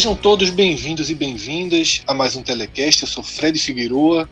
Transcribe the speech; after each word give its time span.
Sejam 0.00 0.16
todos 0.16 0.48
bem-vindos 0.48 1.10
e 1.10 1.14
bem-vindas 1.14 2.02
a 2.06 2.14
mais 2.14 2.34
um 2.34 2.42
Telecast. 2.42 3.02
Eu 3.02 3.06
sou 3.06 3.22
Fred 3.22 3.58
Figueroa. 3.58 4.26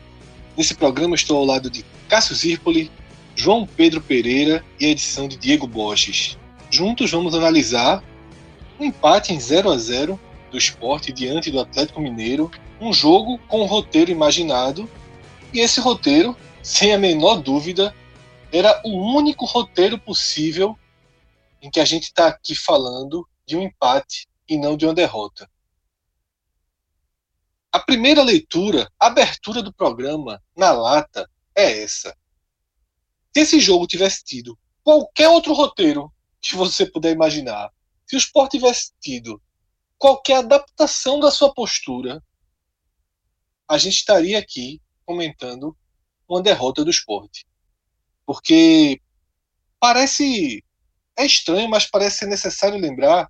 Nesse 0.57 0.73
programa 0.73 1.13
estou 1.13 1.37
ao 1.37 1.45
lado 1.45 1.69
de 1.69 1.85
Cássio 2.07 2.33
Zirpoli, 2.33 2.89
João 3.35 3.67
Pedro 3.67 4.01
Pereira 4.01 4.65
e 4.79 4.87
a 4.87 4.89
edição 4.89 5.27
de 5.27 5.37
Diego 5.37 5.67
Borges. 5.67 6.39
Juntos 6.71 7.11
vamos 7.11 7.35
analisar 7.35 8.03
um 8.79 8.85
empate 8.85 9.31
em 9.31 9.39
0 9.39 9.69
a 9.69 9.77
0 9.77 10.19
do 10.49 10.57
esporte 10.57 11.13
diante 11.13 11.51
do 11.51 11.59
Atlético 11.59 12.01
Mineiro, 12.01 12.49
um 12.81 12.91
jogo 12.91 13.37
com 13.47 13.61
um 13.61 13.67
roteiro 13.67 14.09
imaginado, 14.09 14.89
e 15.53 15.59
esse 15.59 15.79
roteiro, 15.79 16.35
sem 16.63 16.95
a 16.95 16.97
menor 16.97 17.43
dúvida, 17.43 17.93
era 18.51 18.81
o 18.83 19.15
único 19.15 19.45
roteiro 19.45 19.99
possível 19.99 20.75
em 21.61 21.69
que 21.69 21.79
a 21.79 21.85
gente 21.85 22.05
está 22.05 22.25
aqui 22.25 22.55
falando 22.55 23.23
de 23.45 23.55
um 23.55 23.61
empate 23.61 24.27
e 24.49 24.57
não 24.57 24.75
de 24.75 24.87
uma 24.87 24.95
derrota. 24.95 25.47
A 27.71 27.79
primeira 27.79 28.23
leitura, 28.23 28.91
a 28.99 29.07
abertura 29.07 29.61
do 29.61 29.71
programa 29.71 30.41
na 30.55 30.71
lata 30.71 31.29
é 31.55 31.83
essa. 31.83 32.15
Se 33.33 33.41
esse 33.41 33.59
jogo 33.59 33.85
tivesse 33.85 34.23
tido 34.23 34.57
qualquer 34.83 35.29
outro 35.29 35.53
roteiro 35.53 36.11
que 36.41 36.55
você 36.55 36.85
puder 36.85 37.11
imaginar, 37.11 37.71
se 38.07 38.15
o 38.15 38.17
Sport 38.17 38.51
tivesse 38.51 38.91
tido 38.99 39.39
qualquer 39.99 40.37
adaptação 40.37 41.19
da 41.19 41.29
sua 41.29 41.53
postura, 41.53 42.23
a 43.67 43.77
gente 43.77 43.97
estaria 43.97 44.39
aqui 44.39 44.81
comentando 45.05 45.77
uma 46.27 46.41
derrota 46.41 46.83
do 46.83 46.89
esporte. 46.89 47.45
Porque 48.25 48.99
parece. 49.79 50.63
É 51.15 51.25
estranho, 51.25 51.69
mas 51.69 51.85
parece 51.85 52.19
ser 52.19 52.27
necessário 52.27 52.79
lembrar 52.79 53.29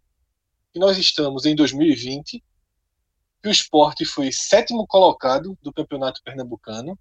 que 0.72 0.80
nós 0.80 0.98
estamos 0.98 1.46
em 1.46 1.56
2020 1.56 2.44
que 3.42 3.50
o 3.50 3.52
esporte 3.52 4.06
foi 4.06 4.32
sétimo 4.32 4.86
colocado 4.86 5.58
do 5.62 5.72
campeonato 5.72 6.22
pernambucano, 6.24 6.98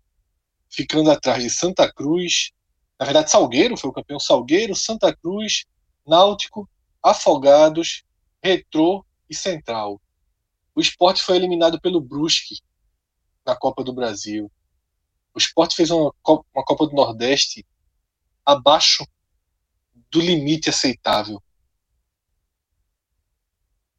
ficando 0.70 1.10
atrás 1.10 1.42
de 1.42 1.50
Santa 1.50 1.92
Cruz, 1.92 2.52
na 2.98 3.06
verdade 3.06 3.30
Salgueiro 3.30 3.76
foi 3.76 3.90
o 3.90 3.92
campeão 3.92 4.20
Salgueiro, 4.20 4.74
Santa 4.74 5.14
Cruz, 5.16 5.64
Náutico, 6.06 6.68
Afogados, 7.02 8.04
Retrô 8.42 9.04
e 9.28 9.34
Central. 9.34 10.00
O 10.74 10.80
esporte 10.80 11.22
foi 11.22 11.36
eliminado 11.36 11.80
pelo 11.80 12.00
Brusque 12.00 12.60
na 13.44 13.56
Copa 13.56 13.82
do 13.82 13.92
Brasil. 13.92 14.50
O 15.34 15.38
esporte 15.38 15.74
fez 15.74 15.90
uma 15.90 16.12
Copa, 16.22 16.46
uma 16.54 16.64
Copa 16.64 16.86
do 16.86 16.94
Nordeste 16.94 17.66
abaixo 18.44 19.06
do 20.10 20.20
limite 20.20 20.70
aceitável. 20.70 21.42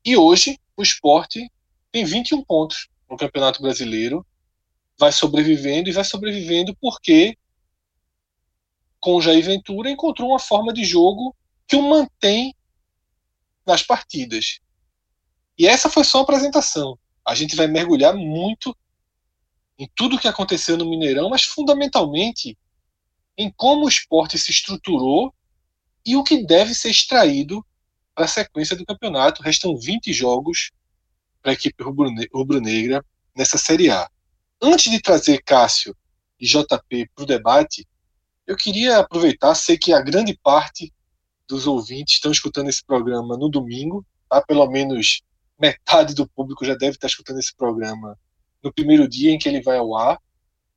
E 0.03 0.15
hoje 0.17 0.59
o 0.75 0.81
esporte 0.81 1.51
tem 1.91 2.05
21 2.05 2.43
pontos 2.43 2.87
no 3.09 3.17
Campeonato 3.17 3.61
Brasileiro, 3.61 4.25
vai 4.97 5.11
sobrevivendo 5.11 5.89
e 5.89 5.93
vai 5.93 6.03
sobrevivendo 6.03 6.75
porque 6.79 7.37
com 8.99 9.15
o 9.15 9.21
Jair 9.21 9.43
Ventura 9.43 9.89
encontrou 9.89 10.29
uma 10.29 10.39
forma 10.39 10.73
de 10.73 10.83
jogo 10.83 11.35
que 11.67 11.75
o 11.75 11.81
mantém 11.81 12.53
nas 13.65 13.81
partidas. 13.81 14.59
E 15.57 15.67
essa 15.67 15.89
foi 15.89 16.03
só 16.03 16.19
a 16.19 16.21
apresentação. 16.21 16.99
A 17.25 17.33
gente 17.33 17.55
vai 17.55 17.67
mergulhar 17.67 18.13
muito 18.13 18.75
em 19.77 19.89
tudo 19.95 20.15
o 20.15 20.19
que 20.19 20.27
aconteceu 20.27 20.75
no 20.75 20.89
Mineirão, 20.89 21.29
mas 21.29 21.43
fundamentalmente 21.43 22.57
em 23.37 23.49
como 23.51 23.85
o 23.85 23.89
esporte 23.89 24.37
se 24.37 24.51
estruturou 24.51 25.33
e 26.05 26.17
o 26.17 26.23
que 26.23 26.43
deve 26.45 26.73
ser 26.73 26.89
extraído 26.89 27.65
para 28.13 28.25
a 28.25 28.27
sequência 28.27 28.75
do 28.75 28.85
campeonato. 28.85 29.41
Restam 29.41 29.77
20 29.77 30.11
jogos 30.11 30.71
para 31.41 31.51
a 31.51 31.53
equipe 31.53 31.83
rubro-negra 32.33 33.03
nessa 33.35 33.57
Série 33.57 33.89
A. 33.89 34.09
Antes 34.61 34.91
de 34.91 35.01
trazer 35.01 35.41
Cássio 35.43 35.95
e 36.39 36.45
JP 36.45 37.09
para 37.15 37.23
o 37.23 37.25
debate, 37.25 37.87
eu 38.45 38.55
queria 38.55 38.97
aproveitar, 38.97 39.55
sei 39.55 39.77
que 39.77 39.93
a 39.93 40.01
grande 40.01 40.37
parte 40.41 40.91
dos 41.47 41.65
ouvintes 41.67 42.15
estão 42.15 42.31
escutando 42.31 42.69
esse 42.69 42.83
programa 42.83 43.37
no 43.37 43.49
domingo, 43.49 44.05
tá? 44.29 44.41
pelo 44.41 44.69
menos 44.69 45.21
metade 45.59 46.13
do 46.13 46.27
público 46.27 46.65
já 46.65 46.75
deve 46.75 46.95
estar 46.95 47.07
escutando 47.07 47.39
esse 47.39 47.55
programa 47.55 48.17
no 48.63 48.73
primeiro 48.73 49.07
dia 49.07 49.31
em 49.31 49.37
que 49.37 49.47
ele 49.47 49.61
vai 49.61 49.77
ao 49.77 49.95
ar. 49.95 50.19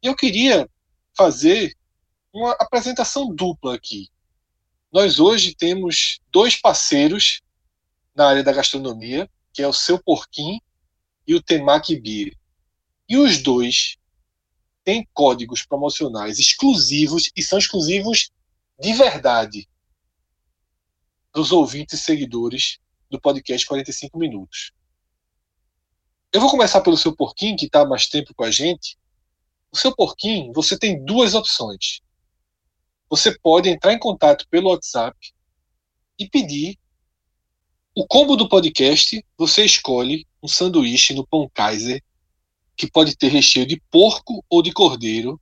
E 0.02 0.06
eu 0.06 0.16
queria 0.16 0.68
fazer 1.16 1.74
uma 2.32 2.52
apresentação 2.52 3.32
dupla 3.34 3.74
aqui. 3.74 4.08
Nós 4.92 5.18
hoje 5.18 5.54
temos 5.54 6.20
dois 6.30 6.60
parceiros 6.60 7.40
na 8.14 8.28
área 8.28 8.42
da 8.42 8.52
gastronomia, 8.52 9.28
que 9.52 9.62
é 9.62 9.68
o 9.68 9.72
Seu 9.72 10.02
Porquim 10.02 10.60
e 11.26 11.34
o 11.34 11.42
Temaki 11.42 11.98
Beer. 11.98 12.36
E 13.08 13.16
os 13.16 13.42
dois 13.42 13.96
têm 14.84 15.08
códigos 15.12 15.64
promocionais 15.64 16.38
exclusivos 16.38 17.30
e 17.36 17.42
são 17.42 17.58
exclusivos 17.58 18.30
de 18.78 18.92
verdade 18.94 19.68
dos 21.32 21.52
ouvintes 21.52 22.00
e 22.00 22.02
seguidores 22.02 22.78
do 23.08 23.20
podcast 23.20 23.66
45 23.66 24.18
Minutos. 24.18 24.72
Eu 26.32 26.40
vou 26.40 26.50
começar 26.50 26.80
pelo 26.80 26.96
seu 26.96 27.14
porquinho, 27.14 27.56
que 27.56 27.66
está 27.66 27.84
mais 27.84 28.08
tempo 28.08 28.34
com 28.34 28.44
a 28.44 28.50
gente. 28.50 28.98
O 29.70 29.76
seu 29.76 29.94
porquinho, 29.94 30.52
você 30.52 30.78
tem 30.78 31.04
duas 31.04 31.34
opções. 31.34 32.00
Você 33.10 33.38
pode 33.38 33.68
entrar 33.68 33.92
em 33.92 33.98
contato 33.98 34.48
pelo 34.48 34.70
WhatsApp 34.70 35.16
e 36.18 36.28
pedir 36.28 36.78
o 37.94 38.06
combo 38.06 38.36
do 38.36 38.48
podcast, 38.48 39.22
você 39.36 39.64
escolhe 39.64 40.26
um 40.42 40.48
sanduíche 40.48 41.12
no 41.12 41.26
pão 41.26 41.50
Kaiser, 41.52 42.02
que 42.74 42.90
pode 42.90 43.14
ter 43.16 43.28
recheio 43.28 43.66
de 43.66 43.80
porco 43.90 44.42
ou 44.48 44.62
de 44.62 44.72
cordeiro, 44.72 45.38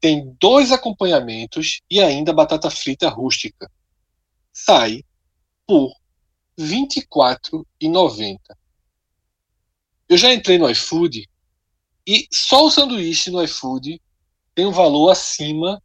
tem 0.00 0.34
dois 0.40 0.72
acompanhamentos 0.72 1.82
e 1.90 2.00
ainda 2.00 2.32
batata 2.32 2.70
frita 2.70 3.10
rústica. 3.10 3.70
Sai 4.52 5.04
por 5.66 5.90
R$ 6.58 6.64
24,90. 6.64 8.38
Eu 10.08 10.16
já 10.16 10.32
entrei 10.32 10.56
no 10.56 10.70
iFood 10.70 11.28
e 12.06 12.26
só 12.32 12.64
o 12.64 12.70
sanduíche 12.70 13.30
no 13.30 13.42
iFood 13.42 14.00
tem 14.54 14.64
um 14.64 14.72
valor 14.72 15.10
acima 15.10 15.82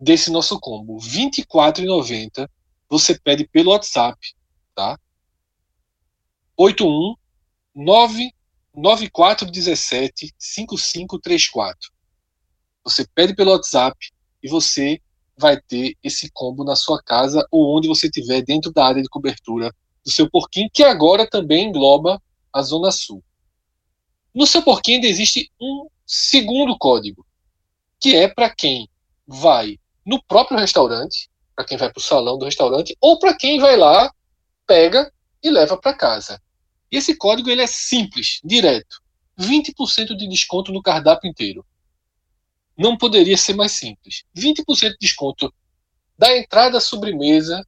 desse 0.00 0.28
nosso 0.28 0.58
combo. 0.58 0.98
R$ 0.98 1.06
24,90 1.08 2.50
você 2.88 3.16
pede 3.16 3.46
pelo 3.46 3.70
WhatsApp 3.70 4.18
tá? 4.74 4.98
81 6.56 7.14
99417 7.74 10.34
5534. 10.38 11.90
Você 12.84 13.06
pede 13.14 13.34
pelo 13.34 13.52
WhatsApp 13.52 13.96
e 14.42 14.48
você 14.48 15.00
vai 15.36 15.60
ter 15.60 15.96
esse 16.02 16.30
combo 16.32 16.64
na 16.64 16.74
sua 16.76 17.02
casa 17.02 17.46
ou 17.50 17.76
onde 17.76 17.88
você 17.88 18.06
estiver 18.06 18.42
dentro 18.42 18.72
da 18.72 18.86
área 18.86 19.02
de 19.02 19.08
cobertura 19.08 19.74
do 20.04 20.10
seu 20.10 20.30
porquinho, 20.30 20.70
que 20.72 20.82
agora 20.82 21.28
também 21.28 21.68
engloba 21.68 22.20
a 22.52 22.62
Zona 22.62 22.90
Sul. 22.90 23.22
No 24.34 24.46
seu 24.46 24.62
porquinho 24.62 24.96
ainda 24.96 25.08
existe 25.08 25.50
um 25.60 25.88
segundo 26.06 26.76
código, 26.78 27.26
que 27.98 28.14
é 28.14 28.28
para 28.28 28.50
quem 28.50 28.88
vai 29.26 29.78
no 30.04 30.22
próprio 30.24 30.58
restaurante, 30.58 31.28
para 31.54 31.64
quem 31.64 31.76
vai 31.76 31.90
para 31.90 31.98
o 31.98 32.02
salão 32.02 32.38
do 32.38 32.44
restaurante, 32.44 32.96
ou 33.00 33.18
para 33.18 33.36
quem 33.36 33.58
vai 33.58 33.76
lá 33.76 34.10
pega 34.70 35.12
e 35.42 35.50
leva 35.50 35.76
para 35.76 35.96
casa. 35.96 36.40
E 36.92 36.96
esse 36.96 37.16
código 37.16 37.50
ele 37.50 37.60
é 37.60 37.66
simples, 37.66 38.40
direto. 38.44 39.02
20% 39.36 40.14
de 40.16 40.28
desconto 40.28 40.70
no 40.70 40.80
cardápio 40.80 41.28
inteiro. 41.28 41.66
Não 42.78 42.96
poderia 42.96 43.36
ser 43.36 43.54
mais 43.54 43.72
simples. 43.72 44.22
20% 44.36 44.90
de 44.92 44.98
desconto 45.00 45.52
Da 46.16 46.36
entrada 46.38 46.78
à 46.78 46.80
sobremesa, 46.80 47.66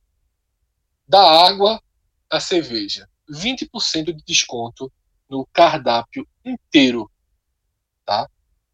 da 1.09 1.21
água 1.45 1.83
à 2.31 2.39
cerveja. 2.39 3.09
20% 3.29 4.13
de 4.13 4.23
desconto 4.25 4.93
no 5.29 5.45
cardápio 5.53 6.25
inteiro. 6.45 7.11
Tá? 8.05 8.29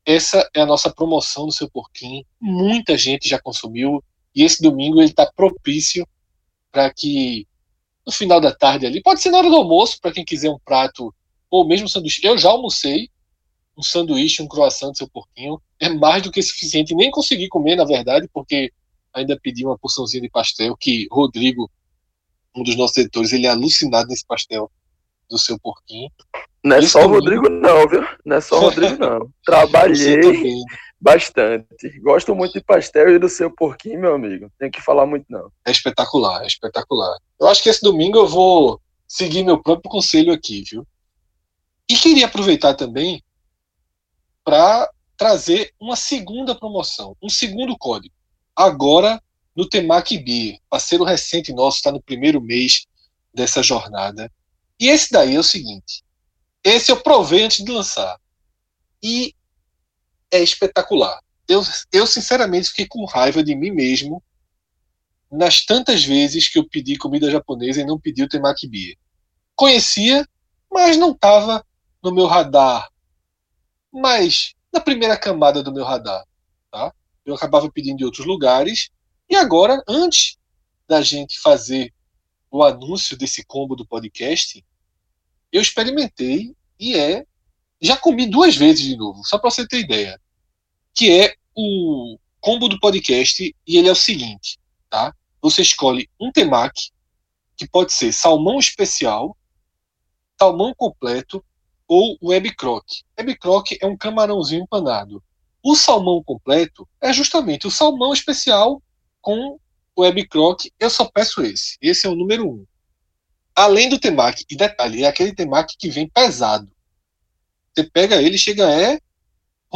Essa 0.05 0.47
é 0.55 0.61
a 0.61 0.67
nossa 0.67 0.93
promoção 0.93 1.47
do 1.47 1.53
seu 1.53 1.71
porquinho. 1.71 2.27
Muita 2.39 2.99
gente 2.99 3.27
já 3.27 3.41
consumiu. 3.41 4.05
E 4.35 4.43
esse 4.43 4.63
domingo 4.63 5.01
ele 5.01 5.11
está 5.11 5.25
propício 5.33 6.07
para 6.71 6.93
que 6.93 7.48
no 8.09 8.13
final 8.13 8.41
da 8.41 8.55
tarde 8.55 8.87
ali, 8.87 9.03
pode 9.03 9.21
ser 9.21 9.31
na 9.31 9.37
hora 9.37 9.51
do 9.51 9.57
almoço, 9.57 10.01
para 10.01 10.13
quem 10.13 10.25
quiser 10.25 10.49
um 10.49 10.59
prato, 10.59 11.15
ou 11.51 11.69
mesmo 11.69 11.87
sanduíche. 11.87 12.27
Eu 12.27 12.39
já 12.39 12.49
almocei 12.49 13.11
um 13.77 13.83
sanduíche, 13.83 14.43
um 14.43 14.49
croissant 14.49 14.93
do 14.93 14.97
seu 14.97 15.09
porquinho. 15.11 15.61
É 15.79 15.91
mais 15.91 16.23
do 16.23 16.33
que 16.33 16.41
suficiente. 16.41 16.95
Nem 16.95 17.11
consegui 17.11 17.49
comer, 17.49 17.77
na 17.77 17.85
verdade, 17.85 18.27
porque 18.33 18.73
ainda 19.13 19.39
pedi 19.39 19.63
uma 19.63 19.77
porçãozinha 19.77 20.23
de 20.23 20.31
pastel, 20.31 20.75
que 20.75 21.07
Rodrigo, 21.11 21.71
um 22.57 22.63
dos 22.63 22.77
nossos 22.77 22.97
editores, 22.97 23.31
ele 23.35 23.47
é 23.47 23.51
alucinado 23.51 24.09
nesse 24.09 24.27
pastel 24.27 24.71
do 25.29 25.39
seu 25.39 25.59
porquinho. 25.61 26.11
Não 26.65 26.77
é 26.77 26.79
Isso 26.79 26.93
só 26.93 27.05
o 27.05 27.09
Rodrigo, 27.09 27.51
não, 27.51 27.87
viu? 27.87 28.07
Não 28.25 28.37
é 28.37 28.41
só 28.41 28.57
o 28.57 28.61
Rodrigo, 28.61 28.97
não. 28.97 29.31
Trabalhei 29.45 30.63
bastante. 31.01 31.99
Gosto 32.01 32.35
muito 32.35 32.55
de 32.55 32.61
pastel 32.61 33.15
e 33.15 33.19
do 33.19 33.29
seu 33.29 33.51
porquinho, 33.51 34.01
meu 34.01 34.15
amigo. 34.15 34.51
Tem 34.59 34.71
que 34.71 34.81
falar 34.81 35.07
muito, 35.07 35.27
não. 35.29 35.51
É 35.65 35.71
espetacular, 35.71 36.43
é 36.43 36.47
espetacular. 36.47 37.17
Eu 37.41 37.47
acho 37.49 37.63
que 37.63 37.69
esse 37.69 37.83
domingo 37.83 38.19
eu 38.19 38.27
vou 38.27 38.81
seguir 39.07 39.45
meu 39.45 39.63
próprio 39.63 39.91
conselho 39.91 40.33
aqui, 40.33 40.65
viu? 40.71 40.87
E 41.89 41.97
queria 41.97 42.27
aproveitar 42.27 42.75
também 42.75 43.23
para 44.45 44.91
trazer 45.17 45.73
uma 45.81 45.97
segunda 45.97 46.55
promoção, 46.55 47.17
um 47.23 47.29
segundo 47.29 47.77
código. 47.77 48.15
Agora 48.55 49.21
no 49.59 49.69
Temac 49.69 50.17
Beer, 50.19 50.61
parceiro 50.71 51.03
recente 51.03 51.53
nosso, 51.53 51.79
está 51.79 51.91
no 51.91 52.01
primeiro 52.01 52.41
mês 52.41 52.87
dessa 53.35 53.61
jornada. 53.61 54.31
E 54.79 54.89
esse 54.89 55.11
daí 55.11 55.35
é 55.35 55.39
o 55.41 55.43
seguinte: 55.43 56.05
esse 56.63 56.93
eu 56.93 57.01
provei 57.01 57.43
antes 57.43 57.65
de 57.65 57.73
lançar. 57.73 58.21
E 59.03 59.35
é 60.31 60.43
espetacular. 60.43 61.21
Eu, 61.49 61.63
eu 61.93 62.07
sinceramente 62.07 62.69
fiquei 62.69 62.87
com 62.87 63.05
raiva 63.05 63.43
de 63.43 63.55
mim 63.55 63.71
mesmo 63.71 64.23
nas 65.31 65.65
tantas 65.65 66.05
vezes 66.05 66.49
que 66.49 66.59
eu 66.59 66.69
pedi 66.69 66.97
comida 66.97 67.31
japonesa 67.31 67.81
e 67.81 67.87
não 67.87 67.99
pedi 67.99 68.23
o 68.23 68.29
temaki 68.29 68.67
beer. 68.67 68.97
Conhecia, 69.55 70.27
mas 70.71 70.97
não 70.97 71.13
estava 71.13 71.65
no 72.03 72.13
meu 72.13 72.27
radar. 72.27 72.89
Mas 73.93 74.55
na 74.73 74.81
primeira 74.81 75.17
camada 75.17 75.63
do 75.63 75.73
meu 75.73 75.85
radar, 75.85 76.25
tá? 76.71 76.93
Eu 77.25 77.35
acabava 77.35 77.71
pedindo 77.71 78.01
em 78.01 78.05
outros 78.05 78.27
lugares 78.27 78.91
e 79.29 79.37
agora, 79.37 79.83
antes 79.87 80.39
da 80.89 81.03
gente 81.03 81.39
fazer 81.41 81.93
o 82.51 82.63
anúncio 82.63 83.17
desse 83.17 83.45
combo 83.45 83.77
do 83.77 83.87
podcast, 83.87 84.65
eu 85.53 85.61
experimentei 85.61 86.57
e 86.81 86.97
é. 86.97 87.27
Já 87.81 87.97
comi 87.97 88.27
duas 88.27 88.57
vezes 88.57 88.85
de 88.85 88.97
novo, 88.97 89.25
só 89.25 89.39
para 89.39 89.51
você 89.51 89.67
ter 89.67 89.81
ideia. 89.81 90.21
Que 90.95 91.11
é 91.11 91.35
o 91.55 92.19
combo 92.41 92.69
do 92.69 92.79
podcast 92.79 93.55
e 93.67 93.77
ele 93.77 93.89
é 93.89 93.93
o 93.93 93.97
seguinte, 93.97 94.59
tá? 94.91 95.15
Você 95.41 95.63
escolhe 95.63 96.09
um 96.21 96.33
temaki, 96.33 96.91
que 97.57 97.69
pode 97.69 97.93
ser 97.93 98.13
salmão 98.13 98.59
especial, 98.59 99.37
salmão 100.39 100.75
completo 100.77 101.45
ou 101.87 102.17
web 102.23 102.55
croc. 102.55 102.85
Web 103.19 103.37
croc 103.39 103.73
é 103.81 103.87
um 103.87 103.97
camarãozinho 103.97 104.63
empanado. 104.63 105.23
O 105.63 105.75
salmão 105.75 106.23
completo 106.23 106.89
é 107.01 107.13
justamente 107.13 107.67
o 107.67 107.71
salmão 107.71 108.13
especial 108.13 108.83
com 109.21 109.59
web 109.99 110.27
croc. 110.29 110.63
Eu 110.79 110.91
só 110.91 111.05
peço 111.05 111.43
esse. 111.43 111.77
Esse 111.81 112.07
é 112.07 112.11
o 112.11 112.15
número 112.15 112.49
um 112.49 112.67
além 113.59 113.89
do 113.89 113.99
temaki, 113.99 114.45
e 114.49 114.57
detalhe, 114.57 115.03
é 115.03 115.09
aquele 115.09 115.35
temaki 115.35 115.77
que 115.77 115.91
vem 115.91 116.09
pesado. 116.09 116.71
Você 117.75 117.85
pega 117.85 118.21
ele 118.21 118.39
chega 118.39 118.71
é 118.71 118.99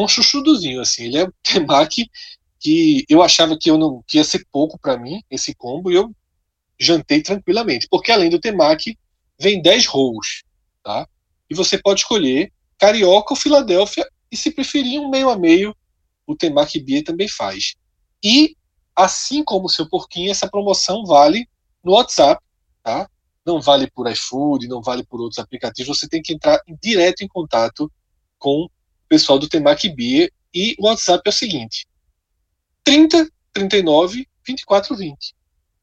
chuchudozinho, 0.08 0.80
assim. 0.80 1.04
Ele 1.04 1.18
é 1.18 1.24
um 1.24 1.32
temaki 1.42 2.10
que 2.58 3.04
eu 3.08 3.22
achava 3.22 3.58
que 3.58 3.70
eu 3.70 3.76
não 3.76 4.02
que 4.06 4.18
ia 4.18 4.24
ser 4.24 4.46
pouco 4.50 4.78
para 4.78 4.96
mim, 4.96 5.22
esse 5.30 5.54
combo, 5.54 5.90
e 5.90 5.94
eu 5.94 6.14
jantei 6.78 7.22
tranquilamente. 7.22 7.88
Porque 7.90 8.12
além 8.12 8.30
do 8.30 8.40
temaki, 8.40 8.96
vem 9.38 9.60
10 9.60 9.86
rolls, 9.86 10.44
tá? 10.82 11.06
E 11.50 11.54
você 11.54 11.76
pode 11.76 12.00
escolher 12.00 12.52
carioca 12.78 13.32
ou 13.32 13.36
Filadélfia, 13.36 14.06
e 14.30 14.36
se 14.36 14.50
preferir 14.50 14.98
um 14.98 15.10
meio 15.10 15.28
a 15.28 15.38
meio, 15.38 15.76
o 16.26 16.34
temaki 16.34 16.80
beer 16.80 17.04
também 17.04 17.28
faz. 17.28 17.74
E, 18.24 18.56
assim 18.96 19.44
como 19.44 19.66
o 19.66 19.68
seu 19.68 19.86
porquinho, 19.88 20.30
essa 20.30 20.48
promoção 20.48 21.04
vale 21.04 21.46
no 21.84 21.92
WhatsApp, 21.92 22.42
tá? 22.82 23.08
Não 23.44 23.60
vale 23.60 23.90
por 23.90 24.10
iFood, 24.10 24.68
não 24.68 24.80
vale 24.80 25.04
por 25.04 25.20
outros 25.20 25.38
aplicativos, 25.38 25.98
você 25.98 26.08
tem 26.08 26.22
que 26.22 26.32
entrar 26.32 26.60
direto 26.80 27.22
em 27.22 27.28
contato 27.28 27.90
com 28.38 28.64
o 28.64 28.70
pessoal 29.08 29.38
do 29.38 29.48
Temac 29.48 29.88
Beer 29.88 30.32
e 30.54 30.74
o 30.78 30.86
WhatsApp 30.86 31.22
é 31.24 31.30
o 31.30 31.32
seguinte: 31.32 31.86
30 32.84 33.28
39 33.52 34.26
24 34.46 34.96
20. 34.96 35.34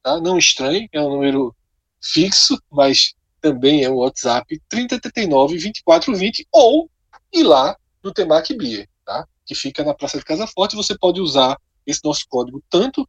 Tá? 0.02 0.20
Não 0.20 0.38
estranhe, 0.38 0.88
é 0.92 1.00
um 1.00 1.10
número 1.10 1.54
fixo, 2.02 2.58
mas 2.70 3.14
também 3.40 3.84
é 3.84 3.90
o 3.90 3.96
WhatsApp 3.96 4.60
30 4.68 5.00
39 5.00 5.58
24 5.58 6.14
20 6.14 6.46
ou 6.52 6.90
ir 7.32 7.42
lá 7.42 7.76
no 8.02 8.12
Temac 8.12 8.54
Beer, 8.56 8.88
tá? 9.04 9.26
que 9.46 9.54
fica 9.54 9.84
na 9.84 9.94
Praça 9.94 10.18
de 10.18 10.24
Casa 10.24 10.46
Forte. 10.46 10.76
Você 10.76 10.96
pode 10.96 11.20
usar 11.20 11.56
esse 11.86 12.00
nosso 12.04 12.24
código 12.28 12.62
tanto 12.70 13.08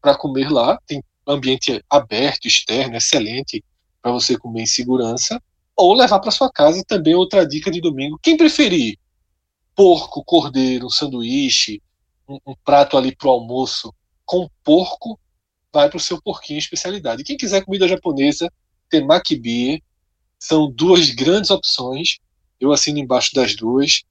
para 0.00 0.16
comer 0.16 0.50
lá, 0.50 0.78
tem 0.86 1.02
ambiente 1.26 1.84
aberto, 1.90 2.46
externo, 2.46 2.96
excelente, 2.96 3.62
para 4.00 4.12
você 4.12 4.38
comer 4.38 4.62
em 4.62 4.66
segurança, 4.66 5.42
ou 5.76 5.94
levar 5.94 6.18
para 6.18 6.30
sua 6.30 6.50
casa 6.50 6.82
também 6.86 7.14
outra 7.14 7.46
dica 7.46 7.70
de 7.70 7.80
domingo. 7.80 8.18
Quem 8.22 8.36
preferir 8.36 8.98
porco, 9.74 10.24
cordeiro, 10.24 10.86
um 10.86 10.90
sanduíche, 10.90 11.80
um, 12.28 12.38
um 12.46 12.54
prato 12.64 12.96
ali 12.96 13.14
para 13.14 13.28
o 13.28 13.30
almoço 13.30 13.94
com 14.24 14.50
porco, 14.64 15.18
vai 15.72 15.88
para 15.88 15.96
o 15.96 16.00
seu 16.00 16.20
porquinho 16.20 16.58
especialidade. 16.58 17.22
Quem 17.22 17.36
quiser 17.36 17.64
comida 17.64 17.86
japonesa, 17.86 18.52
tem 18.90 19.06
makibi, 19.06 19.82
são 20.38 20.70
duas 20.70 21.10
grandes 21.10 21.50
opções. 21.50 22.18
Eu 22.60 22.72
assino 22.72 22.98
embaixo 22.98 23.34
das 23.34 23.54
duas 23.54 24.02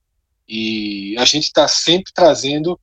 e 0.48 1.16
a 1.18 1.25
gente 1.25 1.45
está 1.45 1.68
sempre 1.68 2.13
trazendo 2.13 2.80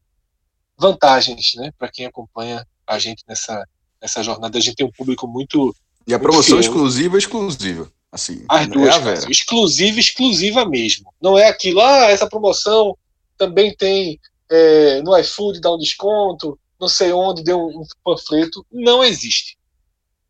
vantagens, 0.76 1.54
né, 1.54 1.72
para 1.78 1.90
quem 1.90 2.04
acompanha 2.04 2.66
a 2.86 2.98
gente 2.98 3.24
nessa 3.26 3.64
nessa 4.00 4.22
jornada. 4.22 4.58
A 4.58 4.60
gente 4.60 4.76
tem 4.76 4.86
um 4.86 4.92
público 4.92 5.26
muito 5.26 5.74
e 6.06 6.14
a 6.14 6.18
promoção 6.18 6.60
exclusiva, 6.60 7.16
exclusiva. 7.18 7.90
Assim, 8.12 8.44
As 8.48 8.68
duas, 8.68 9.06
é 9.06 9.30
exclusiva, 9.30 9.98
exclusiva 9.98 10.64
mesmo. 10.64 11.12
Não 11.20 11.36
é 11.36 11.48
aquilo, 11.48 11.80
ah, 11.80 12.10
essa 12.10 12.28
promoção 12.28 12.96
também 13.36 13.74
tem 13.74 14.20
é, 14.48 15.02
no 15.02 15.16
iFood, 15.18 15.60
dá 15.60 15.72
um 15.72 15.78
desconto, 15.78 16.56
não 16.80 16.88
sei 16.88 17.12
onde, 17.12 17.42
deu 17.42 17.58
um, 17.58 17.80
um 17.80 17.84
panfleto. 18.04 18.64
Não 18.70 19.02
existe. 19.02 19.58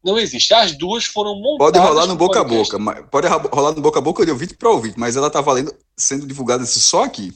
Não 0.03 0.19
existe. 0.19 0.55
As 0.55 0.73
duas 0.73 1.05
foram 1.05 1.35
montadas. 1.35 1.73
Pode 1.73 1.79
rolar 1.79 2.07
no 2.07 2.17
boca 2.17 2.41
a 2.41 2.45
boca. 2.45 2.79
Pode 3.11 3.27
rolar 3.27 3.73
no 3.73 3.83
boca 3.83 3.99
a 3.99 4.03
boca 4.03 4.25
de 4.25 4.31
ouvinte 4.31 4.55
para 4.55 4.71
ouvinte, 4.71 4.99
mas 4.99 5.17
ela 5.17 5.31
tá 5.31 5.41
valendo, 5.41 5.75
sendo 5.97 6.27
divulgada 6.27 6.65
só 6.65 7.05
aqui. 7.05 7.33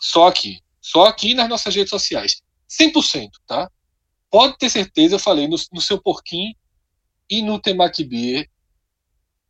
Só 0.00 0.28
aqui. 0.28 0.60
Só 0.80 1.04
aqui 1.04 1.34
nas 1.34 1.48
nossas 1.48 1.74
redes 1.74 1.90
sociais. 1.90 2.42
100%, 2.70 3.28
tá? 3.46 3.70
Pode 4.30 4.56
ter 4.56 4.70
certeza, 4.70 5.16
eu 5.16 5.18
falei, 5.18 5.48
no, 5.48 5.56
no 5.72 5.80
seu 5.80 6.00
porquinho 6.00 6.54
e 7.30 7.40
no 7.40 7.60
temaki 7.60 8.02
beer, 8.02 8.50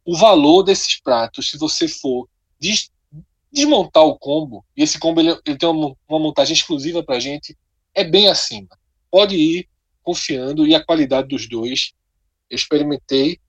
o 0.04 0.16
valor 0.16 0.62
desses 0.62 1.00
pratos, 1.00 1.50
se 1.50 1.56
você 1.56 1.88
for 1.88 2.28
des 2.58 2.90
desmontar 3.52 4.04
o 4.04 4.16
combo, 4.16 4.64
e 4.76 4.82
esse 4.82 4.99
combo 4.99 5.20
ele, 5.20 5.37
ele 5.44 5.58
tem 5.58 5.68
uma, 5.68 5.96
uma 6.08 6.18
montagem 6.20 6.54
exclusiva 6.54 7.02
para 7.02 7.18
gente, 7.18 7.56
é 7.92 8.04
bem 8.04 8.28
acima. 8.28 8.68
Pode 9.10 9.34
ir 9.34 9.68
confiando 10.02 10.66
e 10.66 10.75
a 10.75 10.84
qualidade 10.84 11.28
dos 11.28 11.49
dois. 11.49 11.92
Eu 12.49 12.54
experimentei. 12.54 13.40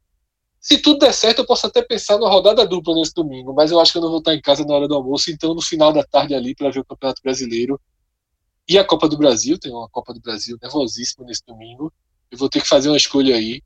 Se 0.59 0.79
tudo 0.79 0.99
der 0.99 1.13
certo, 1.13 1.39
eu 1.39 1.45
posso 1.45 1.67
até 1.67 1.83
pensar 1.83 2.17
numa 2.17 2.31
rodada 2.31 2.65
dupla 2.65 2.95
nesse 2.95 3.13
domingo, 3.13 3.53
mas 3.53 3.71
eu 3.71 3.79
acho 3.79 3.91
que 3.91 3.97
eu 3.99 4.01
não 4.01 4.09
vou 4.09 4.19
estar 4.19 4.33
em 4.33 4.41
casa 4.41 4.65
na 4.65 4.73
hora 4.73 4.87
do 4.87 4.95
almoço, 4.95 5.31
então 5.31 5.53
no 5.53 5.61
final 5.61 5.93
da 5.93 6.03
tarde 6.03 6.33
ali 6.33 6.55
para 6.55 6.71
ver 6.71 6.79
o 6.79 6.85
Campeonato 6.85 7.21
Brasileiro 7.21 7.79
e 8.67 8.77
a 8.77 8.83
Copa 8.83 9.07
do 9.07 9.17
Brasil, 9.17 9.59
tem 9.59 9.71
uma 9.71 9.89
Copa 9.89 10.13
do 10.13 10.19
Brasil 10.19 10.57
nervosíssima 10.61 11.25
nesse 11.25 11.43
domingo. 11.45 11.91
Eu 12.31 12.37
vou 12.37 12.49
ter 12.49 12.61
que 12.61 12.67
fazer 12.67 12.89
uma 12.89 12.97
escolha 12.97 13.35
aí 13.35 13.61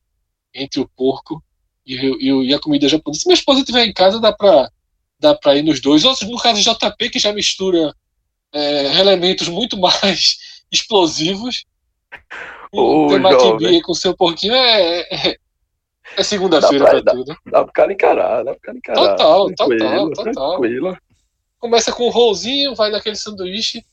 entre 0.56 0.80
o 0.80 0.90
porco 0.96 1.44
e, 1.86 1.96
e, 1.96 2.48
e 2.48 2.54
a 2.54 2.60
comida 2.60 2.88
japonesa. 2.88 3.22
Se 3.22 3.28
minha 3.28 3.38
esposa 3.38 3.60
estiver 3.60 3.86
em 3.86 3.94
casa, 3.94 4.20
dá 4.20 4.34
para 4.34 4.72
dá 5.20 5.36
pra 5.36 5.56
ir 5.56 5.64
nos 5.64 5.80
dois. 5.80 6.04
Ou 6.04 6.16
no 6.24 6.38
caso 6.38 6.62
JP, 6.62 7.10
que 7.10 7.20
já 7.20 7.34
mistura 7.34 7.94
é, 8.54 9.00
elementos 9.00 9.48
muito 9.48 9.78
mais 9.78 10.38
explosivos. 10.72 11.66
O 12.72 13.08
temaki 13.08 13.82
com 13.82 13.94
seu 13.94 14.16
porquinho 14.16 14.54
é, 14.54 15.02
é, 15.02 15.38
é 16.18 16.24
segunda-feira 16.24 16.86
para 16.86 17.04
tudo. 17.04 17.38
Dá 17.46 17.64
pro 17.64 17.74
cara 17.74 17.94
encarar, 17.94 18.44
dá 18.44 18.52
pro 18.52 18.62
cara 18.62 18.78
encarar. 18.78 19.00
Total, 19.00 19.54
total, 19.56 20.12
total. 20.12 20.34
Tranquilo. 20.34 20.98
Começa 21.60 21.92
com 21.92 22.08
um 22.08 22.12
rollzinho, 22.12 22.76
vai 22.76 22.92
naquele 22.92 23.16
sanduíche 23.16 23.84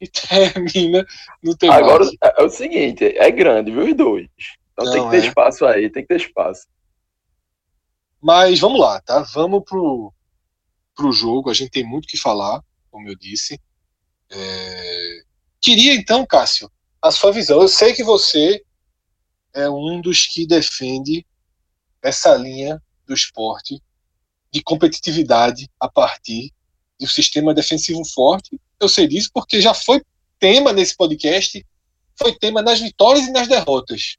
e 0.00 0.06
termina 0.08 1.06
no 1.42 1.56
tema. 1.56 1.74
Agora 1.74 2.04
é 2.20 2.42
o 2.42 2.50
seguinte, 2.50 3.04
é 3.16 3.30
grande, 3.30 3.70
viu, 3.70 3.84
os 3.84 3.96
dois. 3.96 4.28
Então 4.72 4.86
Não, 4.86 4.92
tem 4.92 5.04
que 5.04 5.10
ter 5.10 5.24
é. 5.24 5.28
espaço 5.28 5.66
aí, 5.66 5.90
tem 5.90 6.02
que 6.02 6.08
ter 6.08 6.20
espaço. 6.20 6.66
Mas 8.20 8.60
vamos 8.60 8.80
lá, 8.80 9.00
tá? 9.00 9.22
Vamos 9.34 9.62
pro, 9.64 10.12
pro 10.94 11.12
jogo. 11.12 11.50
A 11.50 11.54
gente 11.54 11.70
tem 11.70 11.84
muito 11.84 12.06
que 12.06 12.16
falar, 12.16 12.62
como 12.90 13.08
eu 13.08 13.16
disse. 13.16 13.60
É... 14.30 15.22
Queria 15.60 15.94
então, 15.94 16.24
Cássio, 16.24 16.70
a 17.00 17.10
sua 17.10 17.32
visão. 17.32 17.60
Eu 17.60 17.68
sei 17.68 17.92
que 17.92 18.04
você 18.04 18.62
é 19.52 19.68
um 19.68 20.00
dos 20.00 20.26
que 20.26 20.46
defende 20.46 21.26
essa 22.00 22.34
linha 22.34 22.82
do 23.06 23.14
esporte 23.14 23.82
de 24.52 24.62
competitividade 24.62 25.68
a 25.80 25.88
partir 25.88 26.52
do 27.00 27.08
sistema 27.08 27.54
defensivo 27.54 28.04
forte. 28.04 28.60
Eu 28.80 28.88
sei 28.88 29.06
disso 29.06 29.30
porque 29.32 29.60
já 29.60 29.74
foi 29.74 30.02
tema 30.38 30.72
nesse 30.72 30.96
podcast, 30.96 31.64
foi 32.16 32.36
tema 32.38 32.62
nas 32.62 32.80
vitórias 32.80 33.26
e 33.26 33.32
nas 33.32 33.48
derrotas. 33.48 34.16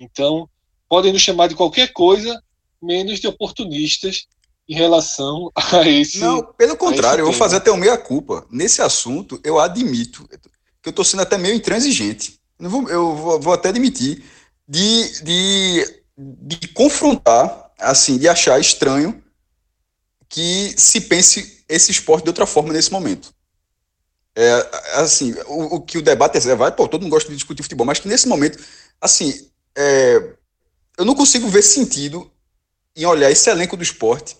Então, 0.00 0.48
podem 0.88 1.12
nos 1.12 1.20
chamar 1.20 1.46
de 1.46 1.54
qualquer 1.54 1.92
coisa, 1.92 2.42
menos 2.82 3.20
de 3.20 3.28
oportunistas 3.28 4.26
em 4.66 4.74
relação 4.74 5.50
a 5.54 5.86
esse. 5.86 6.18
Não, 6.18 6.42
pelo 6.54 6.76
contrário, 6.76 7.22
eu 7.22 7.26
vou 7.26 7.34
fazer 7.34 7.56
até 7.56 7.70
o 7.70 7.76
meia 7.76 7.98
culpa. 7.98 8.46
Nesse 8.50 8.80
assunto, 8.80 9.38
eu 9.44 9.60
admito 9.60 10.26
que 10.82 10.88
eu 10.88 10.90
estou 10.90 11.04
sendo 11.04 11.22
até 11.22 11.36
meio 11.36 11.54
intransigente. 11.54 12.40
Eu 12.58 12.70
vou, 12.70 12.88
eu 12.88 13.16
vou, 13.16 13.40
vou 13.40 13.52
até 13.52 13.68
admitir 13.68 14.24
de, 14.66 15.22
de, 15.22 16.02
de 16.16 16.68
confrontar, 16.68 17.72
assim, 17.78 18.16
de 18.16 18.28
achar 18.28 18.58
estranho 18.58 19.22
que 20.28 20.72
se 20.78 21.00
pense 21.02 21.64
esse 21.68 21.90
esporte 21.90 22.24
de 22.24 22.30
outra 22.30 22.46
forma 22.46 22.72
nesse 22.72 22.92
momento. 22.92 23.34
É, 24.36 24.70
assim, 24.94 25.34
o, 25.46 25.76
o 25.76 25.80
que 25.80 25.98
o 25.98 26.02
debate 26.02 26.38
é, 26.38 26.54
vai, 26.54 26.70
pô, 26.70 26.86
todo 26.86 27.02
mundo 27.02 27.10
gosta 27.10 27.28
de 27.28 27.34
discutir 27.34 27.64
futebol, 27.64 27.84
mas 27.84 27.98
que 27.98 28.06
nesse 28.06 28.28
momento, 28.28 28.62
assim, 29.00 29.49
é, 29.76 30.34
eu 30.98 31.04
não 31.04 31.14
consigo 31.14 31.48
ver 31.48 31.62
sentido 31.62 32.30
em 32.96 33.04
olhar 33.04 33.30
esse 33.30 33.48
elenco 33.48 33.76
do 33.76 33.82
esporte, 33.82 34.36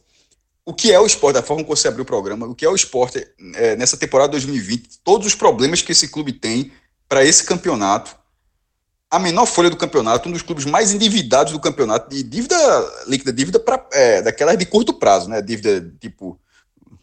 o 0.65 0.75
que 0.75 0.93
é 0.93 1.01
o 1.01 1.07
esporte, 1.07 1.35
da 1.35 1.43
forma 1.43 1.65
como 1.65 1.77
você 1.77 1.89
abriu 1.89 2.03
o 2.03 2.07
programa, 2.07 2.47
o 2.47 2.55
que 2.55 2.65
é 2.65 2.69
o 2.69 2.75
esporte 2.75 3.27
é, 3.55 3.77
nessa 3.77 3.97
temporada 3.97 4.33
2020, 4.33 5.01
todos 5.03 5.27
os 5.27 5.35
problemas 5.35 5.83
que 5.83 5.93
esse 5.93 6.09
clube 6.09 6.33
tem 6.33 6.73
para 7.09 7.25
esse 7.25 7.45
campeonato, 7.45 8.15
a 9.11 9.19
menor 9.19 9.47
folha 9.47 9.69
do 9.69 9.77
campeonato, 9.77 10.29
um 10.29 10.33
dos 10.33 10.43
clubes 10.43 10.65
mais 10.65 10.93
endividados 10.93 11.53
do 11.53 11.59
campeonato, 11.59 12.09
de 12.09 12.23
dívida 12.23 12.57
líquida, 13.09 13.33
dívida 13.33 13.59
pra, 13.59 13.85
é, 13.93 14.23
daquelas 14.23 14.57
de 14.57 14.65
curto 14.65 14.95
prazo, 14.95 15.29
né? 15.29 15.43
Dívida 15.43 15.93
tipo 15.99 16.39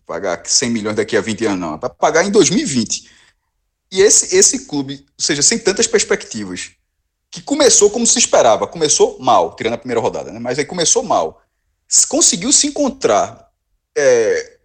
pagar 0.05 0.41
100 0.46 0.69
milhões 0.69 0.96
daqui 0.96 1.17
a 1.17 1.22
20 1.22 1.46
anos, 1.48 1.60
não, 1.60 1.75
é 1.75 1.77
para 1.77 1.89
pagar 1.89 2.24
em 2.24 2.31
2020. 2.31 3.10
E 3.91 4.00
esse, 4.00 4.38
esse 4.38 4.65
clube, 4.65 5.05
ou 5.05 5.24
seja, 5.24 5.41
sem 5.41 5.60
tantas 5.60 5.86
perspectivas, 5.86 6.72
que 7.38 7.44
começou 7.44 7.91
como 7.91 8.08
se 8.08 8.17
esperava, 8.17 8.65
começou 8.65 9.20
mal, 9.20 9.56
tirando 9.56 9.74
a 9.74 9.77
primeira 9.77 10.01
rodada, 10.01 10.32
né? 10.32 10.39
mas 10.39 10.58
aí 10.58 10.65
começou 10.65 11.03
mal, 11.03 11.41
conseguiu 12.10 12.51
se 12.51 12.65
encontrar 12.65 13.50
é, 13.96 14.58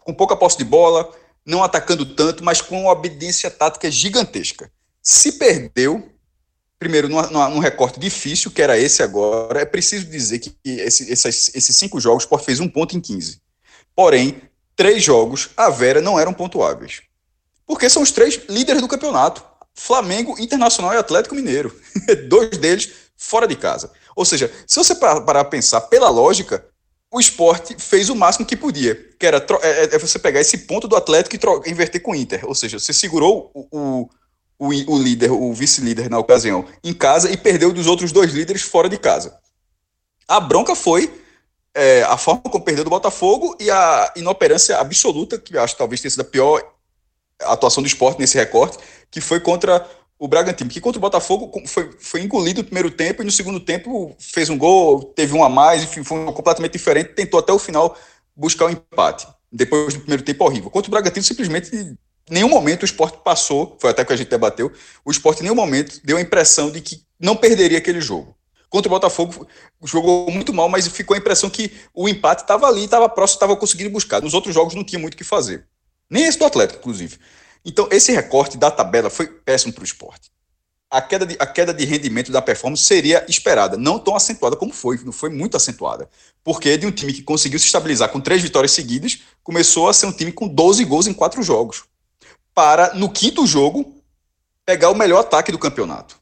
com 0.00 0.12
pouca 0.12 0.36
posse 0.36 0.58
de 0.58 0.64
bola, 0.64 1.08
não 1.46 1.62
atacando 1.62 2.04
tanto, 2.04 2.42
mas 2.42 2.60
com 2.60 2.82
uma 2.82 2.92
obediência 2.92 3.50
tática 3.50 3.88
gigantesca. 3.88 4.70
Se 5.00 5.32
perdeu, 5.32 6.10
primeiro, 6.78 7.08
num, 7.08 7.20
num 7.50 7.58
recorte 7.60 8.00
difícil, 8.00 8.50
que 8.50 8.60
era 8.60 8.76
esse 8.76 9.02
agora, 9.02 9.60
é 9.60 9.64
preciso 9.64 10.06
dizer 10.06 10.40
que 10.40 10.56
esse, 10.64 11.10
esses, 11.12 11.54
esses 11.54 11.76
cinco 11.76 12.00
jogos, 12.00 12.26
o 12.28 12.38
fez 12.38 12.58
um 12.58 12.68
ponto 12.68 12.96
em 12.96 13.00
15. 13.00 13.40
Porém, 13.94 14.42
três 14.74 15.02
jogos, 15.04 15.50
a 15.56 15.70
Vera 15.70 16.00
não 16.00 16.18
eram 16.18 16.34
pontuáveis. 16.34 17.02
Porque 17.64 17.88
são 17.88 18.02
os 18.02 18.10
três 18.10 18.40
líderes 18.48 18.82
do 18.82 18.88
campeonato. 18.88 19.44
Flamengo, 19.74 20.36
Internacional 20.38 20.94
e 20.94 20.96
Atlético 20.96 21.34
Mineiro. 21.34 21.74
Dois 22.28 22.56
deles 22.58 22.90
fora 23.16 23.46
de 23.46 23.56
casa. 23.56 23.90
Ou 24.14 24.24
seja, 24.24 24.50
se 24.66 24.76
você 24.76 24.94
parar 24.94 25.20
para 25.22 25.44
pensar 25.44 25.80
pela 25.82 26.08
lógica, 26.08 26.64
o 27.12 27.20
esporte 27.20 27.76
fez 27.78 28.08
o 28.08 28.14
máximo 28.14 28.46
que 28.46 28.56
podia, 28.56 28.94
que 29.18 29.26
era 29.26 29.44
é, 29.62 29.84
é, 29.84 29.98
você 29.98 30.18
pegar 30.18 30.40
esse 30.40 30.58
ponto 30.58 30.88
do 30.88 30.96
Atlético 30.96 31.36
e 31.64 31.70
inverter 31.70 32.02
com 32.02 32.12
o 32.12 32.14
Inter. 32.14 32.44
Ou 32.46 32.54
seja, 32.54 32.78
você 32.78 32.92
segurou 32.92 33.50
o, 33.54 33.68
o, 33.70 34.10
o, 34.58 34.68
o 34.68 34.98
líder, 34.98 35.30
o 35.30 35.52
vice-líder 35.52 36.10
na 36.10 36.18
ocasião, 36.18 36.64
em 36.82 36.92
casa 36.92 37.30
e 37.30 37.36
perdeu 37.36 37.72
dos 37.72 37.86
outros 37.86 38.12
dois 38.12 38.32
líderes 38.32 38.62
fora 38.62 38.88
de 38.88 38.98
casa. 38.98 39.38
A 40.26 40.40
bronca 40.40 40.74
foi 40.74 41.22
é, 41.74 42.02
a 42.02 42.16
forma 42.16 42.42
como 42.42 42.64
perdeu 42.64 42.84
do 42.84 42.90
Botafogo 42.90 43.56
e 43.60 43.70
a 43.70 44.12
inoperância 44.16 44.78
absoluta, 44.78 45.38
que 45.38 45.56
acho 45.58 45.74
que 45.74 45.78
talvez 45.78 46.00
tenha 46.00 46.10
sido 46.10 46.22
a 46.22 46.24
pior 46.24 46.62
atuação 47.52 47.82
do 47.82 47.86
esporte 47.86 48.18
nesse 48.18 48.36
recorte, 48.36 48.78
que 49.10 49.20
foi 49.20 49.40
contra 49.40 49.86
o 50.18 50.28
Bragantino, 50.28 50.70
que 50.70 50.80
contra 50.80 50.98
o 50.98 51.00
Botafogo 51.00 51.50
foi, 51.66 51.90
foi 51.98 52.22
engolido 52.22 52.60
no 52.60 52.64
primeiro 52.64 52.90
tempo 52.90 53.22
e 53.22 53.24
no 53.24 53.30
segundo 53.30 53.60
tempo 53.60 54.14
fez 54.18 54.48
um 54.48 54.56
gol, 54.56 55.04
teve 55.04 55.34
um 55.34 55.44
a 55.44 55.48
mais, 55.48 55.82
enfim, 55.82 56.02
foi 56.04 56.24
completamente 56.32 56.72
diferente, 56.72 57.14
tentou 57.14 57.40
até 57.40 57.52
o 57.52 57.58
final 57.58 57.96
buscar 58.34 58.66
o 58.66 58.68
um 58.68 58.70
empate, 58.70 59.26
depois 59.50 59.94
do 59.94 60.00
primeiro 60.00 60.22
tempo 60.22 60.44
horrível. 60.44 60.70
Contra 60.70 60.88
o 60.88 60.90
Bragantino, 60.90 61.24
simplesmente, 61.24 61.74
em 61.76 61.96
nenhum 62.30 62.48
momento 62.48 62.82
o 62.82 62.84
esporte 62.84 63.18
passou, 63.22 63.76
foi 63.80 63.90
até 63.90 64.04
que 64.04 64.12
a 64.12 64.16
gente 64.16 64.30
debateu, 64.30 64.72
o 65.04 65.10
esporte 65.10 65.40
em 65.40 65.42
nenhum 65.44 65.54
momento 65.54 66.00
deu 66.04 66.16
a 66.16 66.20
impressão 66.20 66.70
de 66.70 66.80
que 66.80 67.02
não 67.18 67.36
perderia 67.36 67.78
aquele 67.78 68.00
jogo. 68.00 68.36
Contra 68.70 68.88
o 68.88 68.90
Botafogo, 68.90 69.46
jogou 69.84 70.28
muito 70.32 70.52
mal, 70.52 70.68
mas 70.68 70.88
ficou 70.88 71.14
a 71.14 71.18
impressão 71.18 71.48
que 71.48 71.70
o 71.94 72.08
empate 72.08 72.42
estava 72.42 72.66
ali, 72.66 72.84
estava 72.84 73.08
próximo, 73.08 73.36
estava 73.36 73.56
conseguindo 73.56 73.90
buscar. 73.90 74.20
Nos 74.20 74.34
outros 74.34 74.52
jogos 74.52 74.74
não 74.74 74.82
tinha 74.82 74.98
muito 74.98 75.14
o 75.14 75.16
que 75.16 75.22
fazer. 75.22 75.64
Nem 76.08 76.24
esse 76.24 76.38
do 76.38 76.44
Atlético, 76.44 76.80
inclusive. 76.80 77.18
Então, 77.64 77.88
esse 77.90 78.12
recorte 78.12 78.58
da 78.58 78.70
tabela 78.70 79.08
foi 79.08 79.26
péssimo 79.26 79.72
para 79.72 79.82
o 79.82 79.84
esporte. 79.84 80.30
A 80.90 81.00
queda, 81.00 81.26
de, 81.26 81.36
a 81.40 81.46
queda 81.46 81.74
de 81.74 81.84
rendimento 81.84 82.30
da 82.30 82.40
performance 82.40 82.84
seria 82.84 83.24
esperada, 83.28 83.76
não 83.76 83.98
tão 83.98 84.14
acentuada 84.14 84.54
como 84.54 84.72
foi, 84.72 84.96
não 85.02 85.12
foi 85.12 85.28
muito 85.28 85.56
acentuada. 85.56 86.08
Porque 86.44 86.76
de 86.76 86.86
um 86.86 86.92
time 86.92 87.12
que 87.12 87.22
conseguiu 87.22 87.58
se 87.58 87.66
estabilizar 87.66 88.10
com 88.10 88.20
três 88.20 88.42
vitórias 88.42 88.70
seguidas, 88.70 89.20
começou 89.42 89.88
a 89.88 89.92
ser 89.92 90.06
um 90.06 90.12
time 90.12 90.30
com 90.30 90.46
12 90.46 90.84
gols 90.84 91.06
em 91.06 91.14
quatro 91.14 91.42
jogos. 91.42 91.84
Para, 92.54 92.94
no 92.94 93.10
quinto 93.10 93.44
jogo, 93.46 93.92
pegar 94.64 94.90
o 94.90 94.94
melhor 94.94 95.20
ataque 95.20 95.50
do 95.50 95.58
campeonato. 95.58 96.16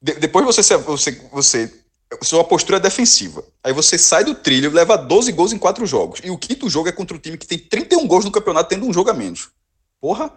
De, 0.00 0.14
depois 0.14 0.46
você, 0.46 0.76
você, 0.78 1.12
você. 1.30 1.74
Sua 2.22 2.42
postura 2.42 2.78
é 2.78 2.80
defensiva. 2.80 3.44
Aí 3.62 3.72
você 3.72 3.96
sai 3.96 4.24
do 4.24 4.34
trilho, 4.34 4.72
leva 4.72 4.96
12 4.96 5.30
gols 5.32 5.52
em 5.52 5.58
quatro 5.58 5.86
jogos. 5.86 6.20
E 6.24 6.30
o 6.30 6.36
quinto 6.36 6.68
jogo 6.68 6.88
é 6.88 6.92
contra 6.92 7.16
o 7.16 7.20
time 7.20 7.38
que 7.38 7.46
tem 7.46 7.58
31 7.58 8.06
gols 8.06 8.24
no 8.24 8.32
campeonato, 8.32 8.68
tendo 8.68 8.84
um 8.84 8.92
jogo 8.92 9.10
a 9.10 9.14
menos. 9.14 9.50
Porra, 10.00 10.32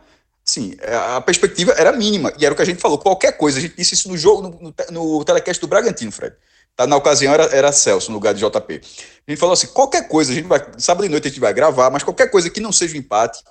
sim, 0.46 0.76
é, 0.82 0.96
a 0.96 1.22
perspectiva 1.22 1.72
era 1.72 1.92
mínima. 1.92 2.32
E 2.38 2.46
era 2.46 2.54
o 2.54 2.56
que 2.56 2.62
a 2.62 2.66
gente 2.66 2.80
falou. 2.80 3.00
Qualquer 3.00 3.32
coisa, 3.38 3.58
a 3.58 3.62
gente 3.62 3.76
disse 3.76 3.96
isso 3.96 4.08
no 4.08 4.18
jogo, 4.18 4.42
no, 4.42 4.74
no, 4.92 5.26
telecast 5.26 5.60
do 5.60 5.68
Bragantino, 5.68 6.12
Fred. 6.12 6.36
Tá, 6.76 6.86
na 6.86 6.96
ocasião 6.96 7.34
era, 7.34 7.46
era 7.46 7.72
Celso 7.72 8.12
no 8.12 8.18
lugar 8.18 8.34
de 8.34 8.40
JP. 8.40 8.82
A 9.28 9.32
gente 9.32 9.40
falou 9.40 9.54
assim: 9.54 9.68
qualquer 9.68 10.08
coisa, 10.08 10.32
a 10.32 10.36
gente 10.36 10.48
vai. 10.48 10.64
Sábado 10.78 11.04
de 11.04 11.10
noite 11.10 11.28
a 11.28 11.30
gente 11.30 11.40
vai 11.40 11.54
gravar, 11.54 11.90
mas 11.90 12.04
qualquer 12.04 12.30
coisa 12.30 12.50
que 12.50 12.60
não 12.60 12.72
seja 12.72 12.96
um 12.96 13.00
empate 13.00 13.44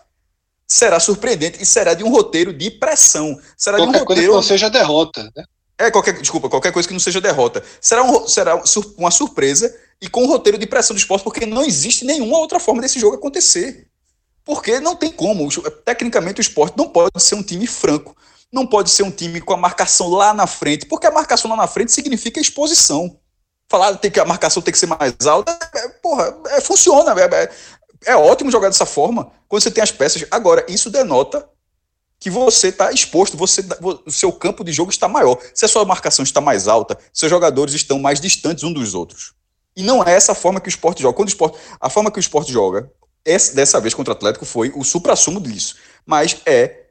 será 0.67 0.99
surpreendente 0.99 1.63
e 1.63 1.67
será 1.67 1.95
de 1.95 2.03
um 2.03 2.09
roteiro 2.09 2.53
de 2.53 2.71
pressão. 2.71 3.39
Será 3.57 3.79
qualquer 3.79 3.93
de 3.93 3.97
um 3.97 4.01
roteiro. 4.01 4.07
Coisa 4.07 4.23
que 4.23 4.35
não 4.35 4.43
seja 4.43 4.71
derrota, 4.71 5.31
né? 5.37 5.45
É, 5.83 5.91
qualquer, 5.91 6.13
desculpa, 6.13 6.49
qualquer 6.49 6.71
coisa 6.71 6.87
que 6.87 6.95
não 6.95 7.01
seja 7.01 7.21
derrota. 7.21 7.61
Será, 7.81 8.05
um, 8.05 8.29
será 8.29 8.63
uma 8.97 9.11
surpresa 9.11 9.75
e 10.01 10.09
com 10.09 10.23
um 10.23 10.29
roteiro 10.29 10.57
de 10.57 10.65
pressão 10.65 10.95
do 10.95 10.99
esporte, 11.01 11.25
porque 11.25 11.45
não 11.45 11.65
existe 11.65 12.05
nenhuma 12.05 12.39
outra 12.39 12.61
forma 12.61 12.81
desse 12.81 13.01
jogo 13.01 13.17
acontecer. 13.17 13.89
Porque 14.45 14.79
não 14.79 14.95
tem 14.95 15.11
como. 15.11 15.49
Tecnicamente, 15.85 16.41
o 16.41 16.41
esporte 16.41 16.79
não 16.79 16.89
pode 16.89 17.21
ser 17.21 17.35
um 17.35 17.43
time 17.43 17.67
franco. 17.67 18.17
Não 18.53 18.65
pode 18.65 18.91
ser 18.91 19.03
um 19.03 19.11
time 19.11 19.41
com 19.41 19.55
a 19.55 19.57
marcação 19.57 20.09
lá 20.09 20.33
na 20.33 20.47
frente, 20.47 20.87
porque 20.87 21.07
a 21.07 21.11
marcação 21.11 21.51
lá 21.51 21.57
na 21.57 21.67
frente 21.67 21.91
significa 21.91 22.41
exposição. 22.41 23.19
Falar 23.69 23.99
que 23.99 24.21
a 24.21 24.25
marcação 24.25 24.63
tem 24.63 24.71
que 24.71 24.79
ser 24.79 24.87
mais 24.87 25.15
alta, 25.27 25.59
é, 25.75 25.89
porra, 25.89 26.37
é, 26.51 26.61
funciona. 26.61 27.13
É, 27.21 27.43
é, 27.43 27.51
é 28.13 28.17
ótimo 28.17 28.53
jogar 28.53 28.69
dessa 28.69 28.87
forma 28.87 29.33
quando 29.49 29.63
você 29.65 29.71
tem 29.71 29.83
as 29.83 29.91
peças. 29.91 30.25
Agora, 30.31 30.65
isso 30.69 30.91
denota 30.91 31.49
que 32.23 32.31
você 32.31 32.69
está 32.69 32.93
exposto, 32.93 33.37
você, 33.37 33.65
o 33.81 34.11
seu 34.13 34.33
campo 34.33 34.63
de 34.63 34.71
jogo 34.71 34.93
está 34.93 35.09
maior. 35.09 35.37
Se 35.53 35.65
a 35.65 35.69
sua 35.69 35.85
marcação 35.85 36.23
está 36.23 36.41
mais 36.41 36.69
alta, 36.69 36.97
seus 37.13 37.29
jogadores 37.29 37.75
estão 37.75 37.99
mais 37.99 38.21
distantes 38.21 38.63
um 38.63 38.73
dos 38.73 38.95
outros. 38.95 39.35
E 39.75 39.83
não 39.83 40.05
é 40.05 40.13
essa 40.13 40.33
forma 40.33 40.61
que 40.61 40.69
o 40.69 40.71
esporte 40.71 41.03
joga. 41.03 41.17
Quando 41.17 41.27
o 41.27 41.33
esporte, 41.33 41.59
a 41.81 41.91
forma 41.91 42.13
que 42.13 42.21
o 42.21 42.21
esporte 42.21 42.53
joga, 42.53 42.89
essa, 43.25 43.57
dessa 43.57 43.81
vez 43.81 43.93
contra 43.93 44.15
o 44.15 44.17
Atlético, 44.17 44.45
foi 44.45 44.73
o 44.77 44.85
supra-sumo 44.85 45.41
disso. 45.41 45.75
Mas 46.07 46.41
é 46.47 46.85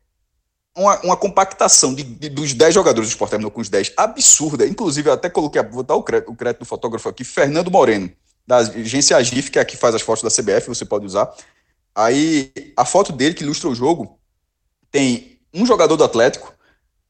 uma, 0.76 1.00
uma 1.00 1.16
compactação 1.16 1.96
de, 1.96 2.04
de, 2.04 2.28
dos 2.28 2.54
10 2.54 2.74
jogadores 2.74 3.10
do 3.10 3.14
esporte 3.14 3.32
terminou 3.32 3.52
com 3.52 3.62
os 3.62 3.70
10 3.70 3.94
absurda. 3.96 4.68
Inclusive, 4.68 5.08
eu 5.08 5.14
até 5.14 5.30
coloquei, 5.30 5.64
vou 5.64 5.82
dar 5.82 5.96
o 5.96 6.04
crédito, 6.04 6.30
o 6.30 6.36
crédito 6.36 6.60
do 6.60 6.66
fotógrafo 6.66 7.08
aqui, 7.08 7.24
Fernando 7.24 7.72
Moreno, 7.72 8.12
da 8.46 8.58
agência 8.58 9.16
Agif, 9.16 9.50
que 9.50 9.58
é 9.58 9.62
a 9.62 9.66
que 9.66 9.78
faz 9.78 9.96
as 9.96 10.02
fotos 10.02 10.24
da 10.24 10.30
CBF, 10.30 10.68
você 10.68 10.84
pode 10.84 11.06
usar. 11.06 11.34
Aí, 11.96 12.52
a 12.76 12.84
foto 12.84 13.14
dele 13.14 13.34
que 13.34 13.46
ilustra 13.46 13.70
o 13.70 13.76
jogo 13.76 14.20
tem 14.92 15.40
um 15.54 15.66
jogador 15.66 15.96
do 15.96 16.04
Atlético 16.04 16.54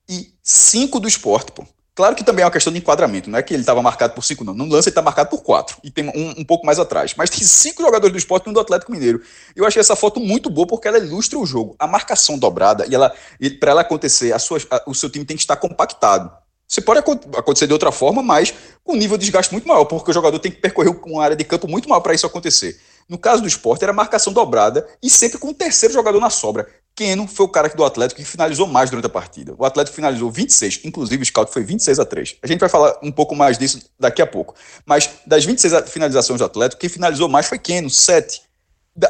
e 0.08 0.34
cinco 0.42 1.00
do 1.00 1.08
esporte, 1.08 1.52
pô. 1.52 1.66
Claro 1.94 2.16
que 2.16 2.24
também 2.24 2.42
é 2.42 2.46
uma 2.46 2.52
questão 2.52 2.72
de 2.72 2.80
enquadramento, 2.80 3.30
não 3.30 3.38
é 3.38 3.44
que 3.44 3.54
ele 3.54 3.64
estava 3.64 3.82
marcado 3.82 4.14
por 4.14 4.24
cinco, 4.24 4.46
não. 4.46 4.54
No 4.54 4.66
lance 4.66 4.88
ele 4.88 4.92
está 4.92 5.02
marcado 5.02 5.30
por 5.30 5.44
quatro, 5.44 5.76
e 5.84 5.92
tem 5.92 6.08
um, 6.08 6.40
um, 6.40 6.44
pouco 6.46 6.66
mais 6.66 6.80
atrás. 6.80 7.14
Mas 7.18 7.30
tem 7.30 7.44
cinco 7.44 7.82
jogadores 7.82 8.14
do 8.14 8.18
esporte 8.18 8.48
e 8.48 8.50
um 8.50 8.54
do 8.54 8.62
Atlético 8.62 8.94
Mineiro. 8.94 9.22
Eu 9.56 9.66
achei 9.66 9.82
essa 9.82 9.96
foto 9.96 10.20
muito 10.20 10.50
boa 10.50 10.66
porque 10.66 10.88
ela 10.88 10.98
ilustra 10.98 11.38
o 11.38 11.46
jogo. 11.46 11.76
A 11.78 11.86
marcação 11.88 12.40
dobrada, 12.40 12.86
e 12.88 12.96
ela 12.96 13.14
para 13.60 13.72
ela 13.72 13.82
acontecer, 13.82 14.34
a 14.34 14.40
sua, 14.40 14.58
a, 14.72 14.84
o 14.88 14.96
seu 14.96 15.10
time 15.10 15.26
tem 15.26 15.36
que 15.36 15.44
estar 15.44 15.58
compactado. 15.58 16.32
Você 16.66 16.80
pode 16.80 17.00
acontecer 17.00 17.68
de 17.68 17.74
outra 17.74 17.92
forma, 17.92 18.24
mas 18.24 18.54
com 18.86 18.94
um 18.94 18.96
nível 18.96 19.18
de 19.18 19.26
desgaste 19.26 19.52
muito 19.52 19.68
maior, 19.68 19.84
porque 19.84 20.10
o 20.10 20.14
jogador 20.14 20.40
tem 20.40 20.50
que 20.50 20.62
percorrer 20.62 20.90
uma 21.06 21.22
área 21.22 21.36
de 21.36 21.44
campo 21.44 21.68
muito 21.68 21.90
maior 21.90 22.00
para 22.00 22.14
isso 22.14 22.26
acontecer. 22.26 22.80
No 23.10 23.18
caso 23.18 23.42
do 23.42 23.48
esporte, 23.50 23.84
era 23.84 23.92
marcação 23.92 24.32
dobrada 24.32 24.88
e 25.04 25.10
sempre 25.10 25.38
com 25.38 25.50
o 25.50 25.54
terceiro 25.54 25.94
jogador 25.94 26.22
na 26.22 26.30
sobra. 26.30 26.66
Keno 26.96 27.28
foi 27.28 27.46
o 27.46 27.50
cara 27.50 27.70
do 27.70 27.84
Atlético 27.84 28.20
que 28.22 28.28
finalizou 28.28 28.68
mais 28.68 28.90
durante 28.90 29.06
a 29.06 29.10
partida. 29.10 29.56
O 29.58 29.66
Atlético 29.66 29.96
finalizou 29.96 30.30
26, 30.30 30.82
inclusive 30.84 31.24
o 31.24 31.26
scout 31.26 31.52
foi 31.52 31.64
26 31.64 32.00
a 32.00 32.06
3. 32.06 32.38
A 32.44 32.48
gente 32.48 32.60
vai 32.60 32.70
falar 32.70 32.98
um 33.02 33.12
pouco 33.12 33.36
mais 33.36 33.58
disso 33.58 33.82
daqui 34.00 34.22
a 34.22 34.28
pouco. 34.28 34.56
Mas 34.86 35.10
das 35.26 35.46
26 35.46 35.90
finalizações 35.90 36.40
do 36.40 36.46
Atlético, 36.46 36.80
quem 36.80 36.90
finalizou 36.90 37.28
mais 37.30 37.48
foi 37.48 37.58
Keno, 37.58 37.90
7. 37.90 38.42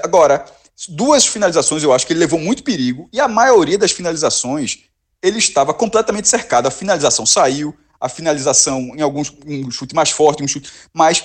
Agora, 0.04 0.46
duas 0.90 1.26
finalizações 1.26 1.84
eu 1.84 1.94
acho 1.94 2.06
que 2.06 2.14
ele 2.14 2.20
levou 2.20 2.40
muito 2.40 2.64
perigo 2.64 3.10
e 3.12 3.20
a 3.20 3.28
maioria 3.28 3.78
das 3.78 3.92
finalizações 3.92 4.80
ele 5.22 5.38
estava 5.38 5.74
completamente 5.74 6.28
cercado. 6.28 6.68
A 6.68 6.72
finalização 6.72 7.26
saiu, 7.26 7.76
a 8.00 8.10
finalização 8.10 8.80
em 8.96 9.02
alguns 9.02 9.32
um 9.46 9.70
chute 9.70 9.94
mais 9.94 10.10
forte, 10.10 10.44
um 10.44 10.48
chute, 10.48 10.72
mas 10.94 11.24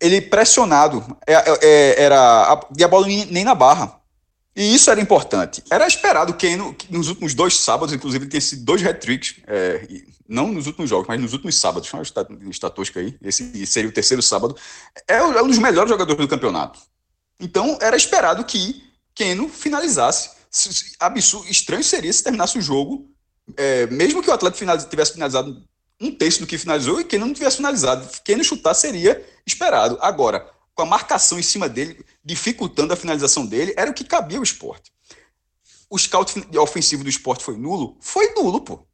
ele 0.00 0.20
pressionado 0.20 1.16
é, 1.26 1.34
é, 1.34 1.58
é, 1.62 2.02
era 2.02 2.18
a, 2.52 2.60
e 2.76 2.82
a 2.82 2.88
bola 2.88 3.06
nem 3.06 3.44
na 3.44 3.54
barra. 3.54 4.01
E 4.54 4.74
isso 4.74 4.90
era 4.90 5.00
importante. 5.00 5.62
Era 5.70 5.86
esperado 5.86 6.34
que 6.34 6.56
nos 6.90 7.08
últimos 7.08 7.34
dois 7.34 7.56
sábados, 7.58 7.94
inclusive, 7.94 8.26
tenha 8.26 8.40
sido 8.40 8.64
dois 8.64 8.84
hat-tricks, 8.84 9.36
é, 9.46 9.86
não 10.28 10.48
nos 10.48 10.66
últimos 10.66 10.90
jogos, 10.90 11.08
mas 11.08 11.20
nos 11.20 11.32
últimos 11.32 11.58
sábados. 11.58 11.90
Está 12.50 12.70
tosca 12.70 13.00
aí, 13.00 13.16
esse 13.22 13.66
seria 13.66 13.88
o 13.88 13.92
terceiro 13.92 14.22
sábado. 14.22 14.56
É, 15.08 15.16
é 15.16 15.42
um 15.42 15.48
dos 15.48 15.58
melhores 15.58 15.90
jogadores 15.90 16.20
do 16.20 16.28
campeonato. 16.28 16.78
Então, 17.40 17.78
era 17.80 17.96
esperado 17.96 18.44
que 18.44 18.82
Keno 19.14 19.48
finalizasse 19.48 20.30
absurdo, 21.00 21.50
estranho 21.50 21.82
seria 21.82 22.12
se 22.12 22.22
terminasse 22.22 22.58
o 22.58 22.62
jogo, 22.62 23.10
é, 23.56 23.86
mesmo 23.86 24.22
que 24.22 24.30
o 24.30 24.32
finaliz, 24.58 24.84
tivesse 24.84 25.14
finalizado 25.14 25.64
um 26.00 26.14
terço 26.14 26.40
do 26.40 26.46
que 26.46 26.58
finalizou 26.58 27.00
e 27.00 27.04
quem 27.04 27.18
não 27.18 27.32
tivesse 27.32 27.56
finalizado, 27.56 28.06
não 28.36 28.44
chutar 28.44 28.74
seria 28.74 29.24
esperado. 29.46 29.98
Agora, 30.00 30.46
com 30.74 30.82
a 30.82 30.86
marcação 30.86 31.38
em 31.38 31.42
cima 31.42 31.68
dele, 31.68 32.04
dificultando 32.24 32.92
a 32.92 32.96
finalização 32.96 33.46
dele, 33.46 33.74
era 33.76 33.90
o 33.90 33.94
que 33.94 34.04
cabia 34.04 34.38
ao 34.38 34.44
esporte. 34.44 34.92
O 35.90 35.98
scout 35.98 36.32
ofensivo 36.58 37.04
do 37.04 37.10
esporte 37.10 37.44
foi 37.44 37.56
nulo? 37.56 37.96
Foi 38.00 38.32
nulo, 38.34 38.60
pô. 38.60 38.86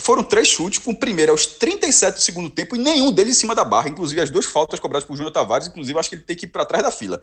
Foram 0.00 0.24
três 0.24 0.48
chutes, 0.48 0.78
com 0.78 0.92
o 0.92 0.98
primeiro 0.98 1.32
aos 1.32 1.44
37 1.44 2.14
do 2.14 2.20
segundo 2.20 2.48
tempo 2.48 2.74
e 2.74 2.78
nenhum 2.78 3.12
deles 3.12 3.36
em 3.36 3.40
cima 3.40 3.54
da 3.54 3.64
barra, 3.64 3.90
inclusive 3.90 4.20
as 4.20 4.30
duas 4.30 4.46
faltas 4.46 4.80
cobradas 4.80 5.06
por 5.06 5.14
Júnior 5.14 5.32
Tavares, 5.32 5.68
inclusive 5.68 5.98
acho 5.98 6.08
que 6.08 6.14
ele 6.14 6.22
tem 6.22 6.36
que 6.36 6.46
ir 6.46 6.48
para 6.48 6.64
trás 6.64 6.82
da 6.82 6.90
fila. 6.90 7.22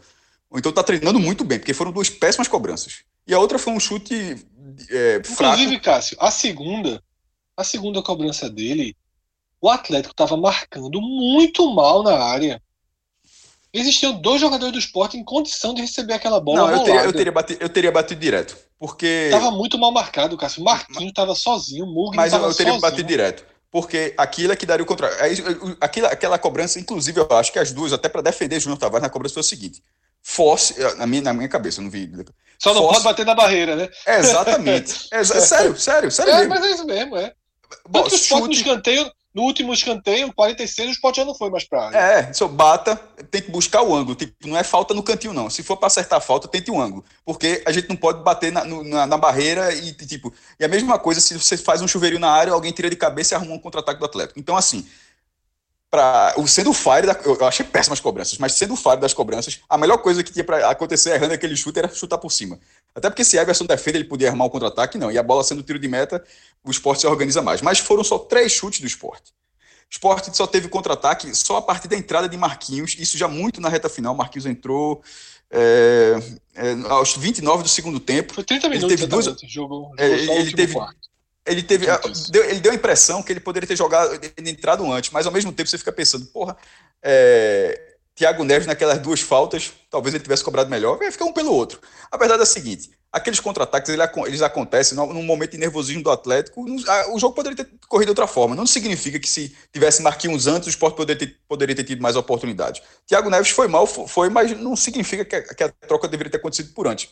Ou 0.50 0.60
então 0.60 0.72
tá 0.72 0.84
treinando 0.84 1.19
muito 1.19 1.43
bem, 1.43 1.58
porque 1.58 1.74
foram 1.74 1.91
duas 1.91 2.10
péssimas 2.10 2.48
cobranças. 2.48 3.03
E 3.27 3.34
a 3.34 3.39
outra 3.39 3.58
foi 3.58 3.74
um 3.74 3.79
chute 3.79 4.46
é, 4.89 5.22
fraco. 5.24 5.55
Inclusive, 5.55 5.79
Cássio, 5.79 6.17
a 6.19 6.31
segunda, 6.31 7.03
a 7.58 7.63
segunda 7.63 8.01
cobrança 8.01 8.50
dele, 8.50 8.96
o 9.62 9.69
Atlético 9.69 10.13
estava 10.13 10.38
marcando 10.38 11.01
muito 11.01 11.74
mal 11.74 12.03
na 12.03 12.17
área. 12.17 12.62
Existiam 13.74 14.14
dois 14.14 14.42
jogadores 14.42 14.74
do 14.74 14.80
esporte 14.80 15.16
em 15.16 15.24
condição 15.24 15.74
de 15.74 15.82
receber 15.82 16.14
aquela 16.14 16.40
bola. 16.40 16.72
Não, 16.72 16.72
eu 16.72 16.84
teria, 16.84 17.04
eu 17.04 17.14
teria, 17.14 17.32
batido, 17.32 17.64
eu 17.64 17.70
teria 17.70 17.92
batido 17.92 18.20
direto. 18.20 18.58
Porque. 18.80 19.28
Tava 19.30 19.52
muito 19.52 19.78
mal 19.78 19.92
marcado, 19.92 20.38
Cássio. 20.38 20.64
Marquinhos 20.64 21.10
estava 21.10 21.36
sozinho, 21.36 21.86
o 21.86 21.94
Mugni 21.94 22.18
Mas 22.18 22.34
eu, 22.34 22.40
eu 22.40 22.54
teria 22.54 22.74
sozinho. 22.74 22.82
batido 22.82 23.08
direto. 23.08 23.46
Porque 23.72 24.16
aquilo 24.18 24.52
é 24.52 24.56
que 24.56 24.66
daria 24.66 24.84
o 24.84 24.88
contrário. 24.88 25.16
Aquela, 25.80 26.08
aquela 26.08 26.40
cobrança, 26.40 26.80
inclusive, 26.80 27.20
eu 27.20 27.28
acho 27.38 27.52
que 27.52 27.60
as 27.60 27.72
duas, 27.72 27.94
até 27.94 28.10
para 28.10 28.24
defender 28.24 28.60
Júnior 28.60 28.80
Tavares 28.80 29.04
na 29.04 29.10
cobrança, 29.10 29.36
foi 29.36 29.42
o 29.42 29.44
seguinte: 29.44 29.84
force, 30.24 30.74
eh, 30.82 30.96
na 30.96 31.06
minha, 31.06 31.22
na 31.22 31.34
minha 31.34 31.48
cabeça, 31.48 31.82
não 31.82 31.90
vi. 31.90 32.12
Só 32.58 32.74
não 32.74 32.88
pode 32.88 33.04
bater 33.04 33.26
na 33.26 33.36
barreira, 33.36 33.76
né? 33.76 33.90
Exatamente. 34.08 35.08
É, 35.14 35.24
sério, 35.24 35.78
sério, 35.78 36.12
sério. 36.12 36.32
É, 36.32 36.38
mesmo. 36.40 36.50
mas 36.50 36.64
é 36.64 36.72
isso 36.72 36.86
mesmo, 36.86 37.16
é. 37.16 37.34
Bom, 37.88 38.02
Tanto 38.02 38.10
que 38.10 38.16
o 38.16 38.18
Sport 38.18 38.46
no 38.46 38.52
escanteio, 38.52 39.12
no 39.33 39.43
último 39.43 39.71
escanteio, 39.74 40.33
46, 40.33 40.89
o 40.89 40.91
Sport 40.93 41.17
já 41.17 41.25
não 41.25 41.36
foi 41.36 41.51
mais 41.51 41.63
pra 41.63 41.86
área. 41.86 41.98
É, 41.98 42.31
eu 42.39 42.50
bata, 42.50 42.96
tem 43.29 43.42
que 43.42 43.51
buscar 43.51 43.83
o 43.83 43.96
ângulo. 43.96 44.15
Tipo, 44.15 44.48
não 44.48 44.57
é 44.57 44.63
falta 44.63 44.94
no 44.94 45.03
cantinho, 45.03 45.33
não. 45.33 45.50
Se 45.50 45.61
for 45.61 45.77
para 45.77 45.87
acertar 45.87 46.18
a 46.18 46.22
falta, 46.22 46.48
tente 46.48 46.72
um 46.72 46.81
ângulo. 46.81 47.05
Porque 47.24 47.61
a 47.65 47.72
gente 47.72 47.87
não 47.87 47.96
pode 47.96 48.24
bater 48.24 48.51
na, 48.51 48.65
na, 48.65 49.05
na, 49.05 49.18
barreira 49.18 49.72
e, 49.74 49.94
tipo. 49.94 50.33
E 50.59 50.65
a 50.65 50.68
mesma 50.68 50.98
coisa 50.98 51.22
se 51.22 51.37
você 51.37 51.55
faz 51.57 51.81
um 51.81 51.87
chuveirinho 51.87 52.20
na 52.20 52.31
área, 52.31 52.53
alguém 52.53 52.72
tira 52.72 52.89
de 52.89 52.96
cabeça 52.96 53.33
e 53.33 53.35
arruma 53.35 53.53
um 53.53 53.59
contra-ataque 53.59 54.00
do 54.00 54.05
Atlético. 54.05 54.39
Então, 54.39 54.57
assim, 54.57 54.87
para 55.92 56.35
sendo 56.46 56.70
o 56.70 56.74
fire 56.74 57.07
da, 57.07 57.18
eu 57.25 57.46
achei 57.46 57.65
péssimas 57.65 58.00
cobranças, 58.00 58.37
mas 58.37 58.53
sendo 58.53 58.74
o 58.74 58.77
fire 58.77 58.98
das 58.98 59.13
cobranças, 59.13 59.59
a 59.68 59.77
melhor 59.77 59.98
coisa 59.98 60.24
que 60.24 60.31
tinha 60.31 60.44
para 60.44 60.70
acontecer 60.70 61.11
errando 61.11 61.33
aquele 61.33 61.55
chute 61.55 61.79
era 61.79 61.87
chutar 61.87 62.18
por 62.18 62.31
cima. 62.31 62.59
Até 62.94 63.10
porque 63.10 63.24
se 63.24 63.38
Everson 63.38 63.66
defende, 63.66 63.98
ele 63.98 64.06
podia 64.06 64.30
armar 64.30 64.46
o 64.46 64.50
um 64.50 64.52
contra-ataque, 64.52 64.98
não. 64.98 65.12
E 65.12 65.18
a 65.18 65.24
bola 65.24 65.44
sendo 65.44 65.64
tiro 65.64 65.80
de 65.80 65.88
meta, 65.88 66.24
o 66.64 66.72
esporte 66.72 67.02
se 67.02 67.08
organiza 67.08 67.42
mais. 67.42 67.62
Mas 67.62 67.80
foram 67.80 68.04
só 68.04 68.18
três 68.18 68.52
chutes 68.52 68.82
do 68.82 68.88
esporte. 68.88 69.32
O 69.90 69.92
esporte 69.92 70.36
só 70.36 70.46
teve 70.46 70.68
contra-ataque 70.68 71.36
só 71.36 71.58
a 71.58 71.62
partir 71.62 71.88
da 71.88 71.96
entrada 71.96 72.30
de 72.30 72.38
Marquinhos, 72.38 72.96
isso 73.00 73.18
já 73.18 73.28
muito 73.28 73.60
na 73.60 73.70
reta 73.70 73.90
final. 73.90 74.14
Marquinhos 74.14 74.46
entrou 74.46 75.02
é, 75.50 76.20
é, 76.56 76.72
aos 76.90 77.16
29 77.16 77.64
do 77.64 77.70
segundo 77.70 78.00
tempo. 78.00 78.34
Foi 78.34 78.44
30 78.44 78.70
minutos. 78.70 78.92
Ele 78.92 78.98
teve 78.98 79.10
duas, 79.10 79.25
jogou, 79.25 79.48
jogou 79.48 79.92
é, 79.98 80.08
ele 80.08 80.52
teve, 80.54 80.75
ele 81.46 81.64
teve. 81.64 81.88
Deu, 82.30 82.46
ele 82.46 82.60
deu 82.60 82.72
a 82.72 82.75
impressão 82.75 83.24
que 83.24 83.32
ele 83.32 83.40
poderia 83.40 83.68
ter 83.68 83.75
jogado, 83.75 84.20
entrado 84.38 84.92
antes, 84.92 85.10
mas 85.10 85.25
ao 85.25 85.32
mesmo 85.32 85.52
tempo 85.52 85.70
você 85.70 85.78
fica 85.78 85.92
pensando, 85.92 86.25
porra, 86.28 86.56
é, 87.02 87.98
Thiago 88.20 88.44
Neves 88.44 88.68
naquelas 88.68 89.00
duas 89.00 89.22
faltas, 89.22 89.72
talvez 89.90 90.14
ele 90.14 90.22
tivesse 90.22 90.44
cobrado 90.44 90.70
melhor, 90.70 90.98
vai 90.98 91.10
ficar 91.10 91.24
um 91.24 91.32
pelo 91.32 91.53
outro. 91.53 91.79
A 92.12 92.18
verdade 92.18 92.42
é 92.42 92.44
a 92.44 92.46
seguinte: 92.46 92.92
aqueles 93.14 93.40
contra-ataques 93.40 93.90
eles 94.27 94.42
acontecem 94.42 94.98
num 94.98 95.24
momento 95.24 95.51
de 95.51 95.58
nervosismo 95.58 96.03
do 96.03 96.12
Atlético. 96.12 96.66
O 97.14 97.18
jogo 97.18 97.34
poderia 97.34 97.55
ter 97.55 97.72
corrido 97.88 98.08
de 98.08 98.12
outra 98.12 98.27
forma. 98.27 98.58
Não 98.58 98.68
significa 98.68 99.18
que 99.18 99.29
se 99.29 99.55
tivesse 99.72 100.01
Marquinhos 100.01 100.48
antes, 100.48 100.68
o 100.68 100.70
esporte 100.70 100.98
poderia 100.98 101.18
ter, 101.18 101.38
poderia 101.48 101.74
ter 101.74 101.86
tido 101.86 102.01
mais 102.01 102.18
oportunidades. 102.18 102.82
Thiago 103.08 103.29
Neves 103.29 103.51
foi 103.51 103.70
mal, 103.70 103.88
foi, 103.88 104.29
mas 104.29 104.51
não 104.60 104.75
significa 104.75 105.24
que 105.24 105.38
a, 105.38 105.42
que 105.55 105.64
a 105.64 105.70
troca 105.70 106.05
deveria 106.05 106.29
ter 106.29 106.40
acontecido 106.40 106.74
por 106.74 106.90
antes. 106.90 107.08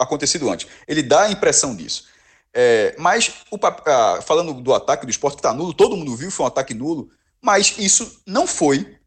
Acontecido 0.00 0.50
antes. 0.50 0.66
Ele 0.88 1.04
dá 1.04 1.22
a 1.22 1.30
impressão 1.30 1.76
disso. 1.76 2.08
É, 2.52 2.96
mas, 2.98 3.44
o, 3.52 3.58
ah, 3.62 4.18
falando 4.20 4.52
do 4.52 4.74
ataque 4.74 5.06
do 5.06 5.10
esporte 5.10 5.36
que 5.36 5.38
está 5.38 5.54
nulo, 5.54 5.72
todo 5.72 5.96
mundo 5.96 6.16
viu, 6.16 6.28
foi 6.28 6.42
um 6.42 6.48
ataque 6.48 6.74
nulo, 6.74 7.08
mas 7.40 7.76
isso 7.78 8.20
não 8.26 8.48
foi 8.48 8.98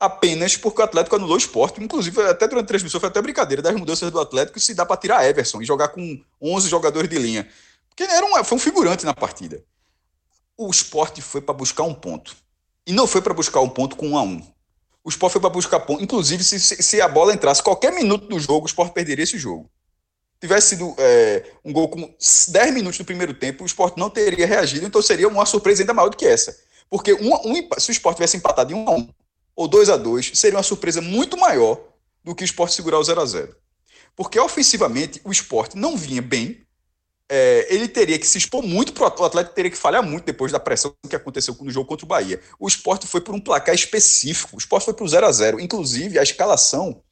apenas 0.00 0.56
porque 0.56 0.80
o 0.80 0.84
Atlético 0.84 1.16
anulou 1.16 1.34
o 1.34 1.38
esporte. 1.38 1.82
Inclusive, 1.82 2.22
até 2.22 2.48
durante 2.48 2.64
a 2.64 2.68
transmissão 2.68 2.98
foi 2.98 3.10
até 3.10 3.20
brincadeira 3.20 3.62
das 3.62 3.74
mudanças 3.76 4.10
do 4.10 4.18
Atlético 4.18 4.58
se 4.58 4.74
dá 4.74 4.86
para 4.86 4.96
tirar 4.96 5.28
Everson 5.28 5.60
e 5.60 5.66
jogar 5.66 5.88
com 5.88 6.18
11 6.40 6.68
jogadores 6.68 7.10
de 7.10 7.18
linha. 7.18 7.46
Porque 7.88 8.02
era 8.02 8.24
um, 8.24 8.42
foi 8.42 8.56
um 8.56 8.60
figurante 8.60 9.04
na 9.04 9.12
partida. 9.12 9.62
O 10.56 10.70
esporte 10.70 11.20
foi 11.20 11.42
para 11.42 11.52
buscar 11.52 11.82
um 11.82 11.94
ponto. 11.94 12.34
E 12.86 12.92
não 12.92 13.06
foi 13.06 13.20
para 13.20 13.34
buscar 13.34 13.60
um 13.60 13.68
ponto 13.68 13.94
com 13.94 14.08
um 14.08 14.18
a 14.18 14.22
um. 14.22 14.42
O 15.04 15.10
esporte 15.10 15.34
foi 15.34 15.40
para 15.40 15.50
buscar 15.50 15.80
ponto. 15.80 16.02
Inclusive, 16.02 16.42
se, 16.42 16.58
se 16.58 17.00
a 17.00 17.06
bola 17.06 17.34
entrasse 17.34 17.62
qualquer 17.62 17.92
minuto 17.92 18.26
do 18.26 18.40
jogo, 18.40 18.64
o 18.64 18.66
esporte 18.66 18.94
perderia 18.94 19.24
esse 19.24 19.38
jogo 19.38 19.70
tivesse 20.40 20.70
sido 20.70 20.94
é, 20.96 21.44
um 21.62 21.70
gol 21.70 21.88
com 21.88 22.14
10 22.48 22.72
minutos 22.72 22.98
do 22.98 23.04
primeiro 23.04 23.34
tempo, 23.34 23.62
o 23.62 23.66
esporte 23.66 23.98
não 23.98 24.08
teria 24.08 24.46
reagido, 24.46 24.86
então 24.86 25.02
seria 25.02 25.28
uma 25.28 25.44
surpresa 25.44 25.82
ainda 25.82 25.92
maior 25.92 26.08
do 26.08 26.16
que 26.16 26.24
essa. 26.24 26.58
Porque 26.88 27.12
um, 27.12 27.34
um, 27.34 27.68
se 27.78 27.90
o 27.90 27.92
esporte 27.92 28.16
tivesse 28.16 28.38
empatado 28.38 28.72
em 28.72 28.74
1 28.74 28.88
a 28.88 28.92
1 28.92 29.08
ou 29.60 29.68
2 29.68 29.90
a 29.90 29.98
2 29.98 30.32
seria 30.34 30.56
uma 30.56 30.62
surpresa 30.62 31.02
muito 31.02 31.36
maior 31.36 31.78
do 32.24 32.34
que 32.34 32.42
o 32.42 32.46
esporte 32.46 32.74
segurar 32.74 32.98
o 32.98 33.04
0 33.04 33.20
a 33.20 33.26
0 33.26 33.54
Porque 34.16 34.40
ofensivamente 34.40 35.20
o 35.22 35.30
esporte 35.30 35.76
não 35.76 35.98
vinha 35.98 36.22
bem, 36.22 36.66
é, 37.28 37.66
ele 37.68 37.86
teria 37.86 38.18
que 38.18 38.26
se 38.26 38.38
expor 38.38 38.62
muito 38.62 38.94
para 38.94 39.20
o 39.20 39.24
Atlético, 39.24 39.54
teria 39.54 39.70
que 39.70 39.76
falhar 39.76 40.02
muito 40.02 40.24
depois 40.24 40.50
da 40.50 40.58
pressão 40.58 40.94
que 41.06 41.14
aconteceu 41.14 41.54
no 41.60 41.70
jogo 41.70 41.86
contra 41.86 42.06
o 42.06 42.08
Bahia. 42.08 42.40
O 42.58 42.66
esporte 42.66 43.06
foi 43.06 43.20
por 43.20 43.34
um 43.34 43.40
placar 43.40 43.74
específico, 43.74 44.56
o 44.56 44.58
esporte 44.58 44.86
foi 44.86 44.94
para 44.94 45.04
o 45.04 45.08
0 45.08 45.26
a 45.26 45.30
0 45.30 45.60
Inclusive, 45.60 46.18
a 46.18 46.22
escalação 46.22 47.02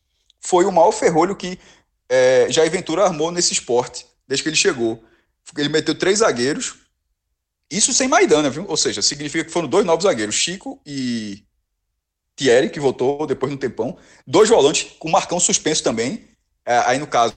foi 0.40 0.64
o 0.64 0.72
maior 0.72 0.92
ferrolho 0.92 1.36
que 1.36 1.58
é, 2.08 2.46
Jair 2.48 2.70
Ventura 2.70 3.04
armou 3.04 3.30
nesse 3.30 3.52
esporte, 3.52 4.06
desde 4.26 4.42
que 4.42 4.48
ele 4.48 4.56
chegou. 4.56 5.04
Ele 5.54 5.68
meteu 5.68 5.94
três 5.94 6.20
zagueiros, 6.20 6.76
isso 7.70 7.92
sem 7.92 8.08
Maidana, 8.08 8.48
viu? 8.48 8.64
Ou 8.66 8.76
seja, 8.76 9.02
significa 9.02 9.44
que 9.44 9.52
foram 9.52 9.68
dois 9.68 9.84
novos 9.84 10.04
zagueiros, 10.04 10.34
Chico 10.34 10.80
e 10.86 11.46
Thierry, 12.38 12.70
que 12.70 12.78
voltou 12.78 13.26
depois 13.26 13.50
de 13.50 13.56
um 13.56 13.58
tempão, 13.58 13.96
dois 14.24 14.48
volantes 14.48 14.92
com 14.98 15.10
Marcão 15.10 15.40
suspenso 15.40 15.82
também, 15.82 16.24
é, 16.64 16.78
aí 16.86 16.98
no 16.98 17.06
caso, 17.06 17.34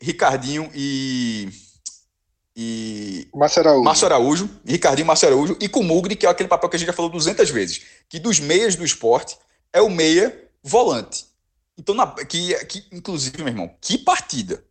Ricardinho 0.00 0.70
e 0.72 1.48
e 2.56 3.26
Márcio 3.34 3.62
Araújo. 3.62 3.84
Márcio 3.84 4.06
Araújo, 4.06 4.50
Ricardinho 4.64 5.06
Márcio 5.06 5.26
Araújo, 5.26 5.56
e 5.60 5.68
com 5.68 5.82
Mugri, 5.82 6.14
que 6.14 6.24
é 6.24 6.28
aquele 6.28 6.48
papel 6.48 6.70
que 6.70 6.76
a 6.76 6.78
gente 6.78 6.86
já 6.86 6.92
falou 6.92 7.10
200 7.10 7.50
vezes, 7.50 7.82
que 8.08 8.20
dos 8.20 8.38
meias 8.38 8.76
do 8.76 8.84
esporte 8.84 9.36
é 9.72 9.82
o 9.82 9.90
meia 9.90 10.48
volante. 10.62 11.26
Então, 11.76 11.96
na, 11.96 12.06
que, 12.06 12.54
que, 12.66 12.86
inclusive, 12.92 13.38
meu 13.38 13.48
irmão, 13.48 13.74
que 13.80 13.98
partida. 13.98 14.64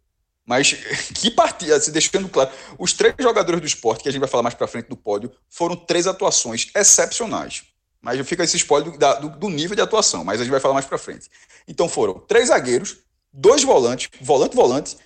Mas 0.45 0.73
que 1.13 1.29
partida, 1.29 1.77
se 1.81 1.91
deixando 1.91 2.29
claro, 2.29 2.51
os 2.79 2.93
três 2.93 3.15
jogadores 3.19 3.59
do 3.59 3.67
esporte, 3.67 4.03
que 4.03 4.07
a 4.07 4.11
gente 4.13 4.21
vai 4.21 4.29
falar 4.29 4.43
mais 4.43 4.55
para 4.55 4.65
frente 4.65 4.87
do 4.87 4.95
pódio, 4.95 5.29
foram 5.49 5.75
três 5.75 6.07
atuações 6.07 6.69
excepcionais. 6.73 7.63
Mas 8.03 8.19
fica 8.27 8.43
esse 8.43 8.57
spoiler 8.57 8.91
do, 8.97 9.29
do, 9.29 9.49
nível 9.49 9.77
de 9.77 9.81
atuação, 9.81 10.25
mas 10.25 10.41
a 10.41 10.43
gente 10.43 10.51
vai 10.51 10.59
falar 10.59 10.73
mais 10.73 10.85
para 10.85 10.97
frente. 10.97 11.31
Então 11.65 11.87
foram 11.87 12.19
três 12.19 12.49
zagueiros, 12.49 12.97
dois 13.31 13.63
volantes, 13.63 14.09
volante-volante, 14.19 14.97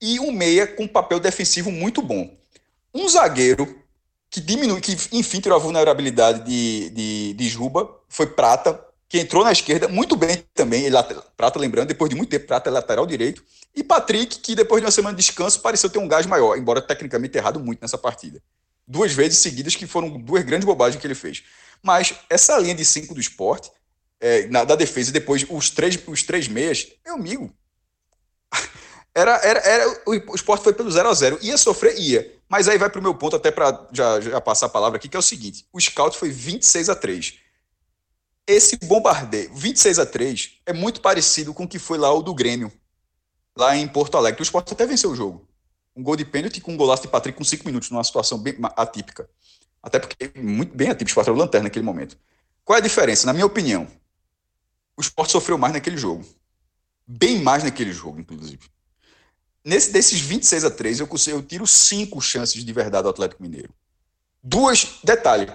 e 0.00 0.20
um 0.20 0.30
meia 0.30 0.66
com 0.66 0.86
papel 0.86 1.18
defensivo 1.18 1.70
muito 1.70 2.02
bom. 2.02 2.36
Um 2.94 3.08
zagueiro 3.08 3.82
que 4.28 4.42
diminui, 4.42 4.82
que 4.82 4.94
enfim 5.12 5.40
tirou 5.40 5.56
a 5.56 5.60
vulnerabilidade 5.60 6.44
de, 6.44 6.90
de, 6.90 7.32
de 7.32 7.48
Juba, 7.48 7.88
foi 8.08 8.26
Prata, 8.26 8.78
que 9.08 9.18
entrou 9.18 9.42
na 9.42 9.52
esquerda 9.52 9.88
muito 9.88 10.14
bem 10.14 10.44
também, 10.52 10.84
ele, 10.84 10.96
Prata 11.36 11.58
lembrando, 11.58 11.88
depois 11.88 12.10
de 12.10 12.16
muito 12.16 12.28
tempo, 12.28 12.46
Prata 12.46 12.68
é 12.68 12.72
lateral 12.72 13.06
direito, 13.06 13.42
e 13.74 13.82
Patrick, 13.82 14.40
que 14.40 14.54
depois 14.54 14.82
de 14.82 14.86
uma 14.86 14.90
semana 14.90 15.16
de 15.16 15.24
descanso 15.24 15.60
pareceu 15.60 15.88
ter 15.88 15.98
um 15.98 16.08
gás 16.08 16.26
maior, 16.26 16.58
embora 16.58 16.82
tecnicamente 16.82 17.38
errado 17.38 17.58
muito 17.58 17.80
nessa 17.80 17.96
partida. 17.96 18.42
Duas 18.86 19.12
vezes 19.12 19.38
seguidas 19.38 19.74
que 19.74 19.86
foram 19.86 20.10
duas 20.18 20.44
grandes 20.44 20.66
bobagens 20.66 21.00
que 21.00 21.06
ele 21.06 21.14
fez. 21.14 21.42
Mas 21.84 22.14
essa 22.28 22.58
linha 22.58 22.74
de 22.74 22.84
cinco 22.84 23.14
do 23.14 23.20
esporte, 23.20 23.70
é, 24.18 24.46
na, 24.48 24.64
da 24.64 24.74
defesa, 24.74 25.10
e 25.10 25.12
depois 25.12 25.46
os 25.48 25.70
três, 25.70 25.98
os 26.06 26.22
três 26.22 26.48
meias, 26.48 26.88
meu 27.04 27.14
amigo, 27.14 27.54
era, 29.14 29.36
era, 29.44 29.60
era, 29.60 30.02
o 30.06 30.34
esporte 30.34 30.64
foi 30.64 30.72
pelo 30.72 30.90
0 30.90 31.08
a 31.08 31.14
0 31.14 31.38
Ia 31.42 31.56
sofrer? 31.58 31.98
Ia. 31.98 32.34
Mas 32.48 32.68
aí 32.68 32.78
vai 32.78 32.90
para 32.90 33.00
o 33.00 33.02
meu 33.02 33.14
ponto, 33.14 33.36
até 33.36 33.50
para 33.50 33.86
já, 33.92 34.20
já 34.20 34.40
passar 34.40 34.66
a 34.66 34.70
palavra 34.70 34.96
aqui, 34.96 35.08
que 35.08 35.16
é 35.16 35.20
o 35.20 35.22
seguinte: 35.22 35.66
o 35.72 35.80
scout 35.80 36.16
foi 36.16 36.30
26 36.30 36.88
a 36.88 36.96
3 36.96 37.44
esse 38.46 38.76
bombardeio, 38.76 39.52
26 39.54 39.98
a 39.98 40.06
3 40.06 40.58
é 40.66 40.72
muito 40.72 41.00
parecido 41.00 41.54
com 41.54 41.64
o 41.64 41.68
que 41.68 41.78
foi 41.78 41.98
lá 41.98 42.12
o 42.12 42.22
do 42.22 42.34
Grêmio, 42.34 42.70
lá 43.56 43.76
em 43.76 43.88
Porto 43.88 44.16
Alegre. 44.16 44.42
O 44.42 44.44
Sport 44.44 44.72
até 44.72 44.86
venceu 44.86 45.10
o 45.10 45.16
jogo. 45.16 45.48
Um 45.96 46.02
gol 46.02 46.16
de 46.16 46.24
pênalti 46.24 46.60
com 46.60 46.72
um 46.72 46.76
golaço 46.76 47.02
de 47.02 47.08
Patrick 47.08 47.38
com 47.38 47.44
5 47.44 47.64
minutos, 47.64 47.90
numa 47.90 48.04
situação 48.04 48.38
bem 48.38 48.56
atípica. 48.76 49.28
Até 49.84 49.98
porque 49.98 50.32
muito 50.40 50.74
bem 50.74 50.88
atípico, 50.88 51.10
o 51.10 51.20
Sport 51.20 51.26
era 51.26 51.36
o 51.36 51.38
lanterna 51.38 51.64
naquele 51.64 51.84
momento. 51.84 52.16
Qual 52.64 52.74
é 52.74 52.80
a 52.80 52.82
diferença? 52.82 53.26
Na 53.26 53.34
minha 53.34 53.44
opinião, 53.44 53.86
o 54.96 55.02
Sport 55.02 55.30
sofreu 55.30 55.58
mais 55.58 55.74
naquele 55.74 55.98
jogo. 55.98 56.24
Bem 57.06 57.42
mais 57.42 57.62
naquele 57.62 57.92
jogo, 57.92 58.18
inclusive. 58.18 58.62
Nesse, 59.62 59.92
desses 59.92 60.18
26 60.18 60.64
a 60.64 60.70
3 60.70 61.00
eu, 61.00 61.08
eu 61.28 61.42
tiro 61.42 61.66
cinco 61.66 62.18
chances 62.22 62.64
de 62.64 62.72
verdade 62.72 63.02
do 63.02 63.10
Atlético 63.10 63.42
Mineiro. 63.42 63.74
Duas, 64.42 65.00
detalhe, 65.04 65.52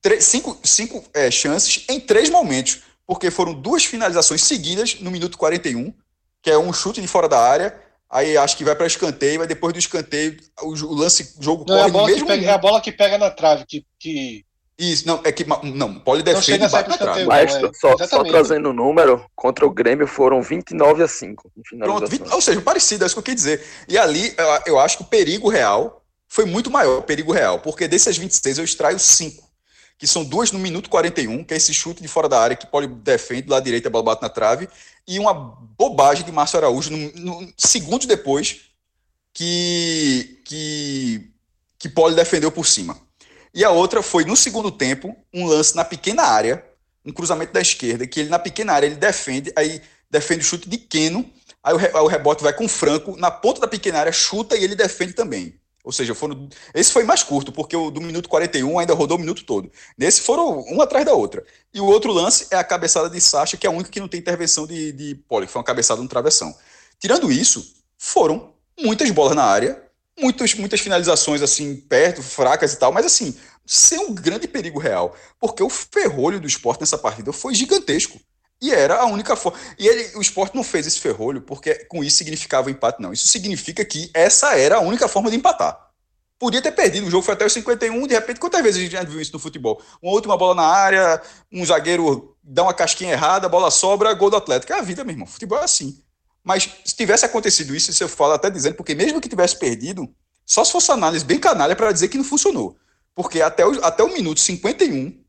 três, 0.00 0.24
cinco, 0.24 0.58
cinco 0.64 1.04
é, 1.12 1.30
chances 1.30 1.84
em 1.90 2.00
três 2.00 2.30
momentos, 2.30 2.80
porque 3.06 3.30
foram 3.30 3.52
duas 3.52 3.84
finalizações 3.84 4.42
seguidas 4.42 4.98
no 5.00 5.10
minuto 5.10 5.36
41, 5.36 5.92
que 6.40 6.50
é 6.50 6.56
um 6.56 6.72
chute 6.72 7.02
de 7.02 7.06
fora 7.06 7.28
da 7.28 7.38
área, 7.38 7.78
aí 8.10 8.36
acho 8.36 8.56
que 8.56 8.64
vai 8.64 8.74
para 8.74 8.86
escanteio, 8.86 9.40
aí 9.40 9.46
depois 9.46 9.72
do 9.72 9.78
escanteio 9.78 10.36
o, 10.62 10.68
o 10.68 10.94
lance, 10.94 11.34
o 11.38 11.42
jogo 11.42 11.64
não, 11.66 11.76
corre 11.76 11.80
é 11.80 11.84
a 11.84 11.92
bola 11.92 12.06
mesmo... 12.08 12.26
Pega, 12.26 12.46
é 12.46 12.50
a 12.52 12.58
bola 12.58 12.80
que 12.80 12.92
pega 12.92 13.16
na 13.16 13.30
trave, 13.30 13.64
que... 13.66 13.84
que... 13.98 14.44
Isso, 14.76 15.06
não, 15.06 15.20
é 15.24 15.30
que 15.30 15.44
não, 15.44 16.00
pode 16.00 16.22
defender 16.22 16.64
e 16.64 16.68
bate 16.70 16.88
na 16.88 16.96
trave. 16.96 17.26
Mas, 17.26 17.54
é, 17.54 17.70
só, 17.74 17.98
só, 17.98 18.24
trazendo 18.24 18.70
o 18.70 18.72
número, 18.72 19.22
contra 19.36 19.66
o 19.66 19.70
Grêmio 19.70 20.06
foram 20.06 20.40
29 20.40 21.02
a 21.02 21.08
5. 21.08 21.52
Pronto, 21.78 22.06
20, 22.06 22.32
ou 22.32 22.40
seja, 22.40 22.62
parecido, 22.62 23.04
é 23.04 23.06
isso 23.06 23.14
que 23.14 23.18
eu 23.18 23.22
queria 23.22 23.34
dizer. 23.34 23.62
E 23.86 23.98
ali, 23.98 24.34
eu, 24.38 24.46
eu 24.68 24.80
acho 24.80 24.96
que 24.96 25.02
o 25.02 25.06
perigo 25.06 25.50
real 25.50 26.02
foi 26.26 26.46
muito 26.46 26.70
maior, 26.70 27.00
o 27.00 27.02
perigo 27.02 27.30
real, 27.30 27.58
porque 27.58 27.86
desses 27.86 28.16
26 28.16 28.56
eu 28.56 28.64
extraio 28.64 28.98
5 28.98 29.49
que 30.00 30.06
são 30.06 30.24
duas 30.24 30.50
no 30.50 30.58
minuto 30.58 30.88
41, 30.88 31.44
que 31.44 31.52
é 31.52 31.58
esse 31.58 31.74
chute 31.74 32.00
de 32.00 32.08
fora 32.08 32.26
da 32.26 32.40
área 32.40 32.56
que 32.56 32.66
Poli 32.66 32.86
defende, 32.86 33.50
lá 33.50 33.60
direita 33.60 33.88
a 33.88 33.90
bola 33.90 34.04
bate 34.04 34.22
na 34.22 34.30
trave, 34.30 34.66
e 35.06 35.18
uma 35.18 35.34
bobagem 35.34 36.24
de 36.24 36.32
Márcio 36.32 36.56
Araújo, 36.56 36.90
no, 36.90 37.12
no, 37.12 37.52
segundos 37.54 38.06
depois, 38.06 38.62
que, 39.34 40.40
que, 40.46 41.30
que 41.78 41.88
Poli 41.90 42.16
defendeu 42.16 42.50
por 42.50 42.66
cima. 42.66 42.98
E 43.52 43.62
a 43.62 43.68
outra 43.68 44.02
foi, 44.02 44.24
no 44.24 44.34
segundo 44.38 44.70
tempo, 44.70 45.14
um 45.34 45.46
lance 45.46 45.76
na 45.76 45.84
pequena 45.84 46.22
área, 46.22 46.64
um 47.04 47.12
cruzamento 47.12 47.52
da 47.52 47.60
esquerda, 47.60 48.06
que 48.06 48.20
ele 48.20 48.30
na 48.30 48.38
pequena 48.38 48.72
área 48.72 48.86
ele 48.86 48.96
defende, 48.96 49.52
aí 49.54 49.82
defende 50.10 50.40
o 50.40 50.44
chute 50.44 50.66
de 50.66 50.78
Keno, 50.78 51.30
aí 51.62 51.74
o, 51.74 51.76
re, 51.76 51.88
aí 51.88 52.00
o 52.00 52.06
rebote 52.06 52.42
vai 52.42 52.54
com 52.54 52.66
Franco, 52.66 53.18
na 53.18 53.30
ponta 53.30 53.60
da 53.60 53.68
pequena 53.68 53.98
área 53.98 54.12
chuta 54.12 54.56
e 54.56 54.64
ele 54.64 54.74
defende 54.74 55.12
também. 55.12 55.59
Ou 55.90 55.92
seja, 55.92 56.14
foram. 56.14 56.48
Esse 56.72 56.92
foi 56.92 57.02
mais 57.02 57.24
curto, 57.24 57.50
porque 57.50 57.76
o 57.76 57.90
do 57.90 58.00
minuto 58.00 58.28
41 58.28 58.78
ainda 58.78 58.94
rodou 58.94 59.16
o 59.16 59.20
minuto 59.20 59.44
todo. 59.44 59.72
Nesse 59.98 60.20
foram 60.20 60.60
uma 60.60 60.84
atrás 60.84 61.04
da 61.04 61.12
outra. 61.12 61.44
E 61.74 61.80
o 61.80 61.84
outro 61.84 62.12
lance 62.12 62.46
é 62.52 62.56
a 62.56 62.62
cabeçada 62.62 63.10
de 63.10 63.20
Sacha, 63.20 63.56
que 63.56 63.66
é 63.66 63.70
a 63.70 63.72
única 63.72 63.90
que 63.90 63.98
não 63.98 64.06
tem 64.06 64.20
intervenção 64.20 64.68
de, 64.68 64.92
de 64.92 65.16
Poli, 65.28 65.46
que 65.46 65.52
foi 65.52 65.58
uma 65.58 65.66
cabeçada 65.66 66.00
no 66.00 66.06
travessão. 66.06 66.54
Tirando 67.00 67.32
isso, 67.32 67.74
foram 67.98 68.54
muitas 68.78 69.10
bolas 69.10 69.34
na 69.34 69.42
área, 69.42 69.82
muitas, 70.16 70.54
muitas 70.54 70.78
finalizações 70.78 71.42
assim, 71.42 71.74
perto, 71.74 72.22
fracas 72.22 72.72
e 72.72 72.76
tal, 72.78 72.92
mas 72.92 73.04
assim, 73.04 73.36
sem 73.66 73.98
um 73.98 74.14
grande 74.14 74.46
perigo 74.46 74.78
real. 74.78 75.16
Porque 75.40 75.60
o 75.60 75.68
ferrolho 75.68 76.38
do 76.38 76.46
esporte 76.46 76.82
nessa 76.82 76.98
partida 76.98 77.32
foi 77.32 77.52
gigantesco. 77.52 78.20
E 78.60 78.72
era 78.72 79.00
a 79.00 79.06
única 79.06 79.34
forma. 79.36 79.58
E 79.78 79.88
ele, 79.88 80.16
o 80.16 80.20
esporte 80.20 80.54
não 80.54 80.62
fez 80.62 80.86
esse 80.86 81.00
ferrolho 81.00 81.40
porque 81.40 81.74
com 81.86 82.04
isso 82.04 82.18
significava 82.18 82.70
empate, 82.70 83.00
não. 83.00 83.12
Isso 83.12 83.26
significa 83.28 83.84
que 83.84 84.10
essa 84.12 84.56
era 84.56 84.76
a 84.76 84.80
única 84.80 85.08
forma 85.08 85.30
de 85.30 85.36
empatar. 85.36 85.90
Podia 86.38 86.62
ter 86.62 86.72
perdido, 86.72 87.06
o 87.06 87.10
jogo 87.10 87.22
foi 87.22 87.34
até 87.34 87.44
os 87.44 87.52
51, 87.52 88.06
de 88.06 88.14
repente, 88.14 88.40
quantas 88.40 88.62
vezes 88.62 88.78
a 88.78 88.82
gente 88.82 88.92
já 88.92 89.04
viu 89.04 89.20
isso 89.20 89.32
no 89.32 89.38
futebol? 89.38 89.82
Uma 90.02 90.12
última 90.12 90.38
bola 90.38 90.54
na 90.54 90.62
área, 90.62 91.20
um 91.52 91.64
zagueiro 91.64 92.34
dá 92.42 92.62
uma 92.62 92.72
casquinha 92.72 93.12
errada, 93.12 93.46
a 93.46 93.50
bola 93.50 93.70
sobra, 93.70 94.14
gol 94.14 94.30
do 94.30 94.36
Atlético. 94.36 94.72
É 94.72 94.78
a 94.78 94.82
vida, 94.82 95.04
meu 95.04 95.12
irmão. 95.12 95.26
Futebol 95.26 95.58
é 95.58 95.64
assim. 95.64 96.02
Mas 96.42 96.68
se 96.84 96.96
tivesse 96.96 97.26
acontecido 97.26 97.74
isso, 97.74 97.92
você 97.92 98.08
fala 98.08 98.36
até 98.36 98.48
dizendo, 98.48 98.74
porque 98.74 98.94
mesmo 98.94 99.20
que 99.20 99.28
tivesse 99.28 99.58
perdido, 99.58 100.08
só 100.46 100.64
se 100.64 100.72
fosse 100.72 100.90
análise 100.90 101.24
bem 101.24 101.38
canalha 101.38 101.76
para 101.76 101.92
dizer 101.92 102.08
que 102.08 102.16
não 102.16 102.24
funcionou. 102.24 102.76
Porque 103.14 103.42
até 103.42 103.66
o, 103.66 103.84
até 103.84 104.02
o 104.02 104.12
minuto 104.12 104.40
51, 104.40 105.22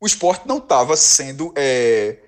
o 0.00 0.06
esporte 0.06 0.46
não 0.46 0.58
estava 0.58 0.96
sendo. 0.96 1.52
É, 1.56 2.18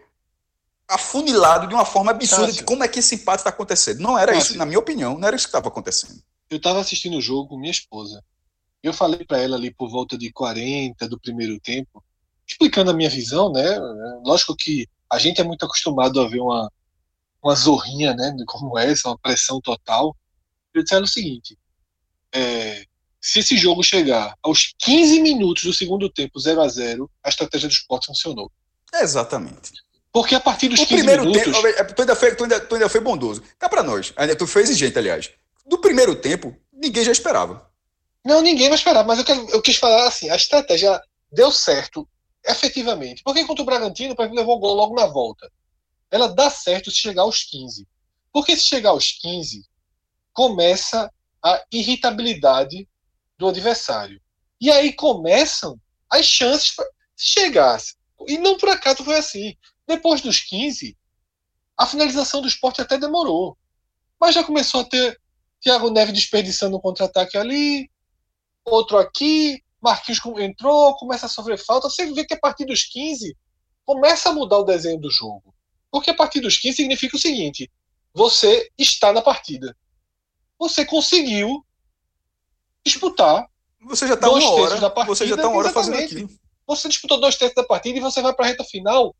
afunilado 0.88 1.66
de 1.66 1.74
uma 1.74 1.84
forma 1.84 2.12
absurda 2.12 2.46
Cássio. 2.46 2.60
de 2.60 2.64
como 2.64 2.84
é 2.84 2.88
que 2.88 3.00
esse 3.00 3.16
empate 3.16 3.38
está 3.38 3.50
acontecendo. 3.50 4.00
Não 4.00 4.18
era 4.18 4.32
Cássio. 4.32 4.50
isso, 4.50 4.58
na 4.58 4.66
minha 4.66 4.78
opinião, 4.78 5.18
não 5.18 5.26
era 5.26 5.36
isso 5.36 5.46
que 5.46 5.50
estava 5.50 5.68
acontecendo. 5.68 6.22
Eu 6.48 6.58
estava 6.58 6.80
assistindo 6.80 7.16
o 7.16 7.22
jogo 7.22 7.48
com 7.48 7.58
minha 7.58 7.70
esposa. 7.70 8.22
Eu 8.82 8.92
falei 8.92 9.24
para 9.24 9.40
ela 9.40 9.56
ali 9.56 9.74
por 9.74 9.90
volta 9.90 10.16
de 10.16 10.30
40 10.32 11.08
do 11.08 11.18
primeiro 11.18 11.58
tempo, 11.58 12.04
explicando 12.46 12.90
a 12.90 12.94
minha 12.94 13.10
visão, 13.10 13.50
né? 13.50 13.78
Lógico 14.24 14.54
que 14.54 14.86
a 15.10 15.18
gente 15.18 15.40
é 15.40 15.44
muito 15.44 15.64
acostumado 15.64 16.20
a 16.20 16.28
ver 16.28 16.40
uma, 16.40 16.70
uma 17.42 17.54
zorrinha, 17.54 18.14
né? 18.14 18.34
Como 18.46 18.78
essa, 18.78 19.08
uma 19.08 19.18
pressão 19.18 19.60
total. 19.60 20.16
Eu 20.72 20.84
disse 20.84 20.94
o 20.94 21.06
seguinte: 21.06 21.58
é, 22.32 22.84
se 23.20 23.40
esse 23.40 23.56
jogo 23.56 23.82
chegar 23.82 24.36
aos 24.40 24.72
15 24.78 25.20
minutos 25.20 25.64
do 25.64 25.72
segundo 25.72 26.08
tempo, 26.08 26.38
0 26.38 26.60
a 26.60 26.68
0 26.68 27.10
a 27.24 27.28
estratégia 27.28 27.68
do 27.68 27.72
esporte 27.72 28.06
funcionou. 28.06 28.52
Exatamente. 28.94 29.72
Porque 30.16 30.34
a 30.34 30.40
partir 30.40 30.70
dos 30.70 30.80
o 30.80 30.86
15 30.86 30.94
primeiro 30.94 31.26
minutos... 31.26 31.52
Tempo, 31.52 31.66
é, 31.66 31.84
tu, 31.84 32.00
ainda 32.00 32.16
foi, 32.16 32.34
tu, 32.34 32.44
ainda, 32.44 32.58
tu 32.58 32.74
ainda 32.74 32.88
foi 32.88 33.00
bondoso. 33.02 33.42
Cá 33.58 33.68
pra 33.68 33.82
nós. 33.82 34.14
Tu 34.38 34.46
foi 34.46 34.62
exigente, 34.62 34.98
aliás. 34.98 35.30
Do 35.66 35.76
primeiro 35.76 36.16
tempo, 36.16 36.56
ninguém 36.72 37.04
já 37.04 37.12
esperava. 37.12 37.70
Não, 38.24 38.40
ninguém 38.40 38.70
vai 38.70 38.78
esperar. 38.78 39.04
Mas 39.04 39.18
eu, 39.18 39.26
quero, 39.26 39.46
eu 39.50 39.60
quis 39.60 39.76
falar 39.76 40.08
assim, 40.08 40.30
a 40.30 40.36
estratégia 40.36 40.98
deu 41.30 41.52
certo, 41.52 42.08
efetivamente. 42.46 43.22
Porque 43.22 43.44
contra 43.44 43.62
o 43.62 43.66
Bragantino, 43.66 44.14
o 44.14 44.16
Bragantino 44.16 44.40
levou 44.40 44.56
o 44.56 44.58
gol 44.58 44.74
logo 44.74 44.94
na 44.94 45.04
volta. 45.04 45.52
Ela 46.10 46.28
dá 46.28 46.48
certo 46.48 46.90
se 46.90 46.96
chegar 46.96 47.20
aos 47.20 47.44
15. 47.44 47.86
Porque 48.32 48.56
se 48.56 48.64
chegar 48.64 48.90
aos 48.92 49.12
15, 49.20 49.66
começa 50.32 51.12
a 51.44 51.62
irritabilidade 51.70 52.88
do 53.36 53.48
adversário. 53.48 54.18
E 54.58 54.70
aí 54.70 54.94
começam 54.94 55.78
as 56.10 56.24
chances 56.24 56.74
para 56.74 56.86
se 57.14 57.38
chegasse. 57.38 57.96
E 58.26 58.38
não 58.38 58.56
por 58.56 58.70
acaso 58.70 59.04
foi 59.04 59.16
assim. 59.16 59.54
Depois 59.86 60.20
dos 60.20 60.40
15, 60.40 60.96
a 61.76 61.86
finalização 61.86 62.40
do 62.40 62.48
esporte 62.48 62.80
até 62.80 62.98
demorou. 62.98 63.56
Mas 64.20 64.34
já 64.34 64.42
começou 64.42 64.80
a 64.80 64.84
ter 64.84 65.20
Thiago 65.60 65.90
Neves 65.90 66.14
desperdiçando 66.14 66.76
um 66.76 66.80
contra-ataque 66.80 67.36
ali, 67.36 67.90
outro 68.64 68.98
aqui, 68.98 69.62
Marquinhos 69.80 70.20
entrou, 70.38 70.96
começa 70.96 71.26
a 71.26 71.28
sofrer 71.28 71.58
falta. 71.58 71.88
Você 71.88 72.12
vê 72.12 72.24
que 72.24 72.34
a 72.34 72.38
partir 72.38 72.64
dos 72.64 72.84
15 72.84 73.36
começa 73.84 74.30
a 74.30 74.32
mudar 74.32 74.58
o 74.58 74.64
desenho 74.64 74.98
do 74.98 75.10
jogo. 75.10 75.54
Porque 75.90 76.10
a 76.10 76.14
partir 76.14 76.40
dos 76.40 76.56
15 76.58 76.76
significa 76.76 77.16
o 77.16 77.20
seguinte: 77.20 77.70
você 78.12 78.68
está 78.76 79.12
na 79.12 79.22
partida. 79.22 79.76
Você 80.58 80.84
conseguiu 80.84 81.64
disputar. 82.84 83.46
Você 83.82 84.08
já 84.08 84.14
está 84.14 84.28
uma 84.28 84.50
hora. 84.50 84.80
Da 84.80 84.90
partida, 84.90 85.14
você 85.14 85.26
já 85.26 85.36
está 85.36 85.48
uma 85.48 85.58
hora 85.58 85.70
fazendo 85.70 85.98
aquilo. 85.98 86.30
Você 86.66 86.88
disputou 86.88 87.20
dois 87.20 87.36
terços 87.36 87.54
da 87.54 87.62
partida 87.62 87.98
e 87.98 88.00
você 88.00 88.20
vai 88.20 88.34
para 88.34 88.46
a 88.46 88.48
reta 88.48 88.64
final 88.64 89.14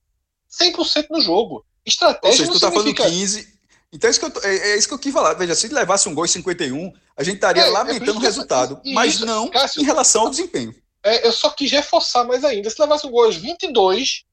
100% 0.50 1.06
no 1.10 1.20
jogo. 1.20 1.64
Estratégia 1.84 2.46
Ou 2.46 2.52
seja, 2.52 2.52
tu 2.52 2.60
tá 2.60 2.68
significa... 2.70 3.02
falando 3.04 3.18
15. 3.18 3.56
Então 3.92 4.08
é 4.08 4.10
isso, 4.10 4.20
que 4.20 4.26
eu, 4.26 4.42
é, 4.42 4.56
é, 4.56 4.78
isso 4.78 4.88
que 4.88 4.94
eu 4.94 4.98
quis 4.98 5.12
falar. 5.12 5.34
Veja, 5.34 5.54
se 5.54 5.68
levasse 5.68 6.08
um 6.08 6.14
gol 6.14 6.24
em 6.24 6.28
51, 6.28 6.92
a 7.16 7.22
gente 7.22 7.36
estaria 7.36 7.62
é, 7.62 7.68
é 7.68 7.70
lamentando 7.70 8.18
o 8.18 8.22
resultado, 8.22 8.80
mas 8.84 9.14
isso, 9.14 9.26
não 9.26 9.48
Cássio, 9.48 9.80
em 9.80 9.84
relação 9.84 10.22
ao 10.22 10.30
desempenho. 10.30 10.74
É, 11.02 11.26
eu 11.26 11.32
só 11.32 11.50
quis 11.50 11.70
reforçar 11.70 12.24
mais 12.24 12.44
ainda. 12.44 12.68
Se 12.68 12.80
levasse 12.80 13.06
um 13.06 13.10
gol 13.10 13.24
aos 13.24 13.36
22, 13.36 14.24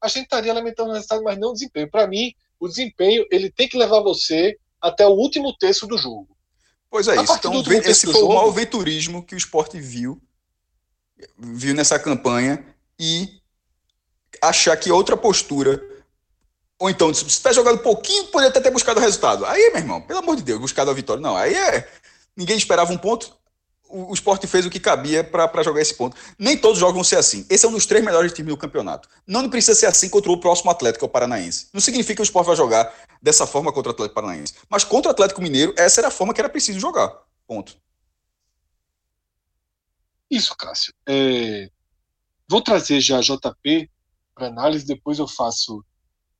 a 0.00 0.08
gente 0.08 0.24
estaria 0.24 0.52
lamentando 0.52 0.90
o 0.90 0.94
resultado, 0.94 1.22
mas 1.22 1.38
não 1.38 1.50
o 1.50 1.52
desempenho. 1.52 1.90
Para 1.90 2.06
mim, 2.06 2.32
o 2.58 2.66
desempenho 2.66 3.26
ele 3.30 3.50
tem 3.50 3.68
que 3.68 3.76
levar 3.76 4.00
você 4.00 4.56
até 4.80 5.06
o 5.06 5.10
último 5.10 5.56
terço 5.56 5.86
do 5.86 5.98
jogo. 5.98 6.36
Pois 6.90 7.06
é, 7.08 7.22
isso. 7.22 7.34
Então, 7.34 7.62
esse 7.84 8.06
foi 8.06 8.14
jogo, 8.14 8.32
o 8.32 8.34
maior 8.34 8.50
venturismo 8.50 9.22
que 9.22 9.34
o 9.34 9.38
esporte 9.38 9.78
viu, 9.78 10.20
viu 11.38 11.74
nessa 11.74 11.98
campanha 11.98 12.64
e 12.98 13.40
achar 14.42 14.76
que 14.76 14.90
outra 14.90 15.16
postura. 15.16 15.82
Ou 16.78 16.90
então, 16.90 17.12
se 17.12 17.24
tivesse 17.24 17.56
jogado 17.56 17.76
um 17.76 17.82
pouquinho, 17.82 18.26
poderia 18.26 18.50
até 18.50 18.60
ter 18.60 18.70
buscado 18.70 19.00
o 19.00 19.02
resultado. 19.02 19.46
Aí, 19.46 19.70
meu 19.70 19.78
irmão, 19.78 20.00
pelo 20.02 20.18
amor 20.18 20.36
de 20.36 20.42
Deus, 20.42 20.60
buscado 20.60 20.90
a 20.90 20.94
vitória. 20.94 21.22
Não, 21.22 21.36
aí 21.36 21.54
é. 21.54 21.88
Ninguém 22.36 22.56
esperava 22.56 22.92
um 22.92 22.98
ponto, 22.98 23.34
o, 23.88 24.12
esporte 24.12 24.46
fez 24.46 24.66
o 24.66 24.70
que 24.70 24.80
cabia 24.80 25.22
para 25.22 25.62
jogar 25.62 25.80
esse 25.80 25.94
ponto. 25.94 26.16
Nem 26.38 26.56
todos 26.56 26.80
vão 26.80 27.04
ser 27.04 27.16
assim. 27.16 27.46
Esse 27.48 27.64
é 27.64 27.68
um 27.68 27.72
dos 27.72 27.86
três 27.86 28.04
melhores 28.04 28.32
times 28.32 28.52
do 28.52 28.56
campeonato. 28.56 29.08
Não 29.26 29.48
precisa 29.48 29.78
ser 29.78 29.86
assim 29.86 30.08
contra 30.08 30.30
o 30.30 30.38
próximo 30.38 30.70
Atlético, 30.70 31.00
que 31.00 31.04
é 31.04 31.08
o 31.08 31.10
Paranaense. 31.10 31.68
Não 31.72 31.80
significa 31.80 32.16
que 32.16 32.22
o 32.22 32.24
esporte 32.24 32.46
vai 32.46 32.56
jogar 32.56 32.92
dessa 33.22 33.46
forma 33.46 33.72
contra 33.72 33.90
o 33.90 33.94
Atlético 33.94 34.14
Paranaense. 34.14 34.54
Mas 34.68 34.84
contra 34.84 35.10
o 35.10 35.12
Atlético 35.12 35.40
Mineiro, 35.40 35.74
essa 35.76 36.00
era 36.00 36.08
a 36.08 36.10
forma 36.10 36.34
que 36.34 36.40
era 36.40 36.48
preciso 36.48 36.80
jogar. 36.80 37.12
Ponto. 37.46 37.76
Isso, 40.30 40.54
Cássio. 40.56 40.92
É... 41.08 41.70
Vou 42.48 42.60
trazer 42.60 43.00
já 43.00 43.20
JP 43.20 43.90
para 44.36 44.48
análise, 44.48 44.86
depois 44.86 45.18
eu 45.18 45.26
faço. 45.26 45.82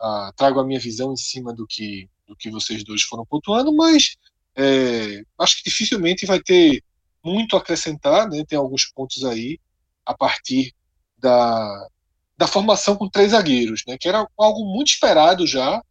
Uh, 0.01 0.31
trago 0.37 0.61
a 0.61 0.65
minha 0.65 0.79
visão 0.79 1.11
em 1.11 1.17
cima 1.17 1.55
do 1.55 1.67
que, 1.67 2.07
do 2.29 2.37
que 2.37 2.51
vocês 2.51 2.85
dois 2.85 3.01
foram 3.03 3.25
pontuando, 3.25 3.75
mas 3.75 4.15
é, 4.55 5.23
acho 5.39 5.57
que 5.57 5.71
dificilmente 5.71 6.27
vai 6.27 6.39
ter 6.39 6.85
muito 7.25 7.57
a 7.57 7.61
acrescentar, 7.61 8.29
né? 8.29 8.45
Tem 8.47 8.59
alguns 8.59 8.85
pontos 8.85 9.25
aí 9.25 9.59
a 10.05 10.15
partir 10.15 10.75
da, 11.17 11.89
da 12.37 12.47
formação 12.47 12.95
com 12.95 13.09
três 13.09 13.33
zagueiros, 13.33 13.83
né? 13.87 13.97
Que 13.99 14.09
era 14.09 14.27
algo 14.39 14.67
muito 14.67 14.89
esperado 14.89 15.47
já 15.47 15.83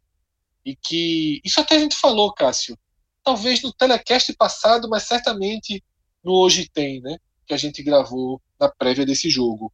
e 0.64 0.76
que 0.76 1.40
isso 1.44 1.60
até 1.60 1.76
a 1.76 1.80
gente 1.80 1.96
falou, 1.96 2.32
Cássio. 2.32 2.78
Talvez 3.24 3.60
no 3.62 3.72
telecast 3.72 4.32
passado, 4.34 4.88
mas 4.88 5.02
certamente 5.02 5.82
no 6.22 6.32
hoje 6.32 6.68
tem, 6.68 7.00
né? 7.00 7.18
Que 7.44 7.54
a 7.54 7.56
gente 7.56 7.82
gravou 7.82 8.40
na 8.58 8.68
prévia 8.68 9.04
desse 9.04 9.28
jogo, 9.28 9.72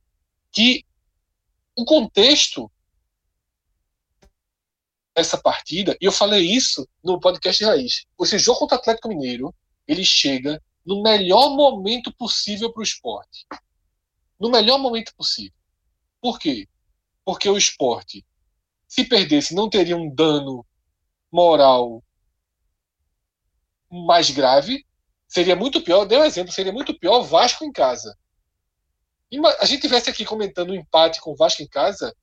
que 0.50 0.84
o 1.76 1.84
contexto 1.84 2.70
dessa 5.14 5.38
partida, 5.38 5.96
e 6.00 6.04
eu 6.06 6.12
falei 6.12 6.42
isso 6.42 6.88
no 7.02 7.20
podcast 7.20 7.62
Raiz. 7.64 8.06
Esse 8.20 8.38
jogo 8.38 8.60
contra 8.60 8.76
o 8.76 8.80
Atlético 8.80 9.08
Mineiro, 9.08 9.54
ele 9.86 10.04
chega 10.04 10.62
no 10.84 11.02
melhor 11.02 11.50
momento 11.50 12.12
possível 12.14 12.72
para 12.72 12.80
o 12.80 12.84
esporte. 12.84 13.46
No 14.38 14.50
melhor 14.50 14.78
momento 14.78 15.14
possível. 15.14 15.52
Por 16.20 16.38
quê? 16.38 16.68
Porque 17.24 17.48
o 17.48 17.56
esporte, 17.56 18.24
se 18.88 19.04
perdesse, 19.04 19.54
não 19.54 19.68
teria 19.68 19.96
um 19.96 20.12
dano 20.12 20.66
moral 21.30 22.02
mais 23.90 24.30
grave. 24.30 24.84
Seria 25.28 25.56
muito 25.56 25.80
pior, 25.82 26.04
deu 26.04 26.20
um 26.20 26.24
exemplo, 26.24 26.52
seria 26.52 26.72
muito 26.72 26.98
pior 26.98 27.22
Vasco 27.22 27.64
em 27.64 27.72
casa. 27.72 28.16
A 29.60 29.64
gente 29.64 29.80
tivesse 29.80 30.10
aqui 30.10 30.24
comentando 30.24 30.70
o 30.70 30.72
um 30.72 30.76
empate 30.76 31.20
com 31.20 31.32
o 31.32 31.36
Vasco 31.36 31.62
em 31.62 31.68
casa, 31.68 32.14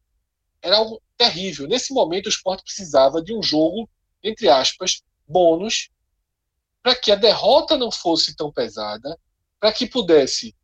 era 0.61 0.77
algo 0.77 1.01
terrível. 1.17 1.67
Nesse 1.67 1.93
momento, 1.93 2.27
o 2.27 2.29
esporte 2.29 2.63
precisava 2.63 3.21
de 3.21 3.33
um 3.33 3.41
jogo, 3.41 3.89
entre 4.23 4.47
aspas, 4.47 5.01
bônus, 5.27 5.89
para 6.83 6.95
que 6.95 7.11
a 7.11 7.15
derrota 7.15 7.75
não 7.77 7.91
fosse 7.91 8.35
tão 8.35 8.51
pesada, 8.51 9.17
para 9.59 9.73
que 9.73 9.87
pudesse, 9.87 10.55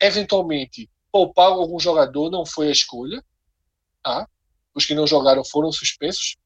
eventualmente, 0.00 0.90
poupar 1.10 1.52
algum 1.52 1.78
jogador, 1.78 2.30
não 2.30 2.46
foi 2.46 2.68
a 2.68 2.72
escolha. 2.72 3.22
Tá? 4.02 4.26
Os 4.74 4.86
que 4.86 4.94
não 4.94 5.06
jogaram 5.06 5.44
foram 5.44 5.70
suspensos. 5.70 6.36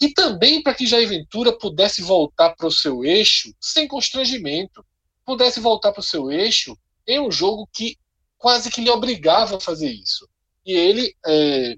E 0.00 0.12
também 0.12 0.62
para 0.62 0.74
que 0.74 0.86
Jair 0.86 1.08
Ventura 1.08 1.56
pudesse 1.58 2.02
voltar 2.02 2.54
para 2.54 2.68
o 2.68 2.72
seu 2.72 3.04
eixo 3.04 3.52
sem 3.60 3.88
constrangimento, 3.88 4.84
pudesse 5.24 5.58
voltar 5.58 5.90
para 5.90 6.00
o 6.00 6.04
seu 6.04 6.30
eixo 6.30 6.78
em 7.08 7.18
um 7.18 7.32
jogo 7.32 7.68
que 7.72 7.96
quase 8.36 8.70
que 8.70 8.80
lhe 8.80 8.90
obrigava 8.90 9.56
a 9.56 9.60
fazer 9.60 9.90
isso. 9.90 10.28
E 10.64 10.72
ele 10.72 11.16
é, 11.26 11.76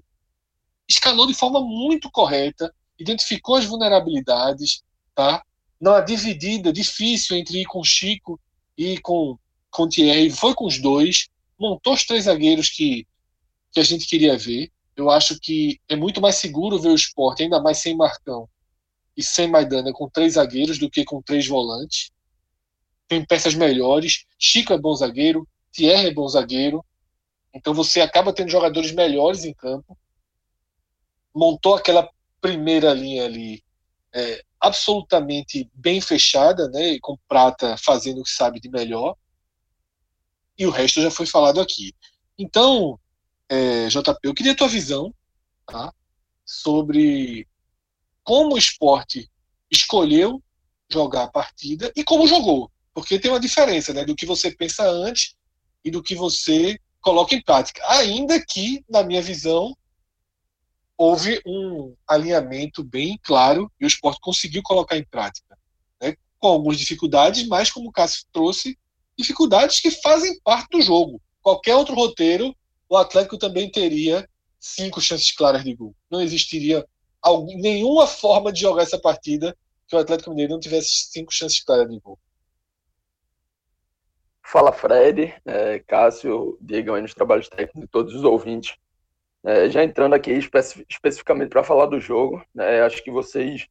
escalou 0.87 1.25
de 1.25 1.33
forma 1.33 1.61
muito 1.61 2.11
correta, 2.11 2.71
identificou 2.99 3.55
as 3.55 3.65
vulnerabilidades, 3.65 4.83
tá? 5.15 5.41
Não 5.79 5.93
a 5.93 6.01
dividida 6.01 6.71
difícil 6.71 7.37
entre 7.37 7.61
ir 7.61 7.65
com 7.65 7.83
Chico 7.83 8.39
e 8.77 8.99
com 8.99 9.37
com 9.71 9.87
Thierry, 9.87 10.29
foi 10.29 10.53
com 10.53 10.67
os 10.67 10.77
dois, 10.79 11.29
montou 11.57 11.93
os 11.93 12.05
três 12.05 12.25
zagueiros 12.25 12.69
que, 12.69 13.07
que 13.71 13.79
a 13.79 13.83
gente 13.83 14.05
queria 14.05 14.37
ver. 14.37 14.69
Eu 14.95 15.09
acho 15.09 15.39
que 15.39 15.79
é 15.87 15.95
muito 15.95 16.19
mais 16.19 16.35
seguro 16.35 16.77
ver 16.77 16.89
o 16.89 16.95
esporte, 16.95 17.43
ainda 17.43 17.61
mais 17.61 17.77
sem 17.77 17.95
Marcão 17.95 18.49
e 19.15 19.23
sem 19.23 19.47
Maidana, 19.47 19.93
com 19.93 20.09
três 20.09 20.33
zagueiros 20.33 20.77
do 20.77 20.89
que 20.89 21.05
com 21.05 21.21
três 21.21 21.47
volantes. 21.47 22.11
Tem 23.11 23.25
peças 23.25 23.53
melhores. 23.53 24.23
Chico 24.39 24.71
é 24.71 24.77
bom 24.77 24.95
zagueiro, 24.95 25.45
Thierry 25.73 26.07
é 26.07 26.13
bom 26.13 26.25
zagueiro. 26.29 26.81
Então 27.53 27.73
você 27.73 27.99
acaba 27.99 28.31
tendo 28.31 28.49
jogadores 28.49 28.93
melhores 28.93 29.43
em 29.43 29.53
campo. 29.53 29.97
Montou 31.35 31.75
aquela 31.75 32.09
primeira 32.39 32.93
linha 32.93 33.25
ali 33.25 33.61
é, 34.13 34.41
absolutamente 34.57 35.69
bem 35.73 35.99
fechada, 35.99 36.69
né, 36.69 36.97
com 37.01 37.17
Prata 37.27 37.75
fazendo 37.75 38.21
o 38.21 38.23
que 38.23 38.29
sabe 38.29 38.61
de 38.61 38.69
melhor. 38.69 39.17
E 40.57 40.65
o 40.65 40.71
resto 40.71 41.01
já 41.01 41.11
foi 41.11 41.25
falado 41.25 41.59
aqui. 41.59 41.93
Então, 42.37 42.97
é, 43.49 43.89
JP, 43.89 44.19
eu 44.23 44.33
queria 44.33 44.53
a 44.53 44.55
tua 44.55 44.69
visão 44.69 45.13
tá, 45.65 45.93
sobre 46.45 47.45
como 48.23 48.55
o 48.55 48.57
esporte 48.57 49.29
escolheu 49.69 50.41
jogar 50.89 51.23
a 51.23 51.29
partida 51.29 51.91
e 51.93 52.05
como 52.05 52.25
jogou. 52.25 52.71
Porque 52.93 53.19
tem 53.19 53.31
uma 53.31 53.39
diferença 53.39 53.93
né, 53.93 54.03
do 54.03 54.15
que 54.15 54.25
você 54.25 54.51
pensa 54.51 54.87
antes 54.89 55.35
e 55.83 55.89
do 55.89 56.03
que 56.03 56.15
você 56.15 56.79
coloca 57.01 57.33
em 57.33 57.41
prática. 57.41 57.81
Ainda 57.87 58.43
que, 58.45 58.83
na 58.89 59.03
minha 59.03 59.21
visão, 59.21 59.75
houve 60.97 61.41
um 61.45 61.95
alinhamento 62.07 62.83
bem 62.83 63.19
claro 63.23 63.71
e 63.79 63.85
o 63.85 63.87
esporte 63.87 64.19
conseguiu 64.21 64.61
colocar 64.63 64.97
em 64.97 65.05
prática. 65.05 65.57
Né, 66.01 66.15
com 66.37 66.47
algumas 66.47 66.77
dificuldades, 66.77 67.47
mas 67.47 67.71
como 67.71 67.89
o 67.89 67.91
Cássio 67.91 68.25
trouxe, 68.31 68.77
dificuldades 69.17 69.79
que 69.79 69.91
fazem 69.91 70.39
parte 70.41 70.69
do 70.71 70.81
jogo. 70.81 71.21
Qualquer 71.41 71.75
outro 71.75 71.95
roteiro, 71.95 72.55
o 72.87 72.97
Atlético 72.97 73.37
também 73.37 73.71
teria 73.71 74.27
cinco 74.59 75.01
chances 75.01 75.31
claras 75.31 75.63
de 75.63 75.73
gol. 75.73 75.95
Não 76.09 76.21
existiria 76.21 76.85
nenhuma 77.55 78.05
forma 78.05 78.51
de 78.51 78.61
jogar 78.61 78.83
essa 78.83 78.99
partida 78.99 79.57
que 79.87 79.95
o 79.95 79.99
Atlético 79.99 80.29
Mineiro 80.29 80.53
não 80.53 80.59
tivesse 80.59 81.09
cinco 81.11 81.31
chances 81.31 81.63
claras 81.63 81.89
de 81.89 81.99
gol. 81.99 82.17
Fala 84.43 84.71
Fred, 84.71 85.33
é, 85.45 85.79
Cássio, 85.79 86.57
Diego 86.61 86.93
aí 86.93 87.01
nos 87.01 87.13
trabalhos 87.13 87.47
técnicos, 87.47 87.89
todos 87.91 88.15
os 88.15 88.23
ouvintes. 88.23 88.75
É, 89.43 89.69
já 89.69 89.83
entrando 89.83 90.13
aqui 90.13 90.31
especi 90.31 90.85
especificamente 90.89 91.49
para 91.49 91.63
falar 91.63 91.87
do 91.87 91.99
jogo, 91.99 92.43
né, 92.53 92.81
acho 92.81 93.03
que 93.03 93.09
vocês 93.09 93.67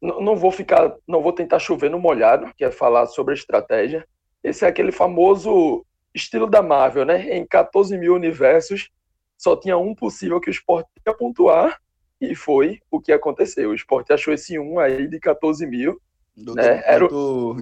não 0.00 0.36
vou 0.36 0.50
ficar, 0.50 0.94
não 1.06 1.22
vou 1.22 1.32
tentar 1.32 1.58
chover 1.58 1.90
no 1.90 1.98
molhado, 1.98 2.52
que 2.56 2.64
é 2.64 2.70
falar 2.70 3.06
sobre 3.06 3.32
a 3.32 3.36
estratégia. 3.36 4.06
Esse 4.42 4.64
é 4.64 4.68
aquele 4.68 4.92
famoso 4.92 5.84
estilo 6.14 6.46
da 6.46 6.62
Marvel, 6.62 7.06
né? 7.06 7.36
Em 7.36 7.46
14 7.46 7.96
mil 7.96 8.14
universos, 8.14 8.90
só 9.38 9.56
tinha 9.56 9.78
um 9.78 9.94
possível 9.94 10.40
que 10.40 10.50
o 10.50 10.52
esporte 10.52 10.88
ia 11.06 11.14
pontuar, 11.14 11.80
e 12.20 12.34
foi 12.34 12.80
o 12.90 13.00
que 13.00 13.12
aconteceu. 13.12 13.70
O 13.70 13.74
esporte 13.74 14.12
achou 14.12 14.32
esse 14.32 14.58
um 14.58 14.78
aí 14.78 15.06
de 15.08 15.18
14 15.18 15.66
mil. 15.66 16.00
Do 16.36 16.54
né? 16.54 16.82
Era 16.84 17.06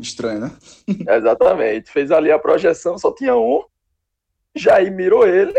estranho, 0.01 0.41
né? 0.41 0.57
Exatamente. 1.17 1.91
Fez 1.91 2.11
ali 2.11 2.31
a 2.31 2.39
projeção, 2.39 2.99
só 2.99 3.13
tinha 3.15 3.37
um. 3.37 3.65
Jair 4.55 4.93
mirou 4.93 5.27
ele 5.27 5.59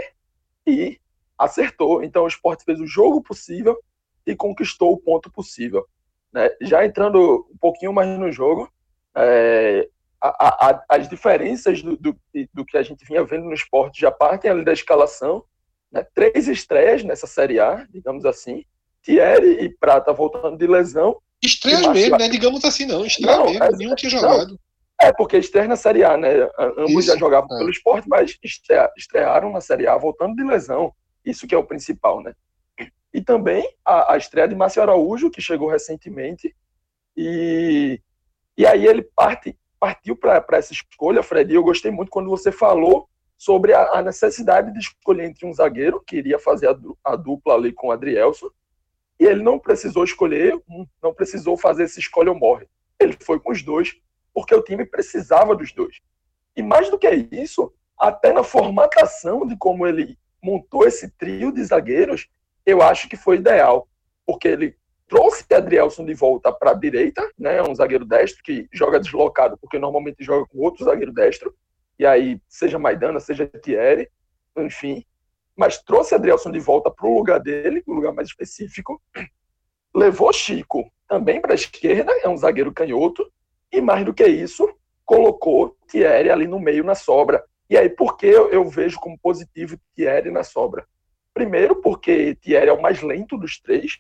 e 0.66 1.00
acertou. 1.38 2.04
Então 2.04 2.24
o 2.24 2.28
esporte 2.28 2.64
fez 2.64 2.80
o 2.80 2.88
jogo 2.88 3.22
possível 3.22 3.80
e 4.26 4.36
conquistou 4.36 4.94
o 4.94 4.98
ponto 4.98 5.32
possível. 5.32 5.86
Né? 6.32 6.50
Já 6.62 6.86
entrando 6.86 7.48
um 7.52 7.58
pouquinho 7.58 7.94
mais 7.94 8.18
no 8.18 8.32
jogo, 8.32 8.72
é, 9.16 9.88
a, 10.20 10.70
a, 10.70 10.84
as 10.90 11.08
diferenças 11.08 11.82
do, 11.82 11.96
do, 11.98 12.16
do, 12.54 12.66
que 12.66 12.78
a 12.78 12.82
gente 12.82 13.06
vinha 13.06 13.24
vendo 13.24 13.46
no 13.46 13.54
esporte 13.54 14.02
já 14.02 14.12
partem 14.12 14.50
ali 14.50 14.64
da 14.64 14.74
escalação. 14.74 15.44
Né? 15.92 16.06
Três 16.16 16.48
estreias 16.48 17.04
nessa 17.04 17.28
Série 17.28 17.60
A, 17.60 17.86
digamos 17.90 18.26
assim. 18.26 18.66
Thierry 19.04 19.64
e 19.64 19.70
Prata 19.70 20.14
voltando 20.14 20.58
de 20.58 20.66
lesão. 20.66 21.22
Estreias 21.44 21.86
mesmo, 21.88 22.18
né? 22.18 22.30
Digamos 22.30 22.64
assim, 22.64 22.86
não. 22.86 23.06
Estreia 23.06 23.38
não, 23.38 23.46
mesmo, 23.46 23.64
é, 23.64 23.72
nenhum 23.72 23.96
tinha 23.96 24.10
jogado. 24.10 24.52
Não. 24.52 24.60
É, 25.02 25.12
porque 25.12 25.38
estreia 25.38 25.68
na 25.68 25.76
Série 25.76 26.04
A, 26.04 26.16
né? 26.16 26.30
Ambos 26.78 26.92
Isso, 26.92 27.08
já 27.08 27.18
jogavam 27.18 27.54
é. 27.56 27.60
pelo 27.60 27.70
esporte, 27.70 28.08
mas 28.08 28.38
estrearam 28.96 29.52
na 29.52 29.60
Série 29.60 29.88
A 29.88 29.98
voltando 29.98 30.36
de 30.36 30.44
lesão. 30.44 30.94
Isso 31.26 31.46
que 31.46 31.54
é 31.54 31.58
o 31.58 31.66
principal, 31.66 32.22
né? 32.22 32.34
E 33.14 33.22
também 33.22 33.68
a, 33.86 34.14
a 34.14 34.18
estreia 34.18 34.48
de 34.48 34.56
Márcio 34.56 34.82
Araújo, 34.82 35.30
que 35.30 35.42
chegou 35.42 35.70
recentemente. 35.70 36.56
E, 37.16 38.00
e 38.58 38.66
aí 38.66 38.88
ele 38.88 39.04
parte 39.16 39.58
partiu 39.84 40.16
para 40.16 40.42
essa 40.54 40.72
escolha, 40.72 41.22
Fred, 41.22 41.52
e 41.52 41.56
eu 41.58 41.64
gostei 41.64 41.92
muito 41.92 42.10
quando 42.10 42.30
você 42.30 42.54
falou 42.54 43.10
sobre 43.38 43.74
a, 43.74 43.98
a, 43.98 44.02
necessidade 44.02 44.72
de 44.72 44.80
escolher 44.80 45.26
entre 45.26 45.46
um 45.46 45.54
zagueiro, 45.54 46.02
que 46.08 46.16
iria 46.16 46.40
fazer 46.40 46.70
a, 46.70 46.76
a 47.04 47.18
dupla 47.18 47.56
ali 47.56 47.74
com 47.74 47.88
o 47.88 47.92
Adrielson, 47.92 48.48
e 49.24 49.26
ele 49.26 49.42
não 49.42 49.58
precisou 49.58 50.04
escolher 50.04 50.62
não 51.02 51.14
precisou 51.14 51.56
fazer 51.58 51.86
esse 51.86 51.98
escolha 51.98 52.30
ou 52.30 52.38
morre. 52.38 52.68
Ele 53.00 53.16
foi 53.22 53.40
com 53.40 53.54
os 53.54 53.64
dois, 53.64 53.96
porque 54.34 54.54
o 54.54 54.62
time 54.62 54.86
precisava 54.86 55.56
dos 55.56 55.72
dois. 55.72 56.02
E 56.58 56.62
mais 56.62 56.90
do 56.90 57.00
que 57.00 57.08
isso, 57.32 57.74
até 57.98 58.34
na 58.34 58.44
formatação 58.44 59.48
de 59.48 59.56
como 59.56 59.88
ele 59.88 60.18
montou 60.42 60.86
esse 60.86 61.10
trio 61.10 61.54
de 61.54 61.64
zagueiros, 61.64 62.28
eu 62.66 62.82
acho 62.82 63.08
que 63.08 63.16
foi 63.16 63.38
ideal, 63.38 63.88
porque 64.26 64.50
ele 64.50 64.76
trouxe 65.08 65.46
Adrielson 65.54 66.04
de 66.04 66.14
volta 66.14 66.52
para 66.52 66.72
a 66.72 66.76
direita, 66.76 67.26
né, 67.40 67.64
um 67.64 67.74
zagueiro 67.74 68.04
destro 68.04 68.44
que 68.44 68.68
joga 68.74 69.00
deslocado, 69.00 69.58
porque 69.58 69.80
normalmente 69.80 70.22
joga 70.22 70.46
com 70.48 70.60
outro 70.60 70.84
zagueiro 70.84 71.14
destro, 71.14 71.56
e 71.98 72.06
aí 72.06 72.42
seja 72.50 72.78
Maidana, 72.78 73.22
seja 73.22 73.48
Thierry, 73.48 74.10
enfim, 74.58 75.06
mas 75.56 75.78
trouxe 75.78 76.16
Adrielson 76.16 76.52
de 76.52 76.60
volta 76.60 76.90
para 76.90 77.08
o 77.08 77.18
lugar 77.18 77.40
dele, 77.40 77.84
um 77.88 77.94
lugar 77.94 78.14
mais 78.14 78.28
específico, 78.28 79.02
levou 79.94 80.34
Chico 80.34 80.92
também 81.08 81.40
para 81.40 81.54
a 81.54 81.56
esquerda, 81.56 82.12
é 82.24 82.30
um 82.30 82.38
zagueiro 82.38 82.74
canhoto, 82.74 83.32
e 83.72 83.82
mais 83.82 84.06
do 84.06 84.14
que 84.14 84.26
isso, 84.26 84.68
colocou 85.06 85.78
Thierry 85.88 86.30
ali 86.30 86.48
no 86.48 86.60
meio 86.60 86.84
na 86.84 86.96
sobra. 86.96 87.44
E 87.70 87.78
aí, 87.78 87.90
por 87.90 88.18
que 88.18 88.28
eu 88.28 88.68
vejo 88.70 89.00
como 89.00 89.18
positivo 89.20 89.78
Thierry 89.96 90.32
na 90.32 90.44
sobra? 90.44 90.88
Primeiro, 91.34 91.76
porque 91.82 92.36
Thierry 92.36 92.70
é 92.70 92.74
o 92.74 92.82
mais 92.82 93.02
lento 93.02 93.38
dos 93.38 93.60
três, 93.60 94.00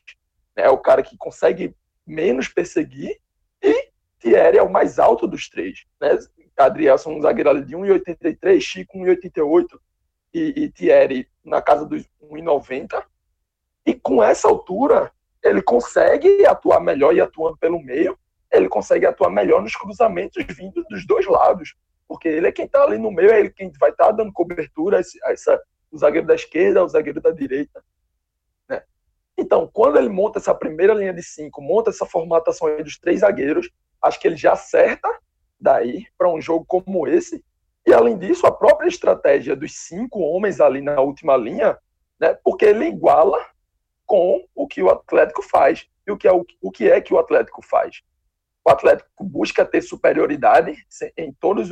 né, 0.56 0.64
é 0.64 0.70
o 0.70 0.78
cara 0.78 1.02
que 1.02 1.18
consegue 1.18 1.76
menos 2.06 2.48
perseguir, 2.48 3.20
e 3.62 3.90
Thierry 4.20 4.58
é 4.58 4.64
o 4.64 4.72
mais 4.72 5.00
alto 5.00 5.28
dos 5.28 5.50
três. 5.50 5.86
Né? 6.00 6.18
Adrielson, 6.58 7.14
um 7.14 7.22
zagueiro 7.22 7.50
ali 7.50 7.66
de 7.66 7.76
1,83, 7.76 8.62
Chico 8.62 8.98
1,88 9.00 9.66
e, 10.34 10.64
e 10.64 10.70
Thierry 10.70 11.28
na 11.44 11.62
casa 11.62 11.86
dos 11.86 12.04
1,90. 12.22 13.04
E 13.86 13.94
com 13.94 14.24
essa 14.24 14.48
altura, 14.48 15.12
ele 15.44 15.62
consegue 15.62 16.46
atuar 16.46 16.80
melhor 16.80 17.14
e 17.14 17.22
atuando 17.22 17.58
pelo 17.58 17.82
meio, 17.82 18.18
ele 18.52 18.70
consegue 18.70 19.06
atuar 19.06 19.30
melhor 19.30 19.62
nos 19.62 19.76
cruzamentos 19.76 20.44
vindo 20.56 20.84
dos 20.90 21.06
dois 21.06 21.26
lados, 21.26 21.76
porque 22.08 22.28
ele 22.28 22.48
é 22.48 22.52
quem 22.52 22.66
está 22.66 22.84
ali 22.84 22.98
no 22.98 23.12
meio, 23.12 23.32
é 23.32 23.40
ele 23.40 23.50
quem 23.50 23.72
vai 23.80 23.90
estar 23.90 24.06
tá 24.06 24.12
dando 24.12 24.32
cobertura 24.32 25.02
a 25.24 25.32
essa, 25.32 25.62
o 25.92 25.98
zagueiro 25.98 26.28
da 26.28 26.36
esquerda, 26.36 26.84
o 26.84 26.88
zagueiro 26.88 27.20
da 27.20 27.32
direita. 27.32 27.84
Né? 28.70 28.84
Então, 29.38 29.70
quando 29.74 29.98
ele 29.98 30.10
monta 30.10 30.40
essa 30.40 30.54
primeira 30.54 30.94
linha 30.94 31.14
de 31.14 31.24
cinco, 31.24 31.62
monta 31.62 31.90
essa 31.90 32.06
formatação 32.06 32.68
aí 32.68 32.84
dos 32.84 32.98
três 32.98 33.22
zagueiros, 33.22 33.70
acho 34.02 34.20
que 34.20 34.28
ele 34.28 34.38
já 34.38 34.54
acerta 34.54 35.10
daí 35.60 36.06
para 36.18 36.30
um 36.30 36.40
jogo 36.40 36.66
como 36.66 37.08
esse. 37.08 37.44
E 37.86 37.94
além 37.94 38.18
disso, 38.18 38.48
a 38.48 38.52
própria 38.52 38.88
estratégia 38.88 39.56
dos 39.56 39.74
cinco 39.76 40.20
homens 40.20 40.62
ali 40.62 40.82
na 40.82 41.02
última 41.02 41.36
linha, 41.36 41.78
né, 42.20 42.38
porque 42.44 42.66
ele 42.66 42.86
iguala 42.86 43.38
com 44.06 44.46
o 44.56 44.68
que 44.68 44.82
o 44.82 44.90
Atlético 44.90 45.42
faz. 45.42 45.88
E 46.08 46.12
o 46.12 46.18
que 46.18 46.28
é, 46.28 46.32
o, 46.32 46.46
o 46.62 46.72
que, 46.72 46.90
é 46.90 47.02
que 47.02 47.14
o 47.14 47.20
Atlético 47.20 47.62
faz? 47.62 48.02
O 48.66 48.70
Atlético 48.70 49.24
busca 49.24 49.66
ter 49.66 49.82
superioridade 49.82 50.76
em 51.18 51.34
todas 51.34 51.70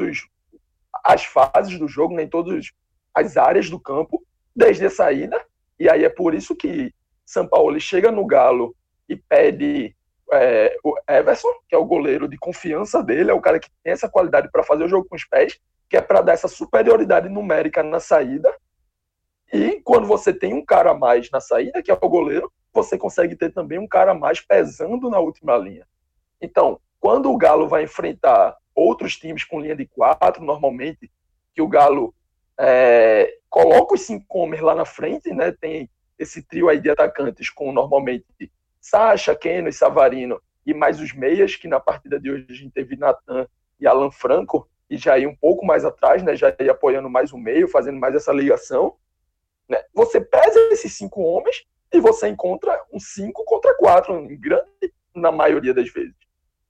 as 1.03 1.23
fases 1.23 1.79
do 1.79 1.87
jogo, 1.87 2.19
em 2.19 2.27
todas 2.27 2.71
as 3.13 3.37
áreas 3.37 3.69
do 3.69 3.79
campo, 3.79 4.21
desde 4.55 4.85
a 4.85 4.89
saída. 4.89 5.41
E 5.79 5.89
aí 5.89 6.03
é 6.03 6.09
por 6.09 6.33
isso 6.33 6.55
que 6.55 6.93
São 7.25 7.47
Paulo 7.47 7.79
chega 7.79 8.11
no 8.11 8.25
Galo 8.25 8.75
e 9.07 9.15
pede 9.15 9.95
é, 10.33 10.77
o 10.83 10.93
Everson, 11.09 11.49
que 11.67 11.75
é 11.75 11.77
o 11.77 11.85
goleiro 11.85 12.27
de 12.27 12.37
confiança 12.37 13.03
dele, 13.03 13.31
é 13.31 13.33
o 13.33 13.41
cara 13.41 13.59
que 13.59 13.69
tem 13.83 13.93
essa 13.93 14.09
qualidade 14.09 14.49
para 14.51 14.63
fazer 14.63 14.85
o 14.85 14.89
jogo 14.89 15.07
com 15.09 15.15
os 15.15 15.25
pés, 15.25 15.59
que 15.91 15.97
é 15.97 16.01
para 16.01 16.21
dar 16.21 16.31
essa 16.31 16.47
superioridade 16.47 17.27
numérica 17.27 17.83
na 17.83 17.99
saída. 17.99 18.49
E 19.51 19.81
quando 19.81 20.07
você 20.07 20.33
tem 20.33 20.53
um 20.53 20.63
cara 20.63 20.91
a 20.91 20.97
mais 20.97 21.29
na 21.29 21.41
saída, 21.41 21.83
que 21.83 21.91
é 21.91 21.93
o 21.93 22.09
goleiro, 22.09 22.49
você 22.73 22.97
consegue 22.97 23.35
ter 23.35 23.51
também 23.51 23.77
um 23.77 23.85
cara 23.85 24.11
a 24.11 24.15
mais 24.15 24.39
pesando 24.39 25.09
na 25.09 25.19
última 25.19 25.57
linha. 25.57 25.85
Então, 26.39 26.79
quando 26.97 27.29
o 27.29 27.37
Galo 27.37 27.67
vai 27.67 27.83
enfrentar 27.83 28.55
outros 28.73 29.17
times 29.17 29.43
com 29.43 29.59
linha 29.59 29.75
de 29.75 29.85
quatro, 29.85 30.45
normalmente, 30.45 31.11
que 31.53 31.61
o 31.61 31.67
Galo 31.67 32.15
é, 32.57 33.39
coloca 33.49 33.95
os 33.95 34.01
cinco 34.01 34.39
homens 34.39 34.61
lá 34.61 34.73
na 34.73 34.85
frente, 34.85 35.33
né? 35.33 35.51
Tem 35.51 35.89
esse 36.17 36.41
trio 36.41 36.69
aí 36.69 36.79
de 36.79 36.89
atacantes 36.89 37.49
com 37.49 37.73
normalmente 37.73 38.49
Sacha, 38.79 39.35
Keno 39.35 39.67
e 39.67 39.73
Savarino, 39.73 40.41
e 40.65 40.73
mais 40.73 41.01
os 41.01 41.11
meias, 41.11 41.57
que 41.57 41.67
na 41.67 41.81
partida 41.81 42.17
de 42.17 42.31
hoje 42.31 42.45
a 42.49 42.53
gente 42.53 42.71
teve 42.71 42.95
Natan 42.95 43.45
e 43.77 43.85
Alan 43.85 44.09
Franco, 44.09 44.70
e 44.91 44.97
já 44.97 45.17
ir 45.17 45.25
um 45.25 45.35
pouco 45.35 45.65
mais 45.65 45.85
atrás, 45.85 46.21
né, 46.21 46.35
já 46.35 46.53
ir 46.59 46.69
apoiando 46.69 47.09
mais 47.09 47.31
o 47.31 47.37
meio, 47.37 47.69
fazendo 47.69 47.97
mais 47.97 48.13
essa 48.13 48.33
ligação. 48.33 48.97
Né? 49.67 49.81
Você 49.93 50.19
pesa 50.19 50.59
esses 50.69 50.93
cinco 50.93 51.21
homens 51.21 51.65
e 51.93 52.01
você 52.01 52.27
encontra 52.27 52.77
um 52.91 52.99
cinco 52.99 53.45
contra 53.45 53.73
quatro, 53.77 54.13
em 54.13 54.37
grande, 54.37 54.93
na 55.15 55.31
maioria 55.31 55.73
das 55.73 55.89
vezes. 55.89 56.13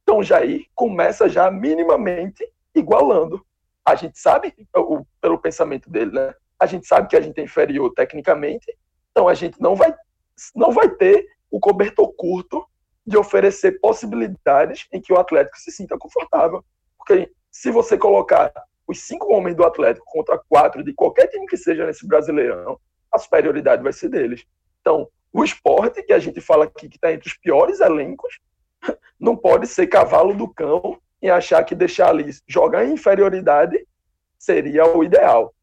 Então 0.04 0.22
Jair 0.22 0.68
começa 0.76 1.28
já 1.28 1.50
minimamente 1.50 2.48
igualando. 2.76 3.44
A 3.84 3.96
gente 3.96 4.20
sabe, 4.20 4.54
o, 4.76 5.04
pelo 5.20 5.40
pensamento 5.40 5.90
dele, 5.90 6.12
né? 6.12 6.36
A 6.60 6.68
gente 6.68 6.86
sabe 6.86 7.08
que 7.08 7.18
a 7.18 7.22
gente 7.22 7.40
é 7.42 7.44
inferior 7.44 7.92
tecnicamente, 7.96 8.72
então 9.10 9.28
a 9.28 9.34
gente 9.34 9.60
não 9.60 9.76
vai, 9.76 9.96
não 10.56 10.72
vai 10.72 10.88
ter 10.90 11.26
o 11.50 11.60
cobertor 11.60 12.14
curto 12.14 12.64
de 13.04 13.18
oferecer 13.18 13.80
possibilidades 13.80 14.88
em 14.94 15.02
que 15.02 15.12
o 15.12 15.18
Atlético 15.18 15.58
se 15.58 15.72
sinta 15.72 15.98
confortável. 15.98 16.64
Porque 17.00 17.32
se 17.52 17.70
você 17.70 17.98
colocar 17.98 18.52
os 18.88 19.02
cinco 19.02 19.34
homens 19.34 19.56
do 19.56 19.66
Atlético 19.66 20.06
contra 20.06 20.42
quatro 20.50 20.84
de 20.84 20.94
qualquer 20.94 21.28
time 21.28 21.46
que 21.46 21.58
seja 21.58 21.86
nesse 21.86 22.08
Brasileirão, 22.08 22.80
a 23.12 23.18
superioridade 23.18 23.84
vai 23.84 23.94
ser 23.94 24.10
deles. 24.10 24.46
Então, 24.80 25.08
o 25.34 25.44
esporte, 25.44 26.04
que 26.04 26.14
a 26.14 26.20
gente 26.20 26.42
fala 26.42 26.66
aqui 26.66 26.90
que 26.90 26.96
está 26.96 27.12
entre 27.12 27.28
os 27.28 27.38
piores 27.38 27.80
elencos, 27.80 28.40
não 29.20 29.36
pode 29.36 29.68
ser 29.68 29.88
cavalo 29.88 30.34
do 30.34 30.48
cão 30.48 31.00
e 31.22 31.30
achar 31.30 31.64
que 31.64 31.76
deixar 31.76 32.10
ali 32.10 32.32
jogar 32.48 32.86
em 32.86 32.94
inferioridade 32.94 33.86
seria 34.40 34.86
o 34.86 35.04
ideal. 35.04 35.54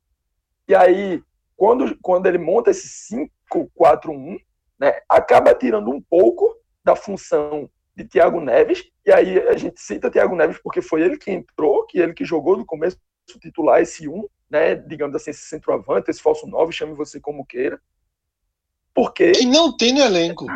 E 0.68 0.74
aí, 0.74 1.22
quando, 1.56 1.98
quando 2.00 2.26
ele 2.26 2.38
monta 2.38 2.70
esse 2.70 3.12
5-4-1, 3.50 4.38
né, 4.78 5.00
acaba 5.08 5.54
tirando 5.54 5.90
um 5.90 6.00
pouco 6.00 6.56
da 6.84 6.94
função 6.94 7.68
de 7.98 8.04
Thiago 8.04 8.40
Neves, 8.40 8.84
e 9.04 9.10
aí 9.10 9.40
a 9.48 9.56
gente 9.56 9.80
cita 9.80 10.08
Thiago 10.08 10.36
Neves 10.36 10.60
porque 10.62 10.80
foi 10.80 11.02
ele 11.02 11.18
que 11.18 11.32
entrou, 11.32 11.84
que 11.84 11.98
ele 11.98 12.14
que 12.14 12.24
jogou 12.24 12.56
no 12.56 12.64
começo 12.64 12.96
titular 13.40 13.82
esse 13.82 14.08
um, 14.08 14.24
né, 14.48 14.76
digamos 14.76 15.16
assim, 15.16 15.30
esse 15.30 15.42
centroavante, 15.42 16.08
esse 16.08 16.22
falso 16.22 16.46
9, 16.46 16.72
chame 16.72 16.94
você 16.94 17.18
como 17.18 17.44
queira. 17.44 17.80
Porque 18.94 19.32
que 19.32 19.44
não 19.44 19.76
tem 19.76 19.92
no 19.92 20.00
elenco. 20.00 20.46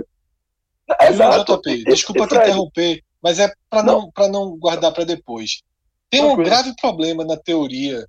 Exato. 1.00 1.60
JP, 1.60 1.84
desculpa 1.84 2.28
te 2.28 2.36
interromper, 2.36 3.02
mas 3.20 3.40
é 3.40 3.52
para 3.68 3.82
não, 3.82 4.02
não 4.02 4.10
para 4.12 4.28
não 4.28 4.56
guardar 4.56 4.92
para 4.92 5.04
depois. 5.04 5.62
Tem 6.08 6.22
um 6.22 6.36
grave 6.36 6.72
problema 6.80 7.24
na 7.24 7.36
teoria 7.36 8.06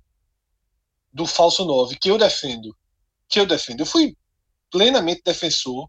do 1.12 1.26
falso 1.26 1.64
9 1.64 1.96
que 1.96 2.08
eu 2.08 2.18
defendo. 2.18 2.74
Que 3.28 3.40
eu 3.40 3.46
defendo. 3.46 3.80
Eu 3.80 3.86
fui 3.86 4.16
plenamente 4.70 5.22
defensor 5.24 5.88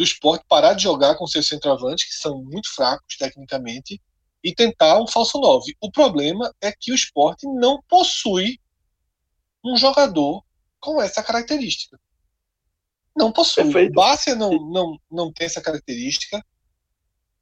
do 0.00 0.04
esporte 0.04 0.46
parar 0.48 0.72
de 0.72 0.84
jogar 0.84 1.14
com 1.16 1.26
seus 1.26 1.46
centroavantes, 1.46 2.08
que 2.08 2.14
são 2.14 2.42
muito 2.42 2.74
fracos 2.74 3.18
tecnicamente, 3.18 4.00
e 4.42 4.54
tentar 4.54 4.98
um 4.98 5.06
falso 5.06 5.38
9. 5.38 5.76
O 5.78 5.92
problema 5.92 6.50
é 6.58 6.72
que 6.72 6.90
o 6.90 6.94
esporte 6.94 7.46
não 7.46 7.82
possui 7.86 8.58
um 9.62 9.76
jogador 9.76 10.42
com 10.80 11.02
essa 11.02 11.22
característica. 11.22 12.00
Não 13.14 13.30
possui. 13.30 13.64
Perfeito. 13.64 13.92
Bárcia 13.92 14.34
não, 14.34 14.52
não, 14.70 14.98
não 15.10 15.30
tem 15.30 15.44
essa 15.44 15.60
característica. 15.60 16.42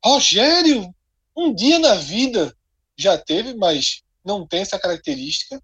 Rogério, 0.04 0.92
um 1.36 1.54
dia 1.54 1.78
na 1.78 1.94
vida 1.94 2.52
já 2.96 3.16
teve, 3.16 3.54
mas 3.54 4.02
não 4.24 4.44
tem 4.44 4.62
essa 4.62 4.80
característica. 4.80 5.62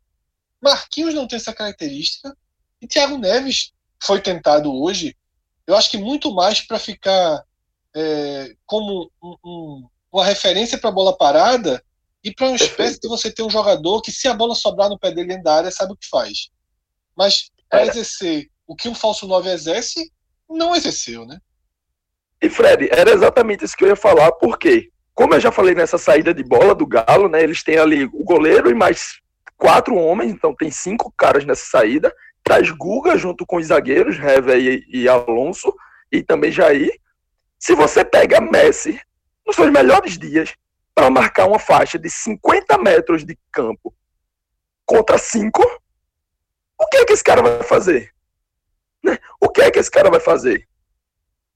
Marquinhos 0.63 1.13
não 1.13 1.27
tem 1.27 1.39
essa 1.39 1.53
característica. 1.53 2.37
E 2.81 2.87
Thiago 2.87 3.19
Neves 3.19 3.73
foi 4.01 4.21
tentado 4.21 4.73
hoje 4.73 5.17
eu 5.67 5.77
acho 5.77 5.91
que 5.91 5.99
muito 5.99 6.33
mais 6.35 6.61
para 6.61 6.79
ficar 6.79 7.43
é, 7.95 8.55
como 8.67 9.11
um, 9.23 9.37
um, 9.45 9.89
uma 10.13 10.25
referência 10.25 10.79
para 10.79 10.91
a 10.91 10.93
bola 10.93 11.17
parada 11.17 11.83
e 12.23 12.33
para 12.35 12.49
uma 12.49 12.57
espécie 12.57 12.99
de 13.01 13.09
você 13.09 13.31
ter 13.31 13.43
um 13.43 13.51
jogador 13.51 14.01
que, 14.01 14.11
se 14.11 14.27
a 14.29 14.35
bola 14.35 14.55
sobrar 14.55 14.89
no 14.89 14.99
pé 14.99 15.11
dele 15.11 15.29
dentro 15.29 15.45
da 15.45 15.57
área, 15.57 15.71
sabe 15.71 15.93
o 15.93 15.97
que 15.97 16.09
faz. 16.09 16.51
Mas 17.17 17.51
para 17.69 17.87
exercer 17.87 18.49
o 18.67 18.75
que 18.75 18.89
um 18.89 18.95
falso 18.95 19.27
9 19.27 19.51
exerce, 19.51 20.11
não 20.49 20.75
exerceu, 20.75 21.27
né? 21.27 21.39
E 22.41 22.49
Fred, 22.49 22.89
era 22.91 23.11
exatamente 23.11 23.65
isso 23.65 23.77
que 23.77 23.85
eu 23.85 23.89
ia 23.89 23.97
falar, 23.97 24.33
porque, 24.33 24.91
como 25.15 25.35
eu 25.35 25.41
já 25.41 25.53
falei 25.53 25.75
nessa 25.75 25.99
saída 25.99 26.35
de 26.35 26.43
bola 26.43 26.75
do 26.75 26.87
Galo, 26.87 27.29
né? 27.29 27.43
Eles 27.43 27.63
têm 27.63 27.79
ali 27.79 28.05
o 28.05 28.25
goleiro 28.25 28.71
e 28.71 28.75
mais 28.75 29.21
quatro 29.57 29.95
homens, 29.95 30.33
então 30.33 30.55
tem 30.55 30.71
cinco 30.71 31.13
caras 31.17 31.45
nessa 31.45 31.65
saída 31.65 32.15
traz 32.45 32.71
Guga 32.71 33.17
junto 33.17 33.47
com 33.47 33.57
os 33.57 33.67
zagueiros, 33.67 34.17
Hever 34.17 34.59
e, 34.59 34.87
e 34.89 35.09
Alonso, 35.09 35.75
e 36.13 36.23
também 36.23 36.53
Jair. 36.53 36.93
Se 37.59 37.75
você 37.75 38.05
pega 38.05 38.41
Messi 38.41 39.01
nos 39.47 39.57
seus 39.57 39.71
melhores 39.71 40.19
dias 40.19 40.55
para 40.95 41.11
marcar 41.11 41.47
uma 41.47 41.59
faixa 41.59 41.99
de 41.99 42.11
50 42.11 42.77
metros 42.79 43.25
de 43.25 43.37
campo 43.51 43.93
contra 44.85 45.17
5, 45.17 45.63
o 46.79 46.87
que 46.87 46.99
é 46.99 47.05
que 47.05 47.15
esse 47.15 47.25
cara 47.25 47.43
vai 47.43 47.63
fazer? 47.63 48.13
Né? 49.03 49.19
O 49.41 49.49
que 49.49 49.63
é 49.63 49.71
que 49.71 49.79
esse 49.79 49.91
cara 49.91 50.11
vai 50.11 50.21
fazer? 50.21 50.69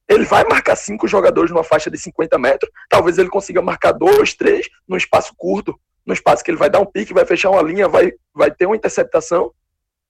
Ele 0.08 0.24
vai 0.24 0.42
marcar 0.44 0.74
cinco 0.74 1.06
jogadores 1.06 1.50
numa 1.50 1.62
faixa 1.62 1.90
de 1.90 1.98
50 1.98 2.38
metros. 2.38 2.72
Talvez 2.88 3.18
ele 3.18 3.28
consiga 3.28 3.60
marcar 3.60 3.92
dois, 3.92 4.32
três 4.32 4.66
num 4.88 4.96
espaço 4.96 5.34
curto, 5.36 5.78
num 6.06 6.14
espaço 6.14 6.42
que 6.42 6.50
ele 6.50 6.56
vai 6.58 6.70
dar 6.70 6.80
um 6.80 6.86
pique, 6.86 7.12
vai 7.12 7.26
fechar 7.26 7.50
uma 7.50 7.60
linha, 7.60 7.86
vai, 7.86 8.12
vai 8.34 8.50
ter 8.50 8.64
uma 8.64 8.76
interceptação. 8.76 9.52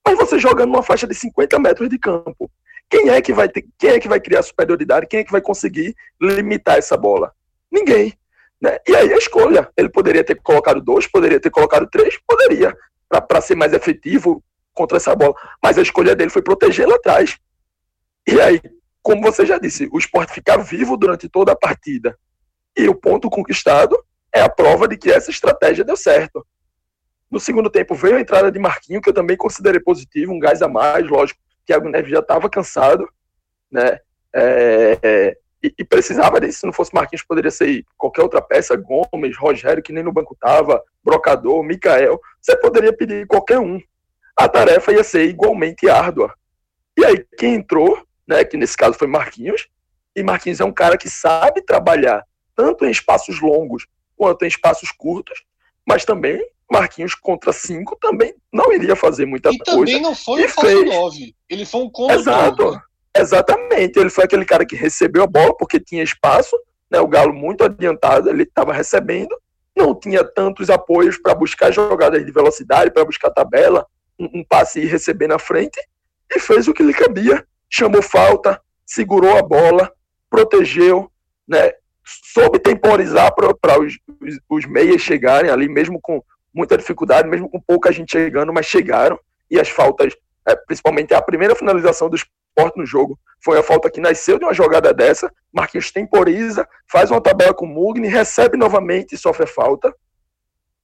Mas 0.08 0.16
você 0.16 0.38
jogando 0.38 0.70
numa 0.70 0.82
faixa 0.82 1.06
de 1.06 1.14
50 1.14 1.58
metros 1.58 1.86
de 1.90 1.98
campo, 1.98 2.50
quem 2.88 3.10
é 3.10 3.20
que 3.20 3.30
vai 3.30 3.46
ter, 3.46 3.66
quem 3.78 3.90
é 3.90 4.00
que 4.00 4.08
vai 4.08 4.18
criar 4.18 4.42
superioridade? 4.42 5.06
Quem 5.06 5.20
é 5.20 5.24
que 5.24 5.30
vai 5.30 5.42
conseguir 5.42 5.94
limitar 6.18 6.78
essa 6.78 6.96
bola? 6.96 7.30
Ninguém. 7.70 8.14
Né? 8.58 8.78
E 8.88 8.96
aí 8.96 9.12
a 9.12 9.18
escolha. 9.18 9.68
Ele 9.76 9.90
poderia 9.90 10.24
ter 10.24 10.36
colocado 10.36 10.80
dois, 10.80 11.06
poderia 11.06 11.38
ter 11.38 11.50
colocado 11.50 11.86
três, 11.90 12.18
poderia, 12.26 12.74
para 13.10 13.40
ser 13.42 13.54
mais 13.54 13.74
efetivo 13.74 14.42
contra 14.72 14.96
essa 14.96 15.14
bola. 15.14 15.34
Mas 15.62 15.76
a 15.76 15.82
escolha 15.82 16.16
dele 16.16 16.30
foi 16.30 16.40
proteger 16.40 16.88
lá 16.88 16.94
atrás. 16.94 17.36
E 18.26 18.40
aí, 18.40 18.62
como 19.02 19.20
você 19.20 19.44
já 19.44 19.58
disse, 19.58 19.90
o 19.92 19.98
esporte 19.98 20.32
ficar 20.32 20.56
vivo 20.56 20.96
durante 20.96 21.28
toda 21.28 21.52
a 21.52 21.56
partida 21.56 22.18
e 22.74 22.88
o 22.88 22.94
ponto 22.94 23.28
conquistado 23.28 23.94
é 24.34 24.40
a 24.40 24.48
prova 24.48 24.88
de 24.88 24.96
que 24.96 25.10
essa 25.10 25.30
estratégia 25.30 25.84
deu 25.84 25.98
certo. 25.98 26.46
No 27.30 27.38
segundo 27.38 27.68
tempo 27.68 27.94
veio 27.94 28.16
a 28.16 28.20
entrada 28.20 28.50
de 28.50 28.58
Marquinho, 28.58 29.00
que 29.00 29.10
eu 29.10 29.14
também 29.14 29.36
considerei 29.36 29.80
positivo, 29.80 30.32
um 30.32 30.38
gás 30.38 30.62
a 30.62 30.68
mais, 30.68 31.06
lógico. 31.08 31.40
Thiago 31.66 31.88
Neves 31.88 32.10
já 32.10 32.20
estava 32.20 32.48
cansado, 32.48 33.06
né? 33.70 33.98
É, 34.34 34.98
é, 35.02 35.36
e, 35.62 35.74
e, 35.78 35.84
precisava 35.84 36.40
disso. 36.40 36.60
Se 36.60 36.66
não 36.66 36.72
fosse 36.72 36.94
Marquinhos, 36.94 37.24
poderia 37.24 37.50
ser 37.50 37.84
qualquer 37.96 38.22
outra 38.22 38.40
peça, 38.40 38.76
Gomes, 38.76 39.36
Rogério, 39.36 39.82
que 39.82 39.92
nem 39.92 40.02
no 40.02 40.12
banco 40.12 40.32
estava, 40.32 40.82
Brocador, 41.04 41.62
Mikael. 41.62 42.18
Você 42.40 42.56
poderia 42.56 42.92
pedir 42.92 43.26
qualquer 43.26 43.58
um. 43.58 43.80
A 44.36 44.48
tarefa 44.48 44.92
ia 44.92 45.04
ser 45.04 45.24
igualmente 45.24 45.88
árdua. 45.88 46.32
E 46.96 47.04
aí, 47.04 47.26
quem 47.36 47.56
entrou, 47.56 48.02
né, 48.26 48.44
que 48.44 48.56
nesse 48.56 48.76
caso 48.76 48.96
foi 48.96 49.06
Marquinhos, 49.06 49.68
e 50.16 50.22
Marquinhos 50.22 50.60
é 50.60 50.64
um 50.64 50.72
cara 50.72 50.96
que 50.96 51.10
sabe 51.10 51.62
trabalhar 51.62 52.24
tanto 52.56 52.84
em 52.84 52.90
espaços 52.90 53.40
longos 53.40 53.86
quanto 54.16 54.44
em 54.44 54.48
espaços 54.48 54.90
curtos, 54.90 55.44
mas 55.86 56.04
também 56.04 56.44
Marquinhos 56.70 57.14
contra 57.14 57.52
cinco 57.52 57.96
também 58.00 58.34
não 58.52 58.72
iria 58.72 58.94
fazer 58.94 59.24
muita 59.26 59.50
e 59.50 59.58
coisa. 59.58 59.70
E 59.70 59.74
também 59.74 60.00
não 60.00 60.14
foi 60.14 60.44
um 60.44 60.48
falso 60.48 60.84
9. 60.84 61.34
Ele 61.48 61.64
foi 61.64 61.80
um 61.80 61.90
contra 61.90 62.16
Exato. 62.16 62.80
Exatamente. 63.16 63.98
Ele 63.98 64.10
foi 64.10 64.24
aquele 64.24 64.44
cara 64.44 64.66
que 64.66 64.76
recebeu 64.76 65.22
a 65.22 65.26
bola 65.26 65.56
porque 65.56 65.80
tinha 65.80 66.02
espaço, 66.02 66.56
né? 66.90 67.00
O 67.00 67.08
Galo 67.08 67.32
muito 67.32 67.64
adiantado, 67.64 68.28
ele 68.28 68.42
estava 68.42 68.72
recebendo, 68.72 69.34
não 69.76 69.94
tinha 69.94 70.22
tantos 70.24 70.68
apoios 70.68 71.16
para 71.16 71.34
buscar 71.34 71.72
jogadas 71.72 72.24
de 72.24 72.30
velocidade, 72.30 72.90
para 72.90 73.04
buscar 73.04 73.30
tabela, 73.30 73.86
um, 74.18 74.40
um 74.40 74.44
passe 74.44 74.80
e 74.80 74.86
receber 74.86 75.26
na 75.26 75.38
frente, 75.38 75.80
e 76.30 76.38
fez 76.38 76.68
o 76.68 76.74
que 76.74 76.82
lhe 76.82 76.92
cabia. 76.92 77.44
Chamou 77.70 78.02
falta, 78.02 78.60
segurou 78.86 79.36
a 79.36 79.42
bola, 79.42 79.92
protegeu, 80.30 81.10
né? 81.46 81.72
soube 82.32 82.58
temporizar 82.58 83.34
para 83.34 83.78
os, 83.78 83.98
os, 84.20 84.38
os 84.48 84.66
meias 84.66 85.02
chegarem 85.02 85.50
ali, 85.50 85.68
mesmo 85.68 86.00
com 86.00 86.22
muita 86.58 86.76
dificuldade, 86.76 87.28
mesmo 87.28 87.48
com 87.48 87.60
pouca 87.60 87.92
gente 87.92 88.10
chegando, 88.10 88.52
mas 88.52 88.66
chegaram. 88.66 89.18
E 89.48 89.58
as 89.58 89.68
faltas, 89.68 90.14
é, 90.46 90.56
principalmente 90.56 91.14
a 91.14 91.22
primeira 91.22 91.54
finalização 91.54 92.10
do 92.10 92.16
esporte 92.16 92.76
no 92.76 92.84
jogo, 92.84 93.18
foi 93.42 93.58
a 93.58 93.62
falta 93.62 93.88
que 93.88 94.00
nasceu 94.00 94.38
de 94.38 94.44
uma 94.44 94.52
jogada 94.52 94.92
dessa. 94.92 95.32
Marquinhos 95.52 95.92
temporiza, 95.92 96.68
faz 96.90 97.10
uma 97.10 97.20
tabela 97.20 97.54
com 97.54 97.64
o 97.64 97.68
Mugni, 97.68 98.08
recebe 98.08 98.56
novamente 98.56 99.14
e 99.14 99.18
sofre 99.18 99.44
a 99.44 99.46
falta. 99.46 99.94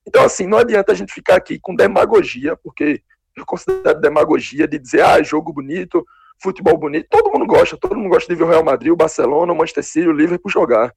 Então, 0.07 0.23
assim, 0.25 0.47
não 0.47 0.59
adianta 0.59 0.93
a 0.93 0.95
gente 0.95 1.13
ficar 1.13 1.35
aqui 1.35 1.59
com 1.59 1.75
demagogia, 1.75 2.57
porque 2.63 3.03
eu 3.37 3.45
considero 3.45 4.01
demagogia 4.01 4.69
de 4.69 4.79
dizer, 4.79 5.03
ah, 5.03 5.21
jogo 5.23 5.53
bonito, 5.53 6.07
futebol 6.41 6.79
bonito. 6.79 7.09
Todo 7.11 7.33
mundo 7.33 7.47
gosta, 7.47 7.77
todo 7.77 7.97
mundo 7.97 8.11
gosta 8.11 8.33
de 8.33 8.39
ver 8.39 8.45
o 8.45 8.49
Real 8.49 8.63
Madrid, 8.63 8.93
o 8.93 8.97
Barcelona, 8.97 9.53
o 9.53 9.57
Manchester 9.57 9.83
City, 9.83 10.09
o 10.09 10.13
Liverpool 10.13 10.53
jogar. 10.53 10.95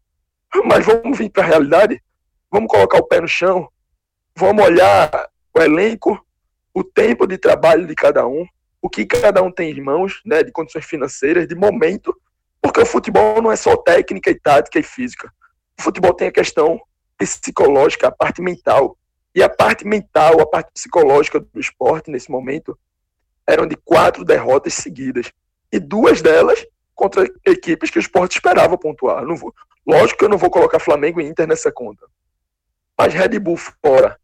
Mas 0.66 0.86
vamos 0.86 1.18
vir 1.18 1.30
para 1.30 1.44
a 1.44 1.48
realidade, 1.48 2.02
vamos 2.52 2.68
colocar 2.70 3.00
o 3.00 3.08
pé 3.08 3.20
no 3.20 3.28
chão, 3.28 3.68
vamos 4.38 4.64
olhar 4.64 5.10
o 5.52 5.60
elenco, 5.60 6.24
o 6.72 6.84
tempo 6.84 7.26
de 7.26 7.40
trabalho 7.40 7.88
de 7.88 7.96
cada 7.96 8.28
um, 8.28 8.46
o 8.80 8.88
que 8.88 9.04
cada 9.04 9.42
um 9.42 9.52
tem 9.52 9.72
em 9.72 9.82
mãos, 9.82 10.22
né, 10.24 10.44
de 10.44 10.52
condições 10.52 10.86
financeiras, 10.86 11.48
de 11.48 11.56
momento, 11.56 12.16
porque 12.62 12.80
o 12.80 12.86
futebol 12.86 13.42
não 13.42 13.52
é 13.52 13.56
só 13.56 13.76
técnica 13.76 14.30
e 14.30 14.40
tática 14.40 14.78
e 14.78 14.84
física. 14.84 15.34
O 15.80 15.82
futebol 15.82 16.14
tem 16.14 16.28
a 16.28 16.32
questão 16.32 16.80
psicológica, 17.18 18.08
a 18.08 18.12
parte 18.12 18.40
mental. 18.40 18.96
E 19.34 19.42
a 19.42 19.50
parte 19.50 19.86
mental, 19.86 20.40
a 20.40 20.46
parte 20.46 20.72
psicológica 20.72 21.40
do 21.40 21.60
esporte 21.60 22.12
nesse 22.12 22.30
momento 22.30 22.78
eram 23.48 23.66
de 23.66 23.76
quatro 23.76 24.24
derrotas 24.24 24.76
seguidas. 24.76 25.32
E 25.72 25.80
duas 25.80 26.22
delas 26.22 26.64
contra 26.94 27.28
equipes 27.46 27.90
que 27.90 27.98
o 27.98 28.02
esporte 28.02 28.34
esperava 28.34 28.78
pontuar. 28.78 29.26
Não 29.26 29.36
vou, 29.36 29.54
lógico 29.86 30.20
que 30.20 30.26
eu 30.26 30.30
não 30.30 30.38
vou 30.38 30.50
colocar 30.52 30.80
Flamengo 30.80 31.20
e 31.20 31.26
Inter 31.26 31.48
nessa 31.48 31.72
conta. 31.72 32.06
Mas 32.98 33.14
Red 33.14 33.40
Bull 33.40 33.58
fora, 33.58 34.20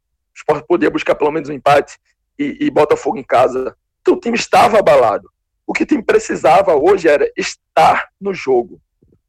o 0.49 0.61
podia 0.63 0.89
buscar 0.89 1.15
pelo 1.15 1.31
menos 1.31 1.49
um 1.49 1.53
empate 1.53 1.97
e, 2.37 2.57
e 2.61 2.71
Botafogo 2.71 3.17
em 3.17 3.23
casa. 3.23 3.75
Então 4.01 4.15
o 4.15 4.19
time 4.19 4.37
estava 4.37 4.79
abalado. 4.79 5.29
O 5.65 5.73
que 5.73 5.83
o 5.83 5.85
time 5.85 6.03
precisava 6.03 6.75
hoje 6.75 7.07
era 7.07 7.31
estar 7.37 8.09
no 8.19 8.33
jogo. 8.33 8.81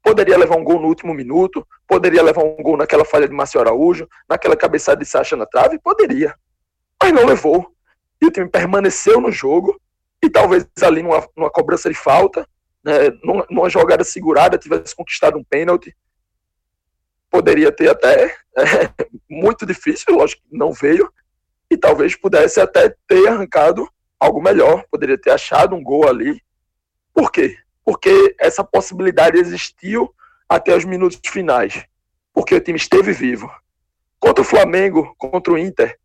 Poderia 0.03 0.37
levar 0.37 0.57
um 0.57 0.63
gol 0.63 0.79
no 0.79 0.87
último 0.87 1.13
minuto, 1.13 1.65
poderia 1.87 2.21
levar 2.21 2.43
um 2.43 2.55
gol 2.57 2.77
naquela 2.77 3.05
falha 3.05 3.27
de 3.27 3.33
Márcio 3.33 3.59
Araújo, 3.59 4.07
naquela 4.29 4.55
cabeçada 4.55 4.99
de 4.99 5.05
Sacha 5.05 5.35
na 5.35 5.45
trave, 5.45 5.79
poderia. 5.79 6.35
Mas 7.01 7.13
não 7.13 7.25
levou. 7.25 7.71
E 8.21 8.25
o 8.25 8.31
time 8.31 8.47
permaneceu 8.47 9.19
no 9.19 9.31
jogo 9.31 9.79
e 10.23 10.29
talvez 10.29 10.67
ali 10.81 11.01
numa, 11.01 11.27
numa 11.35 11.49
cobrança 11.49 11.89
de 11.89 11.95
falta, 11.95 12.47
né, 12.83 13.09
numa, 13.23 13.45
numa 13.49 13.69
jogada 13.69 14.03
segurada, 14.03 14.57
tivesse 14.57 14.95
conquistado 14.95 15.37
um 15.37 15.43
pênalti, 15.43 15.95
poderia 17.35 17.69
ter 17.69 17.89
até 17.89 18.33
é, 18.55 19.07
muito 19.29 19.65
difícil, 19.65 20.15
lógico 20.15 20.41
que 20.49 20.57
não 20.57 20.71
veio, 20.71 21.11
e 21.69 21.75
talvez 21.75 22.15
pudesse 22.15 22.61
até 22.61 22.95
ter 23.05 23.27
arrancado 23.27 23.89
algo 24.17 24.41
melhor, 24.41 24.85
poderia 24.89 25.17
ter 25.17 25.31
achado 25.31 25.75
um 25.75 25.83
gol 25.83 26.07
ali. 26.07 26.41
Por 27.13 27.29
quê? 27.29 27.57
Porque 27.83 28.35
essa 28.39 28.63
possibilidade 28.63 29.37
existiu 29.37 30.13
até 30.47 30.75
os 30.75 30.85
minutos 30.85 31.19
finais, 31.27 31.83
porque 32.33 32.55
o 32.55 32.61
time 32.61 32.77
esteve 32.77 33.11
vivo. 33.11 33.51
Contra 34.17 34.41
o 34.41 34.47
Flamengo, 34.47 35.13
contra 35.17 35.51
o 35.51 35.57
Inter, 35.57 35.99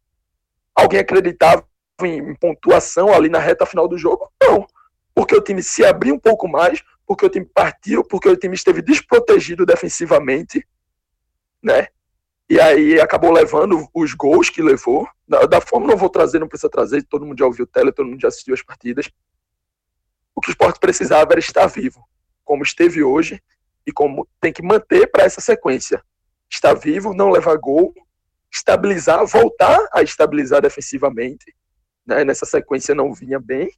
alguém 0.74 0.98
acreditava 0.98 1.64
em, 2.02 2.34
pontuação 2.34 3.12
ali 3.14 3.28
na 3.28 3.38
reta 3.38 3.64
final 3.64 3.86
do 3.86 3.96
jogo? 3.96 4.28
Não, 4.42 4.66
porque 5.14 5.36
o 5.36 5.40
time 5.40 5.62
se 5.62 5.84
abriu 5.84 6.16
um 6.16 6.18
pouco 6.18 6.48
mais, 6.48 6.82
porque 7.06 7.24
o 7.24 7.30
time 7.30 7.46
partiu, 7.46 8.02
porque 8.02 8.28
o 8.28 8.36
time 8.36 8.56
esteve 8.56 8.82
desprotegido 8.82 9.64
defensivamente 9.64 10.66
né? 11.62 11.88
E 12.48 12.60
aí 12.60 13.00
acabou 13.00 13.30
levando 13.30 13.88
os 13.94 14.12
gols 14.12 14.50
que 14.50 14.60
levou. 14.60 15.08
Da, 15.26 15.46
da 15.46 15.60
forma 15.60 15.86
não 15.86 15.96
vou 15.96 16.10
trazer, 16.10 16.40
não 16.40 16.48
precisa 16.48 16.68
trazer, 16.68 17.04
todo 17.04 17.24
mundo 17.24 17.38
já 17.38 17.46
ouviu 17.46 17.64
o 17.64 17.68
tele, 17.68 17.92
todo 17.92 18.08
mundo 18.08 18.20
já 18.20 18.28
assistiu 18.28 18.54
as 18.54 18.62
partidas. 18.62 19.08
O 20.34 20.40
que 20.40 20.50
o 20.50 20.52
esporte 20.52 20.80
precisava 20.80 21.32
era 21.32 21.38
estar 21.38 21.66
vivo, 21.66 22.04
como 22.44 22.62
esteve 22.62 23.02
hoje, 23.02 23.40
e 23.86 23.92
como 23.92 24.26
tem 24.40 24.52
que 24.52 24.62
manter 24.62 25.06
para 25.10 25.24
essa 25.24 25.40
sequência. 25.40 26.02
Estar 26.50 26.74
vivo, 26.74 27.14
não 27.14 27.30
levar 27.30 27.56
gol, 27.56 27.94
estabilizar, 28.52 29.24
voltar 29.26 29.78
a 29.92 30.02
estabilizar 30.02 30.60
defensivamente. 30.60 31.54
Né? 32.04 32.24
Nessa 32.24 32.46
sequência 32.46 32.94
não 32.94 33.14
vinha 33.14 33.38
bem. 33.38 33.70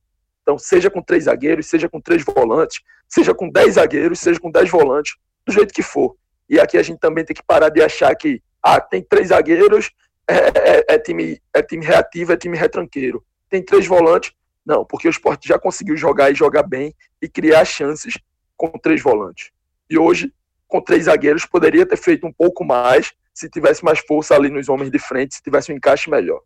Então, 0.42 0.58
seja 0.58 0.90
com 0.90 1.02
três 1.02 1.24
zagueiros, 1.24 1.66
seja 1.66 1.88
com 1.88 2.00
três 2.00 2.24
volantes, 2.24 2.80
seja 3.08 3.34
com 3.34 3.50
dez 3.50 3.74
zagueiros, 3.74 4.18
seja 4.18 4.40
com 4.40 4.50
dez 4.50 4.70
volantes, 4.70 5.16
do 5.46 5.52
jeito 5.52 5.74
que 5.74 5.82
for. 5.82 6.16
E 6.48 6.60
aqui 6.60 6.76
a 6.76 6.82
gente 6.82 6.98
também 6.98 7.24
tem 7.24 7.34
que 7.34 7.42
parar 7.42 7.68
de 7.68 7.82
achar 7.82 8.14
que 8.14 8.42
ah, 8.62 8.80
tem 8.80 9.02
três 9.02 9.28
zagueiros, 9.28 9.90
é, 10.28 10.34
é, 10.34 10.84
é, 10.94 10.98
time, 10.98 11.40
é 11.54 11.62
time 11.62 11.84
reativo, 11.84 12.32
é 12.32 12.36
time 12.36 12.56
retranqueiro. 12.56 13.24
Tem 13.48 13.62
três 13.62 13.86
volantes. 13.86 14.32
Não, 14.64 14.84
porque 14.84 15.08
o 15.08 15.10
esporte 15.10 15.48
já 15.48 15.58
conseguiu 15.58 15.96
jogar 15.96 16.30
e 16.30 16.34
jogar 16.34 16.62
bem 16.62 16.94
e 17.20 17.28
criar 17.28 17.64
chances 17.64 18.14
com 18.56 18.68
três 18.78 19.02
volantes. 19.02 19.50
E 19.90 19.98
hoje, 19.98 20.32
com 20.68 20.80
três 20.80 21.04
zagueiros, 21.04 21.44
poderia 21.44 21.84
ter 21.84 21.96
feito 21.96 22.26
um 22.26 22.32
pouco 22.32 22.64
mais 22.64 23.12
se 23.34 23.48
tivesse 23.48 23.84
mais 23.84 23.98
força 23.98 24.34
ali 24.34 24.50
nos 24.50 24.68
homens 24.68 24.90
de 24.90 24.98
frente, 24.98 25.34
se 25.34 25.42
tivesse 25.42 25.72
um 25.72 25.76
encaixe 25.76 26.08
melhor. 26.08 26.40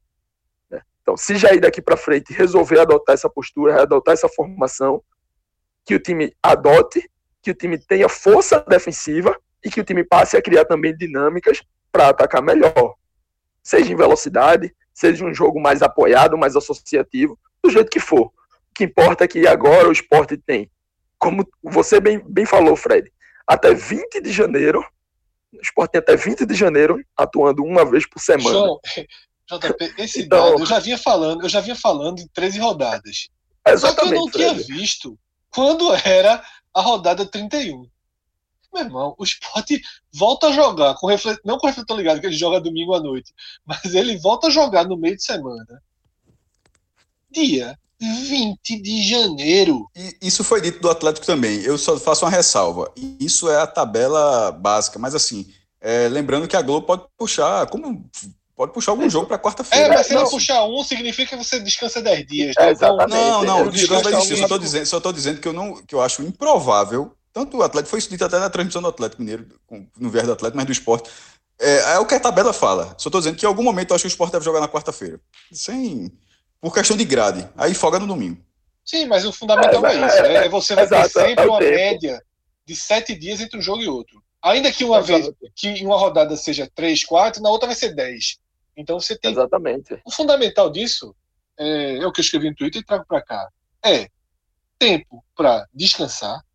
Né? 0.71 0.81
Então, 1.03 1.17
se 1.17 1.37
já 1.37 1.53
ir 1.53 1.61
daqui 1.61 1.83
para 1.83 1.97
frente 1.97 2.33
resolver 2.33 2.81
adotar 2.81 3.15
essa 3.15 3.29
postura, 3.29 3.83
adotar 3.83 4.15
essa 4.15 4.29
formação, 4.29 5.03
que 5.85 5.95
o 5.95 6.01
time 6.01 6.35
adote, 6.43 7.09
que 7.43 7.51
o 7.51 7.55
time 7.55 7.79
tenha 7.79 8.09
força 8.09 8.61
defensiva 8.61 9.39
e 9.65 9.71
que 9.71 9.81
o 9.81 9.85
time 9.85 10.05
passe 10.05 10.37
a 10.37 10.43
criar 10.43 10.65
também 10.65 10.97
dinâmicas 10.97 11.63
para 11.91 12.09
atacar 12.09 12.43
melhor. 12.43 12.95
Seja 13.63 13.93
em 13.93 13.97
velocidade, 13.97 14.75
seja 14.95 15.25
um 15.25 15.35
jogo 15.35 15.61
mais 15.61 15.83
apoiado, 15.83 16.39
mais 16.39 16.57
associativo, 16.57 17.39
do 17.63 17.71
jeito 17.71 17.91
que 17.91 18.01
for. 18.01 18.27
O 18.27 18.33
que 18.75 18.85
importa 18.85 19.25
é 19.25 19.29
que 19.29 19.47
agora 19.47 19.89
o 19.89 19.93
esporte 19.93 20.37
tem, 20.37 20.71
como 21.19 21.47
você 21.63 22.01
bem, 22.01 22.23
bem 22.27 22.47
falou, 22.47 22.77
Fred, 22.77 23.11
até 23.47 23.75
20 23.75 24.21
de 24.21 24.33
janeiro, 24.33 24.85
o 25.53 25.61
esporte 25.61 25.93
tem 25.93 25.99
até 26.01 26.17
20 26.17 26.45
de 26.45 26.55
janeiro 26.55 27.03
atuando 27.17 27.65
uma 27.65 27.85
vez 27.85 28.07
por 28.09 28.21
semana. 28.21 28.51
João, 28.51 28.81
JP, 29.49 29.95
esse 29.99 30.23
então, 30.23 30.51
dado 30.51 30.63
eu 30.63 30.67
já 30.67 30.81
vinha 30.81 30.99
falando, 30.99 31.43
eu 31.43 31.49
já 31.49 31.61
vinha 31.61 31.77
falando 31.77 32.19
em 32.19 32.29
13 32.29 32.59
rodadas. 32.59 33.29
Só 33.79 33.95
que 33.95 34.05
eu 34.05 34.11
não 34.11 34.29
Fred. 34.29 34.65
tinha 34.65 34.77
visto 34.77 35.19
quando 35.51 35.93
era 36.05 36.43
a 36.75 36.81
rodada 36.81 37.25
31. 37.25 37.89
Meu 38.77 38.85
irmão, 38.85 39.15
o 39.17 39.25
esporte 39.25 39.81
volta 40.13 40.49
a 40.49 40.53
jogar, 40.53 40.95
com 40.97 41.07
reflet... 41.07 41.41
não 41.43 41.57
com 41.57 41.67
o 41.67 41.71
refletor 41.71 41.97
ligado, 41.97 42.21
que 42.21 42.27
ele 42.27 42.37
joga 42.37 42.61
domingo 42.61 42.95
à 42.95 43.01
noite, 43.01 43.33
mas 43.65 43.95
ele 43.95 44.19
volta 44.19 44.49
a 44.49 44.51
jogar 44.51 44.85
no 44.85 44.99
meio 44.99 45.17
de 45.17 45.25
semana. 45.25 45.83
Dia 47.31 47.79
20 47.99 48.83
de 48.83 49.03
janeiro. 49.03 49.89
E 49.97 50.15
isso 50.21 50.45
foi 50.45 50.61
dito 50.61 50.81
do 50.81 50.91
Atlético 50.91 51.25
também. 51.25 51.63
Eu 51.63 51.79
só 51.79 51.99
faço 51.99 52.27
uma 52.27 52.31
ressalva. 52.31 52.93
Isso 53.19 53.49
é 53.49 53.57
a 53.57 53.67
tabela 53.67 54.53
básica, 54.53 54.99
mas 54.99 55.15
assim, 55.15 55.51
é, 55.81 56.07
lembrando 56.09 56.47
que 56.47 56.57
a 56.57 56.61
Globo 56.61 56.87
pode 56.87 57.05
puxar, 57.17 57.67
como 57.69 58.05
pode 58.55 58.75
puxar 58.75 58.93
algum 58.93 59.09
jogo 59.09 59.27
para 59.27 59.39
quarta-feira. 59.39 59.87
É, 59.87 59.97
mas 59.97 60.07
se 60.07 60.15
não 60.15 60.29
puxar 60.29 60.67
um, 60.67 60.85
significa 60.85 61.37
que 61.37 61.43
você 61.43 61.59
descansa 61.61 62.03
10 62.03 62.27
dias. 62.27 62.55
Né? 62.59 62.69
É, 62.69 62.73
então, 62.73 62.97
não, 63.09 63.43
não, 63.43 63.71
descanso 63.71 64.05
vai 64.05 64.13
existir. 64.13 64.33
Eu 64.33 64.37
só 64.37 64.45
estou 64.45 64.59
dizendo, 64.59 64.87
só 64.87 65.13
dizendo 65.13 65.41
que 65.41 65.49
eu 65.49 65.55
não, 65.55 65.83
que 65.83 65.95
eu 65.95 66.03
acho 66.03 66.23
improvável. 66.23 67.17
Tanto 67.37 67.59
o 67.59 67.63
Atlético 67.63 67.91
foi 67.91 67.99
isso 67.99 68.09
dito 68.09 68.25
até 68.25 68.39
na 68.39 68.49
transmissão 68.49 68.81
do 68.81 68.89
Atlético 68.89 69.21
Mineiro, 69.21 69.47
no 69.99 70.09
viés 70.09 70.25
do 70.25 70.33
Atlético, 70.33 70.57
mas 70.57 70.65
do 70.65 70.73
esporte. 70.73 71.11
É, 71.61 71.93
é 71.93 71.99
o 71.99 72.07
que 72.07 72.15
a 72.15 72.19
tabela 72.19 72.51
fala. 72.51 72.95
Só 72.97 73.11
estou 73.11 73.21
dizendo 73.21 73.37
que 73.37 73.45
em 73.45 73.47
algum 73.47 73.63
momento 73.63 73.91
eu 73.91 73.95
acho 73.95 74.05
que 74.05 74.07
o 74.07 74.09
esporte 74.09 74.33
deve 74.33 74.45
jogar 74.47 74.59
na 74.59 74.67
quarta-feira. 74.67 75.21
Sem 75.53 76.11
por 76.59 76.73
questão 76.73 76.97
de 76.97 77.05
grade. 77.05 77.47
Aí 77.55 77.75
folga 77.75 77.99
no 77.99 78.07
domingo. 78.07 78.43
Sim, 78.83 79.05
mas 79.05 79.27
o 79.27 79.33
fundamental 79.33 79.85
é, 79.85 79.97
é 79.97 80.07
isso. 80.07 80.17
É, 80.17 80.47
é 80.47 80.49
você 80.49 80.75
vai 80.75 80.89
ter 80.89 81.11
sempre 81.11 81.45
é 81.45 81.47
uma 81.47 81.59
tempo. 81.59 81.75
média 81.75 82.23
de 82.65 82.75
sete 82.75 83.15
dias 83.15 83.39
entre 83.43 83.59
um 83.59 83.63
jogo 83.63 83.83
e 83.83 83.87
outro. 83.87 84.23
Ainda 84.43 84.73
que 84.73 84.83
uma 84.83 85.03
vez 85.03 85.31
que 85.55 85.69
em 85.69 85.85
uma 85.85 85.99
rodada 85.99 86.35
seja 86.39 86.67
três, 86.75 87.05
quatro, 87.05 87.43
na 87.43 87.51
outra 87.51 87.67
vai 87.67 87.77
ser 87.77 87.95
dez. 87.95 88.39
Então 88.75 88.99
você 88.99 89.15
tem. 89.15 89.33
Exatamente. 89.33 90.01
O 90.07 90.11
fundamental 90.11 90.71
disso 90.71 91.15
é, 91.59 91.99
é 91.99 92.07
o 92.07 92.13
que 92.13 92.21
eu 92.21 92.25
escrevi 92.25 92.49
no 92.49 92.57
Twitter 92.57 92.81
e 92.81 92.85
trago 92.85 93.05
para 93.07 93.21
cá. 93.21 93.47
É 93.85 94.09
tempo 94.79 95.23
para 95.37 95.67
descansar, 95.75 96.46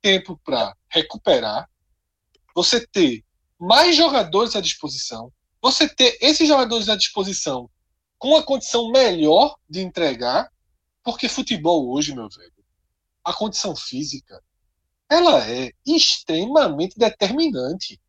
tempo 0.00 0.40
para 0.44 0.74
recuperar, 0.88 1.68
você 2.54 2.86
ter 2.86 3.24
mais 3.58 3.96
jogadores 3.96 4.56
à 4.56 4.60
disposição, 4.60 5.32
você 5.60 5.88
ter 5.88 6.18
esses 6.20 6.48
jogadores 6.48 6.88
à 6.88 6.96
disposição 6.96 7.70
com 8.18 8.36
a 8.36 8.42
condição 8.42 8.90
melhor 8.90 9.56
de 9.68 9.80
entregar, 9.80 10.50
porque 11.02 11.28
futebol 11.28 11.90
hoje, 11.90 12.14
meu 12.14 12.28
velho, 12.28 12.52
a 13.24 13.32
condição 13.32 13.74
física, 13.76 14.42
ela 15.08 15.46
é 15.48 15.72
extremamente 15.86 16.98
determinante. 16.98 18.00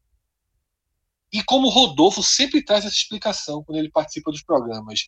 E 1.32 1.44
como 1.44 1.68
o 1.68 1.70
Rodolfo 1.70 2.22
sempre 2.22 2.64
traz 2.64 2.86
essa 2.86 2.96
explicação 2.96 3.64
quando 3.64 3.78
ele 3.78 3.90
participa 3.90 4.32
dos 4.32 4.44
programas, 4.44 5.08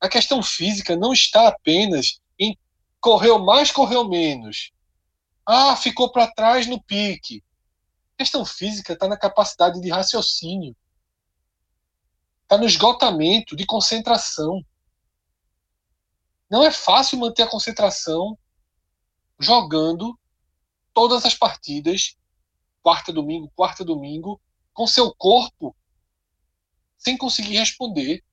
a 0.00 0.08
questão 0.08 0.42
física 0.42 0.96
não 0.96 1.12
está 1.12 1.48
apenas 1.48 2.20
em 2.38 2.56
correu 3.00 3.38
mais, 3.38 3.70
correu 3.70 4.08
menos. 4.08 4.72
Ah, 5.50 5.74
ficou 5.76 6.12
para 6.12 6.30
trás 6.30 6.66
no 6.66 6.82
pique. 6.82 7.42
A 8.14 8.18
questão 8.18 8.44
física 8.44 8.92
está 8.92 9.08
na 9.08 9.16
capacidade 9.16 9.80
de 9.80 9.88
raciocínio 9.90 10.76
está 12.48 12.56
no 12.56 12.64
esgotamento 12.64 13.54
de 13.54 13.66
concentração. 13.66 14.64
Não 16.50 16.64
é 16.64 16.70
fácil 16.70 17.18
manter 17.18 17.42
a 17.42 17.46
concentração 17.46 18.38
jogando 19.38 20.18
todas 20.94 21.26
as 21.26 21.34
partidas, 21.34 22.16
quarta 22.82 23.12
domingo, 23.12 23.52
quarta 23.54 23.84
domingo, 23.84 24.40
com 24.72 24.86
seu 24.86 25.14
corpo 25.14 25.76
sem 26.96 27.18
conseguir 27.18 27.58
responder. 27.58 28.24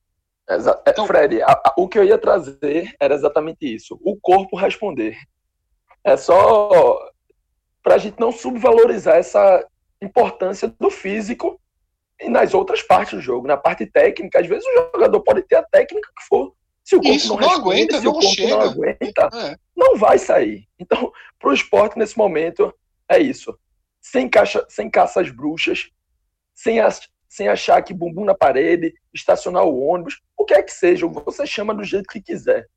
Exa 0.50 0.82
é, 0.86 0.92
então, 0.92 1.06
Fred, 1.06 1.42
a, 1.42 1.52
a, 1.52 1.74
o 1.78 1.88
que 1.90 2.00
eu 2.00 2.06
ia 2.06 2.18
trazer 2.18 2.96
era 2.98 3.14
exatamente 3.14 3.66
isso: 3.66 4.00
o 4.02 4.18
corpo 4.18 4.56
responder. 4.56 5.18
É 6.06 6.16
só 6.16 7.05
para 7.86 7.96
a 7.96 7.98
gente 8.00 8.20
não 8.20 8.32
subvalorizar 8.32 9.18
essa 9.18 9.64
importância 10.02 10.68
do 10.80 10.90
físico 10.90 11.62
e 12.20 12.28
nas 12.28 12.56
outras 12.56 12.82
partes 12.82 13.14
do 13.14 13.22
jogo, 13.22 13.48
na 13.48 13.58
parte 13.58 13.86
técnica, 13.86 14.40
às 14.40 14.48
vezes 14.48 14.66
o 14.66 14.90
jogador 14.96 15.22
pode 15.22 15.44
ter 15.44 15.58
a 15.58 15.64
técnica 15.64 16.10
que 16.18 16.26
for. 16.28 16.52
Se 16.84 16.96
o 16.96 17.00
corpo 17.00 17.16
Isso, 17.16 17.28
não, 17.28 17.36
não 17.36 17.48
responde, 17.48 17.62
aguenta, 17.62 17.98
se 18.00 18.06
não 18.06 18.12
o 18.12 18.14
corpo 18.16 18.36
chega. 18.36 18.50
não 18.50 18.62
aguenta, 18.62 19.30
é. 19.34 19.56
não 19.76 19.98
vai 19.98 20.18
sair. 20.18 20.68
Então, 20.80 21.12
para 21.38 21.50
o 21.50 21.54
esporte 21.54 22.00
nesse 22.00 22.18
momento, 22.18 22.74
é 23.08 23.20
isso. 23.20 23.56
Sem, 24.02 24.28
caixa, 24.28 24.66
sem 24.68 24.90
caça 24.90 25.22
às 25.22 25.30
bruxas, 25.30 25.92
sem, 26.56 26.80
as, 26.80 27.08
sem 27.30 27.48
achar 27.50 27.84
que 27.84 27.94
bumbum 27.94 28.26
na 28.26 28.34
parede, 28.34 28.96
estacionar 29.14 29.64
o 29.64 29.80
ônibus, 29.80 30.20
o 30.36 30.44
que 30.44 30.56
é 30.56 30.64
que 30.64 30.74
seja, 30.74 31.06
você 31.06 31.46
chama 31.46 31.76
do 31.76 31.84
jeito 31.84 32.10
que 32.10 32.20
quiser. 32.20 32.68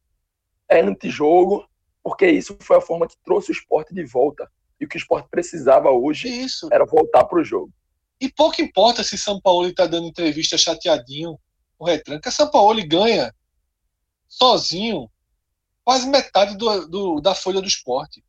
É 0.68 0.82
antijogo, 0.82 1.66
porque 2.02 2.26
isso 2.28 2.58
foi 2.60 2.76
a 2.76 2.82
forma 2.82 3.08
que 3.08 3.16
trouxe 3.24 3.50
o 3.50 3.52
esporte 3.52 3.94
de 3.94 4.04
volta. 4.04 4.46
E 4.80 4.84
o 4.84 4.88
que 4.88 4.96
o 4.96 4.98
esporte 4.98 5.28
precisava 5.30 5.90
hoje 5.90 6.28
isso. 6.28 6.68
era 6.72 6.84
voltar 6.84 7.24
para 7.24 7.40
o 7.40 7.44
jogo. 7.44 7.72
E 8.20 8.28
pouco 8.30 8.60
importa 8.60 9.04
se 9.04 9.16
São 9.16 9.40
Paulo 9.40 9.68
está 9.68 9.86
dando 9.86 10.08
entrevista 10.08 10.58
chateadinho, 10.58 11.38
o 11.78 11.84
retranca. 11.84 12.30
São 12.30 12.50
Paulo 12.50 12.80
ganha 12.86 13.32
sozinho 14.28 15.08
quase 15.84 16.06
metade 16.06 16.56
do, 16.56 16.86
do, 16.86 17.20
da 17.20 17.34
folha 17.34 17.60
do 17.60 17.66
esporte. 17.68 18.22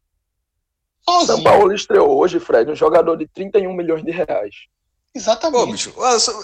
Sozinho. 1.01 1.37
São 1.37 1.43
Paulo 1.43 1.73
estreou 1.73 2.17
hoje, 2.17 2.39
Fred, 2.39 2.71
um 2.71 2.75
jogador 2.75 3.15
de 3.17 3.27
31 3.27 3.73
milhões 3.73 4.03
de 4.03 4.11
reais. 4.11 4.55
Exatamente. 5.13 5.65
Pô, 5.65 5.71
bicho, 5.71 5.93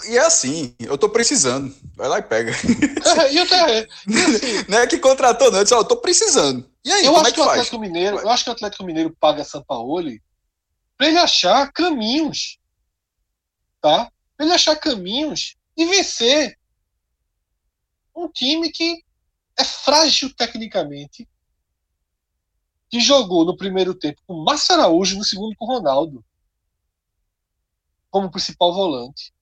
e 0.08 0.16
é 0.16 0.20
assim, 0.20 0.74
eu 0.80 0.98
tô 0.98 1.08
precisando. 1.08 1.72
Vai 1.94 2.08
lá 2.08 2.18
e 2.18 2.22
pega. 2.22 2.50
É, 2.50 3.32
e 3.32 3.36
eu, 3.36 3.44
é, 3.44 3.78
assim, 3.78 4.64
não 4.68 4.78
é 4.78 4.86
que 4.86 4.98
contratou, 4.98 5.50
não. 5.50 5.58
Eu 5.58 5.62
disse, 5.62 5.74
ó, 5.74 5.78
eu 5.78 5.84
tô 5.84 5.96
precisando. 5.96 6.68
E 6.86 6.92
aí, 6.92 7.04
eu 7.04 7.16
acho 7.16 7.26
é 7.26 7.30
que, 7.30 7.34
que 7.34 7.40
o? 7.40 7.50
Atlético 7.50 7.78
Mineiro, 7.78 8.18
eu 8.20 8.30
acho 8.30 8.44
que 8.44 8.50
o 8.50 8.52
Atlético 8.52 8.84
Mineiro 8.84 9.14
paga 9.18 9.44
São 9.44 9.62
Paulo 9.62 10.00
para 10.96 11.08
ele 11.08 11.18
achar 11.18 11.70
caminhos 11.72 12.58
tá? 13.86 14.10
Ele 14.38 14.52
achar 14.52 14.74
caminhos 14.74 15.56
e 15.76 15.84
vencer 15.86 16.58
um 18.14 18.28
time 18.28 18.72
que 18.72 19.04
é 19.56 19.62
frágil 19.62 20.34
tecnicamente, 20.34 21.28
que 22.88 22.98
jogou 22.98 23.44
no 23.44 23.56
primeiro 23.56 23.94
tempo 23.94 24.20
com 24.26 24.42
Márcio 24.42 24.74
Araújo, 24.74 25.16
no 25.16 25.24
segundo 25.24 25.54
com 25.56 25.66
Ronaldo, 25.66 26.24
como 28.10 28.30
principal 28.30 28.74
volante. 28.74 29.32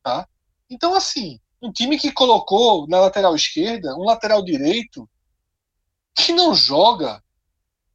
Tá? 0.00 0.28
Então, 0.70 0.94
assim, 0.94 1.40
um 1.60 1.72
time 1.72 1.98
que 1.98 2.12
colocou 2.12 2.86
na 2.86 3.00
lateral 3.00 3.34
esquerda 3.34 3.96
um 3.96 4.04
lateral 4.04 4.44
direito 4.44 5.08
que 6.14 6.32
não 6.32 6.54
joga 6.54 7.22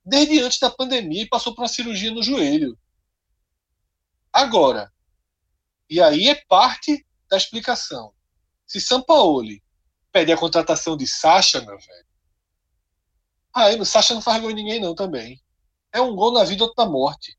desde 0.05 0.41
antes 0.41 0.59
da 0.59 0.69
pandemia 0.69 1.23
e 1.23 1.29
passou 1.29 1.53
por 1.53 1.61
uma 1.61 1.67
cirurgia 1.67 2.11
no 2.11 2.23
joelho. 2.23 2.77
Agora, 4.31 4.91
e 5.89 6.01
aí 6.01 6.29
é 6.29 6.35
parte 6.47 7.05
da 7.29 7.37
explicação. 7.37 8.13
Se 8.67 8.79
Sampaoli 8.81 9.63
pede 10.11 10.31
a 10.31 10.37
contratação 10.37 10.97
de 10.97 11.07
Sacha, 11.07 11.61
meu 11.61 11.77
velho, 11.77 12.05
aí 13.53 13.75
no 13.75 13.85
Sacha 13.85 14.13
não 14.13 14.21
faz 14.21 14.41
gol 14.41 14.51
em 14.51 14.55
ninguém 14.55 14.81
não 14.81 14.93
também. 14.93 15.41
É 15.91 15.99
um 16.01 16.15
gol 16.15 16.31
na 16.33 16.43
vida, 16.43 16.63
outro 16.63 16.83
na 16.83 16.89
morte. 16.89 17.37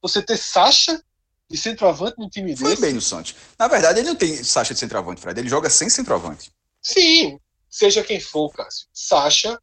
Você 0.00 0.22
ter 0.22 0.38
Sacha 0.38 1.02
de 1.48 1.58
centroavante 1.58 2.16
no 2.18 2.30
time 2.30 2.56
Foi 2.56 2.70
desse... 2.70 2.80
bem 2.80 2.94
no 2.94 3.00
Santos. 3.00 3.34
Na 3.58 3.68
verdade, 3.68 3.98
ele 3.98 4.08
não 4.08 4.16
tem 4.16 4.42
Sacha 4.42 4.72
de 4.72 4.80
centroavante, 4.80 5.20
Fred. 5.20 5.38
Ele 5.38 5.48
joga 5.48 5.68
sem 5.68 5.90
centroavante. 5.90 6.50
Sim, 6.80 7.38
seja 7.68 8.02
quem 8.02 8.20
for, 8.20 8.50
Cássio. 8.50 8.86
Sacha 8.92 9.60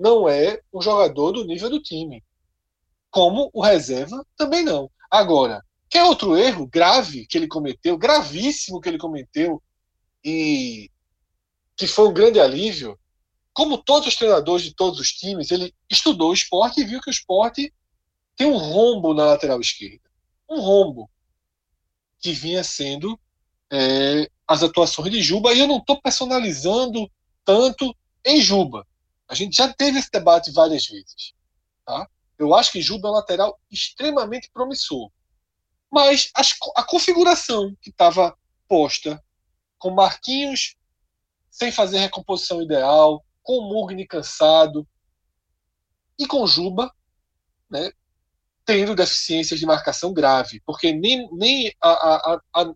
não 0.00 0.28
é 0.28 0.60
um 0.72 0.82
jogador 0.82 1.30
do 1.30 1.44
nível 1.44 1.70
do 1.70 1.80
time. 1.80 2.24
Como 3.10 3.50
o 3.52 3.60
reserva 3.60 4.26
também 4.36 4.64
não. 4.64 4.90
Agora, 5.10 5.62
Quer 5.90 6.04
outro 6.04 6.36
erro 6.36 6.68
grave 6.68 7.26
que 7.26 7.36
ele 7.36 7.48
cometeu, 7.48 7.98
gravíssimo 7.98 8.80
que 8.80 8.88
ele 8.88 8.96
cometeu, 8.96 9.60
e 10.24 10.88
que 11.76 11.88
foi 11.88 12.08
um 12.08 12.12
grande 12.12 12.38
alívio? 12.38 12.96
Como 13.52 13.76
todos 13.76 14.06
os 14.06 14.14
treinadores 14.14 14.64
de 14.64 14.72
todos 14.72 15.00
os 15.00 15.10
times, 15.10 15.50
ele 15.50 15.74
estudou 15.90 16.30
o 16.30 16.34
esporte 16.34 16.80
e 16.80 16.84
viu 16.84 17.00
que 17.00 17.10
o 17.10 17.12
esporte 17.12 17.74
tem 18.36 18.46
um 18.46 18.56
rombo 18.56 19.12
na 19.12 19.24
lateral 19.24 19.60
esquerda. 19.60 20.08
Um 20.48 20.60
rombo 20.60 21.10
que 22.20 22.32
vinha 22.32 22.62
sendo 22.62 23.18
é, 23.72 24.30
as 24.46 24.62
atuações 24.62 25.10
de 25.10 25.20
Juba, 25.20 25.52
e 25.52 25.58
eu 25.58 25.66
não 25.66 25.78
estou 25.78 26.00
personalizando 26.00 27.10
tanto 27.44 27.92
em 28.24 28.40
Juba. 28.40 28.86
A 29.30 29.34
gente 29.34 29.56
já 29.56 29.72
teve 29.72 30.00
esse 30.00 30.10
debate 30.10 30.50
várias 30.50 30.86
vezes. 30.86 31.32
Tá? 31.86 32.08
Eu 32.36 32.52
acho 32.52 32.72
que 32.72 32.82
Juba 32.82 33.06
é 33.06 33.10
um 33.12 33.14
lateral 33.14 33.60
extremamente 33.70 34.50
promissor. 34.52 35.08
Mas 35.88 36.30
as, 36.34 36.52
a 36.76 36.82
configuração 36.82 37.72
que 37.80 37.90
estava 37.90 38.36
posta, 38.66 39.22
com 39.78 39.90
Marquinhos 39.90 40.74
sem 41.48 41.70
fazer 41.70 41.98
recomposição 41.98 42.60
ideal, 42.60 43.24
com 43.42 43.58
o 43.58 43.68
Mugni 43.68 44.04
cansado 44.04 44.86
e 46.18 46.26
com 46.26 46.46
Juba, 46.46 46.92
né, 47.70 47.92
tendo 48.64 48.96
deficiências 48.96 49.60
de 49.60 49.66
marcação 49.66 50.12
grave, 50.12 50.60
porque 50.66 50.92
nem, 50.92 51.28
nem 51.32 51.72
a, 51.80 51.90
a, 51.90 52.40
a, 52.54 52.74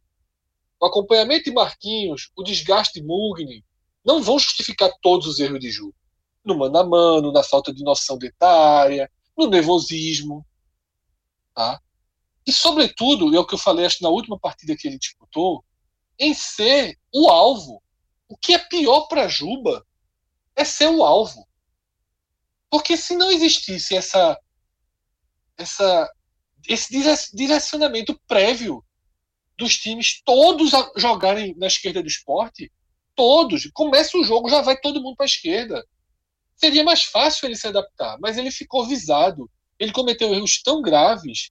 o 0.81 0.87
acompanhamento 0.87 1.45
de 1.45 1.53
Marquinhos, 1.53 2.31
o 2.37 2.45
desgaste 2.45 3.01
de 3.01 3.07
Mugni, 3.07 3.65
não 4.05 4.23
vão 4.23 4.39
justificar 4.39 4.91
todos 5.03 5.27
os 5.27 5.41
erros 5.41 5.59
de 5.59 5.71
Juba. 5.71 6.04
No 6.45 6.57
mano 6.57 6.79
a 6.79 6.85
mano, 6.85 7.33
na 7.33 7.43
falta 7.43 7.73
de 7.73 7.83
noção 7.83 8.19
detária, 8.19 9.11
no 9.37 9.47
nervosismo. 9.47 10.45
Tá? 11.55 11.81
E, 12.47 12.53
sobretudo, 12.53 13.35
é 13.35 13.39
o 13.39 13.47
que 13.47 13.55
eu 13.55 13.59
falei 13.59 13.87
acho, 13.87 14.03
na 14.03 14.11
última 14.11 14.39
partida 14.39 14.77
que 14.77 14.87
ele 14.87 14.99
disputou, 14.99 15.65
em 16.19 16.35
ser 16.35 16.99
o 17.13 17.29
alvo. 17.29 17.83
O 18.29 18.37
que 18.37 18.55
é 18.55 18.59
pior 18.59 19.07
para 19.07 19.29
Juba 19.29 19.85
é 20.55 20.65
ser 20.65 20.89
o 20.89 21.03
alvo. 21.03 21.47
Porque 22.71 22.97
se 22.97 23.17
não 23.17 23.31
existisse 23.31 23.97
essa, 23.97 24.39
essa, 25.57 26.13
esse 26.69 26.91
direcionamento 27.33 28.21
prévio 28.27 28.85
dos 29.57 29.77
times 29.77 30.21
todos 30.25 30.73
jogarem 30.97 31.55
na 31.57 31.67
esquerda 31.67 32.03
do 32.03 32.09
esporte, 32.09 32.73
todos, 33.15 33.71
começa 33.73 34.19
o 34.19 34.25
jogo, 34.25 34.49
já 34.49 34.61
vai 34.61 34.77
todo 34.77 35.01
mundo 35.01 35.17
para 35.17 35.25
a 35.25 35.27
esquerda. 35.27 35.87
Seria 36.57 36.85
mais 36.85 37.05
fácil 37.05 37.47
ele 37.47 37.57
se 37.57 37.67
adaptar, 37.67 38.19
mas 38.21 38.39
ele 38.39 38.51
ficou 38.51 38.87
visado. 38.87 39.51
Ele 39.79 39.93
cometeu 39.93 40.33
erros 40.33 40.63
tão 40.63 40.81
graves 40.81 41.51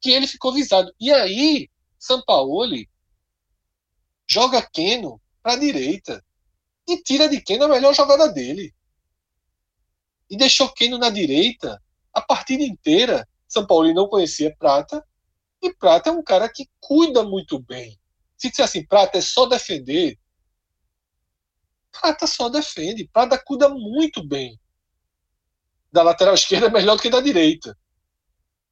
que 0.00 0.10
ele 0.10 0.26
ficou 0.26 0.52
visado. 0.52 0.92
E 1.00 1.12
aí, 1.12 1.68
Sampaoli 1.98 2.88
joga 4.28 4.62
Keno 4.62 5.20
para 5.42 5.54
a 5.54 5.58
direita 5.58 6.24
e 6.88 7.02
tira 7.02 7.28
de 7.28 7.40
Keno 7.40 7.64
a 7.64 7.68
melhor 7.68 7.94
jogada 7.94 8.28
dele. 8.28 8.74
E 10.28 10.36
deixou 10.36 10.68
Keno 10.68 10.98
na 10.98 11.10
direita 11.10 11.82
a 12.12 12.20
partida 12.20 12.62
inteira. 12.62 13.26
São 13.48 13.66
Paulo 13.66 13.92
não 13.94 14.08
conhecia 14.08 14.54
Prata 14.56 15.04
e 15.62 15.72
Prata 15.74 16.10
é 16.10 16.12
um 16.12 16.22
cara 16.22 16.48
que 16.48 16.68
cuida 16.80 17.22
muito 17.22 17.58
bem. 17.58 17.98
Se 18.36 18.50
disser 18.50 18.64
assim, 18.64 18.84
Prata 18.84 19.18
é 19.18 19.20
só 19.20 19.46
defender, 19.46 20.18
Prata 22.00 22.26
só 22.26 22.48
defende. 22.48 23.08
Prata 23.12 23.38
cuida 23.38 23.68
muito 23.68 24.26
bem. 24.26 24.58
Da 25.92 26.02
lateral 26.02 26.34
esquerda 26.34 26.68
melhor 26.68 26.96
do 26.96 27.02
que 27.02 27.10
da 27.10 27.20
direita 27.20 27.76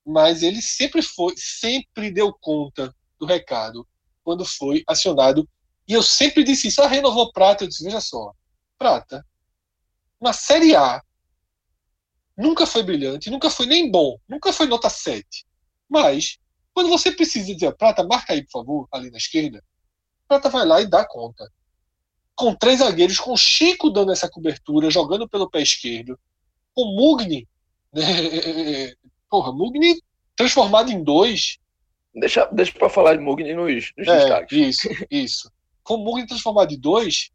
mas 0.04 0.42
ele 0.42 0.60
sempre 0.60 1.00
foi, 1.00 1.34
sempre 1.36 2.10
deu 2.10 2.32
conta 2.32 2.94
do 3.18 3.24
recado 3.24 3.86
quando 4.22 4.44
foi 4.44 4.84
acionado. 4.86 5.48
E 5.88 5.92
eu 5.92 6.02
sempre 6.02 6.44
disse 6.44 6.68
isso, 6.68 6.82
ah, 6.82 6.86
renovou 6.86 7.32
Prata, 7.32 7.64
eu 7.64 7.68
disse, 7.68 7.84
veja 7.84 8.00
só, 8.00 8.32
Prata, 8.78 9.26
uma 10.20 10.32
Série 10.32 10.74
A, 10.76 11.02
nunca 12.36 12.66
foi 12.66 12.82
brilhante, 12.82 13.30
nunca 13.30 13.50
foi 13.50 13.66
nem 13.66 13.90
bom, 13.90 14.18
nunca 14.28 14.52
foi 14.52 14.66
nota 14.66 14.90
7. 14.90 15.46
Mas, 15.88 16.38
quando 16.72 16.88
você 16.88 17.12
precisa 17.12 17.52
dizer, 17.52 17.74
Prata, 17.76 18.04
marca 18.04 18.32
aí, 18.32 18.42
por 18.44 18.52
favor, 18.52 18.88
ali 18.92 19.10
na 19.10 19.18
esquerda, 19.18 19.62
Prata 20.26 20.48
vai 20.48 20.66
lá 20.66 20.80
e 20.80 20.86
dá 20.86 21.06
conta. 21.06 21.50
Com 22.34 22.54
três 22.54 22.80
zagueiros, 22.80 23.18
com 23.18 23.36
Chico 23.36 23.90
dando 23.90 24.12
essa 24.12 24.28
cobertura, 24.28 24.90
jogando 24.90 25.28
pelo 25.28 25.48
pé 25.48 25.62
esquerdo, 25.62 26.18
com 26.74 26.84
Mugni 26.96 27.48
né, 27.94 28.02
Porra, 29.30 29.52
Mugni 29.52 30.00
transformado 30.36 30.90
em 30.90 31.02
dois. 31.02 31.58
Deixa, 32.14 32.46
deixa 32.46 32.72
pra 32.72 32.90
falar 32.90 33.16
de 33.16 33.22
Mugni 33.22 33.54
nos, 33.54 33.92
nos 33.96 34.08
é, 34.08 34.18
destaques. 34.18 34.58
Isso, 34.58 34.88
isso. 35.10 35.52
Com 35.82 35.96
Mugni 35.98 36.26
transformado 36.26 36.72
em 36.72 36.78
dois, 36.78 37.30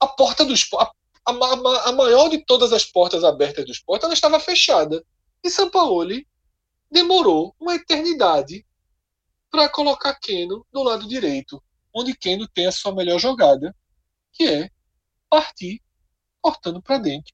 a 0.00 0.06
porta 0.06 0.44
do 0.44 0.54
a, 0.78 0.92
a, 1.24 1.88
a, 1.88 1.92
maior 1.92 2.28
de 2.28 2.44
todas 2.44 2.72
as 2.72 2.84
portas 2.84 3.24
abertas 3.24 3.64
do 3.64 3.70
esporte, 3.70 4.04
ela 4.04 4.14
estava 4.14 4.40
fechada. 4.40 5.04
E 5.42 5.50
Sampaoli 5.50 6.26
demorou 6.90 7.54
uma 7.60 7.74
eternidade 7.74 8.66
para 9.50 9.68
colocar 9.68 10.18
Keno 10.20 10.66
do 10.72 10.82
lado 10.82 11.06
direito, 11.08 11.62
onde 11.96 12.14
Keno 12.14 12.46
tem 12.46 12.66
a 12.66 12.72
sua 12.72 12.94
melhor 12.94 13.18
jogada, 13.18 13.74
que 14.32 14.46
é 14.46 14.70
partir 15.30 15.80
cortando 16.42 16.82
para 16.82 16.98
dentro. 16.98 17.32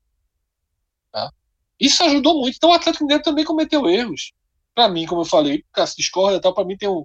Tá? 1.11 1.33
Isso 1.81 2.03
ajudou 2.05 2.41
muito. 2.41 2.55
Então 2.57 2.71
o 2.71 2.73
Atlético 2.73 3.05
Mineiro 3.05 3.25
também 3.25 3.45
cometeu 3.45 3.89
erros. 3.91 4.33
Para 4.73 4.89
mim, 4.89 5.05
como 5.05 5.23
eu 5.23 5.27
falei, 5.27 5.65
Cássio 5.73 5.97
discorda, 5.97 6.41
tal, 6.41 6.55
para 6.55 6.65
mim 6.65 6.77
tem 6.77 6.89
um, 6.89 7.05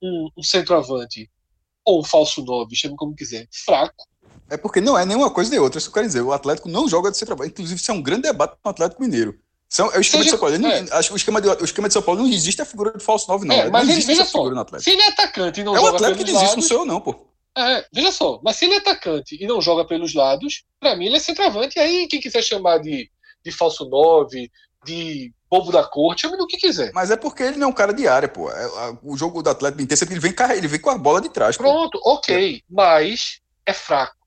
um, 0.00 0.30
um 0.36 0.42
centroavante 0.42 1.28
ou 1.84 2.00
um 2.00 2.04
falso 2.04 2.44
9, 2.44 2.74
chame 2.76 2.96
como 2.96 3.16
quiser, 3.16 3.48
fraco. 3.50 4.06
É 4.48 4.56
porque 4.56 4.80
não 4.80 4.96
é 4.96 5.04
nenhuma 5.04 5.32
coisa 5.32 5.50
nem 5.50 5.58
outra, 5.58 5.78
isso 5.78 5.88
que 5.88 5.90
eu 5.90 5.94
quero 5.94 6.06
dizer. 6.06 6.20
O 6.20 6.32
Atlético 6.32 6.68
não 6.68 6.88
joga 6.88 7.10
de 7.10 7.16
centroavante. 7.16 7.50
Inclusive, 7.50 7.80
isso 7.80 7.90
é 7.90 7.94
um 7.94 8.02
grande 8.02 8.22
debate 8.22 8.56
no 8.64 8.70
Atlético 8.70 9.02
Mineiro. 9.02 9.38
São, 9.72 9.90
é 9.90 9.96
o 9.96 10.00
esquema 10.02 10.22
Seja, 10.22 10.24
de 10.24 10.30
São 10.30 10.38
Paulo. 10.38 10.54
É. 10.54 10.58
Não, 10.58 10.98
acho 10.98 11.08
que 11.08 11.14
o 11.14 11.16
esquema, 11.16 11.40
de, 11.40 11.48
o 11.48 11.64
esquema 11.64 11.88
de 11.88 11.94
São 11.94 12.02
Paulo 12.02 12.20
não 12.20 12.28
existe 12.28 12.60
a 12.60 12.64
figura 12.66 12.92
de 12.92 13.02
falso 13.02 13.26
9, 13.30 13.46
não. 13.46 13.54
É, 13.54 13.70
mas 13.70 13.86
não 13.86 13.94
ele, 13.94 14.04
veja 14.04 14.22
só, 14.26 14.44
se 14.78 14.90
ele 14.90 15.00
é 15.00 15.08
atacante 15.08 15.62
e 15.62 15.64
não 15.64 15.74
é 15.74 15.78
joga 15.78 15.92
o 15.92 15.94
Atlético 15.94 16.18
que 16.18 16.24
diz 16.24 16.34
lados, 16.34 16.56
não 16.56 16.62
sou 16.62 16.80
eu, 16.80 16.84
não, 16.84 17.00
pô. 17.00 17.26
É, 17.56 17.86
veja 17.90 18.12
só, 18.12 18.38
mas 18.44 18.56
se 18.56 18.66
ele 18.66 18.74
é 18.74 18.76
atacante 18.76 19.38
e 19.40 19.46
não 19.46 19.62
joga 19.62 19.86
pelos 19.86 20.12
lados, 20.12 20.62
para 20.78 20.94
mim 20.94 21.06
ele 21.06 21.16
é 21.16 21.20
centroavante. 21.20 21.78
E 21.78 21.80
aí, 21.80 22.06
quem 22.06 22.20
quiser 22.20 22.42
chamar 22.42 22.80
de, 22.80 23.10
de 23.42 23.50
falso 23.50 23.88
9, 23.88 24.50
de 24.84 25.32
bobo 25.50 25.72
da 25.72 25.84
corte, 25.84 26.20
chame 26.20 26.36
do 26.36 26.46
que 26.46 26.58
quiser. 26.58 26.92
Mas 26.92 27.10
é 27.10 27.16
porque 27.16 27.42
ele 27.42 27.56
não 27.56 27.68
é 27.68 27.70
um 27.70 27.74
cara 27.74 27.94
de 27.94 28.06
área, 28.06 28.28
pô. 28.28 28.50
É, 28.50 28.98
o 29.02 29.16
jogo 29.16 29.42
do 29.42 29.48
Atlético 29.48 29.80
Mineiro 29.80 30.04
ele 30.04 30.20
vem 30.20 30.34
ele 30.54 30.68
vem 30.68 30.80
com 30.80 30.90
a 30.90 30.98
bola 30.98 31.18
de 31.18 31.30
trás. 31.30 31.56
Pronto, 31.56 31.98
pô. 31.98 32.12
ok, 32.12 32.62
mas 32.68 33.40
é 33.64 33.72
fraco. 33.72 34.21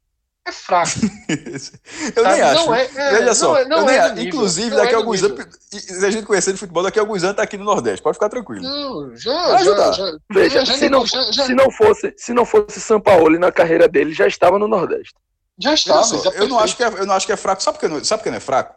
É 0.48 0.52
fraco. 0.52 0.92
eu 2.16 2.24
nem 2.24 2.42
acho. 2.42 2.74
É, 2.74 2.84
é, 2.84 3.12
Veja 3.18 3.34
só, 3.34 3.58
é, 3.58 3.66
não 3.66 3.90
é 3.90 4.14
nível, 4.14 4.28
inclusive, 4.28 4.76
daqui 4.76 4.94
a 4.94 4.98
alguns 4.98 5.24
anos, 5.24 5.48
se 5.72 6.06
a 6.06 6.12
gente 6.12 6.26
conhecer 6.26 6.54
de 6.54 6.60
futebol, 6.60 6.84
daqui 6.84 7.00
a 7.00 7.02
alguns 7.02 7.24
anos 7.24 7.36
tá 7.36 7.44
aqui 7.44 7.58
no 7.58 7.64
Nordeste. 7.64 8.04
Pode 8.04 8.16
ficar 8.16 8.30
tranquilo. 8.30 8.62
Não, 8.62 9.16
já, 9.16 9.58
já, 9.64 9.92
já, 9.92 10.18
Veja, 10.32 10.64
já, 10.64 10.78
se, 10.78 10.88
não, 10.88 11.06
se, 11.06 11.54
não 11.56 11.72
fosse, 11.72 12.14
se 12.16 12.34
não 12.34 12.46
fosse 12.46 12.80
São 12.80 13.02
Paulo 13.02 13.40
na 13.40 13.52
carreira 13.52 13.88
dele, 13.88 14.14
já 14.14 14.28
estava 14.28 14.60
no 14.60 14.68
Nordeste. 14.68 15.16
Já 15.58 15.74
estava. 15.74 16.04
Só, 16.04 16.30
eu, 16.32 16.48
não 16.48 16.60
acho 16.60 16.78
que 16.78 16.84
é, 16.84 16.88
eu 16.88 17.06
não 17.08 17.16
acho 17.16 17.26
que 17.26 17.34
é 17.34 17.38
fraco. 17.38 17.64
Sabe 17.64 17.80
por 17.80 17.88
que 17.88 17.94
não, 17.94 18.04
sabe 18.04 18.20
por 18.20 18.26
que 18.26 18.30
não 18.30 18.38
é 18.38 18.42
fraco? 18.42 18.76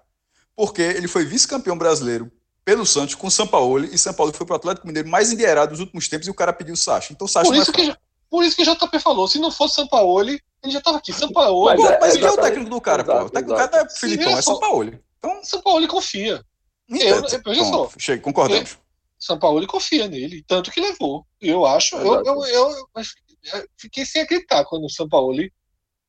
porque 0.59 0.83
ele 0.83 1.07
foi 1.07 1.25
vice-campeão 1.25 1.79
brasileiro 1.79 2.33
pelo 2.65 2.85
Santos 2.85 3.15
com 3.15 3.29
o 3.29 3.31
Sampaoli, 3.31 3.89
e 3.95 3.97
Sampaoli 3.97 4.33
foi 4.33 4.45
para 4.45 4.55
o 4.55 4.57
Atlético 4.57 4.89
Mineiro 4.89 5.09
mais 5.09 5.31
endinheirado 5.31 5.71
dos 5.71 5.79
últimos 5.79 6.09
tempos 6.09 6.27
e 6.27 6.31
o 6.33 6.35
cara 6.35 6.53
pediu 6.53 6.75
o 6.75 6.77
Sacha. 6.77 7.13
Então 7.13 7.27
o 7.27 7.29
Sacha 7.29 7.49
por 7.49 7.57
isso, 7.57 7.71
é 7.71 7.75
que, 7.75 7.97
por 8.29 8.43
isso 8.43 8.57
que 8.57 8.63
o 8.63 8.75
JP 8.75 8.99
falou, 8.99 9.29
se 9.29 9.39
não 9.39 9.53
fosse 9.53 9.77
Sampaoli, 9.77 10.43
ele 10.63 10.73
já 10.73 10.79
estava 10.79 10.99
aqui. 10.99 11.13
Sampaoli. 11.13 11.81
Mas, 11.81 11.91
é, 11.91 12.01
mas 12.01 12.17
quem 12.17 12.27
é 12.27 12.31
o 12.31 12.37
técnico 12.37 12.71
do 12.71 12.81
cara, 12.81 13.03
exato, 13.03 13.21
pô? 13.21 13.27
O 13.27 13.31
técnico 13.31 13.53
do 13.53 13.71
cara 13.71 13.83
é 13.85 13.91
Filipão, 13.91 14.39
é 14.39 14.43
Sampaoli. 14.43 15.01
Então, 15.19 15.45
Sampaoli 15.45 15.89
confia. 15.89 16.45
Então, 16.89 17.07
eu, 17.07 17.17
eu, 17.17 17.43
veja 17.45 17.65
só. 17.65 17.91
Chega, 17.99 18.23
concordamos. 18.23 18.79
Sampaoli 19.19 19.67
confia 19.67 20.07
nele, 20.07 20.45
tanto 20.47 20.71
que 20.71 20.81
levou. 20.81 21.27
Eu 21.41 21.67
acho, 21.67 21.97
eu, 21.97 22.25
eu, 22.25 22.45
eu, 22.47 22.71
eu, 22.71 23.65
fiquei 23.77 24.07
sem 24.07 24.23
acreditar 24.23 24.65
quando 24.65 24.85
o 24.85 24.91
Sampaoli 24.91 25.53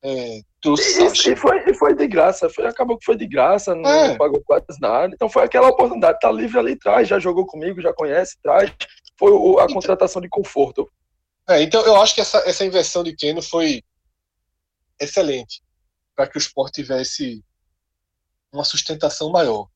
é, 0.02 0.38
e, 0.38 1.30
e, 1.30 1.36
foi, 1.36 1.70
e 1.70 1.74
foi 1.74 1.94
de 1.94 2.06
graça, 2.06 2.48
foi, 2.48 2.66
acabou 2.66 2.96
que 2.96 3.04
foi 3.04 3.16
de 3.16 3.26
graça, 3.26 3.74
não, 3.74 3.90
é. 3.90 4.16
pagou 4.16 4.42
quase 4.44 4.64
nada. 4.80 5.12
Então 5.14 5.28
foi 5.28 5.44
aquela 5.44 5.68
oportunidade, 5.68 6.18
tá 6.20 6.30
livre 6.32 6.58
ali, 6.58 6.76
traz, 6.76 7.08
já 7.08 7.18
jogou 7.18 7.46
comigo, 7.46 7.82
já 7.82 7.92
conhece, 7.92 8.36
traz. 8.42 8.72
Foi 9.18 9.30
o, 9.32 9.58
a 9.58 9.64
então, 9.64 9.74
contratação 9.74 10.22
de 10.22 10.28
conforto. 10.28 10.88
É, 11.48 11.62
então 11.62 11.82
eu 11.82 12.00
acho 12.00 12.14
que 12.14 12.20
essa, 12.20 12.38
essa 12.46 12.64
inversão 12.64 13.02
de 13.02 13.14
Keno 13.14 13.42
foi 13.42 13.82
excelente 15.00 15.62
para 16.14 16.28
que 16.28 16.36
o 16.36 16.38
esporte 16.38 16.82
tivesse 16.82 17.42
uma 18.52 18.64
sustentação 18.64 19.30
maior. 19.30 19.68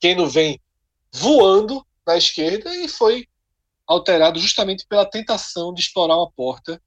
Keno 0.00 0.28
vem 0.28 0.60
voando 1.12 1.84
na 2.06 2.16
esquerda 2.16 2.74
e 2.76 2.88
foi 2.88 3.26
alterado 3.86 4.38
justamente 4.38 4.86
pela 4.86 5.08
tentação 5.08 5.72
de 5.72 5.80
explorar 5.80 6.16
uma 6.16 6.30
porta 6.30 6.80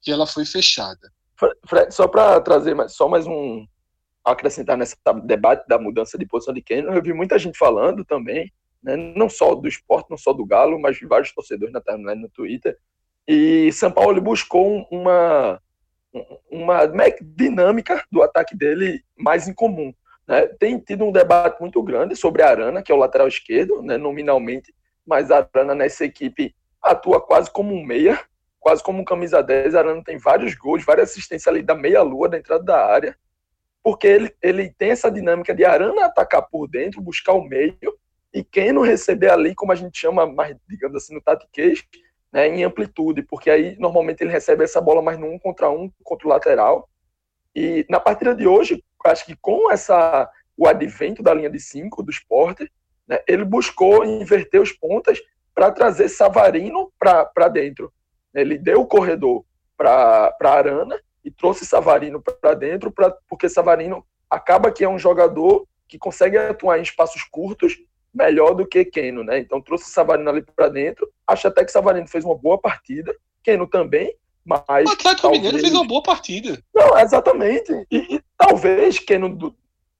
que 0.00 0.10
ela 0.10 0.26
foi 0.26 0.44
fechada. 0.44 1.12
Fred, 1.66 1.92
só 1.92 2.06
para 2.06 2.40
trazer 2.40 2.74
mais, 2.74 2.94
só 2.94 3.08
mais 3.08 3.26
um 3.26 3.66
acrescentar 4.24 4.76
nesse 4.76 4.96
debate 5.24 5.66
da 5.66 5.78
mudança 5.78 6.18
de 6.18 6.26
posição 6.26 6.52
de 6.52 6.62
Keno, 6.62 6.92
eu 6.92 7.02
vi 7.02 7.12
muita 7.12 7.38
gente 7.38 7.56
falando 7.56 8.04
também, 8.04 8.52
né, 8.82 8.94
não 9.16 9.28
só 9.28 9.54
do 9.54 9.66
esporte, 9.66 10.10
não 10.10 10.18
só 10.18 10.32
do 10.32 10.44
Galo, 10.44 10.78
mas 10.78 10.98
de 10.98 11.06
vários 11.06 11.32
torcedores 11.32 11.72
na 11.72 11.80
timeline 11.80 12.20
no 12.20 12.28
Twitter. 12.28 12.78
E 13.26 13.72
São 13.72 13.90
Paulo 13.90 14.20
buscou 14.20 14.86
uma 14.90 15.60
uma 16.50 16.80
dinâmica 17.20 18.04
do 18.10 18.22
ataque 18.22 18.56
dele 18.56 19.04
mais 19.16 19.46
incomum. 19.46 19.92
Né? 20.26 20.46
Tem 20.58 20.78
tido 20.78 21.04
um 21.04 21.12
debate 21.12 21.60
muito 21.60 21.82
grande 21.82 22.16
sobre 22.16 22.42
Arana, 22.42 22.82
que 22.82 22.90
é 22.90 22.94
o 22.94 22.98
lateral 22.98 23.28
esquerdo, 23.28 23.82
né, 23.82 23.96
nominalmente, 23.96 24.74
mas 25.06 25.30
Arana 25.30 25.74
nessa 25.74 26.04
equipe 26.04 26.54
atua 26.82 27.20
quase 27.20 27.50
como 27.50 27.74
um 27.74 27.84
meia, 27.84 28.18
quase 28.58 28.82
como 28.82 29.00
um 29.00 29.04
camisa 29.04 29.42
10, 29.42 29.74
Arana 29.74 30.02
tem 30.04 30.18
vários 30.18 30.54
gols, 30.54 30.84
várias 30.84 31.10
assistências 31.10 31.48
ali 31.48 31.62
da 31.62 31.74
meia-lua, 31.74 32.28
da 32.28 32.38
entrada 32.38 32.62
da 32.62 32.84
área, 32.84 33.16
porque 33.82 34.06
ele, 34.06 34.34
ele 34.42 34.70
tem 34.70 34.90
essa 34.90 35.10
dinâmica 35.10 35.54
de 35.54 35.64
Arana 35.64 36.06
atacar 36.06 36.42
por 36.42 36.68
dentro, 36.68 37.00
buscar 37.00 37.32
o 37.32 37.42
meio, 37.42 37.98
e 38.32 38.44
quem 38.44 38.72
não 38.72 38.82
receber 38.82 39.30
ali, 39.30 39.54
como 39.54 39.72
a 39.72 39.74
gente 39.74 39.98
chama, 39.98 40.26
mais, 40.26 40.56
digamos 40.68 40.96
assim, 40.96 41.14
no 41.14 41.20
tatiquês, 41.20 41.82
né, 42.32 42.48
em 42.48 42.64
amplitude, 42.64 43.22
porque 43.22 43.50
aí 43.50 43.76
normalmente 43.78 44.22
ele 44.22 44.30
recebe 44.30 44.64
essa 44.64 44.80
bola 44.80 45.02
mais 45.02 45.18
no 45.18 45.26
um 45.26 45.38
contra 45.38 45.70
um, 45.70 45.90
contra 46.02 46.26
o 46.26 46.30
lateral. 46.30 46.88
E 47.54 47.84
na 47.88 47.98
partida 47.98 48.34
de 48.34 48.46
hoje, 48.46 48.82
acho 49.04 49.26
que 49.26 49.36
com 49.36 49.70
essa 49.70 50.30
o 50.56 50.66
advento 50.66 51.22
da 51.22 51.32
linha 51.32 51.48
de 51.48 51.58
cinco 51.58 52.02
do 52.02 52.10
esporte, 52.10 52.70
né, 53.08 53.18
ele 53.26 53.44
buscou 53.44 54.04
inverter 54.04 54.60
os 54.60 54.72
pontas 54.72 55.18
para 55.54 55.70
trazer 55.70 56.08
Savarino 56.08 56.92
para 56.98 57.48
dentro. 57.48 57.92
Ele 58.34 58.56
deu 58.58 58.82
o 58.82 58.86
corredor 58.86 59.44
para 59.76 60.36
Arana 60.42 61.00
e 61.24 61.30
trouxe 61.30 61.64
Savarino 61.66 62.22
para 62.22 62.54
dentro, 62.54 62.92
pra, 62.92 63.10
porque 63.28 63.48
Savarino 63.48 64.04
acaba 64.28 64.70
que 64.70 64.84
é 64.84 64.88
um 64.88 64.98
jogador 64.98 65.66
que 65.88 65.98
consegue 65.98 66.38
atuar 66.38 66.78
em 66.78 66.82
espaços 66.82 67.22
curtos 67.24 67.76
melhor 68.12 68.54
do 68.54 68.66
que 68.66 68.84
Keno, 68.84 69.22
né? 69.22 69.38
Então 69.38 69.60
trouxe 69.60 69.90
Savarino 69.90 70.30
ali 70.30 70.42
para 70.42 70.68
dentro. 70.68 71.08
Acho 71.26 71.48
até 71.48 71.64
que 71.64 71.72
Savarino 71.72 72.08
fez 72.08 72.24
uma 72.24 72.36
boa 72.36 72.58
partida. 72.58 73.14
Keno 73.42 73.66
também, 73.66 74.14
mas. 74.44 74.88
O 74.88 74.92
Atlético 74.92 75.22
talvez... 75.22 75.42
Mineiro 75.42 75.58
fez 75.60 75.72
uma 75.72 75.86
boa 75.86 76.02
partida. 76.02 76.62
Não, 76.74 76.98
exatamente. 76.98 77.72
E, 77.90 78.16
e 78.16 78.20
talvez 78.36 78.98
Keno, 78.98 79.54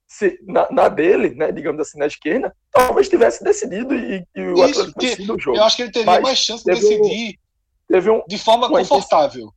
se, 0.07 0.37
na, 0.43 0.67
na, 0.69 0.89
dele, 0.89 1.33
né, 1.35 1.53
digamos 1.53 1.79
assim, 1.79 1.97
na 1.97 2.05
esquerda, 2.05 2.53
talvez 2.69 3.07
tivesse 3.07 3.41
decidido 3.43 3.95
e, 3.95 4.27
e 4.35 4.41
o 4.41 4.53
Isso, 4.55 4.81
Atlético 4.81 4.99
decidido 4.99 5.35
o 5.35 5.39
jogo. 5.39 5.57
Eu 5.57 5.63
acho 5.63 5.75
que 5.77 5.83
ele 5.83 5.91
teria 5.91 6.05
mas 6.05 6.21
mais 6.21 6.37
chance 6.37 6.65
de 6.65 6.71
decidir 6.71 7.29
um, 7.29 7.93
teve 7.93 8.09
um, 8.09 8.21
de 8.27 8.37
forma 8.37 8.67
confortável. 8.67 9.53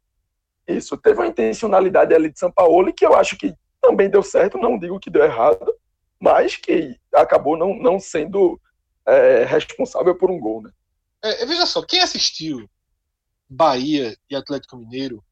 Isso, 0.67 0.97
teve 0.97 1.19
uma 1.19 1.27
intencionalidade 1.27 2.15
ali 2.15 2.31
de 2.31 2.39
São 2.39 2.53
Paulo 2.53 2.93
que 2.93 3.05
eu 3.05 3.15
acho 3.15 3.37
que 3.37 3.53
também 3.83 4.09
deu 4.09 4.23
certo, 4.23 4.57
não 4.57 4.79
digo 4.79 5.01
que 5.01 5.11
deu 5.11 5.25
errado, 5.25 5.75
mas 6.25 6.57
que 6.57 6.99
acabou 7.13 7.55
não, 7.55 7.77
não 7.77 8.01
sendo 8.01 8.59
é, 9.07 9.45
responsável 9.45 10.17
por 10.17 10.31
um 10.31 10.41
gol, 10.41 10.63
né? 10.63 10.71
É, 11.23 11.45
veja 11.45 11.67
só, 11.67 11.83
quem 11.83 12.01
assistiu 12.01 12.67
Bahia 13.47 14.17
e 14.31 14.35
Atlético 14.35 14.79
Mineiro, 14.79 15.23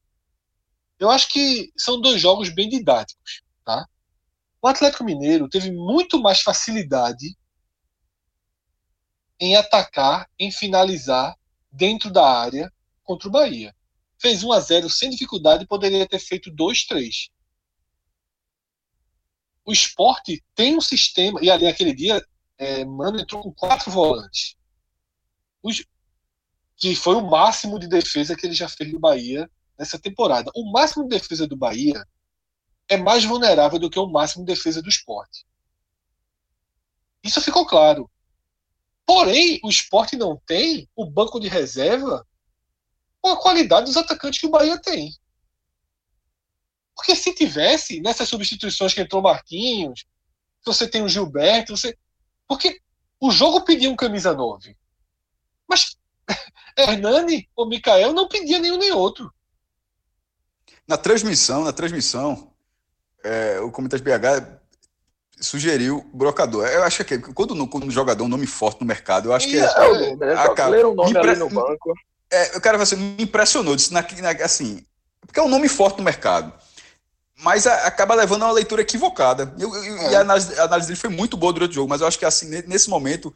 eu 0.99 1.09
acho 1.09 1.29
que 1.29 1.73
são 1.75 1.99
dois 1.99 2.21
jogos 2.21 2.49
bem 2.53 2.69
didáticos, 2.69 3.41
tá? 3.65 3.87
O 4.61 4.67
Atlético 4.67 5.03
Mineiro 5.03 5.49
teve 5.49 5.71
muito 5.71 6.21
mais 6.21 6.41
facilidade 6.41 7.35
em 9.39 9.55
atacar, 9.55 10.29
em 10.37 10.51
finalizar 10.51 11.35
dentro 11.71 12.11
da 12.11 12.23
área 12.23 12.71
contra 13.03 13.27
o 13.27 13.31
Bahia. 13.31 13.75
Fez 14.19 14.43
1 14.43 14.51
a 14.51 14.59
0 14.59 14.89
sem 14.91 15.09
dificuldade, 15.09 15.65
poderia 15.65 16.07
ter 16.07 16.19
feito 16.19 16.51
2 16.51 16.85
3 16.85 17.29
o 19.65 19.71
esporte 19.71 20.43
tem 20.55 20.75
um 20.75 20.81
sistema, 20.81 21.39
e 21.41 21.49
ali 21.49 21.65
naquele 21.65 21.93
dia, 21.93 22.23
é, 22.57 22.83
Mano 22.85 23.19
entrou 23.19 23.41
com 23.41 23.53
quatro 23.53 23.89
volantes. 23.91 24.55
Os, 25.61 25.83
que 26.75 26.95
foi 26.95 27.15
o 27.15 27.29
máximo 27.29 27.79
de 27.79 27.87
defesa 27.87 28.35
que 28.35 28.45
ele 28.45 28.53
já 28.53 28.67
fez 28.67 28.91
no 28.91 28.99
Bahia 28.99 29.49
nessa 29.77 29.97
temporada. 29.97 30.51
O 30.55 30.71
máximo 30.71 31.03
de 31.03 31.17
defesa 31.17 31.47
do 31.47 31.55
Bahia 31.55 32.05
é 32.89 32.97
mais 32.97 33.23
vulnerável 33.23 33.79
do 33.79 33.89
que 33.89 33.99
o 33.99 34.07
máximo 34.07 34.45
de 34.45 34.53
defesa 34.53 34.81
do 34.81 34.89
esporte. 34.89 35.45
Isso 37.23 37.41
ficou 37.41 37.65
claro. 37.65 38.09
Porém, 39.05 39.59
o 39.63 39.69
esporte 39.69 40.15
não 40.17 40.35
tem 40.45 40.89
o 40.95 41.05
banco 41.05 41.39
de 41.39 41.47
reserva 41.47 42.25
com 43.21 43.29
a 43.29 43.41
qualidade 43.41 43.85
dos 43.85 43.97
atacantes 43.97 44.39
que 44.39 44.47
o 44.47 44.51
Bahia 44.51 44.77
tem. 44.77 45.13
Porque 46.95 47.15
se 47.15 47.33
tivesse, 47.33 47.99
nessas 48.01 48.29
substituições 48.29 48.93
que 48.93 49.01
entrou 49.01 49.21
Marquinhos, 49.21 50.05
você 50.65 50.87
tem 50.87 51.03
o 51.03 51.09
Gilberto, 51.09 51.75
você. 51.75 51.97
Porque 52.47 52.79
o 53.19 53.31
jogo 53.31 53.61
pedia 53.61 53.89
um 53.89 53.95
camisa 53.95 54.33
9. 54.33 54.75
Mas 55.67 55.97
Hernani 56.77 57.49
ou 57.55 57.67
Mikael 57.67 58.13
não 58.13 58.27
pedia 58.27 58.59
nenhum 58.59 58.77
nem 58.77 58.91
outro. 58.91 59.33
Na 60.87 60.97
transmissão, 60.97 61.63
na 61.63 61.73
transmissão, 61.73 62.53
é, 63.23 63.59
o 63.59 63.71
Comentário 63.71 64.03
BH 64.03 64.61
sugeriu 65.39 66.09
brocador. 66.13 66.67
Eu 66.67 66.83
acho 66.83 67.03
que 67.03 67.17
quando, 67.17 67.67
quando 67.67 67.87
o 67.87 67.91
jogador 67.91 68.23
é 68.23 68.27
um 68.27 68.29
nome 68.29 68.45
forte 68.45 68.81
no 68.81 68.87
mercado, 68.87 69.29
eu 69.29 69.33
acho 69.33 69.47
que 69.47 69.57
é. 69.57 69.63
é, 69.63 69.65
é, 69.65 70.33
é 70.33 70.33
acaba, 70.35 70.75
um 70.87 70.93
nome 70.93 71.11
impre... 71.11 71.29
ali 71.29 71.39
no 71.39 71.49
banco. 71.49 71.93
É, 72.29 72.57
o 72.57 72.61
cara 72.61 72.81
assim, 72.81 72.95
me 72.95 73.23
impressionou, 73.23 73.75
disse, 73.75 73.93
na, 73.93 74.01
na, 74.01 74.29
assim, 74.43 74.85
porque 75.21 75.39
é 75.39 75.43
um 75.43 75.49
nome 75.49 75.69
forte 75.69 75.97
no 75.97 76.03
mercado 76.03 76.53
mas 77.43 77.67
a, 77.67 77.85
acaba 77.85 78.15
levando 78.15 78.43
a 78.43 78.45
uma 78.47 78.53
leitura 78.53 78.81
equivocada. 78.81 79.53
Eu, 79.59 79.75
eu, 79.75 79.97
é. 79.97 80.11
E 80.11 80.15
a 80.15 80.21
análise, 80.21 80.59
a 80.59 80.63
análise, 80.63 80.87
dele 80.87 80.99
foi 80.99 81.09
muito 81.09 81.35
boa 81.35 81.51
durante 81.51 81.71
o 81.71 81.75
jogo, 81.75 81.89
mas 81.89 81.99
eu 81.99 82.07
acho 82.07 82.17
que 82.17 82.25
assim, 82.25 82.47
nesse 82.65 82.89
momento. 82.89 83.33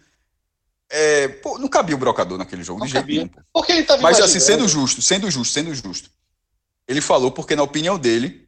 É, 0.89 1.27
pô, 1.27 1.59
não 1.59 1.67
cabia 1.67 1.93
o 1.93 1.99
brocador 1.99 2.37
naquele 2.37 2.63
jogo, 2.63 2.79
não 2.79 2.87
de 2.87 2.93
jeito 2.93 3.05
nenhum. 3.05 3.29
Porque 3.51 3.73
ele 3.73 3.83
tava 3.83 4.01
mas 4.01 4.21
assim, 4.21 4.39
sendo 4.39 4.65
justo, 4.69 5.01
sendo 5.01 5.29
justo, 5.29 5.53
sendo 5.53 5.75
justo. 5.75 6.09
Ele 6.87 7.01
falou 7.01 7.29
porque, 7.29 7.57
na 7.57 7.63
opinião 7.63 7.99
dele, 7.99 8.47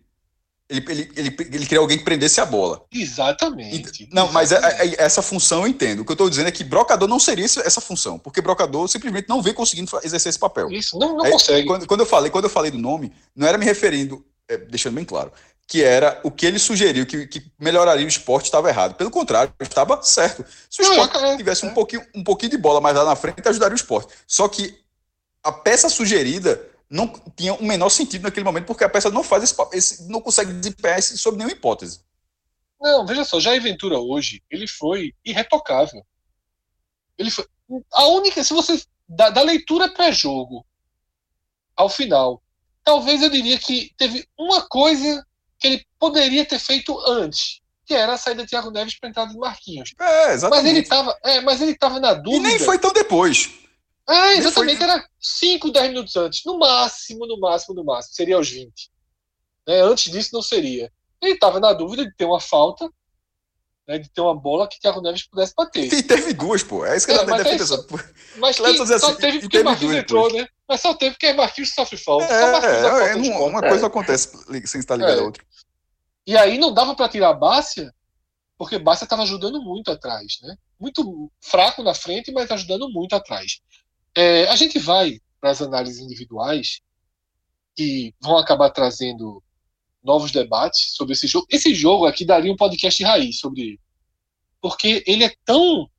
ele, 0.70 0.86
ele, 0.88 1.12
ele, 1.18 1.36
ele 1.38 1.66
queria 1.66 1.80
alguém 1.80 1.97
que 1.97 2.05
prendesse 2.05 2.39
a 2.39 2.45
bola. 2.45 2.86
Exatamente. 2.89 4.03
E, 4.03 4.16
não, 4.16 4.32
mas 4.32 4.53
é, 4.53 4.57
é, 4.57 5.03
essa 5.03 5.22
função 5.22 5.64
eu 5.64 5.68
entendo. 5.68 5.99
O 5.99 6.05
que 6.05 6.12
eu 6.12 6.14
estou 6.14 6.30
dizendo 6.30 6.47
é 6.47 6.51
que 6.51 6.64
brocador 6.64 7.10
não 7.10 7.20
seria 7.20 7.43
essa 7.43 7.82
função, 7.82 8.18
porque 8.18 8.41
brocador 8.41 8.88
simplesmente 8.88 9.28
não 9.28 9.41
vem 9.41 9.53
conseguindo 9.53 9.91
exercer 10.01 10.30
esse 10.30 10.39
papel. 10.39 10.72
Isso, 10.72 10.97
não, 10.97 11.18
não 11.18 11.26
é, 11.26 11.32
consegue. 11.32 11.68
Quando, 11.68 11.86
quando, 11.86 11.99
eu 11.99 12.05
falei, 12.05 12.32
quando 12.32 12.45
eu 12.45 12.49
falei 12.49 12.72
do 12.72 12.78
nome, 12.78 13.12
não 13.36 13.45
era 13.45 13.57
me 13.57 13.66
referindo 13.66 14.24
é, 14.49 14.57
deixando 14.57 14.95
bem 14.95 15.05
claro, 15.05 15.31
que 15.67 15.83
era 15.83 16.19
o 16.23 16.31
que 16.31 16.45
ele 16.45 16.57
sugeriu, 16.57 17.05
que, 17.05 17.27
que 17.27 17.51
melhoraria 17.59 18.05
o 18.05 18.09
esporte, 18.09 18.45
estava 18.45 18.69
errado. 18.69 18.95
Pelo 18.95 19.11
contrário, 19.11 19.53
estava 19.59 20.01
certo. 20.01 20.43
Se 20.69 20.81
o 20.81 20.83
esporte 20.83 21.15
é, 21.17 21.37
tivesse 21.37 21.65
um, 21.65 21.73
pouquinho, 21.73 22.05
um 22.15 22.23
pouquinho 22.23 22.49
de 22.49 22.57
bola 22.57 22.81
mais 22.81 22.95
lá 22.95 23.05
na 23.05 23.15
frente, 23.15 23.47
ajudaria 23.47 23.73
o 23.73 23.75
esporte. 23.75 24.13
Só 24.25 24.47
que 24.49 24.83
a 25.43 25.51
peça 25.51 25.87
sugerida 25.87 26.67
não 26.89 27.07
tinha 27.35 27.53
o 27.53 27.63
menor 27.63 27.89
sentido 27.89 28.23
naquele 28.23 28.43
momento, 28.43 28.65
porque 28.65 28.83
a 28.83 28.89
peça 28.89 29.11
não 29.11 29.23
faz 29.23 29.43
esse, 29.43 29.55
esse 29.73 30.09
não 30.09 30.19
consegue 30.19 30.51
desempenhar 30.53 30.97
esse 30.97 31.15
sob 31.17 31.37
nenhuma 31.37 31.55
hipótese. 31.55 32.01
Não, 32.81 33.05
veja 33.05 33.23
só, 33.23 33.39
Jair 33.39 33.61
Ventura 33.61 33.99
hoje, 33.99 34.41
ele 34.49 34.67
foi 34.67 35.13
irretocável. 35.23 36.03
Ele 37.17 37.29
foi. 37.29 37.45
A 37.93 38.07
única, 38.07 38.43
se 38.43 38.53
você. 38.53 38.81
Da, 39.07 39.29
da 39.29 39.41
leitura 39.41 39.91
pré-jogo 39.91 40.65
ao 41.75 41.89
final, 41.89 42.43
talvez 42.89 43.21
eu 43.21 43.29
diria 43.29 43.59
que 43.59 43.91
teve 43.95 44.27
uma 44.35 44.67
coisa 44.67 45.23
que 45.59 45.67
ele 45.67 45.85
poderia 45.99 46.43
ter 46.43 46.57
feito 46.57 46.99
antes, 47.07 47.61
que 47.85 47.93
era 47.93 48.13
a 48.13 48.17
saída 48.17 48.43
de 48.43 48.49
Thiago 48.49 48.71
Neves 48.71 48.99
para 48.99 49.09
entrada 49.09 49.31
de 49.31 49.37
Marquinhos. 49.37 49.93
É, 49.99 50.33
exatamente. 50.33 50.63
Mas 50.63 50.71
ele 50.71 50.79
estava 50.79 51.17
é, 51.23 51.41
mas 51.41 51.61
ele 51.61 51.77
tava 51.77 51.99
na 51.99 52.15
dúvida. 52.15 52.47
E 52.47 52.51
nem 52.51 52.59
foi 52.59 52.79
tão 52.79 52.91
depois. 52.91 53.51
É, 54.09 54.37
exatamente, 54.37 54.77
foi... 54.77 54.89
era 54.89 55.07
5, 55.19 55.71
10 55.71 55.89
minutos 55.89 56.15
antes. 56.15 56.41
No 56.43 56.57
máximo, 56.57 57.27
no 57.27 57.39
máximo, 57.39 57.75
no 57.75 57.83
máximo. 57.85 58.15
Seria 58.15 58.37
aos 58.37 58.49
20. 58.49 58.71
Né? 59.67 59.81
Antes 59.81 60.11
disso, 60.11 60.29
não 60.33 60.41
seria. 60.41 60.91
Ele 61.21 61.33
estava 61.33 61.59
na 61.59 61.73
dúvida 61.73 62.03
de 62.03 62.15
ter 62.15 62.25
uma 62.25 62.39
falta, 62.39 62.89
né, 63.87 63.99
de 63.99 64.09
ter 64.09 64.21
uma 64.21 64.33
bola 64.33 64.67
que 64.67 64.79
Thiago 64.79 65.01
Neves 65.01 65.27
pudesse 65.27 65.53
bater. 65.55 65.93
E 65.93 66.01
teve 66.01 66.33
duas, 66.33 66.63
pô. 66.63 66.83
É 66.83 66.97
isso 66.97 67.05
que 67.05 67.11
é, 67.11 67.17
ele 67.17 67.25
deve 67.25 67.57
pensando. 67.57 67.85
Mas 68.37 68.57
que, 68.57 68.87
só 68.87 69.11
assim, 69.11 69.15
teve 69.17 69.39
porque 69.41 69.61
Marquinhos 69.61 69.95
entrou, 69.95 70.33
né? 70.33 70.47
Mas 70.70 70.82
só 70.82 70.93
teve 70.93 71.13
porque 71.13 71.34
Marquinhos 71.34 71.74
sofre 71.74 71.97
falta. 71.97 72.32
É, 72.32 73.09
é, 73.09 73.11
é 73.13 73.15
uma 73.15 73.59
coisa 73.59 73.88
acontece 73.88 74.38
sem 74.67 74.80
estar 74.80 74.95
ligado 74.95 75.17
é. 75.17 75.22
a 75.22 75.26
outra. 75.26 75.43
E 76.28 76.38
aí 76.38 76.59
não 76.59 76.72
dava 76.72 76.95
para 76.95 77.09
tirar 77.09 77.30
a 77.30 77.34
Bácia, 77.34 77.91
porque 78.55 78.78
Bácia 78.78 79.05
estava 79.05 79.24
ajudando 79.24 79.59
muito 79.63 79.89
atrás, 79.89 80.38
né? 80.43 80.55
Muito 80.80 81.32
fraco 81.41 81.82
na 81.82 81.95
frente, 81.95 82.32
mas 82.32 82.51
ajudando 82.51 82.88
muito 82.88 83.15
atrás. 83.15 83.61
É, 84.15 84.47
a 84.47 84.55
gente 84.55 84.78
vai 84.78 85.20
para 85.41 85.49
as 85.49 85.59
análises 85.59 85.99
individuais 85.99 86.82
que 87.76 88.13
vão 88.22 88.38
acabar 88.38 88.70
trazendo 88.70 89.41
novos 90.03 90.32
debates 90.32 90.93
sobre 90.93 91.13
esse 91.13 91.26
jogo. 91.26 91.47
Esse 91.49 91.74
jogo 91.74 92.05
aqui 92.05 92.24
daria 92.24 92.51
um 92.51 92.57
podcast 92.57 93.03
raiz 93.03 93.39
sobre 93.39 93.61
ele. 93.61 93.80
Porque 94.61 95.03
ele 95.07 95.24
é 95.24 95.34
tão. 95.43 95.89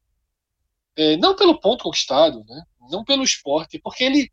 É, 0.94 1.16
não 1.16 1.34
pelo 1.34 1.58
ponto 1.58 1.82
conquistado, 1.82 2.44
né? 2.46 2.62
não 2.90 3.04
pelo 3.04 3.22
esporte, 3.22 3.78
porque 3.78 4.04
ele 4.04 4.30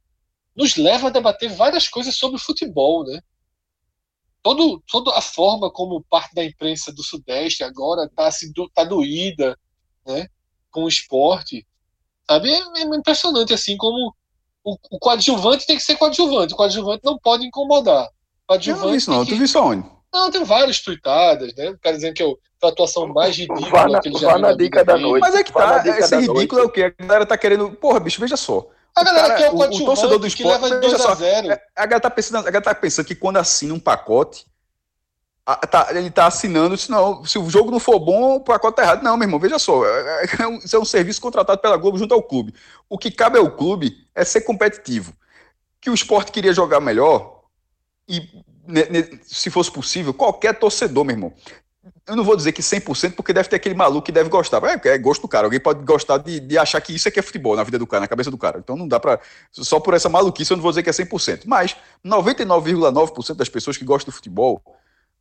nos 0.57 0.75
leva 0.75 1.07
a 1.07 1.11
debater 1.11 1.49
várias 1.53 1.87
coisas 1.87 2.15
sobre 2.15 2.37
o 2.37 2.43
futebol. 2.43 3.05
Né? 3.05 3.21
todo, 4.47 4.81
toda 4.89 5.17
a 5.17 5.21
forma 5.21 5.69
como 5.69 6.03
parte 6.09 6.33
da 6.33 6.43
imprensa 6.43 6.91
do 6.91 7.03
Sudeste 7.03 7.63
agora 7.63 8.05
está 8.05 8.29
tá 8.73 8.83
doída 8.85 9.57
né, 10.05 10.27
com 10.71 10.85
o 10.85 10.87
esporte, 10.87 11.65
sabe? 12.25 12.51
É, 12.51 12.61
é 12.77 12.81
impressionante 12.83 13.53
assim 13.53 13.75
como 13.75 14.13
o, 14.63 14.77
o, 14.91 14.99
coadjuvante 14.99 15.67
tem 15.67 15.75
que 15.75 15.83
ser 15.83 15.97
coadjuvante, 15.97 16.53
o 16.53 16.57
coadjuvante 16.57 17.01
não 17.03 17.17
pode 17.17 17.45
incomodar. 17.45 18.07
Coadjuvante 18.47 18.87
não, 18.87 18.95
isso 18.95 19.11
não, 19.11 19.25
que... 19.25 19.31
tu 19.31 19.35
viu 19.35 19.45
isso 19.45 19.59
onde? 19.59 19.97
Não, 20.13 20.31
tem 20.31 20.43
vários 20.45 20.81
tuitadas, 20.81 21.53
né? 21.53 21.69
O 21.69 21.79
cara 21.79 21.95
dizendo 21.95 22.13
que 22.13 22.23
é 22.23 22.33
a 22.63 22.67
atuação 22.69 23.07
mais 23.07 23.35
ridícula 23.35 23.89
na, 23.89 23.99
que 23.99 24.07
ele 24.07 24.17
já 24.17 24.31
viu 24.31 24.39
na 24.39 24.53
dica 24.53 24.85
da 24.85 24.97
noite. 24.97 25.21
Mas 25.21 25.35
é 25.35 25.43
que 25.43 25.51
tá, 25.51 25.83
esse 25.85 26.15
ridículo 26.15 26.37
noite. 26.37 26.59
é 26.59 26.63
o 26.63 26.69
quê? 26.69 26.83
A 26.83 27.03
galera 27.03 27.25
tá 27.25 27.37
querendo. 27.37 27.69
Porra, 27.71 27.99
bicho, 27.99 28.21
veja 28.21 28.37
só. 28.37 28.65
A 28.97 29.03
galera 29.03 29.35
quer 29.35 29.51
o, 29.51 29.55
o, 29.55 29.63
o 29.63 29.85
torcedor 29.85 30.17
do 30.17 30.25
esporte, 30.25 30.63
leva 30.63 30.79
2 30.79 30.93
a 30.93 31.13
0. 31.13 31.51
É, 31.51 31.61
a, 31.75 31.85
galera 31.85 31.99
tá 31.99 32.09
pensando, 32.09 32.39
a 32.39 32.49
galera 32.49 32.61
tá 32.61 32.73
pensando 32.73 33.05
que 33.05 33.13
quando 33.13 33.37
assina 33.37 33.71
um 33.73 33.79
pacote, 33.79 34.47
a, 35.45 35.55
tá, 35.55 35.87
ele 35.91 36.09
tá 36.09 36.25
assinando, 36.25 36.75
se 36.75 36.89
não, 36.89 37.23
se 37.23 37.37
o 37.37 37.47
jogo 37.47 37.69
não 37.69 37.79
for 37.79 37.99
bom, 37.99 38.37
o 38.37 38.39
pacote 38.39 38.77
tá 38.77 38.81
errado. 38.81 39.03
Não, 39.03 39.15
meu 39.15 39.27
irmão, 39.27 39.39
veja 39.39 39.59
só, 39.59 39.85
é, 39.85 40.23
é, 40.23 40.41
é 40.41 40.47
um, 40.47 40.57
isso 40.57 40.75
é 40.75 40.79
um 40.79 40.85
serviço 40.85 41.21
contratado 41.21 41.61
pela 41.61 41.77
Globo 41.77 41.99
junto 41.99 42.13
ao 42.13 42.23
clube. 42.23 42.55
O 42.89 42.97
que 42.97 43.11
cabe 43.11 43.37
ao 43.37 43.51
clube 43.51 44.07
é 44.15 44.25
ser 44.25 44.41
competitivo. 44.41 45.13
Que 45.79 45.91
o 45.91 45.93
esporte 45.93 46.31
queria 46.31 46.53
jogar 46.53 46.79
melhor, 46.79 47.43
e 48.09 48.43
se 49.21 49.51
fosse 49.51 49.71
possível, 49.71 50.11
qualquer 50.11 50.57
torcedor, 50.57 51.05
meu 51.05 51.15
irmão, 51.15 51.33
eu 52.07 52.15
não 52.15 52.23
vou 52.23 52.35
dizer 52.35 52.51
que 52.51 52.61
100%, 52.61 53.13
porque 53.13 53.33
deve 53.33 53.49
ter 53.49 53.55
aquele 53.57 53.75
maluco 53.75 54.05
que 54.05 54.11
deve 54.11 54.29
gostar. 54.29 54.61
É, 54.63 54.79
é 54.89 54.97
gosto 54.97 55.21
do 55.21 55.27
cara. 55.27 55.47
Alguém 55.47 55.59
pode 55.59 55.83
gostar 55.83 56.17
de, 56.17 56.39
de 56.39 56.57
achar 56.57 56.79
que 56.81 56.93
isso 56.93 57.07
é 57.07 57.11
que 57.11 57.19
é 57.19 57.21
futebol 57.21 57.55
na 57.55 57.63
vida 57.63 57.77
do 57.77 57.85
cara, 57.85 58.01
na 58.01 58.07
cabeça 58.07 58.31
do 58.31 58.37
cara. 58.37 58.59
Então 58.59 58.75
não 58.75 58.87
dá 58.87 58.99
para 58.99 59.19
Só 59.51 59.79
por 59.79 59.93
essa 59.93 60.09
maluquice 60.09 60.51
eu 60.51 60.57
não 60.57 60.61
vou 60.61 60.71
dizer 60.71 60.83
que 60.83 60.89
é 60.89 60.93
100%. 60.93 61.43
Mas 61.45 61.75
99,9% 62.05 63.35
das 63.35 63.49
pessoas 63.49 63.77
que 63.77 63.85
gostam 63.85 64.11
do 64.11 64.15
futebol 64.15 64.61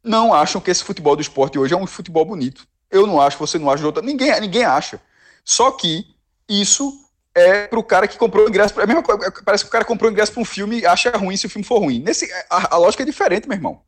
não 0.03 0.33
acham 0.33 0.61
que 0.61 0.71
esse 0.71 0.85
futebol 0.85 1.17
do 1.17 1.23
esporte 1.23 1.59
hoje 1.59 1.75
é 1.75 1.77
um 1.77 1.87
futebol 1.87 2.25
bonito. 2.25 2.67
Eu 2.91 3.07
não 3.07 3.21
acho, 3.21 3.39
você 3.39 3.59
não 3.59 3.71
acha, 3.71 3.85
outra... 3.85 4.03
ninguém, 4.03 4.39
ninguém 4.41 4.65
acha. 4.65 5.01
Só 5.45 5.73
que 5.73 6.07
isso 6.49 6.93
é 7.35 7.67
pro 7.67 7.83
cara 7.83 8.09
que 8.09 8.17
comprou 8.17 8.47
o 8.47 8.49
ingresso. 8.49 8.81
É 8.81 8.87
mesma 8.87 9.03
coisa, 9.03 9.33
parece 9.45 9.65
que 9.65 9.69
o 9.69 9.73
cara 9.73 9.85
comprou 9.85 10.09
o 10.09 10.13
ingresso 10.13 10.33
para 10.33 10.41
um 10.41 10.45
filme 10.45 10.81
e 10.81 10.87
acha 10.87 11.11
ruim 11.17 11.37
se 11.37 11.47
o 11.47 11.51
filme 11.51 11.67
for 11.67 11.79
ruim. 11.79 11.99
Nesse, 11.99 12.33
a, 12.49 12.77
a 12.77 12.79
lógica 12.79 13.03
é 13.03 13.07
diferente, 13.07 13.49
meu 13.49 13.57
irmão. 13.57 13.83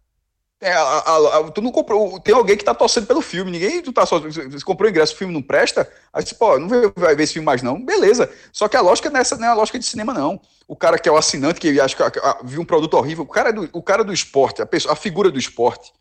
É, 0.61 0.73
a, 0.73 0.81
a, 0.81 1.39
a, 1.39 1.51
tu 1.51 1.63
não 1.63 1.71
comprou. 1.71 2.19
Tem 2.19 2.35
alguém 2.35 2.57
que 2.57 2.65
tá 2.65 2.75
torcendo 2.75 3.07
pelo 3.07 3.21
filme. 3.21 3.51
Ninguém. 3.51 3.81
Tu 3.81 3.93
tá 3.93 4.05
só. 4.05 4.19
Você 4.19 4.61
comprou 4.65 4.89
o 4.89 4.91
ingresso, 4.91 5.15
o 5.15 5.17
filme 5.17 5.33
não 5.33 5.43
presta. 5.43 5.89
Aí 6.13 6.25
você, 6.25 6.35
pô, 6.35 6.59
não 6.59 6.69
vai, 6.69 6.93
vai 6.97 7.15
ver 7.15 7.23
esse 7.23 7.35
filme 7.35 7.47
mais, 7.47 7.63
não. 7.63 7.81
Beleza. 7.81 8.29
Só 8.53 8.67
que 8.67 8.77
a 8.77 8.81
lógica 8.81 9.09
nessa 9.09 9.37
não 9.37 9.47
é 9.47 9.51
a 9.51 9.55
lógica 9.55 9.79
de 9.79 9.85
cinema, 9.85 10.13
não. 10.13 10.41
O 10.67 10.75
cara 10.75 10.99
que 10.99 11.09
é 11.09 11.13
o 11.13 11.17
assinante, 11.17 11.61
que 11.61 11.81
acha 11.81 12.11
que 12.11 12.21
viu 12.45 12.61
um 12.61 12.65
produto 12.65 12.95
horrível. 12.95 13.25
O 13.25 13.29
cara, 13.29 13.51
é 13.51 13.53
do, 13.53 13.69
o 13.73 13.83
cara 13.83 14.03
do 14.03 14.13
esporte, 14.13 14.61
a, 14.61 14.67
pessoa, 14.67 14.93
a 14.93 14.97
figura 14.97 15.31
do 15.31 15.39
esporte, 15.39 15.93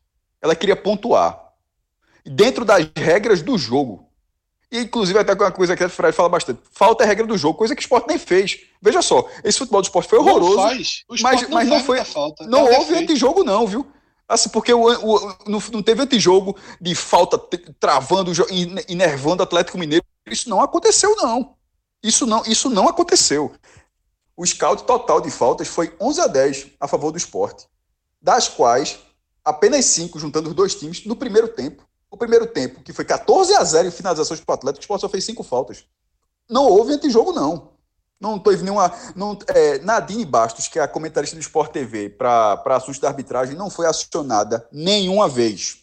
ela 0.42 0.56
queria 0.56 0.76
pontuar. 0.76 1.40
Dentro 2.26 2.66
das 2.66 2.90
regras 2.96 3.42
do 3.42 3.58
jogo. 3.58 4.08
E, 4.72 4.80
inclusive, 4.80 5.18
até 5.18 5.34
uma 5.34 5.52
coisa 5.52 5.78
que 5.78 5.84
o 5.84 5.90
Fred 5.90 6.14
fala 6.14 6.30
bastante. 6.30 6.60
Falta 6.72 7.04
a 7.04 7.08
regra 7.08 7.26
do 7.26 7.38
jogo, 7.38 7.58
coisa 7.58 7.76
que 7.76 7.80
o 7.80 7.84
esporte 7.84 8.08
nem 8.08 8.18
fez. 8.18 8.60
Veja 8.82 9.02
só, 9.02 9.30
esse 9.44 9.60
futebol 9.60 9.82
do 9.82 9.86
esporte 9.86 10.10
foi 10.10 10.20
horroroso. 10.20 10.58
Não 10.58 10.68
faz. 10.68 11.04
mas 11.22 11.42
não, 11.44 11.50
mas 11.52 11.68
não 11.70 11.80
foi. 11.80 12.04
Falta, 12.04 12.46
não 12.48 12.66
houve 12.66 12.96
antijogo, 12.96 13.44
não, 13.44 13.66
viu? 13.66 13.88
Assim, 14.28 14.50
porque 14.50 14.74
o, 14.74 14.82
o, 14.82 15.36
não, 15.48 15.60
não 15.72 15.82
teve 15.82 16.02
antijogo 16.02 16.58
de 16.82 16.94
falta 16.94 17.40
travando, 17.80 18.32
enervando 18.90 19.42
o 19.42 19.46
Atlético 19.46 19.78
Mineiro. 19.78 20.06
Isso 20.26 20.50
não 20.50 20.62
aconteceu, 20.62 21.16
não. 21.16 21.56
Isso 22.04 22.26
não, 22.26 22.44
isso 22.46 22.70
não 22.70 22.90
aconteceu. 22.90 23.54
O 24.36 24.46
scout 24.46 24.84
total 24.84 25.22
de 25.22 25.32
faltas 25.32 25.68
foi 25.68 25.96
11 26.00 26.22
a 26.22 26.28
10 26.28 26.68
a 26.80 26.88
favor 26.88 27.12
do 27.12 27.18
esporte, 27.18 27.68
das 28.22 28.48
quais 28.48 29.00
apenas 29.44 29.86
5, 29.86 30.20
juntando 30.20 30.50
os 30.50 30.56
dois 30.56 30.76
times, 30.76 31.06
no 31.06 31.16
primeiro 31.16 31.48
tempo. 31.48 31.88
O 32.12 32.18
primeiro 32.18 32.48
tempo, 32.48 32.82
que 32.84 32.94
foi 32.94 33.04
14 33.06 33.54
a 33.56 33.64
0 33.64 33.88
em 33.88 33.92
finalizações 33.92 34.40
para 34.40 34.54
o 34.54 34.56
Atlético, 34.56 34.82
o 34.82 34.84
esporte 34.84 35.02
só 35.02 35.10
fez 35.10 35.24
5 35.26 35.44
faltas. 35.44 35.86
Não 36.50 36.66
houve 36.66 36.94
antijogo, 36.94 37.32
não. 37.32 37.72
Não 38.20 38.40
teve 38.40 38.64
nenhuma. 38.64 38.92
Não, 39.16 39.38
é, 39.48 39.80
Nadine 39.80 40.26
Bastos, 40.26 40.68
que 40.68 40.80
é 40.80 40.82
a 40.82 40.88
comentarista 40.88 41.36
do 41.36 41.42
Sport 41.42 41.72
TV 41.72 42.10
para 42.10 42.62
assuntos 42.66 43.00
da 43.00 43.08
arbitragem, 43.08 43.56
não 43.56 43.70
foi 43.70 43.86
acionada 43.86 44.68
nenhuma 44.72 45.30
vez. 45.30 45.80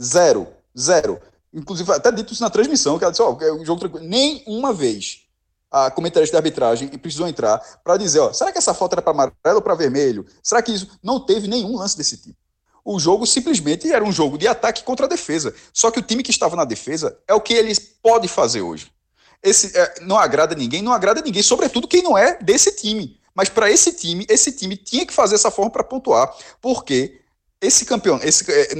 Zero. 0.00 0.48
Zero. 0.78 1.20
Inclusive, 1.52 1.92
até 1.92 2.10
dito 2.10 2.32
isso 2.32 2.42
na 2.42 2.50
transmissão, 2.50 2.98
que 2.98 3.04
ela 3.04 3.10
disse: 3.10 3.22
Ó, 3.22 3.30
oh, 3.30 3.60
o 3.60 3.64
jogo 3.64 3.80
tranquilo. 3.80 4.06
Nenhuma 4.06 4.72
vez 4.72 5.22
a 5.70 5.90
comentarista 5.90 6.34
de 6.34 6.38
arbitragem 6.38 6.88
precisou 6.88 7.28
entrar 7.28 7.58
para 7.84 7.96
dizer: 7.98 8.20
Ó, 8.20 8.32
será 8.32 8.50
que 8.50 8.58
essa 8.58 8.72
falta 8.74 8.94
era 8.94 9.02
para 9.02 9.12
amarelo 9.12 9.56
ou 9.56 9.62
para 9.62 9.74
vermelho? 9.74 10.24
Será 10.42 10.62
que 10.62 10.72
isso. 10.72 10.98
Não 11.02 11.20
teve 11.20 11.46
nenhum 11.46 11.76
lance 11.76 11.96
desse 11.96 12.16
tipo. 12.16 12.36
O 12.84 12.98
jogo 13.00 13.26
simplesmente 13.26 13.90
era 13.90 14.04
um 14.04 14.12
jogo 14.12 14.38
de 14.38 14.46
ataque 14.46 14.84
contra 14.84 15.06
a 15.06 15.08
defesa. 15.08 15.52
Só 15.72 15.90
que 15.90 15.98
o 15.98 16.02
time 16.02 16.22
que 16.22 16.30
estava 16.30 16.54
na 16.56 16.64
defesa 16.64 17.18
é 17.26 17.34
o 17.34 17.40
que 17.40 17.52
eles 17.52 17.78
podem 17.78 18.28
fazer 18.28 18.62
hoje 18.62 18.95
esse 19.42 19.76
é, 19.76 20.00
não 20.02 20.16
agrada 20.16 20.54
ninguém, 20.54 20.82
não 20.82 20.92
agrada 20.92 21.20
ninguém, 21.20 21.42
sobretudo 21.42 21.88
quem 21.88 22.02
não 22.02 22.16
é 22.16 22.38
desse 22.42 22.74
time. 22.74 23.20
Mas 23.34 23.48
para 23.48 23.70
esse 23.70 23.92
time, 23.92 24.26
esse 24.28 24.52
time 24.52 24.76
tinha 24.76 25.06
que 25.06 25.12
fazer 25.12 25.34
essa 25.34 25.50
forma 25.50 25.70
para 25.70 25.84
pontuar, 25.84 26.34
porque 26.60 27.20
esse 27.60 27.84
campeão, 27.84 28.18
esse 28.22 28.50
é, 28.50 28.74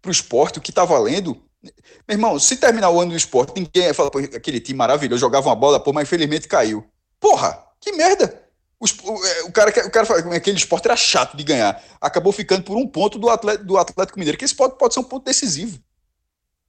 para 0.00 0.08
o 0.08 0.12
esporte, 0.12 0.58
o 0.58 0.62
que 0.62 0.70
está 0.70 0.84
valendo, 0.84 1.40
meu 2.06 2.14
irmão, 2.14 2.38
se 2.38 2.56
terminar 2.56 2.90
o 2.90 3.00
ano 3.00 3.10
do 3.10 3.16
esporte, 3.16 3.52
ninguém 3.56 3.92
fala, 3.92 4.10
pô, 4.10 4.18
aquele 4.18 4.60
time 4.60 4.78
maravilhoso, 4.78 5.20
jogava 5.20 5.48
uma 5.48 5.56
bola, 5.56 5.80
pô, 5.80 5.92
mas 5.92 6.04
infelizmente 6.04 6.46
caiu. 6.46 6.84
Porra, 7.20 7.62
que 7.80 7.92
merda! 7.92 8.48
O, 8.80 8.86
é, 9.26 9.42
o, 9.42 9.52
cara, 9.52 9.70
o 9.86 9.90
cara 9.90 10.06
fala, 10.06 10.36
aquele 10.36 10.56
esporte 10.56 10.86
era 10.86 10.96
chato 10.96 11.36
de 11.36 11.42
ganhar. 11.42 11.82
Acabou 12.00 12.32
ficando 12.32 12.62
por 12.62 12.76
um 12.76 12.86
ponto 12.86 13.18
do 13.18 13.28
Atlético, 13.28 13.64
do 13.64 13.76
Atlético 13.76 14.18
Mineiro, 14.18 14.38
que 14.38 14.44
esse 14.44 14.54
pode, 14.54 14.78
pode 14.78 14.94
ser 14.94 15.00
um 15.00 15.04
ponto 15.04 15.24
decisivo. 15.24 15.80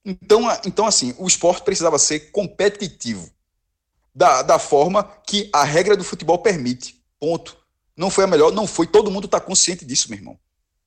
Então, 0.10 0.42
então, 0.66 0.86
assim, 0.88 1.14
o 1.20 1.28
esporte 1.28 1.64
precisava 1.64 2.00
ser 2.00 2.32
competitivo 2.32 3.30
da, 4.14 4.42
da 4.42 4.58
forma 4.58 5.04
que 5.04 5.50
a 5.54 5.64
regra 5.64 5.96
do 5.96 6.04
futebol 6.04 6.40
permite. 6.40 7.00
Ponto. 7.20 7.56
Não 7.96 8.10
foi 8.10 8.24
a 8.24 8.28
melhor, 8.28 8.52
não 8.52 8.66
foi. 8.66 8.88
Todo 8.88 9.12
mundo 9.12 9.26
está 9.26 9.40
consciente 9.40 9.86
disso, 9.86 10.10
meu 10.10 10.18
irmão. 10.18 10.40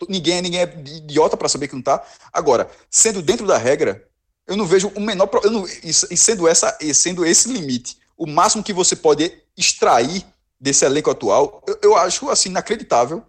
Ninguém, 0.09 0.43
ninguém 0.43 0.61
é 0.61 0.65
idiota 0.65 1.37
para 1.37 1.49
saber 1.49 1.69
que 1.69 1.75
não 1.75 1.81
está. 1.81 2.05
Agora, 2.33 2.69
sendo 2.91 3.23
dentro 3.23 3.47
da 3.47 3.57
regra, 3.57 4.09
eu 4.45 4.57
não 4.57 4.67
vejo 4.67 4.89
o 4.89 5.01
menor. 5.01 5.31
Não, 5.45 5.65
e 5.85 5.93
sendo, 5.93 6.49
essa, 6.49 6.77
sendo 6.93 7.25
esse 7.25 7.49
limite, 7.49 7.99
o 8.17 8.27
máximo 8.27 8.65
que 8.65 8.73
você 8.73 8.97
pode 8.97 9.33
extrair 9.57 10.27
desse 10.61 10.85
elenco 10.85 11.11
atual, 11.11 11.63
eu, 11.69 11.79
eu 11.83 11.97
acho 11.97 12.29
assim 12.29 12.49
inacreditável 12.49 13.25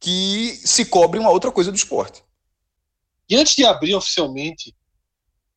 que 0.00 0.58
se 0.64 0.86
cobre 0.86 1.18
uma 1.18 1.30
outra 1.30 1.52
coisa 1.52 1.70
do 1.70 1.76
esporte. 1.76 2.24
E 3.28 3.36
antes 3.36 3.54
de 3.54 3.64
abrir 3.64 3.94
oficialmente 3.94 4.74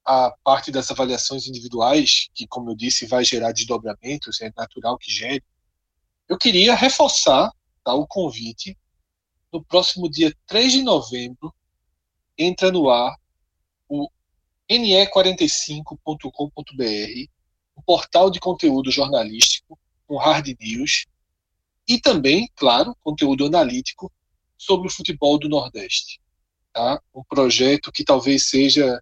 a 0.07 0.33
parte 0.41 0.71
das 0.71 0.89
avaliações 0.89 1.47
individuais, 1.47 2.29
que, 2.33 2.47
como 2.47 2.71
eu 2.71 2.75
disse, 2.75 3.05
vai 3.05 3.25
gerar 3.25 3.51
desdobramentos, 3.51 4.39
é 4.39 4.49
natural 4.55 4.97
que 4.97 5.11
gere, 5.11 5.43
eu 6.29 6.37
queria 6.37 6.75
reforçar 6.75 7.51
tá, 7.83 7.93
o 7.93 8.07
convite. 8.07 8.77
No 9.51 9.61
próximo 9.61 10.09
dia 10.09 10.33
3 10.45 10.71
de 10.71 10.81
novembro, 10.81 11.53
entra 12.37 12.71
no 12.71 12.89
ar 12.89 13.17
o 13.89 14.09
ne45.com.br, 14.71 17.29
um 17.75 17.81
portal 17.81 18.31
de 18.31 18.39
conteúdo 18.39 18.89
jornalístico 18.89 19.77
com 20.05 20.15
hard 20.15 20.55
news 20.57 21.05
e 21.85 21.99
também, 21.99 22.49
claro, 22.55 22.95
conteúdo 23.01 23.45
analítico 23.45 24.09
sobre 24.57 24.87
o 24.87 24.91
futebol 24.91 25.37
do 25.37 25.49
Nordeste. 25.49 26.21
Tá? 26.71 27.01
Um 27.13 27.25
projeto 27.25 27.91
que 27.91 28.05
talvez 28.05 28.49
seja 28.49 29.01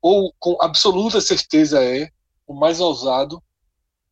ou 0.00 0.34
com 0.38 0.56
absoluta 0.60 1.20
certeza 1.20 1.84
é 1.84 2.10
o 2.46 2.54
mais 2.54 2.80
ousado 2.80 3.42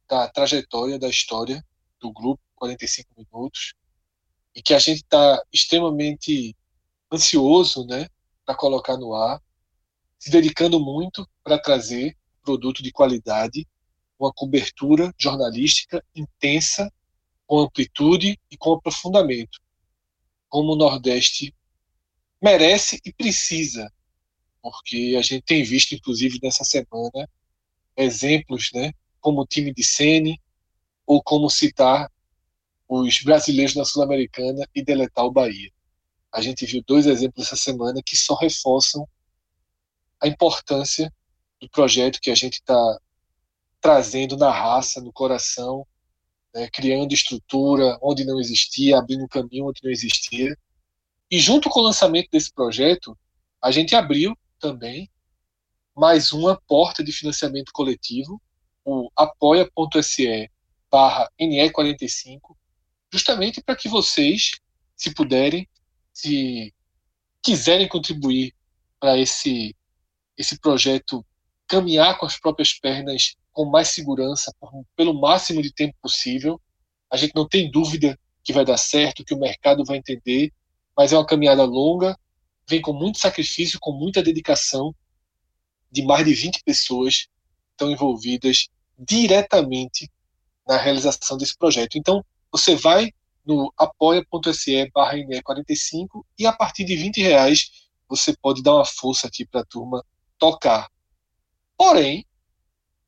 da 0.09 0.29
trajetória 0.29 0.99
da 0.99 1.09
história 1.09 1.65
do 2.01 2.13
grupo 2.13 2.41
45 2.57 3.09
minutos 3.17 3.75
e 4.55 4.63
que 4.63 4.75
a 4.75 4.79
gente 4.79 5.03
está 5.03 5.43
extremamente 5.53 6.57
ansioso, 7.13 7.87
né, 7.87 8.09
para 8.45 8.55
colocar 8.55 8.97
no 8.97 9.15
ar, 9.15 9.41
se 10.19 10.31
dedicando 10.31 10.81
muito 10.81 11.29
para 11.43 11.59
trazer 11.59 12.17
produto 12.43 12.83
de 12.83 12.91
qualidade, 12.91 13.67
uma 14.19 14.33
cobertura 14.33 15.15
jornalística 15.19 16.05
intensa, 16.15 16.93
com 17.47 17.61
amplitude 17.61 18.39
e 18.51 18.57
com 18.57 18.75
aprofundamento, 18.75 19.59
como 20.49 20.73
o 20.73 20.77
Nordeste 20.77 21.55
merece 22.43 23.01
e 23.05 23.13
precisa 23.13 23.91
porque 24.63 25.15
a 25.19 25.23
gente 25.23 25.43
tem 25.43 25.63
visto, 25.63 25.95
inclusive, 25.95 26.39
nessa 26.43 26.65
semana, 26.65 27.29
exemplos, 27.97 28.71
né, 28.73 28.93
como 29.21 29.43
o 29.43 29.47
time 29.47 29.73
de 29.73 29.85
Sene, 29.85 30.41
ou 31.07 31.23
como 31.23 31.49
citar 31.49 32.11
os 32.89 33.23
brasileiros 33.23 33.75
na 33.75 33.85
Sul-Americana 33.85 34.67
e 34.75 34.83
deletar 34.83 35.25
o 35.25 35.31
Bahia. 35.31 35.71
A 36.33 36.41
gente 36.41 36.67
viu 36.67 36.83
dois 36.87 37.07
exemplos 37.07 37.47
essa 37.47 37.57
semana 37.57 38.03
que 38.05 38.17
só 38.17 38.35
reforçam 38.35 39.09
a 40.21 40.29
importância 40.29 41.13
do 41.61 41.69
projeto 41.71 42.21
que 42.21 42.31
a 42.31 42.35
gente 42.35 42.55
está 42.55 42.99
trazendo 43.81 44.37
na 44.37 44.51
raça, 44.51 45.01
no 45.01 45.13
coração, 45.13 45.87
né, 46.55 46.69
criando 46.73 47.13
estrutura 47.13 47.99
onde 48.03 48.25
não 48.25 48.41
existia, 48.41 48.99
abrindo 48.99 49.29
caminho 49.29 49.69
onde 49.69 49.81
não 49.83 49.91
existia. 49.91 50.57
E 51.31 51.39
junto 51.39 51.69
com 51.69 51.81
o 51.81 51.85
lançamento 51.85 52.29
desse 52.31 52.53
projeto, 52.53 53.17
a 53.63 53.71
gente 53.71 53.95
abriu 53.95 54.37
também 54.59 55.11
mais 55.99 56.33
uma 56.33 56.61
porta 56.69 57.03
de 57.03 57.11
financiamento 57.11 57.73
coletivo, 57.73 58.41
o 58.85 59.11
apoia.se 59.17 60.49
barra 60.89 61.29
NE45, 61.41 62.39
justamente 63.13 63.61
para 63.61 63.75
que 63.75 63.89
vocês, 63.89 64.53
se 64.95 65.13
puderem, 65.13 65.69
se 66.13 66.73
quiserem 67.43 67.89
contribuir 67.89 68.55
para 69.01 69.19
esse, 69.19 69.75
esse 70.37 70.61
projeto 70.61 71.27
caminhar 71.67 72.17
com 72.17 72.27
as 72.27 72.39
próprias 72.39 72.73
pernas 72.73 73.37
com 73.53 73.65
mais 73.65 73.89
segurança, 73.89 74.55
por, 74.61 74.71
pelo 74.95 75.21
máximo 75.21 75.61
de 75.61 75.73
tempo 75.73 75.97
possível. 76.01 76.61
A 77.11 77.17
gente 77.17 77.35
não 77.35 77.47
tem 77.47 77.69
dúvida 77.69 78.17
que 78.45 78.53
vai 78.53 78.65
dar 78.65 78.79
certo, 78.79 79.25
que 79.25 79.35
o 79.35 79.39
mercado 79.39 79.85
vai 79.85 79.99
entender, 79.99 80.53
mas 80.97 81.13
é 81.13 81.17
uma 81.17 81.27
caminhada 81.27 81.65
longa, 81.65 82.17
vem 82.69 82.81
com 82.81 82.93
muito 82.93 83.19
sacrifício, 83.19 83.79
com 83.81 83.93
muita 83.93 84.23
dedicação 84.23 84.95
de 85.91 86.03
mais 86.03 86.25
de 86.25 86.35
20 86.35 86.63
pessoas 86.63 87.29
estão 87.71 87.91
envolvidas 87.91 88.69
diretamente 88.99 90.11
na 90.67 90.77
realização 90.77 91.39
desse 91.39 91.57
projeto. 91.57 91.97
Então, 91.97 92.25
você 92.53 92.75
vai 92.75 93.11
no 93.45 93.73
apoia.se 93.79 94.91
barra 94.91 95.17
45 95.43 96.27
e 96.39 96.47
a 96.47 96.53
partir 96.53 96.85
de 96.85 96.95
20 96.95 97.23
reais 97.23 97.89
você 98.07 98.37
pode 98.37 98.63
dar 98.63 98.75
uma 98.75 98.85
força 98.85 99.27
aqui 99.27 99.47
para 99.47 99.63
a 99.63 99.65
turma 99.65 100.05
tocar. 100.39 100.91
Porém, 101.77 102.27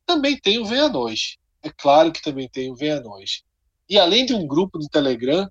também 0.05 0.39
tem 0.39 0.57
o 0.57 0.65
Venha 0.65 0.89
Nós. 0.89 1.37
É 1.61 1.69
claro 1.69 2.11
que 2.11 2.21
também 2.21 2.49
tem 2.49 2.71
o 2.71 2.75
Venha 2.75 2.99
Nós. 3.01 3.43
E 3.87 3.99
além 3.99 4.25
de 4.25 4.33
um 4.33 4.47
grupo 4.47 4.79
do 4.79 4.87
Telegram, 4.87 5.49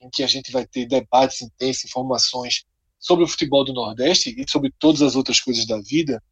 em 0.00 0.08
que 0.08 0.22
a 0.22 0.26
gente 0.26 0.52
vai 0.52 0.66
ter 0.66 0.86
debates 0.86 1.42
intensos, 1.42 1.86
informações 1.86 2.64
sobre 2.98 3.24
o 3.24 3.28
futebol 3.28 3.64
do 3.64 3.72
Nordeste 3.72 4.34
e 4.36 4.50
sobre 4.50 4.72
todas 4.78 5.02
as 5.02 5.14
outras 5.14 5.40
coisas 5.40 5.66
da 5.66 5.80
vida, 5.80 6.22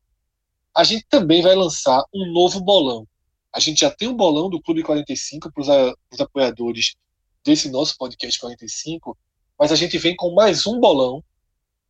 a 0.75 0.85
gente 0.85 1.07
também 1.09 1.43
vai 1.43 1.55
lançar 1.55 2.05
um 2.14 2.31
novo 2.33 2.61
bolão. 2.61 3.07
A 3.53 3.61
gente 3.61 3.81
já 3.81 3.91
tem 3.91 4.09
um 4.09 4.17
bolão 4.17 4.51
do 4.51 4.61
Clube 4.61 4.83
45 4.83 5.51
para 5.51 5.95
os 6.12 6.21
apoiadores 6.21 6.95
desse 7.43 7.71
nosso 7.71 7.97
podcast 7.97 8.39
45, 8.39 9.17
mas 9.59 9.73
a 9.73 9.77
gente 9.77 9.97
vem 9.97 10.14
com 10.14 10.35
mais 10.35 10.67
um 10.67 10.79
bolão 10.79 11.25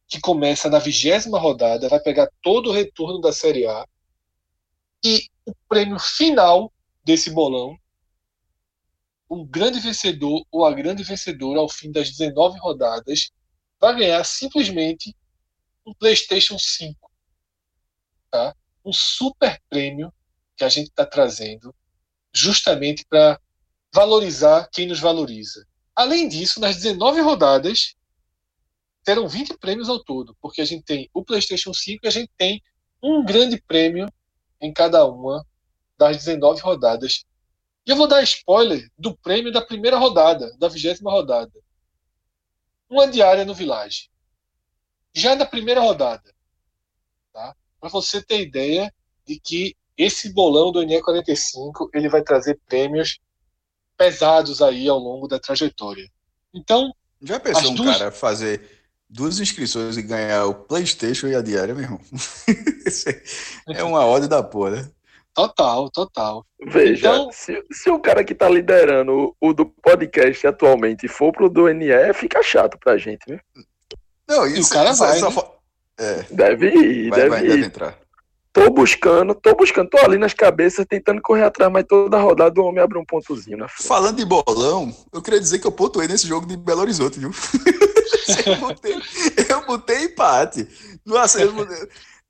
que 0.07 0.20
começa 0.20 0.70
na 0.70 0.79
vigésima 0.79 1.39
rodada, 1.39 1.89
vai 1.89 1.99
pegar 1.99 2.29
todo 2.41 2.70
o 2.70 2.72
retorno 2.72 3.20
da 3.20 3.33
Série 3.33 3.66
A 3.66 3.85
e 5.05 5.29
o 5.45 5.53
prêmio 5.68 5.99
final 5.99 6.72
desse 7.05 7.31
bolão, 7.31 7.77
o 9.29 9.45
grande 9.45 9.81
vencedor 9.81 10.45
ou 10.51 10.64
a 10.64 10.72
grande 10.72 11.03
vencedora 11.03 11.59
ao 11.59 11.68
fim 11.68 11.91
das 11.91 12.11
19 12.11 12.59
rodadas 12.59 13.33
vai 13.81 13.97
ganhar 13.97 14.24
simplesmente 14.24 15.14
um 15.87 15.95
PlayStation 15.95 16.59
5, 16.59 17.11
tá? 18.31 18.55
Um 18.85 18.93
super 18.93 19.61
prêmio 19.68 20.12
que 20.57 20.64
a 20.64 20.68
gente 20.68 20.89
está 20.89 21.05
trazendo 21.05 21.74
justamente 22.35 23.05
para 23.09 23.41
valorizar 23.95 24.68
quem 24.72 24.87
nos 24.87 25.01
valoriza. 25.01 25.66
Além 25.95 26.29
disso, 26.29 26.61
nas 26.61 26.77
19 26.77 27.20
rodadas, 27.20 27.95
terão 29.03 29.29
20 29.29 29.57
prêmios 29.59 29.89
ao 29.89 30.03
todo, 30.03 30.37
porque 30.41 30.61
a 30.61 30.64
gente 30.64 30.85
tem 30.85 31.09
o 31.14 31.24
PlayStation 31.24 31.72
5 31.72 32.05
e 32.05 32.09
a 32.09 32.11
gente 32.11 32.31
tem 32.37 32.62
um 33.03 33.24
grande 33.24 33.61
prêmio 33.62 34.12
em 34.61 34.72
cada 34.72 35.07
uma 35.07 35.47
das 35.97 36.18
19 36.18 36.61
rodadas. 36.61 37.24
E 37.87 37.91
eu 37.91 37.97
vou 37.97 38.09
dar 38.09 38.22
spoiler 38.22 38.91
do 38.99 39.16
prêmio 39.16 39.53
da 39.53 39.64
primeira 39.64 39.97
rodada, 39.97 40.55
da 40.59 40.68
vigésima 40.68 41.11
rodada. 41.11 41.53
Uma 42.89 43.09
diária 43.09 43.45
no 43.45 43.55
Village. 43.55 44.11
Já 45.14 45.34
na 45.34 45.47
primeira 45.47 45.80
rodada. 45.80 46.34
Tá? 47.32 47.55
Para 47.80 47.91
você 47.91 48.22
ter 48.22 48.41
ideia 48.41 48.93
de 49.26 49.41
que 49.41 49.76
esse 49.97 50.32
bolão 50.32 50.70
do 50.70 50.80
NE45 50.80 51.91
ele 51.95 52.09
vai 52.09 52.22
trazer 52.22 52.61
prêmios 52.66 53.18
pesados 53.97 54.61
aí 54.61 54.89
ao 54.89 54.99
longo 54.99 55.26
da 55.26 55.39
trajetória. 55.39 56.09
Então. 56.55 56.93
Já 57.22 57.41
pensou 57.41 57.70
um 57.70 57.74
duas... 57.74 57.97
cara 57.97 58.12
fazer 58.12 58.76
duas 59.09 59.41
inscrições 59.41 59.97
e 59.97 60.03
ganhar 60.03 60.47
o 60.47 60.55
PlayStation 60.55 61.28
e 61.28 61.34
a 61.34 61.41
diária, 61.41 61.74
meu 61.74 61.84
irmão. 61.84 62.01
é 63.68 63.82
uma 63.82 64.05
ordem 64.05 64.28
da 64.28 64.43
porra, 64.43 64.82
né? 64.82 64.91
Total, 65.37 65.91
total. 65.91 66.47
Veja, 66.66 67.09
então... 67.09 67.30
se, 67.30 67.62
se 67.70 67.91
o 67.91 68.01
cara 68.01 68.24
que 68.24 68.34
tá 68.34 68.49
liderando 68.49 69.34
o, 69.39 69.51
o 69.51 69.53
do 69.53 69.66
podcast 69.66 70.47
atualmente 70.47 71.07
for 71.09 71.30
pro 71.30 71.51
do 71.51 71.68
NE, 71.68 71.91
fica 72.14 72.43
chato 72.43 72.78
pra 72.78 72.97
gente, 72.97 73.20
né? 73.28 73.39
Não, 74.26 74.47
isso, 74.47 74.61
e 74.61 74.62
o 74.62 74.68
cara 74.70 74.95
vai. 74.95 75.18
Só... 75.18 75.28
Né? 75.28 75.43
É. 75.99 76.26
Deve 76.30 76.70
ir, 76.70 77.11
vai, 77.11 77.18
deve 77.18 77.28
vai, 77.28 77.45
ir. 77.45 77.49
Deve 77.49 77.66
entrar. 77.66 77.99
Tô 78.51 78.70
buscando, 78.70 79.34
tô 79.34 79.55
buscando, 79.55 79.91
tô 79.91 79.99
ali 79.99 80.16
nas 80.16 80.32
cabeças, 80.32 80.87
tentando 80.89 81.20
correr 81.20 81.43
atrás, 81.43 81.70
mas 81.70 81.84
toda 81.87 82.18
rodada 82.18 82.59
o 82.59 82.64
homem 82.64 82.82
abre 82.82 82.97
um 82.97 83.05
pontozinho 83.05 83.59
na 83.59 83.68
frente. 83.68 83.87
Falando 83.87 84.16
de 84.16 84.24
bolão, 84.24 84.91
eu 85.12 85.20
queria 85.20 85.39
dizer 85.39 85.59
que 85.59 85.66
eu 85.66 85.72
pontuei 85.72 86.09
nesse 86.09 86.26
jogo 86.26 86.47
de 86.47 86.57
Belo 86.57 86.80
Horizonte, 86.80 87.20
viu? 87.20 87.30
eu, 88.47 88.57
botei, 88.57 88.97
eu 89.51 89.66
botei 89.66 90.05
empate. 90.05 90.66
Nossa, 91.05 91.43
eu, 91.43 91.53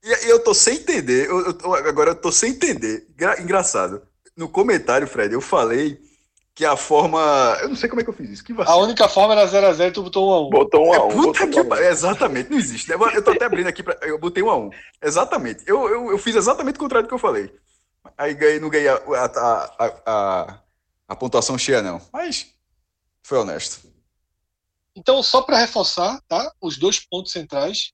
e 0.07 0.31
eu 0.31 0.39
tô 0.43 0.55
sem 0.55 0.77
entender. 0.77 1.29
Eu, 1.29 1.47
eu, 1.47 1.75
agora 1.75 2.11
eu 2.11 2.15
tô 2.15 2.31
sem 2.31 2.53
entender. 2.53 3.09
Engraçado. 3.39 4.03
No 4.37 4.49
comentário, 4.49 5.09
Fred, 5.09 5.35
eu 5.35 5.41
falei 5.41 6.01
que 6.57 6.65
a 6.65 6.75
forma. 6.75 7.19
Eu 7.61 7.69
não 7.69 7.77
sei 7.77 7.89
como 7.89 8.01
é 8.01 8.05
que 8.05 8.09
eu 8.09 8.15
fiz 8.15 8.31
isso. 8.31 8.45
Que 8.45 8.55
a 8.57 8.77
única 8.77 9.09
forma 9.09 9.35
era 9.35 9.47
0x0 9.47 9.89
e 9.89 9.93
tu 9.93 10.03
botou 10.03 10.49
1x1. 10.49 10.51
Botou 10.51 10.87
1x1. 10.87 10.95
É, 10.95 11.15
puta 11.15 11.47
que... 11.49 11.61
Um. 11.61 11.75
Exatamente, 11.75 12.51
não 12.51 12.59
existe. 12.59 12.91
Eu 12.91 13.23
tô 13.23 13.33
até 13.33 13.45
abrindo 13.45 13.67
aqui, 13.67 13.83
pra... 13.83 13.99
eu 14.03 14.19
botei 14.19 14.43
1x1. 14.43 14.71
Exatamente. 15.03 15.65
Eu, 15.67 15.87
eu, 15.89 16.11
eu 16.11 16.19
fiz 16.19 16.35
exatamente 16.35 16.77
o 16.77 16.79
contrário 16.79 17.07
do 17.07 17.09
que 17.09 17.15
eu 17.15 17.19
falei. 17.19 17.55
Aí 18.17 18.33
ganhei, 18.33 18.59
não 18.59 18.71
ganhei 18.71 18.89
a, 18.89 18.95
a, 18.97 19.91
a, 20.07 20.61
a, 21.09 21.17
pontuação 21.17 21.59
cheia, 21.59 21.83
não. 21.83 22.01
Mas 22.11 22.55
foi 23.23 23.39
honesto. 23.39 23.87
Então, 24.95 25.23
só 25.23 25.43
para 25.43 25.59
reforçar, 25.59 26.23
tá? 26.27 26.53
Os 26.59 26.79
dois 26.79 26.99
pontos 27.01 27.33
centrais 27.33 27.93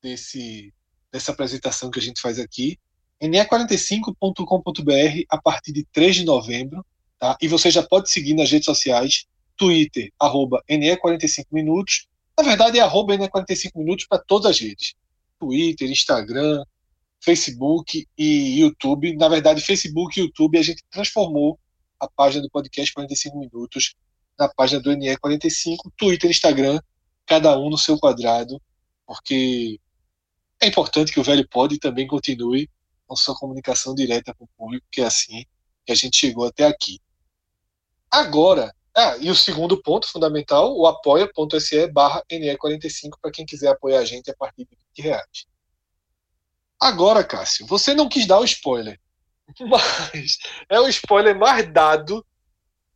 desse, 0.00 0.72
dessa 1.12 1.32
apresentação 1.32 1.90
que 1.90 1.98
a 1.98 2.02
gente 2.02 2.20
faz 2.20 2.38
aqui. 2.38 2.78
ne45.com.br 3.22 5.24
a 5.28 5.40
partir 5.40 5.72
de 5.72 5.84
3 5.92 6.16
de 6.16 6.24
novembro 6.24 6.84
Tá? 7.18 7.36
E 7.40 7.48
você 7.48 7.70
já 7.70 7.82
pode 7.82 8.10
seguir 8.10 8.34
nas 8.34 8.50
redes 8.50 8.66
sociais, 8.66 9.26
Twitter, 9.56 10.12
arroba 10.18 10.62
NE45 10.68 11.46
Minutos. 11.50 12.06
Na 12.38 12.44
verdade, 12.44 12.78
é 12.78 12.82
arroba 12.82 13.16
NE45 13.16 13.70
Minutos 13.76 14.06
para 14.06 14.18
todas 14.18 14.50
as 14.50 14.60
redes. 14.60 14.94
Twitter, 15.38 15.90
Instagram, 15.90 16.62
Facebook 17.20 18.06
e 18.18 18.60
YouTube. 18.60 19.16
Na 19.16 19.28
verdade, 19.28 19.62
Facebook 19.62 20.18
e 20.18 20.24
YouTube 20.24 20.58
a 20.58 20.62
gente 20.62 20.82
transformou 20.90 21.58
a 21.98 22.06
página 22.06 22.42
do 22.42 22.50
podcast 22.50 22.92
45 22.92 23.38
Minutos 23.38 23.94
na 24.38 24.48
página 24.48 24.80
do 24.80 24.90
NE45, 24.90 25.76
Twitter 25.96 26.30
Instagram, 26.30 26.78
cada 27.24 27.58
um 27.58 27.70
no 27.70 27.78
seu 27.78 27.98
quadrado, 27.98 28.60
porque 29.06 29.80
é 30.60 30.66
importante 30.66 31.12
que 31.12 31.20
o 31.20 31.24
Velho 31.24 31.46
Pod 31.48 31.78
também 31.78 32.06
continue 32.06 32.70
com 33.06 33.16
sua 33.16 33.36
comunicação 33.36 33.94
direta 33.94 34.34
com 34.34 34.44
o 34.44 34.48
público, 34.56 34.86
que 34.90 35.00
é 35.00 35.06
assim 35.06 35.44
que 35.84 35.92
a 35.92 35.94
gente 35.94 36.16
chegou 36.16 36.46
até 36.46 36.66
aqui. 36.66 37.00
Agora, 38.10 38.74
ah, 38.96 39.16
e 39.18 39.30
o 39.30 39.34
segundo 39.34 39.80
ponto 39.82 40.10
fundamental, 40.10 40.74
o 40.76 40.86
apoia.se 40.86 41.86
barra 41.88 42.22
NE45 42.32 43.10
para 43.20 43.30
quem 43.30 43.44
quiser 43.44 43.68
apoiar 43.68 44.00
a 44.00 44.04
gente 44.04 44.30
a 44.30 44.34
partir 44.34 44.64
de 44.64 44.76
20 44.96 45.04
reais. 45.06 45.46
Agora, 46.80 47.22
Cássio, 47.22 47.66
você 47.66 47.94
não 47.94 48.08
quis 48.08 48.26
dar 48.26 48.40
o 48.40 48.44
spoiler, 48.44 48.98
mas 49.60 50.38
é 50.68 50.80
o 50.80 50.88
spoiler 50.88 51.36
mais 51.36 51.70
dado 51.72 52.24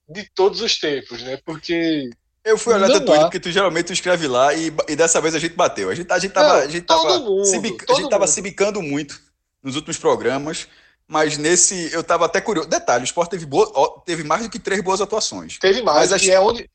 de 0.09 0.29
todos 0.35 0.61
os 0.61 0.79
tempos, 0.79 1.23
né? 1.23 1.37
Porque. 1.45 2.09
Eu 2.45 2.57
fui 2.57 2.75
olhar 2.75 2.87
teu 2.87 3.05
Twitter, 3.05 3.23
porque 3.23 3.41
tu 3.41 3.51
geralmente 3.51 3.87
tu 3.87 3.93
escreve 3.93 4.27
lá 4.27 4.55
e, 4.55 4.73
e 4.89 4.97
dessa 4.97 5.21
vez 5.21 5.35
a 5.35 5.39
gente 5.39 5.55
bateu. 5.55 5.91
A 5.91 5.95
gente, 5.95 6.11
a 6.11 6.19
gente 6.19 6.33
tava, 6.33 6.49
não, 6.49 6.57
a 6.57 6.69
gente 6.69 6.87
tava, 6.87 7.19
mundo, 7.19 7.45
se, 7.45 7.57
a 7.57 7.95
gente 7.95 8.09
tava 8.09 8.27
se 8.27 8.41
bicando 8.41 8.81
muito 8.81 9.21
nos 9.63 9.77
últimos 9.77 9.99
programas 9.99 10.67
mas 11.11 11.37
nesse 11.37 11.93
eu 11.93 12.03
estava 12.03 12.25
até 12.25 12.41
curioso. 12.41 12.69
Detalhe, 12.69 13.03
o 13.03 13.05
Sport 13.05 13.31
teve, 13.31 13.45
boa, 13.45 14.01
teve 14.07 14.23
mais 14.23 14.45
do 14.45 14.49
que 14.49 14.61
três 14.61 14.81
boas 14.81 15.01
atuações. 15.01 15.59
Teve 15.59 15.83
mais, 15.83 16.09
mas, 16.09 16.29
é 16.29 16.39
onde... 16.39 16.71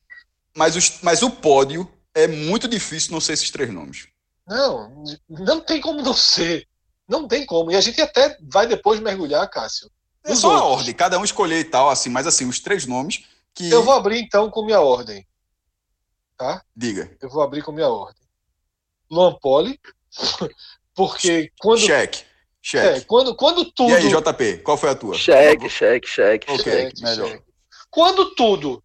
mas, 0.54 0.76
os, 0.76 0.98
mas 1.00 1.22
o 1.22 1.30
pódio 1.30 1.90
é 2.14 2.28
muito 2.28 2.68
difícil 2.68 3.12
não 3.12 3.20
ser 3.20 3.32
esses 3.32 3.50
três 3.50 3.72
nomes. 3.72 4.08
Não, 4.46 5.04
não 5.26 5.60
tem 5.60 5.80
como 5.80 6.02
não 6.02 6.12
ser. 6.12 6.68
Não 7.08 7.26
tem 7.26 7.46
como. 7.46 7.70
E 7.70 7.76
a 7.76 7.80
gente 7.80 7.98
até 7.98 8.36
vai 8.42 8.66
depois 8.66 9.00
mergulhar, 9.00 9.48
Cássio. 9.48 9.90
É 10.22 10.34
só 10.34 10.48
outros. 10.48 10.62
a 10.62 10.66
ordem, 10.66 10.94
cada 10.94 11.18
um 11.18 11.24
escolher 11.24 11.60
e 11.60 11.64
tal, 11.64 11.88
assim, 11.88 12.10
mas 12.10 12.26
assim, 12.26 12.46
os 12.46 12.60
três 12.60 12.84
nomes 12.84 13.24
que. 13.54 13.70
Eu 13.70 13.82
vou 13.82 13.94
abrir 13.94 14.20
então 14.20 14.50
com 14.50 14.66
minha 14.66 14.80
ordem. 14.80 15.26
Tá? 16.36 16.62
Diga. 16.74 17.10
Eu 17.20 17.30
vou 17.30 17.42
abrir 17.42 17.62
com 17.62 17.72
minha 17.72 17.88
ordem. 17.88 18.22
Luan 19.10 19.36
Poli, 19.40 19.80
porque 20.94 21.50
quando. 21.58 21.80
Cheque. 21.80 22.24
Cheque. 22.60 22.98
É, 22.98 23.00
quando, 23.02 23.34
quando 23.36 23.64
tudo. 23.72 23.90
E 23.90 23.94
aí, 23.94 24.08
JP, 24.08 24.58
qual 24.58 24.76
foi 24.76 24.90
a 24.90 24.94
tua? 24.94 25.14
Cheque, 25.14 25.68
cheque, 25.68 26.08
cheque. 26.08 26.50
Ok, 26.50 26.64
cheque, 26.64 27.02
melhor. 27.02 27.28
Cheque. 27.28 27.44
Quando 27.90 28.34
tudo, 28.34 28.82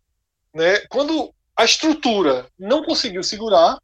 né? 0.53 0.79
Quando 0.89 1.33
a 1.57 1.65
estrutura 1.65 2.47
não 2.57 2.83
conseguiu 2.83 3.23
segurar, 3.23 3.77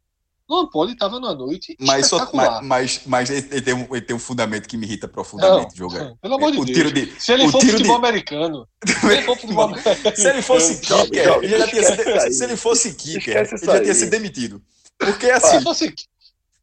Luan 0.50 0.68
Poli 0.68 0.94
estava 0.94 1.20
numa 1.20 1.36
noite 1.36 1.76
mas. 1.80 2.08
Só, 2.08 2.30
mas, 2.34 2.62
mas, 2.64 3.02
mas 3.06 3.30
ele, 3.30 3.62
tem 3.62 3.74
um, 3.74 3.88
ele 3.92 4.02
tem 4.02 4.16
um 4.16 4.20
fundamento 4.20 4.68
que 4.68 4.78
me 4.78 4.86
irrita 4.86 5.08
profundamente, 5.08 5.78
jogar. 5.78 6.14
Pelo 6.22 6.36
amor 6.36 6.52
de 6.52 6.60
o 6.60 6.66
Deus. 6.66 6.78
Tiro 6.78 6.92
de, 6.92 7.14
se 7.20 7.34
ele 7.34 7.50
for 7.50 7.62
futebol 7.62 8.00
de... 8.00 8.08
americano. 8.08 8.68
se 8.86 9.08
ele 9.08 9.22
for 9.24 9.38
futebol 9.38 9.64
americano. 9.66 9.98
Se 10.16 10.30
ele 10.30 10.42
fosse 10.42 10.82
kicker, 10.82 11.40
ele 11.44 11.58
já 11.58 11.68
tinha 11.68 11.84
sido, 11.84 12.34
se 12.34 12.44
ele 12.44 12.58
fosse 12.58 12.94
kicker, 12.94 13.38
ele 13.38 13.46
já 13.46 13.82
tinha 13.82 13.94
sido 13.94 14.10
demitido. 14.10 14.62
Porque 14.98 15.30
assim. 15.30 15.58
Se 15.58 15.64
fosse, 15.64 15.94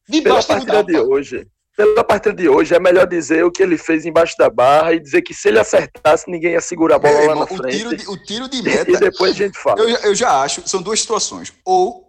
debaixo 0.09 0.49
de 0.87 0.99
hoje 0.99 1.47
pela 1.77 2.05
partida 2.05 2.35
de 2.35 2.49
hoje, 2.49 2.75
é 2.75 2.79
melhor 2.79 3.07
dizer 3.07 3.45
o 3.45 3.51
que 3.51 3.63
ele 3.63 3.77
fez 3.77 4.07
embaixo 4.07 4.37
da 4.39 4.49
barra 4.49 4.95
e 4.95 5.01
dizer 5.01 5.23
que 5.23 5.35
se 5.35 5.49
ele 5.49 5.59
acertasse, 5.59 6.31
ninguém 6.31 6.53
ia 6.53 6.61
segurar 6.61 6.97
a 6.97 6.99
bola 6.99 7.15
é, 7.15 7.27
lá 7.27 7.35
na 7.35 7.47
frente. 7.47 7.77
Tiro 7.77 7.97
de, 7.97 8.09
o 8.09 8.17
tiro 8.17 8.49
de 8.49 8.63
meta. 8.63 8.91
E 8.91 8.97
depois 8.97 9.33
a 9.33 9.35
gente 9.35 9.59
fala. 9.59 9.81
Eu, 9.81 9.89
eu 9.89 10.15
já 10.15 10.41
acho, 10.41 10.63
são 10.67 10.81
duas 10.81 11.01
situações. 11.01 11.53
Ou. 11.65 12.05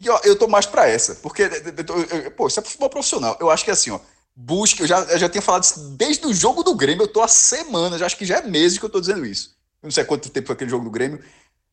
E, 0.00 0.10
ó, 0.10 0.20
eu 0.24 0.36
tô 0.36 0.46
mais 0.46 0.66
para 0.66 0.88
essa, 0.88 1.14
porque. 1.16 1.42
Eu, 1.42 2.30
pô, 2.32 2.46
isso 2.46 2.60
é 2.60 2.62
futebol 2.62 2.90
profissional. 2.90 3.36
Eu 3.40 3.50
acho 3.50 3.64
que 3.64 3.70
é 3.70 3.72
assim, 3.72 3.90
ó. 3.90 4.00
Busque, 4.34 4.82
eu 4.82 4.86
já, 4.86 5.00
eu 5.00 5.18
já 5.18 5.28
tinha 5.30 5.40
falado 5.40 5.64
isso 5.64 5.80
desde 5.96 6.26
o 6.26 6.34
jogo 6.34 6.62
do 6.62 6.74
Grêmio, 6.74 7.04
eu 7.04 7.08
tô 7.08 7.22
há 7.22 7.28
semanas, 7.28 8.02
acho 8.02 8.18
que 8.18 8.26
já 8.26 8.38
é 8.38 8.42
meses 8.42 8.78
que 8.78 8.84
eu 8.84 8.90
tô 8.90 9.00
dizendo 9.00 9.24
isso. 9.24 9.56
Eu 9.82 9.86
não 9.86 9.90
sei 9.90 10.04
quanto 10.04 10.28
tempo 10.28 10.48
foi 10.48 10.54
aquele 10.54 10.70
jogo 10.70 10.84
do 10.84 10.90
Grêmio. 10.90 11.24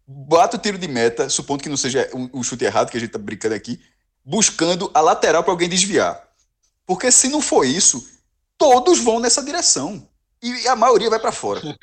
Bata 0.07 0.55
o 0.55 0.59
tiro 0.59 0.77
de 0.77 0.87
meta, 0.87 1.27
supondo 1.27 1.61
que 1.61 1.67
não 1.67 1.75
seja 1.75 2.09
um, 2.13 2.29
um 2.39 2.43
chute 2.43 2.63
errado, 2.63 2.89
que 2.89 2.95
a 2.95 2.99
gente 2.99 3.11
tá 3.11 3.19
brincando 3.19 3.55
aqui, 3.55 3.81
buscando 4.23 4.89
a 4.93 5.01
lateral 5.01 5.43
para 5.43 5.51
alguém 5.51 5.67
desviar. 5.67 6.23
Porque 6.85 7.11
se 7.11 7.27
não 7.27 7.41
for 7.41 7.65
isso, 7.65 8.07
todos 8.57 8.99
vão 8.99 9.19
nessa 9.19 9.43
direção. 9.43 10.07
E 10.41 10.67
a 10.67 10.75
maioria 10.75 11.09
vai 11.09 11.19
para 11.19 11.31
fora. 11.31 11.61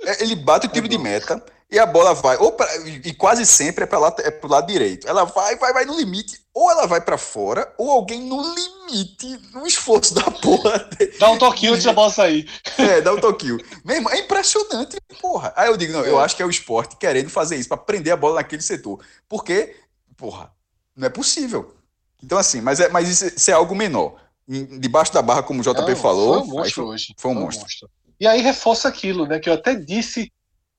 É, 0.00 0.22
ele 0.22 0.36
bate 0.36 0.68
o 0.68 0.70
tiro 0.70 0.86
de 0.86 0.96
meta 0.96 1.44
e 1.70 1.78
a 1.78 1.84
bola 1.84 2.14
vai, 2.14 2.38
ou 2.38 2.52
pra, 2.52 2.66
e 2.86 3.12
quase 3.12 3.44
sempre 3.44 3.84
é 3.84 3.86
para 3.86 3.98
lá, 3.98 4.14
é 4.20 4.30
pro 4.30 4.48
lado 4.48 4.66
direito. 4.66 5.06
Ela 5.06 5.24
vai, 5.24 5.54
vai, 5.56 5.72
vai 5.74 5.84
no 5.84 5.98
limite, 5.98 6.40
ou 6.54 6.70
ela 6.70 6.86
vai 6.86 6.98
para 6.98 7.18
fora, 7.18 7.70
ou 7.76 7.90
alguém 7.90 8.22
no 8.22 8.40
limite, 8.40 9.38
no 9.52 9.66
esforço 9.66 10.14
da 10.14 10.30
porra. 10.30 10.88
Dá 11.18 11.30
um 11.30 11.36
toquinho 11.36 11.74
antes 11.74 11.84
da 11.84 11.92
bola 11.92 12.10
sair. 12.10 12.50
É, 12.78 13.02
dá 13.02 13.12
um 13.12 13.20
toquinho. 13.20 13.58
Mesmo, 13.84 14.08
é 14.08 14.20
impressionante, 14.20 14.96
porra. 15.20 15.52
Aí 15.54 15.68
eu 15.68 15.76
digo, 15.76 15.92
não, 15.92 16.06
eu 16.06 16.18
é. 16.18 16.24
acho 16.24 16.34
que 16.34 16.42
é 16.42 16.46
o 16.46 16.50
esporte 16.50 16.96
querendo 16.96 17.28
fazer 17.28 17.56
isso, 17.56 17.68
para 17.68 17.76
prender 17.76 18.14
a 18.14 18.16
bola 18.16 18.36
naquele 18.36 18.62
setor. 18.62 19.04
Porque, 19.28 19.76
porra, 20.16 20.50
não 20.96 21.06
é 21.06 21.10
possível. 21.10 21.74
Então, 22.22 22.38
assim, 22.38 22.62
mas, 22.62 22.80
é, 22.80 22.88
mas 22.88 23.10
isso, 23.10 23.26
isso 23.26 23.50
é 23.50 23.54
algo 23.54 23.74
menor. 23.74 24.16
Debaixo 24.48 25.12
da 25.12 25.20
barra, 25.20 25.42
como 25.42 25.60
o 25.60 25.62
JP 25.62 25.82
não, 25.82 25.96
falou. 25.96 26.34
Foi 26.34 26.42
um 26.42 26.56
monstro 26.56 26.82
foi, 26.82 26.94
hoje. 26.94 27.14
Foi 27.18 27.30
um, 27.30 27.34
foi 27.34 27.42
um 27.42 27.44
monstro. 27.44 27.64
monstro. 27.64 27.90
E 28.18 28.26
aí 28.26 28.40
reforça 28.40 28.88
aquilo, 28.88 29.26
né? 29.26 29.38
Que 29.38 29.50
eu 29.50 29.54
até 29.54 29.74
disse 29.74 30.32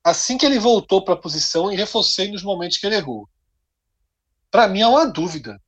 assim 0.10 0.38
que 0.38 0.46
ele 0.46 0.60
voltou 0.60 1.04
para 1.04 1.14
a 1.14 1.22
posição 1.22 1.72
e 1.72 1.76
reforcei 1.76 2.32
nos 2.32 2.44
momentos 2.44 2.78
que 2.78 2.86
ele 2.86 2.96
errou. 2.96 3.30
Para 4.52 4.68
mim 4.68 4.82
há 4.82 4.90
uma 4.90 5.06
dúvida. 5.06 5.62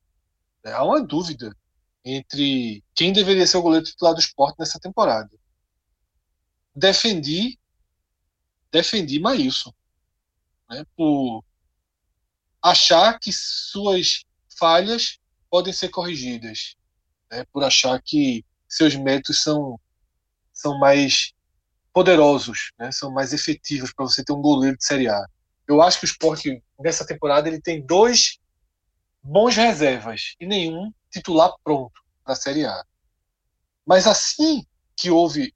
Né? 0.64 0.72
Há 0.72 0.82
uma 0.84 1.00
dúvida 1.00 1.56
entre 2.04 2.82
quem 2.94 3.12
deveria 3.12 3.46
ser 3.46 3.58
o 3.58 3.62
goleiro 3.62 3.86
titular 3.86 4.14
do 4.14 4.20
esporte 4.20 4.58
nessa 4.58 4.80
temporada. 4.80 5.30
Defendi, 6.74 7.58
defendi 8.70 9.18
Maílson, 9.20 9.72
né? 10.68 10.84
por 10.96 11.44
achar 12.62 13.18
que 13.18 13.30
suas 13.32 14.24
falhas 14.58 15.18
podem 15.50 15.72
ser 15.72 15.90
corrigidas, 15.90 16.76
né? 17.30 17.44
por 17.52 17.62
achar 17.62 18.00
que 18.02 18.44
seus 18.68 18.94
métodos 18.94 19.42
são, 19.42 19.78
são 20.52 20.78
mais 20.78 21.34
poderosos, 21.92 22.72
né? 22.78 22.90
são 22.90 23.12
mais 23.12 23.32
efetivos 23.32 23.92
para 23.92 24.06
você 24.06 24.24
ter 24.24 24.32
um 24.32 24.40
goleiro 24.40 24.76
de 24.76 24.84
Série 24.84 25.08
A. 25.08 25.26
Eu 25.68 25.82
acho 25.82 25.98
que 25.98 26.04
o 26.04 26.06
esporte, 26.06 26.62
nessa 26.78 27.06
temporada, 27.06 27.48
ele 27.48 27.60
tem 27.60 27.84
dois 27.84 28.38
bons 29.22 29.54
reservas 29.54 30.34
e 30.40 30.46
nenhum 30.46 30.92
titular 31.10 31.52
pronto 31.62 32.00
para 32.24 32.32
a 32.32 32.36
Série 32.36 32.64
A. 32.64 32.84
Mas 33.86 34.06
assim 34.06 34.64
que 34.96 35.10
houve 35.10 35.54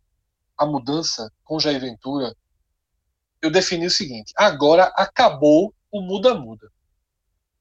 a 0.56 0.66
mudança 0.66 1.30
com 1.44 1.58
Jair 1.58 1.80
Ventura, 1.80 2.34
eu 3.40 3.50
defini 3.50 3.86
o 3.86 3.90
seguinte: 3.90 4.32
agora 4.36 4.84
acabou 4.96 5.74
o 5.90 6.00
muda-muda. 6.00 6.70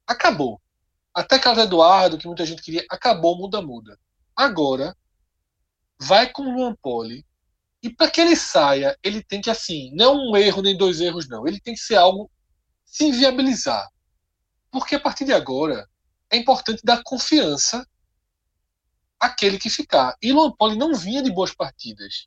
Acabou. 0.07 0.61
Até 1.13 1.39
Carlos 1.39 1.63
Eduardo, 1.63 2.17
que 2.17 2.28
muita 2.28 2.45
gente 2.45 2.61
queria, 2.61 2.86
acabou 2.89 3.36
o 3.36 3.38
muda-muda. 3.38 3.97
Agora 4.36 4.95
vai 5.97 6.30
com 6.30 6.43
o 6.43 6.53
Luan 6.53 6.76
Poli 6.82 7.26
e 7.86 7.93
para 7.93 8.09
que 8.09 8.19
ele 8.19 8.36
saia, 8.36 8.97
ele 9.03 9.21
tem 9.21 9.39
que, 9.39 9.51
assim, 9.51 9.91
não 9.93 10.05
é 10.05 10.17
um 10.17 10.36
erro 10.36 10.63
nem 10.63 10.75
dois 10.75 10.99
erros, 10.99 11.29
não. 11.29 11.47
Ele 11.47 11.59
tem 11.59 11.75
que 11.75 11.79
ser 11.79 11.97
algo 11.97 12.31
se 12.83 13.05
inviabilizar. 13.05 13.88
Porque 14.71 14.95
a 14.95 14.99
partir 14.99 15.23
de 15.23 15.31
agora, 15.31 15.88
é 16.31 16.36
importante 16.36 16.81
dar 16.83 17.03
confiança 17.03 17.88
àquele 19.19 19.59
que 19.59 19.69
ficar. 19.69 20.15
E 20.19 20.33
Luan 20.33 20.51
Poli 20.53 20.75
não 20.75 20.95
vinha 20.95 21.21
de 21.21 21.31
boas 21.31 21.53
partidas. 21.53 22.25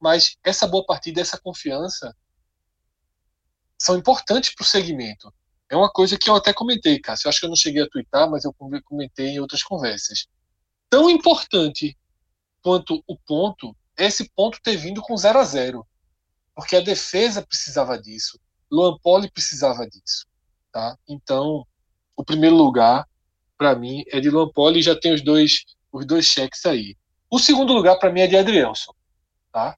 Mas 0.00 0.36
essa 0.42 0.66
boa 0.66 0.84
partida, 0.84 1.20
essa 1.20 1.38
confiança, 1.38 2.12
são 3.78 3.96
importantes 3.96 4.52
para 4.56 4.64
o 4.64 4.66
segmento. 4.66 5.32
É 5.70 5.76
uma 5.76 5.88
coisa 5.88 6.18
que 6.18 6.28
eu 6.28 6.34
até 6.34 6.52
comentei, 6.52 6.98
Cássio. 6.98 7.28
Eu 7.28 7.30
acho 7.30 7.38
que 7.38 7.46
eu 7.46 7.50
não 7.50 7.56
cheguei 7.56 7.82
a 7.84 7.88
twittar, 7.88 8.28
mas 8.28 8.44
eu 8.44 8.52
comentei 8.52 9.28
em 9.28 9.38
outras 9.38 9.62
conversas. 9.62 10.26
Tão 10.90 11.08
importante 11.08 11.96
quanto 12.60 13.04
o 13.06 13.16
ponto 13.16 13.76
esse 13.96 14.28
ponto 14.30 14.60
ter 14.62 14.76
vindo 14.76 15.00
com 15.02 15.16
0 15.16 15.38
a 15.38 15.44
0 15.44 15.86
porque 16.54 16.76
a 16.76 16.80
defesa 16.80 17.42
precisava 17.42 17.98
disso, 17.98 18.38
Luan 18.70 18.96
Poli 19.02 19.30
precisava 19.30 19.86
disso, 19.86 20.26
tá? 20.72 20.96
Então, 21.08 21.66
o 22.16 22.24
primeiro 22.24 22.54
lugar 22.54 23.06
para 23.58 23.74
mim 23.74 24.04
é 24.08 24.20
de 24.20 24.30
Luan 24.30 24.48
Poli 24.50 24.80
e 24.80 24.82
já 24.82 24.98
tem 24.98 25.12
os 25.12 25.22
dois 25.22 25.64
os 25.92 26.04
dois 26.04 26.26
cheques 26.26 26.66
aí. 26.66 26.96
O 27.30 27.38
segundo 27.38 27.72
lugar 27.72 27.96
para 27.98 28.10
mim 28.10 28.20
é 28.20 28.26
de 28.26 28.36
Adrielson, 28.36 28.92
tá? 29.52 29.76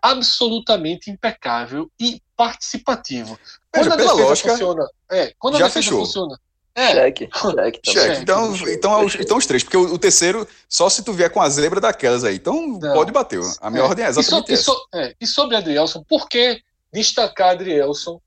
Absolutamente 0.00 1.10
impecável 1.10 1.90
e 1.98 2.22
participativo. 2.36 3.38
Quando 3.72 3.84
Veja, 3.84 3.94
a 3.94 3.96
defesa 3.96 4.14
lógica, 4.14 4.50
funciona, 4.50 4.88
é, 5.10 5.34
quando 5.38 5.54
a 5.56 5.58
defesa 5.58 5.74
fechou. 5.74 6.04
funciona, 6.04 6.40
é. 6.74 6.92
Cheque, 6.92 7.28
cheque, 7.32 7.80
cheque. 7.84 8.22
Então, 8.22 8.56
então, 8.66 9.06
então 9.20 9.36
os 9.36 9.46
três, 9.46 9.62
porque 9.62 9.76
o, 9.76 9.94
o, 9.94 9.98
terceiro, 9.98 10.46
só 10.68 10.88
se 10.88 11.04
tu 11.04 11.12
vier 11.12 11.30
com 11.30 11.40
a 11.40 11.48
zebra 11.48 11.80
daquelas 11.80 12.24
aí. 12.24 12.34
Então 12.34 12.78
Não. 12.78 12.92
pode 12.94 13.12
bater. 13.12 13.40
A 13.60 13.70
minha 13.70 13.82
é. 13.82 13.86
ordem 13.86 14.04
é 14.04 14.08
exatamente 14.08 14.52
e, 14.52 14.56
so, 14.56 14.72
essa. 14.72 14.72
E, 14.72 14.74
so, 14.74 14.88
é. 14.94 15.14
e 15.20 15.26
sobre 15.26 15.56
Adrielson, 15.56 16.02
por 16.02 16.28
que 16.28 16.60
destacar 16.92 17.50
Adrielson 17.50 18.20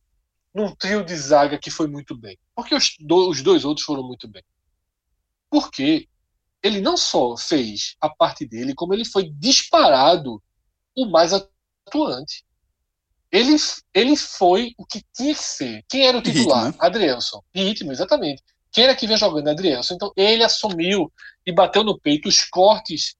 num 0.53 0.73
trio 0.73 1.03
de 1.03 1.15
zaga 1.15 1.57
que 1.57 1.69
foi 1.69 1.87
muito 1.87 2.15
bem? 2.15 2.37
Porque 2.55 2.73
os, 2.73 2.95
do, 2.99 3.29
os 3.29 3.41
dois 3.43 3.65
outros 3.65 3.85
foram 3.85 4.03
muito 4.03 4.27
bem. 4.29 4.43
Porque 5.49 6.07
ele 6.63 6.79
não 6.79 6.95
só 6.95 7.35
fez 7.35 7.95
a 7.99 8.09
parte 8.09 8.45
dele, 8.45 8.73
como 8.73 8.93
ele 8.93 9.05
foi 9.05 9.29
disparado 9.29 10.41
o 10.95 11.05
mais 11.05 11.33
atuante. 11.33 12.45
Ele, 13.31 13.55
ele 13.93 14.15
foi 14.15 14.73
o 14.77 14.85
que 14.85 15.03
tinha 15.13 15.33
que 15.33 15.43
ser. 15.43 15.83
Quem 15.89 16.07
era 16.07 16.17
o 16.17 16.21
titular? 16.21 16.65
Ritmo, 16.65 16.81
né? 16.81 16.87
Adrielson. 16.87 17.43
Ritmo, 17.53 17.91
exatamente. 17.91 18.43
Quem 18.71 18.85
era 18.85 18.95
que 18.95 19.05
vinha 19.05 19.17
jogando? 19.17 19.49
Adrielson. 19.49 19.95
Então 19.95 20.11
ele 20.15 20.43
assumiu 20.43 21.11
e 21.45 21.51
bateu 21.51 21.83
no 21.83 21.99
peito. 21.99 22.29
Os 22.29 22.45
cortes, 22.45 23.15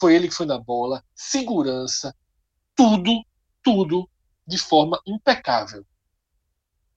foi 0.00 0.14
ele 0.14 0.28
que 0.28 0.34
foi 0.34 0.46
na 0.46 0.58
bola. 0.58 1.04
Segurança. 1.14 2.14
Tudo, 2.74 3.22
tudo 3.62 4.08
de 4.46 4.56
forma 4.56 4.98
impecável. 5.06 5.84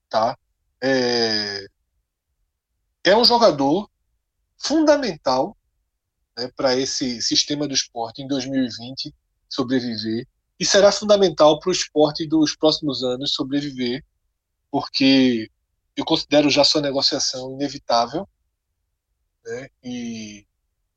Tá? 0.09 0.37
É, 0.81 1.65
é 3.03 3.17
um 3.17 3.25
jogador 3.25 3.89
fundamental 4.57 5.57
né, 6.37 6.49
para 6.55 6.75
esse 6.75 7.21
sistema 7.21 7.67
do 7.67 7.73
esporte 7.73 8.21
em 8.21 8.27
2020 8.27 9.13
sobreviver 9.49 10.27
e 10.63 10.65
será 10.65 10.93
fundamental 10.93 11.59
para 11.59 11.69
o 11.69 11.73
esporte 11.73 12.25
dos 12.25 12.55
próximos 12.55 13.03
anos 13.03 13.33
sobreviver, 13.33 14.01
porque 14.71 15.51
eu 15.93 16.05
considero 16.05 16.49
já 16.49 16.63
sua 16.63 16.79
negociação 16.79 17.51
inevitável, 17.51 18.25
né? 19.45 19.67
e 19.83 20.45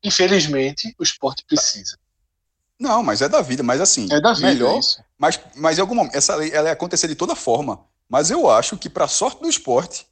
infelizmente 0.01 0.95
o 0.97 1.03
esporte 1.03 1.43
precisa. 1.45 1.97
Não, 2.79 3.03
mas 3.03 3.21
é 3.21 3.27
da 3.27 3.41
vida, 3.41 3.61
mas 3.61 3.81
assim, 3.81 4.07
é 4.09 4.21
da 4.21 4.31
vida, 4.31 4.47
melhor, 4.47 4.79
é 4.79 5.03
mas, 5.17 5.37
mas 5.53 5.77
em 5.77 5.81
algum 5.81 5.95
momento, 5.95 6.15
essa 6.15 6.33
lei 6.35 6.49
ela 6.53 6.69
ia 6.69 6.73
acontecer 6.73 7.09
de 7.09 7.15
toda 7.15 7.35
forma, 7.35 7.83
mas 8.07 8.31
eu 8.31 8.49
acho 8.49 8.77
que 8.77 8.89
para 8.89 9.05
sorte 9.05 9.41
do 9.41 9.49
esporte, 9.49 10.07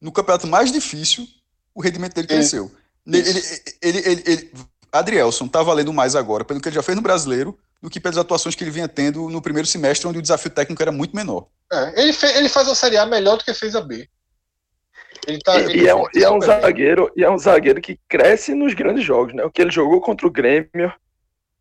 no 0.00 0.10
campeonato 0.10 0.48
mais 0.48 0.72
difícil, 0.72 1.24
o 1.72 1.80
rendimento 1.80 2.14
dele 2.14 2.26
cresceu. 2.26 2.68
Ele, 3.06 3.18
ele, 3.18 3.42
ele, 3.80 3.98
ele, 3.98 4.22
ele, 4.26 4.52
Adrielson 4.90 5.46
tá 5.46 5.62
valendo 5.62 5.92
mais 5.92 6.16
agora, 6.16 6.44
pelo 6.44 6.60
que 6.60 6.68
ele 6.68 6.74
já 6.74 6.82
fez 6.82 6.96
no 6.96 7.02
Brasileiro, 7.02 7.56
do 7.80 7.88
que 7.88 8.00
pelas 8.00 8.18
atuações 8.18 8.54
que 8.54 8.64
ele 8.64 8.70
vinha 8.70 8.88
tendo 8.88 9.28
no 9.28 9.40
primeiro 9.40 9.68
semestre, 9.68 10.08
onde 10.08 10.18
o 10.18 10.22
desafio 10.22 10.50
técnico 10.50 10.82
era 10.82 10.92
muito 10.92 11.14
menor. 11.14 11.46
É, 11.72 12.02
ele, 12.02 12.12
fez, 12.12 12.36
ele 12.36 12.48
faz 12.48 12.68
a 12.68 12.74
Série 12.74 12.96
A 12.96 13.06
melhor 13.06 13.36
do 13.36 13.44
que 13.44 13.54
fez 13.54 13.76
a 13.76 13.80
B. 13.80 14.08
Ele 15.26 15.38
tá, 15.40 15.60
ele 15.60 15.82
e, 15.82 15.88
é 15.88 15.94
um, 15.94 16.04
e 16.14 16.24
é 16.24 16.30
um 16.30 16.40
zagueiro 16.40 17.10
e 17.16 17.24
é 17.24 17.30
um 17.30 17.38
zagueiro 17.38 17.80
que 17.80 17.98
cresce 18.08 18.54
nos 18.54 18.72
grandes 18.72 19.04
jogos, 19.04 19.34
né? 19.34 19.44
O 19.44 19.50
que 19.50 19.60
ele 19.60 19.70
jogou 19.70 20.00
contra 20.00 20.26
o 20.26 20.30
Grêmio, 20.30 20.92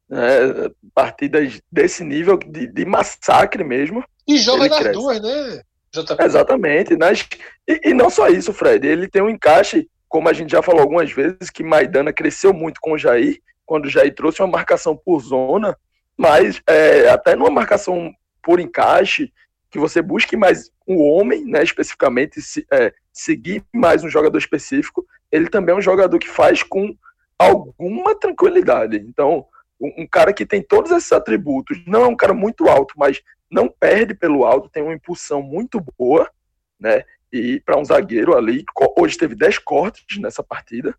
né? 0.10 0.70
partidas 0.94 1.60
desse 1.72 2.04
nível 2.04 2.38
de, 2.38 2.68
de 2.68 2.86
massacre 2.86 3.64
mesmo. 3.64 4.04
E 4.28 4.38
joga 4.38 4.70
nas 4.70 4.80
cresce. 4.80 4.94
duas, 4.94 5.22
né? 5.22 5.62
JP. 5.94 6.24
Exatamente. 6.24 6.96
Nas, 6.96 7.28
e, 7.68 7.90
e, 7.90 7.94
não 7.94 8.10
só 8.10 8.28
isso, 8.30 8.54
Fred. 8.54 8.86
Ele 8.88 9.08
tem 9.08 9.22
um 9.22 9.30
encaixe, 9.30 9.88
como 10.08 10.30
a 10.30 10.34
gente 10.34 10.52
já 10.52 10.62
falou 10.62 10.82
algumas 10.82 11.12
vezes, 11.12 11.50
que 11.50 11.64
Maidana 11.64 12.14
cresceu 12.14 12.54
muito 12.54 12.80
com 12.80 12.94
o 12.94 12.98
Jair, 12.98 13.40
quando 13.66 13.86
o 13.86 13.90
Jair 13.90 14.14
trouxe 14.14 14.42
uma 14.42 14.48
marcação 14.48 14.96
por 14.96 15.20
zona 15.22 15.78
mas 16.18 16.62
é, 16.68 17.10
até 17.10 17.36
numa 17.36 17.52
marcação 17.52 18.14
por 18.42 18.60
encaixe, 18.60 19.32
que 19.70 19.78
você 19.78 20.02
busque 20.02 20.36
mais 20.36 20.72
o 20.86 21.04
homem, 21.04 21.46
né, 21.46 21.62
especificamente, 21.62 22.42
se, 22.42 22.66
é, 22.72 22.94
seguir 23.14 23.64
mais 23.74 24.04
um 24.04 24.10
jogador 24.10 24.38
específico, 24.38 25.06
ele 25.32 25.50
também 25.50 25.76
é 25.76 25.78
um 25.78 25.82
jogador 25.82 26.18
que 26.18 26.30
faz 26.30 26.64
com 26.64 26.96
alguma 27.38 28.16
tranquilidade. 28.16 28.98
Então, 28.98 29.46
um, 29.80 30.04
um 30.04 30.08
cara 30.08 30.34
que 30.34 30.46
tem 30.46 30.62
todos 30.62 30.92
esses 30.92 31.12
atributos, 31.12 31.78
não 31.86 32.04
é 32.04 32.08
um 32.08 32.16
cara 32.16 32.34
muito 32.34 32.68
alto, 32.68 32.94
mas 32.98 33.22
não 33.52 33.68
perde 33.68 34.14
pelo 34.14 34.46
alto, 34.46 34.70
tem 34.70 34.84
uma 34.84 34.94
impulsão 34.94 35.42
muito 35.42 35.84
boa, 35.98 36.30
né? 36.80 37.04
E 37.32 37.60
para 37.60 37.78
um 37.78 37.84
zagueiro 37.84 38.36
ali, 38.36 38.64
hoje 38.98 39.18
teve 39.18 39.36
10 39.36 39.60
cortes 39.60 40.18
nessa 40.18 40.42
partida. 40.42 40.96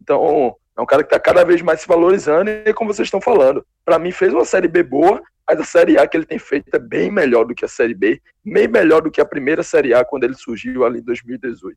Então, 0.00 0.56
é 0.78 0.80
um 0.80 0.86
cara 0.86 1.02
que 1.02 1.08
está 1.08 1.18
cada 1.18 1.44
vez 1.44 1.60
mais 1.60 1.80
se 1.80 1.88
valorizando 1.88 2.48
e, 2.48 2.72
como 2.72 2.94
vocês 2.94 3.08
estão 3.08 3.20
falando, 3.20 3.66
para 3.84 3.98
mim 3.98 4.12
fez 4.12 4.32
uma 4.32 4.44
Série 4.44 4.68
B 4.68 4.84
boa, 4.84 5.20
mas 5.46 5.58
a 5.58 5.64
Série 5.64 5.98
A 5.98 6.06
que 6.06 6.16
ele 6.16 6.24
tem 6.24 6.38
feito 6.38 6.72
é 6.72 6.78
bem 6.78 7.10
melhor 7.10 7.44
do 7.44 7.54
que 7.54 7.64
a 7.64 7.68
Série 7.68 7.94
B, 7.94 8.22
bem 8.44 8.68
melhor 8.68 9.02
do 9.02 9.10
que 9.10 9.20
a 9.20 9.24
primeira 9.24 9.64
Série 9.64 9.92
A 9.92 10.04
quando 10.04 10.22
ele 10.22 10.34
surgiu 10.34 10.84
ali 10.84 11.00
em 11.00 11.02
2018. 11.02 11.76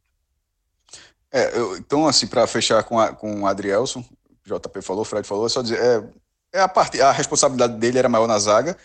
É, 1.32 1.58
eu, 1.58 1.78
então, 1.78 2.08
assim, 2.08 2.28
para 2.28 2.46
fechar 2.46 2.84
com, 2.84 3.00
a, 3.00 3.12
com 3.12 3.42
o 3.42 3.48
Adrielson, 3.48 4.06
JP 4.46 4.82
falou, 4.84 5.02
o 5.02 5.06
Fred 5.06 5.28
falou, 5.28 5.48
é 5.48 5.50
só 5.50 5.64
dizer, 5.64 5.80
é, 5.80 6.60
é 6.60 6.62
a, 6.62 6.68
parte, 6.68 7.02
a 7.02 7.12
responsabilidade 7.12 7.78
dele 7.78 7.98
era 7.98 8.10
maior 8.10 8.28
na 8.28 8.38
zaga, 8.38 8.78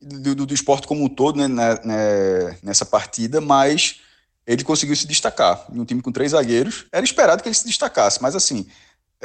do, 0.00 0.34
do, 0.34 0.46
do 0.46 0.54
esporte 0.54 0.86
como 0.86 1.02
um 1.02 1.08
todo, 1.08 1.36
né, 1.40 1.48
né, 1.48 1.80
né 1.82 2.58
nessa 2.62 2.84
partida, 2.84 3.40
mas 3.40 4.00
ele 4.46 4.62
conseguiu 4.62 4.94
se 4.94 5.08
destacar. 5.08 5.66
Em 5.72 5.80
um 5.80 5.84
time 5.84 6.00
com 6.00 6.12
três 6.12 6.30
zagueiros, 6.30 6.86
era 6.92 7.04
esperado 7.04 7.42
que 7.42 7.48
ele 7.48 7.56
se 7.56 7.66
destacasse, 7.66 8.22
mas 8.22 8.36
assim, 8.36 8.68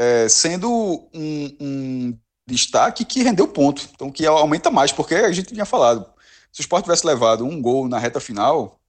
é, 0.01 0.27
sendo 0.27 0.67
um, 1.13 1.55
um, 1.61 2.17
destaque 2.47 3.05
que 3.05 3.21
rendeu 3.21 3.47
ponto, 3.47 3.87
então 3.93 4.11
que 4.11 4.25
aumenta 4.25 4.71
mais, 4.71 4.91
porque 4.91 5.13
a 5.13 5.31
gente 5.31 5.53
tinha 5.53 5.63
falado, 5.63 6.11
se 6.51 6.59
o 6.59 6.63
Sport 6.63 6.83
tivesse 6.83 7.05
levado 7.05 7.45
um 7.45 7.61
gol 7.61 7.87
na 7.87 7.99
reta 7.99 8.19
final, 8.19 8.79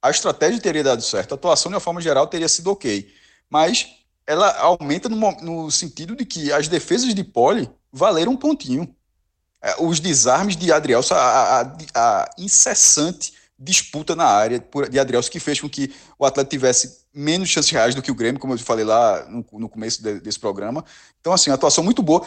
a 0.00 0.10
estratégia 0.10 0.60
teria 0.60 0.84
dado 0.84 1.02
certo, 1.02 1.32
a 1.32 1.34
atuação 1.34 1.70
de 1.70 1.74
uma 1.74 1.80
forma 1.80 2.00
geral 2.00 2.28
teria 2.28 2.48
sido 2.48 2.70
ok, 2.70 3.12
mas 3.50 3.88
ela 4.24 4.56
aumenta 4.60 5.08
no, 5.08 5.18
no 5.42 5.70
sentido 5.72 6.14
de 6.14 6.24
que 6.24 6.52
as 6.52 6.68
defesas 6.68 7.12
de 7.12 7.24
Pole 7.24 7.68
valeram 7.92 8.32
um 8.32 8.36
pontinho. 8.36 8.94
É, 9.60 9.74
os 9.82 9.98
desarmes 9.98 10.56
de 10.56 10.72
Adrielso, 10.72 11.12
a, 11.14 11.62
a, 11.62 11.74
a 11.96 12.30
incessante 12.38 13.34
disputa 13.58 14.14
na 14.14 14.24
área 14.24 14.64
de 14.88 14.98
Adrielso 15.00 15.30
que 15.30 15.40
fez 15.40 15.60
com 15.60 15.68
que 15.68 15.92
o 16.16 16.24
Atlético 16.24 16.52
tivesse 16.52 16.99
menos 17.14 17.48
chances 17.48 17.70
reais 17.70 17.94
do 17.94 18.02
que 18.02 18.10
o 18.10 18.14
Grêmio, 18.14 18.40
como 18.40 18.54
eu 18.54 18.58
falei 18.58 18.84
lá 18.84 19.26
no, 19.28 19.44
no 19.52 19.68
começo 19.68 20.02
de, 20.02 20.20
desse 20.20 20.38
programa. 20.38 20.84
Então, 21.20 21.32
assim, 21.32 21.50
atuação 21.50 21.84
muito 21.84 22.02
boa. 22.02 22.24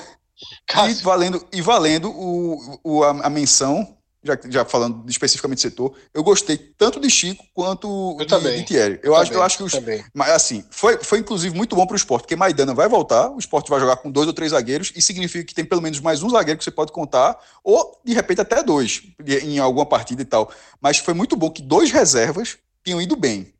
E 0.90 0.94
valendo, 1.04 1.48
e 1.52 1.62
valendo 1.62 2.10
o, 2.12 2.80
o, 2.84 3.04
a, 3.04 3.28
a 3.28 3.30
menção 3.30 3.98
já, 4.24 4.40
já 4.50 4.66
falando 4.66 5.04
especificamente 5.10 5.58
do 5.58 5.62
setor, 5.62 5.94
eu 6.14 6.24
gostei 6.24 6.58
tanto 6.58 7.00
de 7.00 7.10
Chico 7.10 7.44
quanto 7.54 8.16
eu 8.20 8.26
de, 8.26 8.28
também. 8.28 8.60
de 8.60 8.66
Thierry. 8.66 9.00
Eu, 9.04 9.12
eu 9.12 9.16
acho, 9.16 9.26
também, 9.26 9.38
eu 9.38 9.44
acho 9.44 9.58
que 9.58 9.64
os. 9.64 9.72
Também. 9.74 10.04
Mas 10.14 10.30
assim, 10.30 10.64
foi, 10.72 10.98
foi 11.04 11.20
inclusive 11.20 11.56
muito 11.56 11.76
bom 11.76 11.86
para 11.86 11.94
o 11.94 11.98
esporte, 11.98 12.24
porque 12.24 12.36
Maidana 12.36 12.74
vai 12.74 12.88
voltar, 12.88 13.30
o 13.30 13.38
esporte 13.38 13.70
vai 13.70 13.80
jogar 13.80 13.98
com 13.98 14.10
dois 14.10 14.28
ou 14.28 14.34
três 14.34 14.52
zagueiros, 14.52 14.94
e 14.96 15.02
significa 15.02 15.44
que 15.44 15.54
tem 15.54 15.66
pelo 15.66 15.82
menos 15.82 16.00
mais 16.00 16.24
um 16.24 16.30
zagueiro 16.30 16.58
que 16.58 16.64
você 16.64 16.72
pode 16.72 16.92
contar, 16.92 17.38
ou 17.64 18.00
de 18.04 18.14
repente 18.14 18.42
até 18.42 18.64
dois, 18.64 19.04
em 19.28 19.60
alguma 19.60 19.86
partida 19.86 20.22
e 20.22 20.26
tal. 20.26 20.50
Mas 20.82 20.98
foi 20.98 21.14
muito 21.14 21.36
bom 21.36 21.50
que 21.50 21.62
dois 21.62 21.92
reservas 21.92 22.58
tinham 22.84 23.02
ido 23.02 23.16
bem. 23.16 23.53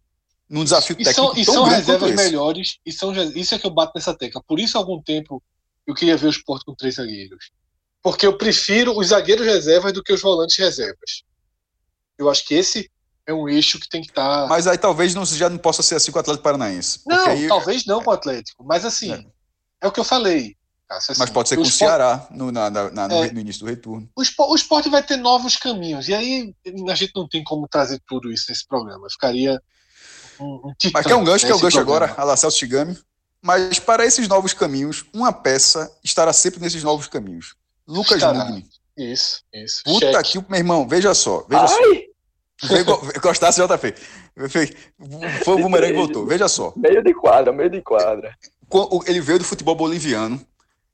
Num 0.54 0.64
desafio 0.64 0.96
e 1.00 1.04
técnico. 1.04 1.34
São, 1.34 1.42
e 1.42 1.44
são 1.44 1.64
reservas 1.64 2.14
melhores, 2.14 2.78
e 2.86 2.92
são, 2.92 3.12
isso 3.36 3.56
é 3.56 3.58
que 3.58 3.66
eu 3.66 3.72
bato 3.72 3.94
nessa 3.96 4.16
tecla. 4.16 4.40
Por 4.48 4.60
isso, 4.60 4.78
há 4.78 4.82
algum 4.82 5.02
tempo, 5.02 5.42
eu 5.88 5.96
queria 5.96 6.16
ver 6.16 6.28
o 6.28 6.30
esporte 6.30 6.64
com 6.64 6.76
três 6.76 6.94
zagueiros. 6.94 7.50
Porque 8.04 8.28
eu 8.28 8.38
prefiro 8.38 8.96
os 8.96 9.08
zagueiros 9.08 9.48
reservas 9.48 9.92
do 9.94 10.04
que 10.04 10.14
os 10.14 10.22
volantes 10.22 10.56
reservas. 10.56 11.24
Eu 12.20 12.30
acho 12.30 12.46
que 12.46 12.54
esse 12.54 12.88
é 13.26 13.34
um 13.34 13.50
eixo 13.50 13.80
que 13.80 13.90
tem 13.90 14.04
que 14.04 14.10
estar. 14.10 14.44
Tá... 14.44 14.48
Mas 14.48 14.68
aí 14.68 14.78
talvez 14.78 15.16
não, 15.16 15.26
já 15.26 15.50
não 15.50 15.58
possa 15.58 15.82
ser 15.82 15.96
assim 15.96 16.12
com 16.12 16.20
o 16.20 16.22
Atlético 16.22 16.44
Paranaense. 16.44 17.00
Não, 17.08 17.26
aí... 17.26 17.48
talvez 17.48 17.84
não 17.88 18.04
com 18.04 18.12
o 18.12 18.14
Atlético. 18.14 18.64
Mas 18.64 18.86
assim, 18.86 19.12
é, 19.12 19.26
é 19.82 19.88
o 19.88 19.92
que 19.92 20.00
eu 20.00 20.04
falei. 20.04 20.56
Assim, 20.88 21.14
mas 21.18 21.32
pode 21.32 21.50
ser 21.50 21.56
com 21.56 21.64
o 21.64 21.66
Ceará 21.66 22.28
no, 22.30 22.52
na, 22.52 22.70
na, 22.70 22.92
na, 22.92 23.16
é, 23.16 23.32
no 23.32 23.40
início 23.40 23.62
do 23.62 23.70
retorno. 23.72 24.08
O 24.16 24.22
esporte, 24.22 24.52
o 24.52 24.56
esporte 24.56 24.90
vai 24.90 25.02
ter 25.02 25.18
novos 25.18 25.56
caminhos. 25.56 26.08
E 26.08 26.14
aí 26.14 26.54
a 26.88 26.94
gente 26.94 27.14
não 27.16 27.28
tem 27.28 27.44
como 27.44 27.68
trazer 27.68 28.00
tudo 28.06 28.32
isso 28.32 28.46
nesse 28.50 28.68
programa. 28.68 29.10
Ficaria 29.10 29.60
um, 30.40 30.62
um 30.66 30.74
Mas 30.94 31.06
quer 31.06 31.16
um 31.16 31.24
gancho, 31.24 31.46
quer 31.46 31.56
um 31.56 31.60
gancho 31.60 31.80
agora, 31.80 32.14
a 32.18 32.24
La 32.24 32.38
Celso 32.38 32.58
Chigami. 32.58 32.98
Mas 33.42 33.78
para 33.78 34.06
esses 34.06 34.28
novos 34.28 34.54
caminhos, 34.54 35.06
uma 35.14 35.34
peça 35.34 35.92
estará 36.04 36.32
sempre 36.32 36.62
nesses 36.62 36.82
novos 36.82 37.08
caminhos. 37.08 37.56
Lucas 37.86 38.18
estará. 38.18 38.46
Mugni. 38.46 38.66
Isso, 38.98 39.42
isso. 39.54 39.82
Puta 39.84 40.24
Cheque. 40.24 40.40
que, 40.40 40.46
meu 40.50 40.60
irmão, 40.60 40.88
veja 40.88 41.14
só, 41.14 41.46
veja 41.50 41.64
Ai. 41.64 41.68
só. 41.68 43.20
Gostasse 43.22 43.62
JP. 43.62 43.94
Foi 45.44 45.56
o 45.56 45.60
bumerangue 45.60 45.98
voltou. 45.98 46.26
Veja 46.26 46.48
só. 46.48 46.74
Meio 46.76 47.04
de 47.04 47.14
quadra, 47.14 47.52
meio 47.52 47.70
de 47.70 47.82
quadra. 47.82 48.36
Ele 49.06 49.20
veio 49.20 49.40
do 49.40 49.46
futebol 49.46 49.76
boliviano. 49.76 50.40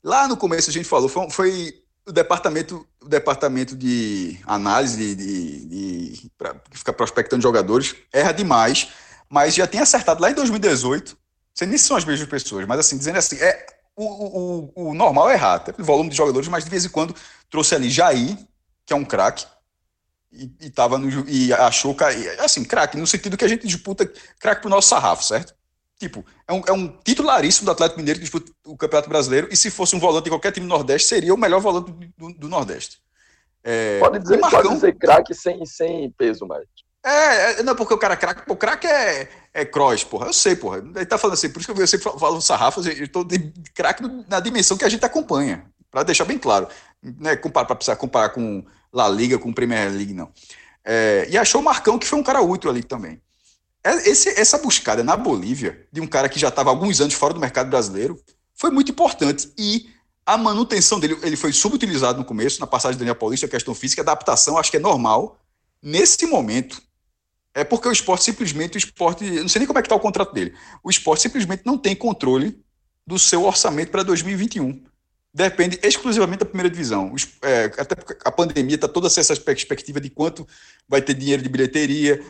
Lá 0.04 0.28
no 0.28 0.36
começo 0.36 0.70
a 0.70 0.74
gente 0.74 0.88
falou, 0.88 1.10
foi, 1.10 1.30
foi 1.30 1.74
o 2.08 2.12
departamento, 2.12 2.86
o 3.02 3.08
departamento 3.08 3.76
de 3.76 4.40
análise 4.46 4.98
de, 4.98 5.16
de, 5.16 5.66
de 5.66 6.32
para 6.38 6.56
ficar 6.72 6.94
prospectando 6.94 7.44
jogadores 7.44 7.96
erra 8.12 8.32
demais, 8.32 8.90
mas 9.30 9.54
já 9.54 9.68
tem 9.68 9.80
acertado 9.80 10.22
lá 10.22 10.32
em 10.32 10.34
2018. 10.34 11.18
Sei 11.54 11.68
nem 11.68 11.78
se 11.78 11.86
são 11.86 11.98
as 11.98 12.06
mesmas 12.06 12.28
pessoas, 12.28 12.66
mas 12.66 12.80
assim 12.80 12.98
dizendo 12.98 13.18
assim, 13.18 13.38
é 13.38 13.66
o, 13.96 14.72
o, 14.76 14.90
o 14.90 14.94
normal 14.94 15.30
é 15.30 15.34
errar, 15.34 15.56
até 15.56 15.74
pelo 15.74 15.86
volume 15.86 16.10
de 16.10 16.16
jogadores, 16.16 16.48
mas 16.48 16.64
de 16.64 16.70
vez 16.70 16.86
em 16.86 16.90
quando 16.90 17.14
trouxe 17.50 17.76
ali 17.76 17.90
Jair, 17.90 18.38
que 18.86 18.94
é 18.94 18.96
um 18.96 19.04
craque, 19.04 19.46
e, 20.32 20.50
e, 20.62 20.70
tava 20.70 20.98
no, 20.98 21.28
e 21.28 21.52
achou, 21.52 21.96
assim, 22.40 22.64
craque, 22.64 22.98
no 22.98 23.06
sentido 23.06 23.36
que 23.36 23.44
a 23.44 23.48
gente 23.48 23.68
disputa 23.68 24.10
craque 24.40 24.62
pro 24.62 24.70
nosso 24.70 24.88
sarrafo, 24.88 25.24
certo? 25.24 25.54
Tipo, 26.00 26.26
é 26.48 26.54
um, 26.54 26.62
é 26.68 26.72
um 26.72 26.88
titularíssimo 27.04 27.66
do 27.66 27.72
Atlético 27.72 28.00
Mineiro 28.00 28.20
que 28.20 28.24
disputa 28.24 28.52
o 28.66 28.78
Campeonato 28.78 29.10
Brasileiro, 29.10 29.50
e 29.52 29.58
se 29.58 29.70
fosse 29.70 29.96
um 29.96 30.00
volante 30.00 30.26
de 30.26 30.30
qualquer 30.30 30.54
time 30.54 30.66
do 30.66 30.70
Nordeste, 30.70 31.10
seria 31.10 31.34
o 31.34 31.38
melhor 31.38 31.60
volante 31.60 31.92
do, 31.92 32.08
do, 32.18 32.34
do 32.34 32.48
Nordeste. 32.48 33.02
É, 33.62 34.00
pode 34.00 34.20
dizer, 34.20 34.38
Marcão, 34.38 34.62
pode 34.62 34.76
dizer 34.76 34.98
craque 34.98 35.34
sem, 35.34 35.66
sem 35.66 36.10
peso 36.12 36.48
mais. 36.48 36.66
É, 37.04 37.60
é, 37.60 37.64
não, 37.64 37.76
porque 37.76 37.94
o 37.94 37.98
cara 37.98 38.16
craque, 38.16 38.44
o 38.52 38.56
craque 38.56 38.88
é, 38.88 39.30
é 39.54 39.66
cross, 39.66 40.04
porra. 40.04 40.28
Eu 40.28 40.34
sei, 40.34 40.56
porra. 40.56 40.78
Ele 40.78 41.06
tá 41.06 41.18
falando 41.18 41.36
assim, 41.36 41.50
por 41.50 41.60
isso 41.60 41.74
que 41.74 41.82
eu 41.82 41.88
sempre 41.88 42.12
falo 42.20 42.42
sarrafos, 42.42 42.86
eu 42.86 43.08
tô 43.08 43.24
de 43.24 43.52
craque 43.74 44.04
na 44.28 44.40
dimensão 44.40 44.78
que 44.78 44.86
a 44.86 44.90
gente 44.90 45.06
acompanha. 45.06 45.66
para 45.90 46.04
deixar 46.04 46.26
bem 46.26 46.38
claro. 46.38 46.68
Né, 47.02 47.36
comparar, 47.38 47.66
pra 47.66 47.76
precisar 47.76 47.96
comparar 47.96 48.30
com 48.30 48.66
La 48.92 49.08
Liga, 49.08 49.40
com 49.40 49.54
Premier 49.54 49.90
League, 49.90 50.14
não. 50.14 50.32
É, 50.84 51.28
e 51.30 51.38
achou 51.38 51.62
o 51.62 51.64
Marcão, 51.64 51.98
que 51.98 52.08
foi 52.08 52.20
um 52.20 52.24
cara 52.24 52.42
útil 52.42 52.70
ali 52.70 52.84
também. 52.84 53.22
É, 53.84 54.10
esse, 54.10 54.30
essa 54.30 54.58
buscada 54.58 55.04
na 55.04 55.16
Bolívia, 55.16 55.88
de 55.92 56.02
um 56.02 56.08
cara 56.08 56.28
que 56.28 56.40
já 56.40 56.50
estava 56.50 56.70
alguns 56.70 57.00
anos 57.00 57.14
fora 57.14 57.34
do 57.34 57.40
mercado 57.40 57.70
brasileiro, 57.70 58.22
foi 58.54 58.70
muito 58.72 58.92
importante. 58.92 59.52
E 59.58 59.90
a 60.26 60.38
manutenção 60.38 61.00
dele, 61.00 61.18
ele 61.24 61.38
foi 61.38 61.54
subutilizado 61.54 62.20
no 62.20 62.26
começo, 62.26 62.60
na 62.60 62.68
passagem 62.68 62.98
do 62.98 63.00
Daniel 63.00 63.16
Paulista, 63.16 63.46
a 63.46 63.50
questão 63.50 63.74
física, 63.74 64.02
adaptação, 64.02 64.58
acho 64.58 64.70
que 64.70 64.78
é 64.78 64.82
normal. 64.82 65.40
Nesse 65.82 66.26
momento, 66.28 66.82
é 67.54 67.64
porque 67.64 67.88
o 67.88 67.92
esporte 67.92 68.24
simplesmente, 68.24 68.76
o 68.76 68.78
esporte, 68.78 69.24
não 69.24 69.48
sei 69.48 69.60
nem 69.60 69.68
como 69.68 69.80
é 69.80 69.82
que 69.82 69.88
está 69.88 69.96
o 69.96 70.00
contrato 70.00 70.34
dele, 70.34 70.54
o 70.84 70.90
esporte 70.90 71.22
simplesmente 71.22 71.64
não 71.66 71.78
tem 71.78 71.96
controle 71.96 72.60
do 73.06 73.18
seu 73.18 73.44
orçamento 73.44 73.90
para 73.92 74.04
2021. 74.04 74.84
Depende 75.34 75.80
exclusivamente 75.84 76.40
da 76.40 76.46
primeira 76.46 76.70
divisão. 76.70 77.14
É, 77.42 77.66
até 77.78 77.96
porque 77.96 78.18
a 78.26 78.32
pandemia 78.32 78.76
está 78.76 78.88
toda 78.88 79.08
essa 79.08 79.36
perspectiva 79.36 80.00
de 80.00 80.10
quanto 80.10 80.48
vai 80.88 81.02
ter 81.02 81.14
dinheiro 81.14 81.42
de 81.42 81.50
bilheteria. 81.50 82.24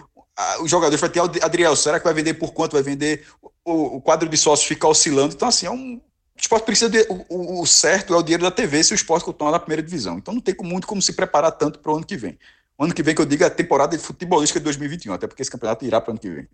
O 0.61 0.67
jogador 0.67 0.97
vai 0.97 1.09
ter 1.09 1.19
Adriel, 1.19 1.75
será 1.75 1.99
que 1.99 2.05
vai 2.05 2.13
vender 2.13 2.33
por 2.35 2.53
quanto 2.53 2.73
vai 2.73 2.83
vender? 2.83 3.25
O, 3.63 3.97
o 3.97 4.01
quadro 4.01 4.27
de 4.27 4.37
sócios 4.37 4.67
fica 4.67 4.87
oscilando. 4.87 5.33
Então, 5.33 5.47
assim, 5.47 5.65
é 5.65 5.71
um, 5.71 5.95
o 5.95 6.01
esporte 6.41 6.63
precisa 6.63 6.89
de. 6.89 7.05
O, 7.09 7.61
o, 7.61 7.65
certo 7.65 8.13
é 8.13 8.17
o 8.17 8.23
dinheiro 8.23 8.43
da 8.43 8.51
TV 8.51 8.81
se 8.81 8.93
o 8.93 8.95
esporte 8.95 9.25
continuar 9.25 9.51
na 9.51 9.59
primeira 9.59 9.83
divisão. 9.83 10.17
Então 10.17 10.33
não 10.33 10.39
tem 10.39 10.55
muito 10.61 10.87
como 10.87 11.01
se 11.01 11.11
preparar 11.11 11.51
tanto 11.51 11.79
para 11.79 11.91
o 11.91 11.97
ano 11.97 12.05
que 12.05 12.15
vem. 12.15 12.39
Ano 12.79 12.93
que 12.93 13.03
vem, 13.03 13.13
que 13.13 13.21
eu 13.21 13.25
digo, 13.25 13.43
é 13.43 13.47
a 13.47 13.51
temporada 13.51 13.97
de 13.97 14.01
futebolística 14.01 14.59
de 14.59 14.63
2021, 14.63 15.13
até 15.13 15.27
porque 15.27 15.41
esse 15.41 15.51
campeonato 15.51 15.85
irá 15.85 15.99
para 15.99 16.11
o 16.11 16.13
ano 16.13 16.19
que 16.19 16.29
vem. 16.29 16.47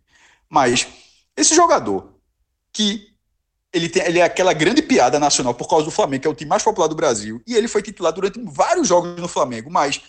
Mas 0.50 0.88
esse 1.38 1.54
jogador 1.56 2.16
que 2.74 3.16
ele, 3.72 3.90
tem, 3.90 4.04
ele 4.04 4.20
é 4.20 4.24
aquela 4.24 4.54
grande 4.54 4.82
piada 4.82 5.20
nacional 5.20 5.54
por 5.54 5.68
causa 5.68 5.86
do 5.86 5.92
Flamengo, 5.92 6.22
que 6.22 6.28
é 6.28 6.32
o 6.32 6.36
time 6.36 6.50
mais 6.50 6.64
popular 6.64 6.88
do 6.88 6.96
Brasil, 6.96 7.42
e 7.46 7.54
ele 7.54 7.68
foi 7.68 7.82
titular 7.82 8.12
durante 8.12 8.40
vários 8.44 8.88
jogos 8.88 9.20
no 9.20 9.28
Flamengo, 9.28 9.70
mas 9.70 10.02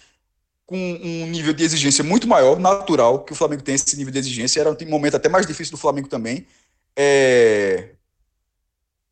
com 0.65 0.77
um 0.77 1.27
nível 1.27 1.53
de 1.53 1.65
exigência 1.65 2.03
muito 2.03 2.27
maior, 2.27 2.59
natural, 2.59 3.25
que 3.25 3.33
o 3.33 3.37
Flamengo 3.37 3.63
tem 3.63 3.75
esse 3.75 3.97
nível 3.97 4.13
de 4.13 4.19
exigência, 4.19 4.61
era 4.61 4.71
um 4.71 4.89
momento 4.89 5.17
até 5.17 5.29
mais 5.29 5.47
difícil 5.47 5.73
do 5.73 5.79
Flamengo 5.79 6.09
também, 6.09 6.47
é... 6.97 7.91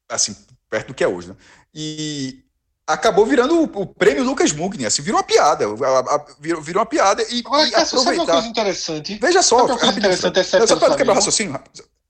assim, 0.09 0.37
perto 0.71 0.89
do 0.89 0.95
que 0.95 1.05
é 1.05 1.09
hoje, 1.09 1.29
né? 1.29 1.37
E 1.75 2.44
acabou 2.87 3.25
virando 3.25 3.61
o, 3.61 3.83
o, 3.83 3.87
prêmio 3.87 4.25
Lucas 4.25 4.53
Mugni, 4.53 4.85
assim, 4.85 5.03
virou 5.03 5.19
uma 5.19 5.25
piada, 5.25 5.65
a, 5.67 5.99
a, 6.15 6.27
virou, 6.39 6.61
virou 6.61 6.81
uma 6.81 6.87
piada 6.87 7.23
e, 7.31 7.41
Agora, 7.45 7.67
e 7.67 7.75
aproveitar. 7.75 7.87
Sabe 7.87 8.17
uma 8.19 8.27
coisa 8.27 8.49
interessante? 8.49 9.19
Veja 9.21 9.43
só, 9.43 9.67
coisa 9.67 9.99
interessante 9.99 10.39
é 10.39 10.67
só 10.67 10.77
para 10.77 10.97
quebrar 10.97 11.13
o 11.13 11.17
raciocínio, 11.17 11.61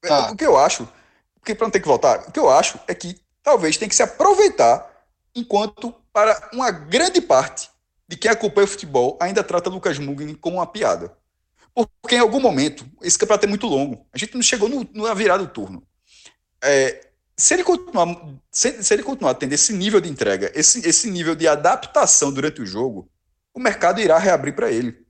tá. 0.01 0.31
o 0.31 0.37
que 0.37 0.45
eu 0.45 0.59
acho, 0.59 0.89
porque 1.35 1.55
para 1.55 1.67
não 1.67 1.71
ter 1.71 1.81
que 1.81 1.89
voltar, 1.89 2.25
o 2.29 2.33
que 2.33 2.39
eu 2.39 2.51
acho 2.51 2.79
é 2.89 2.95
que 2.95 3.17
talvez 3.43 3.77
tem 3.77 3.89
que 3.89 3.95
se 3.95 4.03
aproveitar 4.03 4.91
enquanto 5.35 5.95
para 6.13 6.51
uma 6.53 6.71
grande 6.71 7.21
parte 7.21 7.71
de 8.09 8.17
quem 8.17 8.31
acompanha 8.31 8.65
o 8.65 8.69
futebol 8.69 9.19
ainda 9.21 9.43
trata 9.43 9.71
Lucas 9.71 9.99
Mugni 9.99 10.35
como 10.35 10.57
uma 10.57 10.67
piada. 10.67 11.17
Porque 12.01 12.15
em 12.15 12.21
algum 12.21 12.39
momento, 12.39 12.87
esse 13.03 13.19
campeonato 13.19 13.47
é 13.47 13.49
muito 13.49 13.67
longo, 13.67 14.07
a 14.13 14.19
gente 14.19 14.35
não 14.35 14.43
chegou 14.43 14.69
no, 14.69 14.89
na 14.95 15.13
virada 15.13 15.45
do 15.45 15.51
turno. 15.51 15.83
É, 16.63 17.09
se 17.36 17.55
ele 17.55 17.65
continuar, 17.65 18.06
se, 18.51 18.82
se, 18.82 18.94
ele 18.94 19.02
continuar 19.02 19.35
tendo 19.35 19.52
esse 19.52 19.73
nível 19.73 20.01
de 20.01 20.09
entrega, 20.09 20.52
esse, 20.55 20.86
esse 20.86 21.11
nível 21.11 21.35
de 21.35 21.48
adaptação 21.48 22.32
durante 22.32 22.62
o 22.62 22.66
jogo, 22.66 23.11
o 23.52 23.61
mercado 23.61 24.01
irá 24.01 24.19
reabrir 24.19 24.55
para 24.55 24.70
ele. 24.70 25.05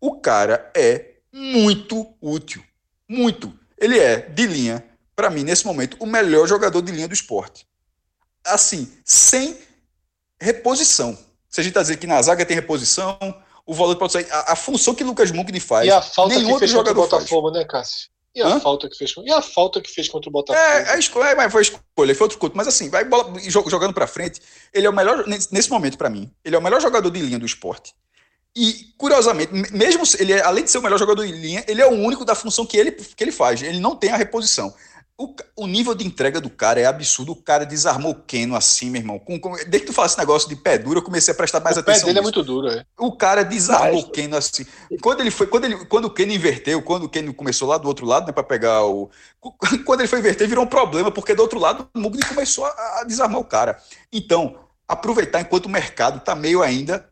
O 0.00 0.20
cara 0.20 0.70
é 0.74 1.16
muito 1.32 2.14
útil. 2.20 2.62
Muito. 3.08 3.52
Ele 3.78 3.98
é, 3.98 4.18
de 4.18 4.46
linha, 4.46 4.84
para 5.14 5.30
mim, 5.30 5.44
nesse 5.44 5.64
momento, 5.66 5.96
o 6.00 6.06
melhor 6.06 6.46
jogador 6.46 6.82
de 6.82 6.92
linha 6.92 7.08
do 7.08 7.14
esporte. 7.14 7.66
Assim, 8.44 8.92
sem 9.04 9.58
reposição. 10.40 11.16
Se 11.48 11.60
a 11.60 11.62
gente 11.62 11.70
está 11.70 11.82
dizendo 11.82 11.98
que 11.98 12.06
na 12.06 12.20
zaga 12.20 12.44
tem 12.44 12.54
reposição, 12.54 13.18
o 13.64 13.74
valor 13.74 13.96
pode 13.96 14.12
sair. 14.12 14.26
A, 14.30 14.52
a 14.52 14.56
função 14.56 14.94
que 14.94 15.02
Lucas 15.02 15.30
Mugni 15.30 15.58
faz. 15.58 15.86
E 15.86 15.90
a 15.90 16.02
falta 16.02 16.34
nenhum 16.34 16.46
que 16.46 16.52
outro 16.52 16.60
fez 16.60 16.70
jogador 16.70 17.00
o 17.00 17.08
Botafogo, 17.08 17.50
faz. 17.50 17.62
né, 17.62 17.68
Cássio? 17.68 18.08
E 18.36 18.42
a, 18.42 18.60
falta 18.60 18.86
que 18.86 18.98
fez, 18.98 19.14
e 19.24 19.32
a 19.32 19.40
falta 19.40 19.80
que 19.80 19.90
fez 19.90 20.10
contra 20.10 20.28
o 20.28 20.32
Botafogo? 20.32 20.62
É, 20.62 20.90
a 20.90 20.98
escolha, 20.98 21.34
mas 21.34 21.50
foi 21.50 21.62
escolha, 21.62 22.14
foi 22.14 22.24
outro 22.26 22.36
culto. 22.36 22.54
Mas 22.54 22.68
assim, 22.68 22.90
vai 22.90 23.02
bola, 23.02 23.32
jogando 23.48 23.94
para 23.94 24.06
frente, 24.06 24.42
ele 24.74 24.86
é 24.86 24.90
o 24.90 24.92
melhor, 24.92 25.24
nesse 25.26 25.70
momento 25.70 25.96
para 25.96 26.10
mim, 26.10 26.30
ele 26.44 26.54
é 26.54 26.58
o 26.58 26.62
melhor 26.62 26.78
jogador 26.78 27.08
de 27.08 27.18
linha 27.18 27.38
do 27.38 27.46
esporte. 27.46 27.94
E, 28.54 28.92
curiosamente, 28.98 29.52
mesmo 29.72 30.02
ele, 30.18 30.34
é, 30.34 30.42
além 30.42 30.64
de 30.64 30.70
ser 30.70 30.78
o 30.78 30.82
melhor 30.82 30.98
jogador 30.98 31.24
em 31.24 31.32
linha, 31.32 31.64
ele 31.66 31.80
é 31.80 31.86
o 31.86 31.92
único 31.92 32.26
da 32.26 32.34
função 32.34 32.66
que 32.66 32.76
ele, 32.76 32.92
que 32.92 33.24
ele 33.24 33.32
faz. 33.32 33.62
Ele 33.62 33.80
não 33.80 33.96
tem 33.96 34.10
a 34.10 34.16
reposição. 34.16 34.74
O, 35.18 35.34
o, 35.56 35.66
nível 35.66 35.94
de 35.94 36.06
entrega 36.06 36.42
do 36.42 36.50
cara 36.50 36.78
é 36.78 36.84
absurdo. 36.84 37.32
O 37.32 37.42
cara 37.42 37.64
desarmou 37.64 38.12
o 38.12 38.14
Keno 38.14 38.54
assim, 38.54 38.90
meu 38.90 39.00
irmão. 39.00 39.18
Com, 39.18 39.40
com, 39.40 39.52
desde 39.52 39.80
que 39.80 39.86
tu 39.86 39.92
fala 39.94 40.06
esse 40.06 40.18
negócio 40.18 40.46
de 40.46 40.54
pé 40.54 40.76
duro, 40.76 40.98
eu 40.98 41.02
comecei 41.02 41.32
a 41.32 41.36
prestar 41.36 41.60
mais 41.60 41.78
o 41.78 41.80
atenção. 41.80 42.02
O 42.02 42.06
pé 42.06 42.12
dele 42.12 42.20
nisso. 42.20 42.38
é 42.38 42.42
muito 42.42 42.42
duro, 42.42 42.68
é. 42.68 42.84
O 42.98 43.16
cara 43.16 43.42
desarmou 43.42 44.00
o 44.00 44.10
Keno 44.10 44.36
assim. 44.36 44.66
Quando 45.00 45.20
ele 45.20 45.30
foi, 45.30 45.46
quando, 45.46 45.64
ele, 45.64 45.86
quando 45.86 46.04
o 46.04 46.10
Keno 46.10 46.32
inverteu, 46.32 46.82
quando 46.82 47.04
o 47.04 47.08
Keno 47.08 47.32
começou 47.32 47.66
lá 47.66 47.78
do 47.78 47.88
outro 47.88 48.04
lado, 48.04 48.26
né, 48.26 48.32
para 48.32 48.42
pegar 48.42 48.84
o. 48.84 49.08
Quando 49.86 50.00
ele 50.00 50.08
foi 50.08 50.18
inverter, 50.18 50.48
virou 50.48 50.64
um 50.64 50.68
problema, 50.68 51.10
porque 51.10 51.34
do 51.34 51.40
outro 51.40 51.58
lado 51.58 51.88
o 51.94 52.00
Mugni 52.00 52.22
começou 52.24 52.66
a, 52.66 53.00
a 53.00 53.04
desarmar 53.04 53.40
o 53.40 53.44
cara. 53.44 53.80
Então, 54.12 54.58
aproveitar 54.86 55.40
enquanto 55.40 55.66
o 55.66 55.70
mercado 55.70 56.20
tá 56.20 56.34
meio 56.34 56.62
ainda 56.62 57.08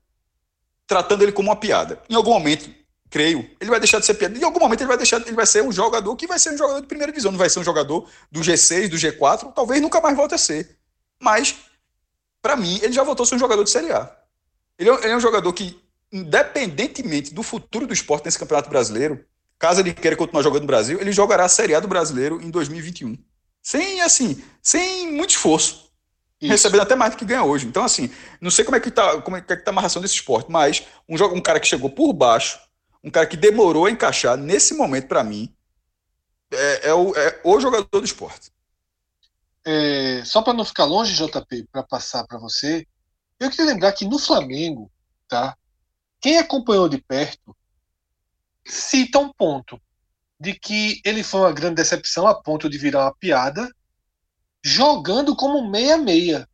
tratando 0.87 1.23
ele 1.23 1.33
como 1.33 1.49
uma 1.49 1.57
piada. 1.57 2.01
Em 2.09 2.15
algum 2.15 2.33
momento, 2.33 2.69
creio, 3.15 3.49
ele 3.61 3.71
vai 3.71 3.79
deixar 3.79 4.01
de 4.01 4.07
ser 4.07 4.15
piada. 4.15 4.37
Em 4.37 4.43
algum 4.43 4.59
momento 4.59 4.81
ele 4.81 4.89
vai 4.89 4.97
deixar, 4.97 5.21
ele 5.21 5.37
vai 5.37 5.47
ser 5.47 5.63
um 5.63 5.71
jogador 5.71 6.17
que 6.17 6.27
vai 6.27 6.37
ser 6.37 6.53
um 6.53 6.59
jogador 6.59 6.81
de 6.81 6.89
primeira 6.89 7.13
divisão, 7.13 7.31
não 7.31 7.39
vai 7.39 7.49
ser 7.49 7.61
um 7.61 7.65
jogador 7.65 8.11
do 8.29 8.41
G6, 8.41 8.89
do 8.89 8.97
G4, 8.97 9.53
talvez 9.55 9.81
nunca 9.81 10.01
mais 10.01 10.17
volte 10.17 10.35
a 10.35 10.39
ser. 10.39 10.77
Mas 11.23 11.55
para 12.43 12.57
mim, 12.57 12.81
ele 12.83 12.93
já 12.93 13.05
voltou 13.05 13.23
a 13.23 13.27
ser 13.29 13.37
um 13.37 13.39
jogador 13.39 13.63
de 13.63 13.71
Série 13.71 13.93
A. 13.93 14.11
Ele 14.77 14.91
é, 14.91 14.95
ele 14.95 15.13
é 15.13 15.17
um 15.17 15.21
jogador 15.21 15.53
que, 15.53 15.81
independentemente 16.13 17.33
do 17.33 17.45
futuro 17.45 17.87
do 17.87 17.95
esporte 17.95 18.25
nesse 18.25 18.37
Campeonato 18.39 18.69
Brasileiro, 18.69 19.25
caso 19.61 19.81
ele 19.81 19.95
queira 19.95 20.17
continuar 20.17 20.43
jogando 20.43 20.63
no 20.63 20.67
Brasil, 20.67 21.01
ele 21.01 21.13
jogará 21.13 21.45
a 21.45 21.49
Série 21.49 21.73
A 21.73 21.79
do 21.79 21.87
Brasileiro 21.87 22.41
em 22.43 22.51
2021. 22.51 23.17
Sem, 23.63 24.01
assim, 24.01 24.43
sem 24.61 25.13
muito 25.13 25.31
esforço. 25.31 25.89
Isso. 26.41 26.51
Recebendo 26.51 26.83
até 26.83 26.97
mais 26.97 27.13
do 27.13 27.17
que 27.17 27.25
ganha 27.25 27.45
hoje. 27.45 27.65
Então, 27.65 27.85
assim, 27.85 28.11
não 28.41 28.51
sei 28.51 28.65
como 28.65 28.77
é 28.77 28.81
que 28.81 28.91
tá, 28.91 29.21
como 29.23 29.37
é 29.37 29.41
que 29.41 29.57
tá 29.57 29.71
a 29.71 29.71
amarração 29.71 30.03
desse 30.03 30.15
esporte, 30.15 30.51
mas 30.51 30.83
um, 31.09 31.15
um 31.37 31.41
cara 31.41 31.61
que 31.61 31.67
chegou 31.69 31.89
por 31.89 32.13
baixo, 32.13 32.59
um 33.05 33.11
cara 33.11 33.27
que 33.27 33.37
demorou 33.37 33.85
a 33.85 33.91
encaixar, 33.91 34.39
nesse 34.39 34.73
momento, 34.73 35.07
para 35.07 35.23
mim, 35.23 35.55
é, 36.51 36.89
é, 36.89 36.95
o, 36.95 37.15
é, 37.15 37.41
o, 37.45 37.61
jogador 37.61 38.01
do 38.01 38.05
esporte. 38.05 38.51
É, 39.63 40.25
só 40.25 40.41
para 40.41 40.55
não 40.55 40.65
ficar 40.65 40.85
longe, 40.85 41.15
JP, 41.15 41.69
para 41.71 41.83
passar 41.83 42.27
para 42.27 42.39
você, 42.39 42.87
eu 43.39 43.51
queria 43.51 43.67
lembrar 43.67 43.93
que 43.93 44.07
no 44.07 44.19
Flamengo, 44.19 44.91
tá? 45.29 45.55
Quem 46.19 46.39
acompanhou 46.39 46.89
de 46.89 46.99
perto 46.99 47.55
cita 48.67 49.19
um 49.19 49.31
ponto 49.31 49.79
de 50.41 50.55
que 50.55 51.03
ele 51.05 51.23
foi 51.23 51.41
uma 51.41 51.53
grande 51.53 51.77
decepção 51.77 52.27
a 52.27 52.35
ponto 52.35 52.71
de 52.71 52.79
virar 52.79 53.05
uma 53.05 53.15
piada, 53.15 53.71
jogando 54.63 55.37
como 55.37 55.71
meia-meia. 55.71 56.49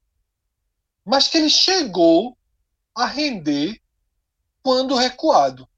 Mas 1.05 1.29
que 1.29 1.39
ele 1.39 1.51
chegou 1.51 2.37
a 2.95 3.07
render 3.07 3.81
quando 4.63 4.97
recuado. 4.97 5.69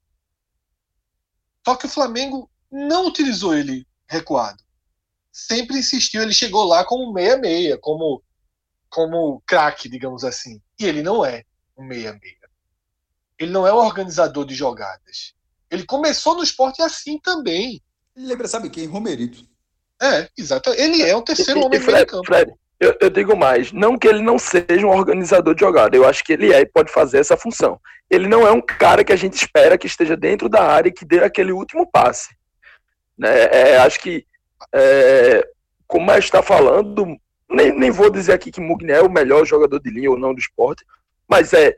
Só 1.65 1.75
que 1.75 1.85
o 1.85 1.89
Flamengo 1.89 2.49
não 2.71 3.07
utilizou 3.07 3.55
ele 3.55 3.87
recuado. 4.07 4.61
Sempre 5.31 5.77
insistiu, 5.77 6.21
ele 6.21 6.33
chegou 6.33 6.63
lá 6.65 6.85
como 6.85 7.13
meia-meia, 7.13 7.77
como, 7.77 8.23
como 8.89 9.41
craque, 9.47 9.89
digamos 9.89 10.23
assim. 10.23 10.61
E 10.79 10.85
ele 10.85 11.01
não 11.01 11.25
é 11.25 11.43
um 11.77 11.83
meia-meia. 11.83 12.43
Ele 13.39 13.51
não 13.51 13.65
é 13.65 13.73
um 13.73 13.77
organizador 13.77 14.45
de 14.45 14.53
jogadas. 14.53 15.33
Ele 15.69 15.85
começou 15.85 16.35
no 16.35 16.43
esporte 16.43 16.81
assim 16.81 17.19
também. 17.19 17.81
Ele 18.15 18.27
lembra, 18.27 18.47
sabe 18.47 18.69
quem? 18.69 18.85
Romerito. 18.85 19.43
É, 20.01 20.29
exato. 20.37 20.69
Ele 20.71 21.01
é 21.01 21.15
o 21.15 21.21
terceiro 21.21 21.61
e, 21.61 21.63
homem 21.63 21.79
e 21.79 21.81
Fred, 21.81 21.99
de 22.01 22.05
campo. 22.05 22.25
Fred, 22.25 22.53
eu, 22.83 22.97
eu, 22.99 23.09
digo 23.09 23.35
mais, 23.35 23.71
não 23.71 23.97
que 23.97 24.07
ele 24.07 24.21
não 24.21 24.37
seja 24.37 24.85
um 24.85 24.89
organizador 24.89 25.55
de 25.55 25.61
jogada, 25.61 25.95
eu 25.95 26.05
acho 26.05 26.23
que 26.23 26.33
ele 26.33 26.53
é 26.53 26.61
e 26.61 26.65
pode 26.65 26.91
fazer 26.91 27.19
essa 27.19 27.37
função. 27.37 27.79
Ele 28.09 28.27
não 28.27 28.45
é 28.45 28.51
um 28.51 28.61
cara 28.61 29.03
que 29.03 29.13
a 29.13 29.15
gente 29.15 29.33
espera 29.33 29.77
que 29.77 29.87
esteja 29.87 30.17
dentro 30.17 30.49
da 30.49 30.63
área 30.63 30.89
e 30.89 30.93
que 30.93 31.05
dê 31.05 31.23
aquele 31.23 31.51
último 31.51 31.89
passe. 31.89 32.35
Né? 33.17 33.29
É, 33.51 33.77
acho 33.77 33.99
que, 33.99 34.25
é, 34.73 35.47
como 35.87 36.11
a 36.11 36.17
está 36.17 36.43
falando, 36.43 37.17
nem, 37.49 37.71
nem 37.71 37.89
vou 37.89 38.09
dizer 38.09 38.33
aqui 38.33 38.51
que 38.51 38.61
Mugni 38.61 38.91
é 38.91 39.01
o 39.01 39.09
melhor 39.09 39.45
jogador 39.45 39.79
de 39.79 39.89
linha 39.89 40.11
ou 40.11 40.19
não 40.19 40.33
do 40.33 40.39
esporte, 40.39 40.85
mas 41.27 41.53
é 41.53 41.75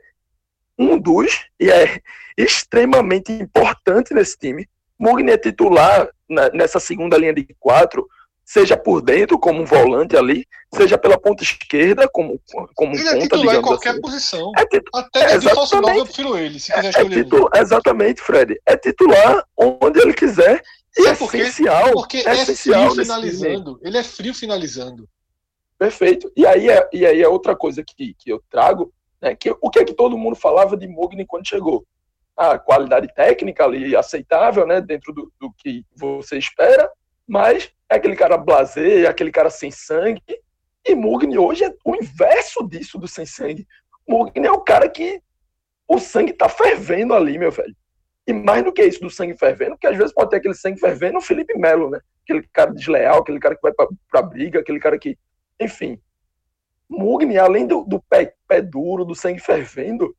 um 0.78 0.98
dos, 0.98 1.46
e 1.60 1.70
é 1.70 2.00
extremamente 2.36 3.32
importante 3.32 4.12
nesse 4.12 4.36
time. 4.36 4.68
Mugni 4.98 5.30
é 5.30 5.38
titular 5.38 6.08
nessa 6.52 6.80
segunda 6.80 7.16
linha 7.16 7.32
de 7.32 7.46
quatro, 7.60 8.08
seja 8.46 8.76
por 8.76 9.02
dentro, 9.02 9.38
como 9.40 9.60
um 9.60 9.64
volante 9.64 10.16
ali, 10.16 10.46
seja 10.72 10.96
pela 10.96 11.18
ponta 11.18 11.42
esquerda, 11.42 12.08
como, 12.08 12.40
como 12.76 12.94
ele 12.94 13.02
é 13.02 13.12
ponta, 13.12 13.22
titular 13.22 13.40
digamos 13.42 13.58
em 13.58 13.62
qualquer 13.62 13.90
assim. 13.90 14.00
posição. 14.00 14.52
É 14.56 14.66
titu... 14.66 14.90
Até 14.94 15.32
é, 15.32 15.38
de 15.38 15.48
falso 15.50 15.76
eu 15.76 15.82
prefiro 16.04 16.38
ele, 16.38 16.60
se 16.60 16.72
quiser 16.72 16.84
É, 16.84 16.86
é 16.86 16.90
escolher 16.90 17.18
um. 17.18 17.24
titu... 17.24 17.50
Exatamente, 17.56 18.22
Fred. 18.22 18.60
É 18.64 18.76
titular 18.76 19.44
onde 19.56 20.00
ele 20.00 20.14
quiser 20.14 20.62
e 20.96 21.02
Sabe 21.02 21.08
é 21.08 21.16
por 21.16 21.30
quê? 21.30 21.38
essencial. 21.38 21.92
Porque 21.92 22.18
é 22.18 22.28
é 22.28 22.32
essencial 22.34 22.90
frio 22.90 23.04
finalizando. 23.04 23.80
Ele 23.82 23.98
é 23.98 24.02
frio 24.04 24.34
finalizando. 24.34 25.08
Perfeito. 25.76 26.32
E 26.36 26.46
aí 26.46 26.70
é, 26.70 26.88
e 26.92 27.04
aí 27.04 27.20
é 27.20 27.28
outra 27.28 27.56
coisa 27.56 27.82
que, 27.84 28.14
que 28.14 28.30
eu 28.30 28.40
trago, 28.48 28.92
né, 29.20 29.34
que 29.34 29.50
o 29.60 29.70
que 29.70 29.80
é 29.80 29.84
que 29.84 29.92
todo 29.92 30.16
mundo 30.16 30.36
falava 30.36 30.76
de 30.76 30.86
Mugni 30.86 31.26
quando 31.26 31.48
chegou? 31.48 31.84
A 32.36 32.58
qualidade 32.58 33.12
técnica 33.12 33.64
ali 33.64 33.96
aceitável, 33.96 34.66
né, 34.66 34.80
dentro 34.80 35.12
do, 35.12 35.32
do 35.40 35.52
que 35.58 35.84
você 35.96 36.38
espera, 36.38 36.88
mas 37.26 37.70
é 37.90 37.96
aquele 37.96 38.16
cara 38.16 38.36
blasé, 38.36 39.02
é 39.02 39.06
aquele 39.06 39.30
cara 39.30 39.50
sem 39.50 39.70
sangue. 39.70 40.22
E 40.84 40.94
Mugni 40.94 41.38
hoje 41.38 41.64
é 41.64 41.74
o 41.84 41.96
inverso 41.96 42.66
disso 42.68 42.98
do 42.98 43.08
sem 43.08 43.26
sangue. 43.26 43.66
Mugni 44.08 44.46
é 44.46 44.52
o 44.52 44.60
cara 44.60 44.88
que 44.88 45.20
o 45.88 45.98
sangue 45.98 46.32
tá 46.32 46.48
fervendo 46.48 47.14
ali, 47.14 47.38
meu 47.38 47.50
velho. 47.50 47.74
E 48.26 48.32
mais 48.32 48.64
do 48.64 48.72
que 48.72 48.82
isso 48.82 49.00
do 49.00 49.10
sangue 49.10 49.38
fervendo, 49.38 49.72
porque 49.72 49.86
às 49.86 49.96
vezes 49.96 50.12
pode 50.12 50.30
ter 50.30 50.36
aquele 50.36 50.54
sangue 50.54 50.80
fervendo 50.80 51.14
no 51.14 51.20
Felipe 51.20 51.56
Melo, 51.56 51.90
né? 51.90 52.00
Aquele 52.24 52.42
cara 52.52 52.72
desleal, 52.72 53.20
aquele 53.20 53.38
cara 53.38 53.54
que 53.54 53.62
vai 53.62 53.72
pra, 53.72 53.86
pra 54.10 54.22
briga, 54.22 54.60
aquele 54.60 54.80
cara 54.80 54.98
que. 54.98 55.16
Enfim. 55.60 56.00
Mugni, 56.88 57.38
além 57.38 57.66
do, 57.66 57.84
do 57.84 58.00
pé, 58.02 58.34
pé 58.48 58.60
duro, 58.60 59.04
do 59.04 59.14
sangue 59.14 59.40
fervendo, 59.40 60.16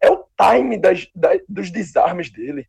é 0.00 0.10
o 0.10 0.24
time 0.36 0.78
das, 0.78 1.08
das, 1.14 1.40
dos 1.48 1.70
desarmes 1.70 2.30
dele. 2.30 2.68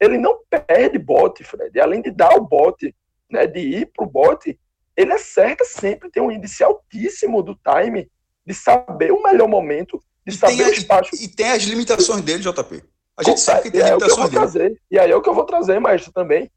Ele 0.00 0.18
não 0.18 0.38
perde 0.48 0.98
bote, 0.98 1.44
Fred. 1.44 1.78
Além 1.78 2.02
de 2.02 2.10
dar 2.10 2.34
o 2.34 2.46
bote, 2.46 2.94
né, 3.32 3.46
de 3.46 3.60
ir 3.60 3.90
pro 3.94 4.06
bote, 4.06 4.58
ele 4.96 5.12
acerta 5.12 5.64
sempre, 5.64 6.10
tem 6.10 6.22
um 6.22 6.30
índice 6.30 6.62
altíssimo 6.62 7.42
do 7.42 7.54
time, 7.56 8.10
de 8.46 8.54
saber 8.54 9.12
o 9.12 9.22
melhor 9.22 9.48
momento, 9.48 9.98
de 10.26 10.34
E 10.34 10.36
saber 10.36 10.66
o 10.66 10.70
espaço. 10.72 11.10
e 11.14 11.28
tem 11.28 11.50
as 11.50 11.62
limitações 11.62 12.20
dele, 12.20 12.42
JP. 12.42 12.84
A 13.16 13.22
gente 13.22 13.40
sabe 13.40 13.62
que 13.62 13.70
tem 13.70 13.80
E 13.80 13.84
é 13.84 13.94
o 13.94 13.98
que 13.98 14.04
eu 14.04 14.16
vou 14.16 14.24
limitações 14.26 14.30
dele. 14.30 14.68
trazer. 14.68 14.82
E 14.90 14.98
aí 14.98 15.10
é 15.10 15.16
o 15.16 15.22
que 15.22 15.28
eu 15.28 15.34
vou 15.34 15.44
trazer, 15.44 15.78
maestro, 15.80 16.12
também. 16.12 16.50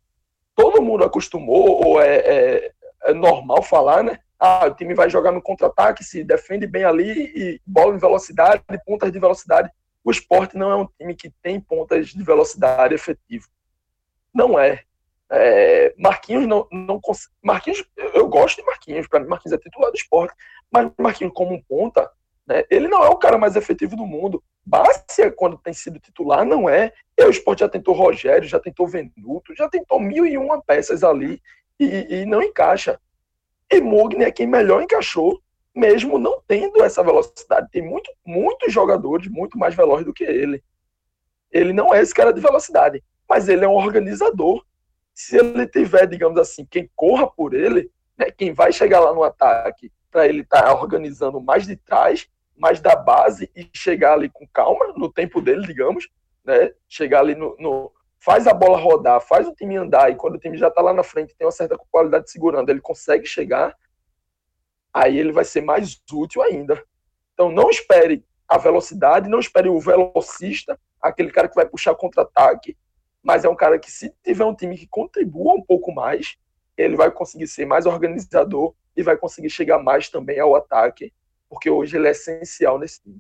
Todo 0.55 0.81
mundo 0.81 1.03
acostumou, 1.03 1.85
ou 1.85 2.01
é, 2.01 2.17
é, 2.17 2.71
é 3.03 3.13
normal 3.13 3.61
falar, 3.63 4.03
né? 4.03 4.19
Ah, 4.39 4.67
o 4.67 4.73
time 4.75 4.93
vai 4.93 5.09
jogar 5.09 5.31
no 5.31 5.41
contra-ataque, 5.41 6.03
se 6.03 6.23
defende 6.23 6.67
bem 6.67 6.83
ali, 6.83 7.31
e 7.35 7.61
bola 7.65 7.95
em 7.95 7.97
velocidade, 7.99 8.63
pontas 8.85 9.11
de 9.11 9.19
velocidade. 9.19 9.69
O 10.03 10.11
esporte 10.11 10.57
não 10.57 10.71
é 10.71 10.75
um 10.75 10.87
time 10.99 11.15
que 11.15 11.31
tem 11.41 11.59
pontas 11.59 12.09
de 12.09 12.23
velocidade 12.23 12.93
efetivo. 12.93 13.47
Não 14.33 14.59
é. 14.59 14.83
É, 15.31 15.93
Marquinhos 15.97 16.47
não, 16.47 16.67
não 16.71 16.99
cons- 16.99 17.29
Marquinhos, 17.43 17.83
eu 17.97 18.27
gosto 18.27 18.57
de 18.57 18.65
Marquinhos, 18.65 19.07
para 19.07 19.19
mim 19.19 19.27
Marquinhos 19.27 19.57
é 19.57 19.61
titular 19.61 19.89
do 19.91 19.97
esporte, 19.97 20.35
mas 20.71 20.91
Marquinhos 20.99 21.33
como 21.33 21.53
um 21.53 21.61
ponta, 21.61 22.09
né, 22.47 22.63
ele 22.69 22.87
não 22.87 23.03
é 23.03 23.09
o 23.09 23.17
cara 23.17 23.37
mais 23.37 23.55
efetivo 23.55 23.95
do 23.95 24.05
mundo. 24.05 24.43
Bárcia, 24.63 25.31
quando 25.31 25.57
tem 25.57 25.73
sido 25.73 25.99
titular, 25.99 26.45
não 26.45 26.69
é. 26.69 26.91
E 27.17 27.23
o 27.23 27.29
esporte 27.29 27.59
já 27.59 27.69
tentou 27.69 27.93
Rogério, 27.93 28.47
já 28.47 28.59
tentou 28.59 28.87
Venuto, 28.87 29.55
já 29.55 29.67
tentou 29.69 29.99
mil 29.99 30.25
e 30.25 30.37
uma 30.37 30.61
peças 30.61 31.03
ali 31.03 31.41
e, 31.79 32.21
e 32.21 32.25
não 32.25 32.41
encaixa. 32.41 32.99
E 33.71 33.81
Mugni 33.81 34.23
é 34.25 34.31
quem 34.31 34.47
melhor 34.47 34.81
encaixou, 34.81 35.39
mesmo 35.73 36.17
não 36.17 36.41
tendo 36.47 36.83
essa 36.83 37.03
velocidade. 37.03 37.67
Tem 37.71 37.81
muito, 37.81 38.11
muitos 38.25 38.71
jogadores 38.71 39.27
muito 39.27 39.57
mais 39.57 39.75
velozes 39.75 40.05
do 40.05 40.13
que 40.13 40.23
ele. 40.23 40.63
Ele 41.51 41.73
não 41.73 41.93
é 41.93 42.01
esse 42.01 42.13
cara 42.13 42.31
de 42.33 42.41
velocidade, 42.41 43.03
mas 43.29 43.47
ele 43.49 43.65
é 43.65 43.67
um 43.67 43.75
organizador. 43.75 44.63
Se 45.15 45.37
ele 45.37 45.67
tiver, 45.67 46.05
digamos 46.07 46.39
assim, 46.39 46.65
quem 46.69 46.89
corra 46.95 47.25
por 47.27 47.55
ele, 47.55 47.89
né, 48.17 48.29
quem 48.31 48.53
vai 48.53 48.71
chegar 48.71 48.99
lá 48.99 49.13
no 49.13 49.23
ataque 49.23 49.91
para 50.11 50.27
ele 50.27 50.41
estar 50.41 50.73
organizando 50.75 51.41
mais 51.41 51.65
de 51.65 51.75
trás, 51.77 52.27
mais 52.55 52.79
da 52.81 52.95
base 52.95 53.49
e 53.55 53.69
chegar 53.73 54.13
ali 54.13 54.29
com 54.29 54.47
calma 54.47 54.93
no 54.97 55.11
tempo 55.11 55.41
dele, 55.41 55.65
digamos, 55.65 56.07
né? 56.43 56.73
Chegar 56.87 57.21
ali 57.21 57.35
no, 57.35 57.55
no- 57.59 57.91
faz 58.19 58.47
a 58.47 58.53
bola 58.53 58.77
rodar, 58.77 59.19
faz 59.21 59.47
o 59.47 59.53
time 59.55 59.75
andar 59.77 60.11
e 60.11 60.15
quando 60.15 60.35
o 60.35 60.39
time 60.39 60.57
já 60.57 60.67
está 60.69 60.81
lá 60.81 60.93
na 60.93 61.03
frente, 61.03 61.35
tem 61.35 61.45
uma 61.45 61.51
certa 61.51 61.77
qualidade 61.91 62.29
segurando, 62.31 62.69
ele 62.69 62.81
consegue 62.81 63.25
chegar, 63.25 63.75
aí 64.93 65.17
ele 65.17 65.31
vai 65.31 65.43
ser 65.45 65.61
mais 65.61 66.01
útil 66.11 66.41
ainda. 66.41 66.81
Então 67.33 67.51
não 67.51 67.69
espere 67.69 68.25
a 68.47 68.57
velocidade, 68.57 69.29
não 69.29 69.39
espere 69.39 69.69
o 69.69 69.79
velocista, 69.79 70.79
aquele 71.01 71.31
cara 71.31 71.47
que 71.49 71.55
vai 71.55 71.65
puxar 71.67 71.95
contra-ataque, 71.95 72.77
mas 73.25 73.43
é 73.43 73.49
um 73.49 73.55
cara 73.55 73.79
que 73.79 73.91
se 73.91 74.13
tiver 74.23 74.45
um 74.45 74.53
time 74.53 74.77
que 74.77 74.85
contribua 74.85 75.55
um 75.55 75.61
pouco 75.61 75.91
mais, 75.91 76.37
ele 76.77 76.95
vai 76.95 77.09
conseguir 77.09 77.47
ser 77.47 77.65
mais 77.65 77.87
organizador 77.87 78.75
e 78.95 79.01
vai 79.01 79.17
conseguir 79.17 79.49
chegar 79.49 79.79
mais 79.79 80.07
também 80.09 80.39
ao 80.39 80.55
ataque, 80.55 81.11
porque 81.49 81.67
hoje 81.67 81.97
ele 81.97 82.07
é 82.07 82.11
essencial 82.11 82.77
nesse 82.77 83.01
time. 83.01 83.19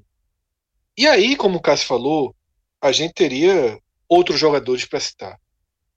E 0.95 1.07
aí, 1.07 1.35
como 1.35 1.57
o 1.57 1.61
Cássio 1.61 1.87
falou, 1.87 2.35
a 2.79 2.91
gente 2.91 3.15
teria 3.15 3.79
outros 4.07 4.39
jogadores 4.39 4.85
para 4.85 4.99
citar. 4.99 5.39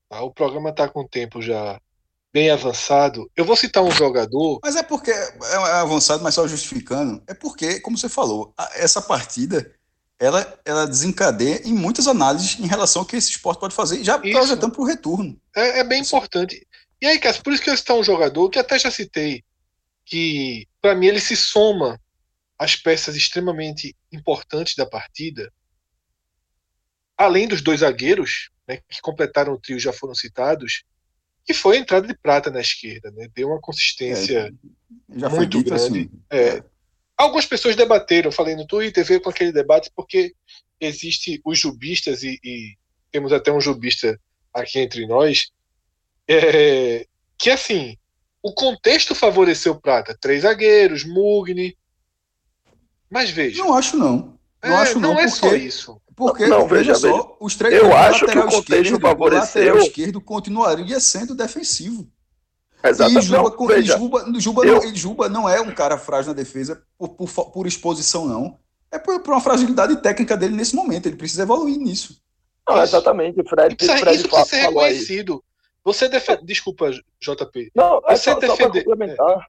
Tá? 0.09 0.23
O 0.23 0.33
programa 0.33 0.71
está 0.71 0.89
com 0.89 1.01
o 1.01 1.09
tempo 1.09 1.43
já 1.43 1.79
bem 2.33 2.51
avançado. 2.51 3.31
Eu 3.37 3.45
vou 3.45 3.57
citar 3.57 3.83
um 3.83 3.91
jogador. 3.91 4.59
Mas 4.63 4.75
é 4.75 4.83
porque 4.83 5.11
é 5.11 5.57
avançado, 5.81 6.23
mas 6.23 6.35
só 6.35 6.49
justificando. 6.49 7.23
É 7.27 7.35
porque, 7.35 7.79
como 7.81 7.99
você 7.99 8.09
falou, 8.09 8.55
essa 8.75 9.03
partida 9.03 9.71
ela, 10.19 10.61
ela 10.65 10.87
desencadeia 10.87 11.63
em 11.65 11.73
muitas 11.73 12.09
análises 12.09 12.59
em 12.59 12.67
relação 12.67 13.03
ao 13.03 13.07
que 13.07 13.17
esse 13.17 13.31
esporte 13.31 13.61
pode 13.61 13.75
fazer, 13.75 14.03
já 14.03 14.19
projetando 14.19 14.73
para 14.73 14.83
o 14.83 14.87
retorno. 14.87 15.41
É, 15.55 15.81
é 15.81 15.85
bem 15.85 16.03
isso. 16.03 16.15
importante. 16.15 16.67
E 17.01 17.07
aí, 17.07 17.19
Cássio, 17.19 17.43
por 17.43 17.53
isso 17.53 17.63
que 17.63 17.71
eu 17.71 17.77
citar 17.77 17.97
um 17.97 18.03
jogador 18.03 18.51
que 18.51 18.59
até 18.59 18.79
já 18.79 18.91
citei, 18.91 19.45
que 20.05 20.67
para 20.81 20.95
mim 20.95 21.07
ele 21.07 21.21
se 21.21 21.37
soma 21.37 22.01
às 22.59 22.75
peças 22.75 23.15
extremamente 23.15 23.95
importantes 24.11 24.75
da 24.75 24.85
partida, 24.85 25.53
além 27.17 27.47
dos 27.47 27.63
dois 27.63 27.81
zagueiros, 27.81 28.51
né, 28.67 28.79
que 28.89 29.01
completaram 29.01 29.53
o 29.53 29.61
trio 29.61 29.79
já 29.79 29.93
foram 29.93 30.15
citados, 30.15 30.83
que 31.45 31.55
foi 31.55 31.77
a 31.77 31.81
entrada 31.81 32.07
de 32.07 32.19
prata 32.19 32.51
na 32.51 32.61
esquerda, 32.61 33.11
né? 33.13 33.27
Deu 33.35 33.49
uma 33.49 33.61
consistência 33.61 34.53
é, 35.09 35.29
muito 35.31 35.63
grande. 35.63 35.75
Assim. 35.75 36.11
É. 36.29 36.63
Algumas 37.19 37.47
pessoas 37.47 37.75
debateram, 37.75 38.31
falei 38.31 38.55
no 38.55 38.67
Twitter, 38.67 39.05
veio 39.05 39.21
com 39.21 39.29
aquele 39.29 39.51
debate, 39.51 39.91
porque 39.95 40.33
existe 40.81 41.41
os 41.45 41.59
jubistas, 41.59 42.23
e, 42.23 42.39
e 42.45 42.77
temos 43.11 43.33
até 43.33 43.53
um 43.53 43.61
jubista 43.61 44.19
aqui 44.55 44.79
entre 44.79 45.05
nós, 45.07 45.51
é, 46.29 47.07
que 47.37 47.51
assim, 47.51 47.97
o 48.43 48.53
contexto 48.53 49.15
favoreceu 49.15 49.81
Prata. 49.81 50.17
Três 50.21 50.43
zagueiros, 50.43 51.05
Mugni. 51.05 51.77
Mas 53.11 53.31
veja. 53.31 53.63
Não 53.63 53.75
acho 53.75 53.97
não. 53.97 54.39
Não 54.63 54.79
é, 54.79 54.83
acho 54.83 54.99
não. 55.01 55.15
Não 55.15 55.21
é 55.21 55.29
só 55.29 55.55
isso. 55.55 56.01
Porque, 56.15 56.47
não, 56.47 56.67
veja, 56.67 56.95
veja 56.95 56.95
só, 56.97 57.37
os 57.41 57.55
três 57.55 57.75
eu 57.75 57.97
acho 57.97 58.27
que 58.27 58.39
o 58.39 58.43
contexto 58.43 58.75
esquerdo, 58.75 59.01
favoreceu. 59.01 59.63
O 59.63 59.65
lateral 59.67 59.79
esquerdo 59.79 60.21
continuaria 60.21 60.99
sendo 60.99 61.35
defensivo. 61.35 62.11
Exatamente. 62.91 63.25
E 63.25 63.29
Juba, 63.29 63.51
não, 63.51 63.67
veja, 63.67 63.99
Juba, 63.99 64.41
Juba, 64.41 64.67
eu... 64.67 64.75
não, 64.75 64.95
Juba 64.95 65.29
não 65.29 65.49
é 65.49 65.61
um 65.61 65.75
cara 65.75 65.99
frágil 65.99 66.29
na 66.29 66.37
defesa 66.37 66.83
por, 66.97 67.11
por, 67.11 67.29
por 67.51 67.67
exposição, 67.67 68.27
não. 68.27 68.59
É 68.91 68.99
por, 68.99 69.21
por, 69.21 69.35
uma 69.35 69.41
fragilidade 69.41 70.01
técnica 70.03 70.37
dele 70.37 70.57
nesse 70.57 70.75
momento. 70.75 71.07
Ele 71.07 71.17
precisa 71.17 71.43
evoluir 71.43 71.79
nisso. 71.79 72.23
Não, 72.69 72.83
exatamente. 72.83 73.43
Fred, 73.49 73.77
precisa, 73.77 73.99
Fred 73.99 74.17
isso 74.17 74.29
precisa 74.29 74.49
ser 74.49 74.67
reconhecido. 74.67 75.35
Aí. 75.35 75.41
Você 75.85 76.09
defende. 76.09 76.45
Desculpa, 76.45 76.91
JP. 76.91 77.73
Não, 77.75 78.01
é 78.07 78.17
você 78.17 78.33
só, 78.33 78.39
defender. 78.39 78.85
Só 78.85 79.31
é. 79.31 79.41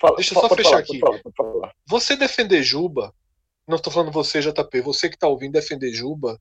Fala, 0.00 0.16
Deixa 0.16 0.34
eu 0.34 0.40
só 0.40 0.48
fechar 0.48 0.70
falar, 0.70 0.80
aqui. 0.80 1.00
Falar, 1.36 1.72
você 1.86 2.16
defender 2.16 2.62
Juba, 2.62 3.14
não 3.68 3.76
estou 3.76 3.92
falando 3.92 4.10
você, 4.10 4.40
JP, 4.40 4.80
você 4.80 5.08
que 5.08 5.14
está 5.14 5.28
ouvindo 5.28 5.52
defender 5.52 5.92
Juba, 5.92 6.40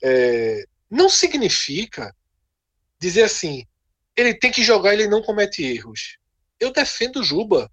é, 0.00 0.64
não 0.88 1.10
significa 1.10 2.14
dizer 3.00 3.24
assim, 3.24 3.66
ele 4.18 4.34
tem 4.34 4.50
que 4.50 4.64
jogar, 4.64 4.94
ele 4.94 5.06
não 5.06 5.22
comete 5.22 5.62
erros. 5.62 6.18
Eu 6.58 6.72
defendo 6.72 7.22
Juba. 7.22 7.70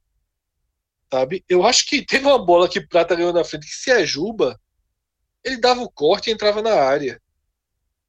Sabe? 1.11 1.43
Eu 1.49 1.65
acho 1.65 1.87
que 1.87 2.05
teve 2.05 2.27
uma 2.27 2.37
bola 2.37 2.69
que 2.69 2.79
Prata 2.79 3.15
ganhou 3.15 3.33
na 3.33 3.43
frente, 3.43 3.65
que 3.65 3.73
se 3.73 3.89
é 3.89 4.05
Juba, 4.05 4.59
ele 5.43 5.57
dava 5.57 5.81
o 5.81 5.89
corte 5.89 6.29
e 6.29 6.33
entrava 6.33 6.61
na 6.61 6.75
área. 6.75 7.19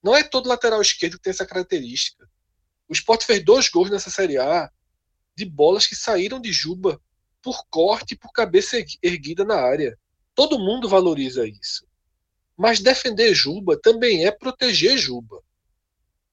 Não 0.03 0.15
é 0.15 0.23
todo 0.23 0.51
lateral 0.51 0.83
esquerdo 0.83 1.15
que 1.17 1.23
tem 1.23 1.31
essa 1.31 1.47
característica. 1.47 2.29
O 2.87 2.93
Sport 2.93 3.25
fez 3.25 3.43
dois 3.43 3.71
gols 3.71 3.91
nessa 3.91 4.11
Série 4.11 4.37
A 4.37 4.71
de 5.35 5.47
bolas 5.47 5.87
que 5.87 5.97
saíram 5.97 6.39
de 6.39 6.53
Juba 6.53 7.01
por 7.41 7.65
corte 7.71 8.13
e 8.13 8.19
por 8.19 8.33
cabeça 8.33 8.77
erguida 9.03 9.47
na 9.47 9.57
área. 9.57 9.99
Todo 10.35 10.59
mundo 10.59 10.91
valoriza 10.91 11.47
isso. 11.47 11.87
Mas 12.55 12.81
defender 12.81 13.33
Juba 13.33 13.81
também 13.81 14.27
é 14.27 14.31
proteger 14.31 14.99
Juba. 14.99 15.43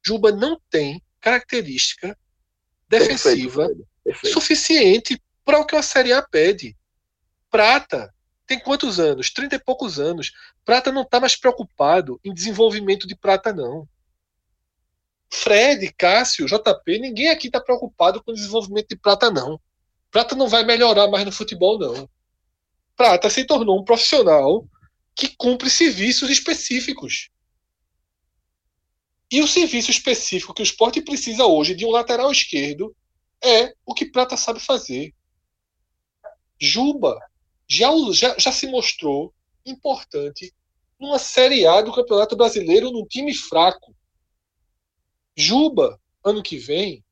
Juba 0.06 0.34
não 0.34 0.60
tem 0.70 1.02
característica 1.24 2.18
defensiva 2.90 3.66
perfeito, 3.68 3.88
perfeito. 4.04 4.34
suficiente 4.34 5.24
para 5.45 5.60
o 5.60 5.66
que 5.66 5.76
a 5.76 5.82
Série 5.82 6.12
A 6.12 6.22
pede. 6.22 6.76
Prata 7.50 8.14
tem 8.45 8.60
quantos 8.60 9.00
anos? 9.00 9.32
Trinta 9.32 9.56
e 9.56 9.60
poucos 9.60 10.00
anos. 10.00 10.34
Prata 10.66 10.91
não 10.91 11.04
está 11.04 11.20
mais 11.20 11.36
preocupado 11.36 12.20
em 12.26 12.34
desenvolvimento 12.34 13.08
de 13.08 13.16
Prata, 13.16 13.54
não. 13.54 13.88
Fred, 15.32 15.91
Cássio, 15.98 16.45
JP, 16.45 17.00
ninguém 17.00 17.30
aqui 17.30 17.48
está 17.48 17.60
preocupado 17.62 18.22
com 18.22 18.32
o 18.32 18.36
desenvolvimento 18.36 18.90
de 18.90 18.98
Prata, 18.98 19.32
não. 19.32 19.60
Prata 20.12 20.36
não 20.36 20.48
vai 20.48 20.64
melhorar 20.64 21.08
mais 21.08 21.26
no 21.26 21.32
futebol, 21.32 21.80
não. 21.80 22.08
Prata 22.98 23.30
se 23.30 23.45
tornou 23.45 23.80
um 23.80 23.86
profissional 23.86 24.68
que 25.16 25.30
cumpre 25.38 25.70
serviços 25.70 26.30
específicos. 26.30 27.30
E 29.34 29.41
o 29.41 29.47
serviço 29.47 29.89
específico 29.89 30.53
que 30.53 30.61
o 30.61 30.64
esporte 30.64 31.01
precisa 31.01 31.43
hoje 31.43 31.73
de 31.73 31.88
um 31.88 31.89
lateral 31.89 32.31
esquerdo 32.31 32.95
é 33.43 33.73
o 33.84 33.91
que 33.91 34.05
Prata 34.05 34.38
sabe 34.38 34.60
fazer. 34.60 35.11
Juba 36.61 37.19
já, 37.68 37.89
já, 38.11 38.38
já 38.38 38.51
se 38.51 38.68
mostrou 38.68 39.34
importante 39.65 40.53
numa 40.99 41.18
Série 41.18 41.65
A 41.65 41.81
do 41.81 41.91
Campeonato 41.91 42.35
Brasileiro 42.35 42.91
num 42.91 43.07
time 43.07 43.34
fraco. 43.34 43.95
Juba, 45.35 45.99
ano 46.23 46.43
que 46.43 46.60
vem, 46.60 47.03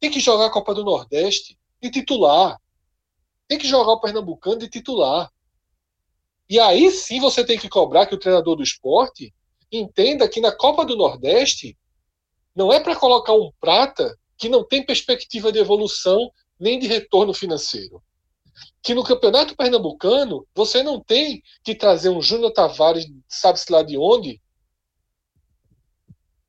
tem 0.00 0.10
que 0.10 0.18
jogar 0.18 0.46
a 0.46 0.50
Copa 0.50 0.72
do 0.72 0.82
Nordeste 0.82 1.58
de 1.78 1.90
titular. 1.90 2.58
Tem 3.46 3.58
que 3.58 3.68
jogar 3.68 3.92
o 3.92 4.00
Pernambucano 4.00 4.60
de 4.60 4.70
titular. 4.70 5.30
E 6.48 6.58
aí 6.58 6.90
sim 6.90 7.20
você 7.20 7.44
tem 7.44 7.58
que 7.58 7.68
cobrar 7.68 8.06
que 8.06 8.14
o 8.14 8.18
treinador 8.18 8.56
do 8.56 8.62
esporte 8.62 9.34
entenda 9.70 10.28
que 10.28 10.40
na 10.40 10.52
Copa 10.52 10.84
do 10.84 10.96
Nordeste 10.96 11.76
não 12.54 12.72
é 12.72 12.80
para 12.80 12.96
colocar 12.96 13.32
um 13.32 13.52
prata 13.60 14.16
que 14.36 14.48
não 14.48 14.64
tem 14.64 14.84
perspectiva 14.84 15.52
de 15.52 15.58
evolução 15.58 16.30
nem 16.58 16.78
de 16.78 16.86
retorno 16.86 17.32
financeiro 17.32 18.02
que 18.82 18.94
no 18.94 19.04
Campeonato 19.04 19.56
Pernambucano 19.56 20.46
você 20.54 20.82
não 20.82 21.00
tem 21.00 21.42
que 21.62 21.74
trazer 21.74 22.08
um 22.08 22.22
Júnior 22.22 22.52
Tavares, 22.52 23.06
sabe-se 23.28 23.70
lá 23.70 23.82
de 23.82 23.96
onde, 23.96 24.40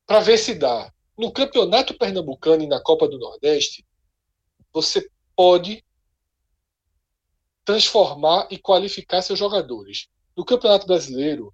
para 0.05 0.19
ver 0.19 0.37
se 0.37 0.55
dá. 0.55 0.91
No 1.17 1.31
Campeonato 1.31 1.97
Pernambucano 1.97 2.63
e 2.63 2.67
na 2.67 2.81
Copa 2.81 3.07
do 3.07 3.19
Nordeste, 3.19 3.85
você 4.73 5.07
pode 5.35 5.83
transformar 7.63 8.47
e 8.49 8.57
qualificar 8.57 9.21
seus 9.21 9.37
jogadores. 9.37 10.07
No 10.35 10.45
Campeonato 10.45 10.87
Brasileiro, 10.87 11.53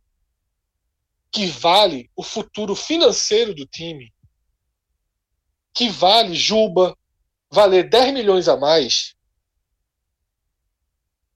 que 1.32 1.48
vale 1.48 2.10
o 2.16 2.24
futuro 2.24 2.76
financeiro 2.76 3.54
do 3.54 3.66
time, 3.66 4.14
que 5.74 5.90
vale 5.90 6.34
Juba 6.34 6.98
valer 7.50 7.90
10 7.90 8.14
milhões 8.14 8.48
a 8.48 8.58
mais, 8.58 9.16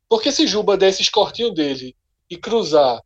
porque 0.10 0.32
se 0.32 0.48
Juba 0.48 0.78
der 0.78 0.90
esse 0.90 1.10
cortinho 1.10 1.52
dele 1.52 1.96
e 2.30 2.38
cruzar 2.38 3.02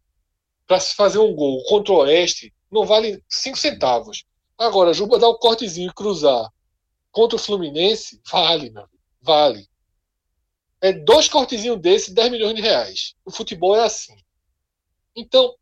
para 0.66 0.80
fazer 0.80 1.20
um 1.20 1.36
gol 1.36 1.64
contra 1.66 1.94
o 1.94 1.98
Oeste, 1.98 2.54
não 2.72 2.86
vale 2.86 3.24
5 3.30 3.58
centavos. 3.58 4.26
Agora, 4.58 4.94
Juba 4.94 5.20
dar 5.20 5.28
o 5.28 5.38
cortezinho 5.38 5.90
e 5.90 5.94
cruzar 5.94 6.50
contra 7.12 7.36
o 7.36 7.40
Fluminense, 7.40 8.20
vale, 8.32 8.70
meu 8.72 8.88
vale. 9.26 9.68
É 10.80 10.94
dois 10.94 11.28
cortezinhos 11.28 11.82
desse, 11.82 12.14
10 12.14 12.32
milhões 12.32 12.56
de 12.56 12.62
reais. 12.62 13.16
O 13.26 13.32
futebol 13.32 13.76
é 13.76 13.84
assim. 13.84 14.16
Então, 15.16 15.56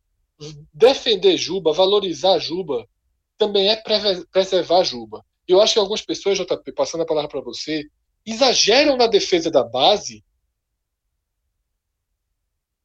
defender 0.72 1.36
Juba, 1.36 1.72
valorizar 1.72 2.38
Juba, 2.38 2.88
também 3.38 3.68
é 3.68 3.82
preservar 4.30 4.84
Juba. 4.84 5.24
Eu 5.46 5.60
acho 5.60 5.74
que 5.74 5.78
algumas 5.78 6.02
pessoas, 6.02 6.38
JP, 6.38 6.72
passando 6.72 7.02
a 7.02 7.06
palavra 7.06 7.28
para 7.28 7.40
você, 7.40 7.84
exageram 8.24 8.96
na 8.96 9.06
defesa 9.06 9.50
da 9.50 9.62
base 9.62 10.24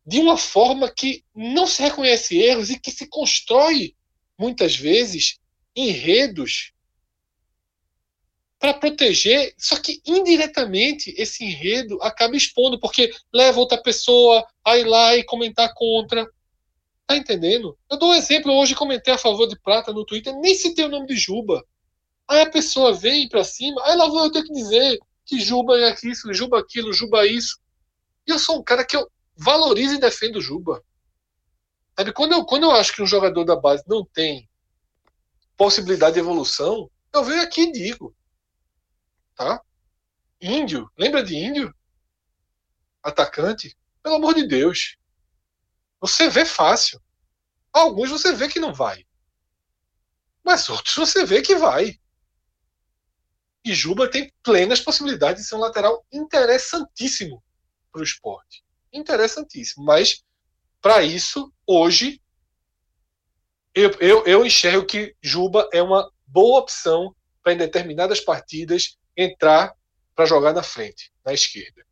de 0.05 0.19
uma 0.19 0.38
forma 0.38 0.89
que 0.89 1.23
não 1.35 1.67
se 1.67 1.84
reconhece 1.84 2.38
erros 2.38 2.69
e 2.71 2.80
que 2.80 2.89
se 2.89 3.07
constrói, 3.07 3.95
muitas 4.38 4.76
vezes, 4.76 5.39
enredos 5.76 6.73
para 8.57 8.73
proteger, 8.73 9.53
só 9.57 9.80
que 9.80 10.01
indiretamente 10.05 11.13
esse 11.17 11.45
enredo 11.45 11.97
acaba 12.01 12.35
expondo, 12.35 12.80
porque 12.80 13.09
leva 13.34 13.59
outra 13.59 13.81
pessoa 13.81 14.45
a 14.65 14.77
ir 14.77 14.85
lá 14.85 15.15
e 15.15 15.23
comentar 15.23 15.73
contra. 15.73 16.27
Tá 17.10 17.18
entendendo? 17.18 17.76
Eu 17.90 17.98
dou 17.98 18.11
um 18.11 18.14
exemplo, 18.14 18.53
hoje 18.53 18.76
comentei 18.76 19.11
a 19.11 19.18
favor 19.18 19.48
de 19.48 19.60
Prata 19.60 19.91
no 19.91 20.06
Twitter, 20.06 20.31
nem 20.36 20.53
citei 20.53 20.86
o 20.86 20.90
nome 20.90 21.07
de 21.07 21.15
Juba. 21.15 21.65
Aí 22.27 22.41
a 22.41 22.52
pessoa 22.52 22.94
vem 22.94 23.27
para 23.27 23.44
cima, 23.44 23.81
aí 23.84 23.98
vou 23.98 24.26
eu 24.26 24.31
ter 24.31 24.44
que 24.44 24.53
dizer 24.53 24.99
que 25.26 25.40
Juba 25.40 25.76
é 25.76 25.95
isso, 26.03 26.31
Juba 26.31 26.60
aquilo, 26.60 26.94
Juba 26.94 27.26
isso. 27.26 27.60
E 28.27 28.31
eu 28.31 28.38
sou 28.38 28.60
um 28.60 28.64
cara 28.64 28.86
que 28.86 28.95
eu, 28.95 29.10
valorize 29.36 29.95
e 29.95 29.99
defenda 29.99 30.38
o 30.38 30.41
Juba. 30.41 30.84
Sabe, 31.98 32.14
quando 32.14 32.34
eu, 32.34 32.45
quando 32.45 32.65
eu 32.65 32.72
acho 32.73 32.94
que 32.94 33.02
um 33.02 33.07
jogador 33.07 33.44
da 33.44 33.56
base 33.56 33.84
não 33.88 34.06
tem 34.06 34.48
possibilidade 35.57 36.14
de 36.14 36.19
evolução, 36.19 36.91
eu 37.11 37.23
venho 37.23 37.41
aqui 37.41 37.61
e 37.61 37.72
digo. 37.72 38.15
Tá? 39.34 39.60
Índio, 40.40 40.88
lembra 40.95 41.23
de 41.23 41.36
índio? 41.36 41.73
Atacante? 43.02 43.76
Pelo 44.03 44.18
amor 44.18 44.36
de 44.36 44.48
Deus. 44.48 44.98
Você 45.99 46.30
vê 46.30 46.45
fácil. 46.45 47.01
Alguns 47.71 48.09
você 48.09 48.34
vê 48.34 48.47
que 48.47 48.59
não 48.59 48.73
vai. 48.73 49.05
Mas 50.43 50.69
outros 50.69 50.95
você 50.95 51.26
vê 51.26 51.41
que 51.41 51.55
vai. 51.55 51.99
E 53.63 53.73
Juba 53.73 54.09
tem 54.09 54.34
plenas 54.41 54.80
possibilidades 54.80 55.43
de 55.43 55.49
ser 55.49 55.55
um 55.55 55.59
lateral 55.59 56.05
interessantíssimo 56.11 57.43
para 57.91 58.01
o 58.01 58.03
esporte. 58.03 58.63
Interessantíssimo. 58.91 59.84
Mas, 59.85 60.23
para 60.81 61.03
isso, 61.03 61.53
hoje, 61.67 62.21
eu, 63.76 63.91
eu, 63.99 64.26
eu 64.26 64.45
enxergo 64.45 64.85
que 64.85 65.15
Juba 65.21 65.69
é 65.73 65.81
uma 65.81 66.09
boa 66.26 66.59
opção 66.59 67.15
para, 67.43 67.53
em 67.53 67.57
determinadas 67.57 68.19
partidas, 68.19 68.97
entrar 69.15 69.76
para 70.15 70.26
jogar 70.26 70.53
na 70.53 70.63
frente, 70.63 71.11
na 71.23 71.34
esquerda. 71.34 71.85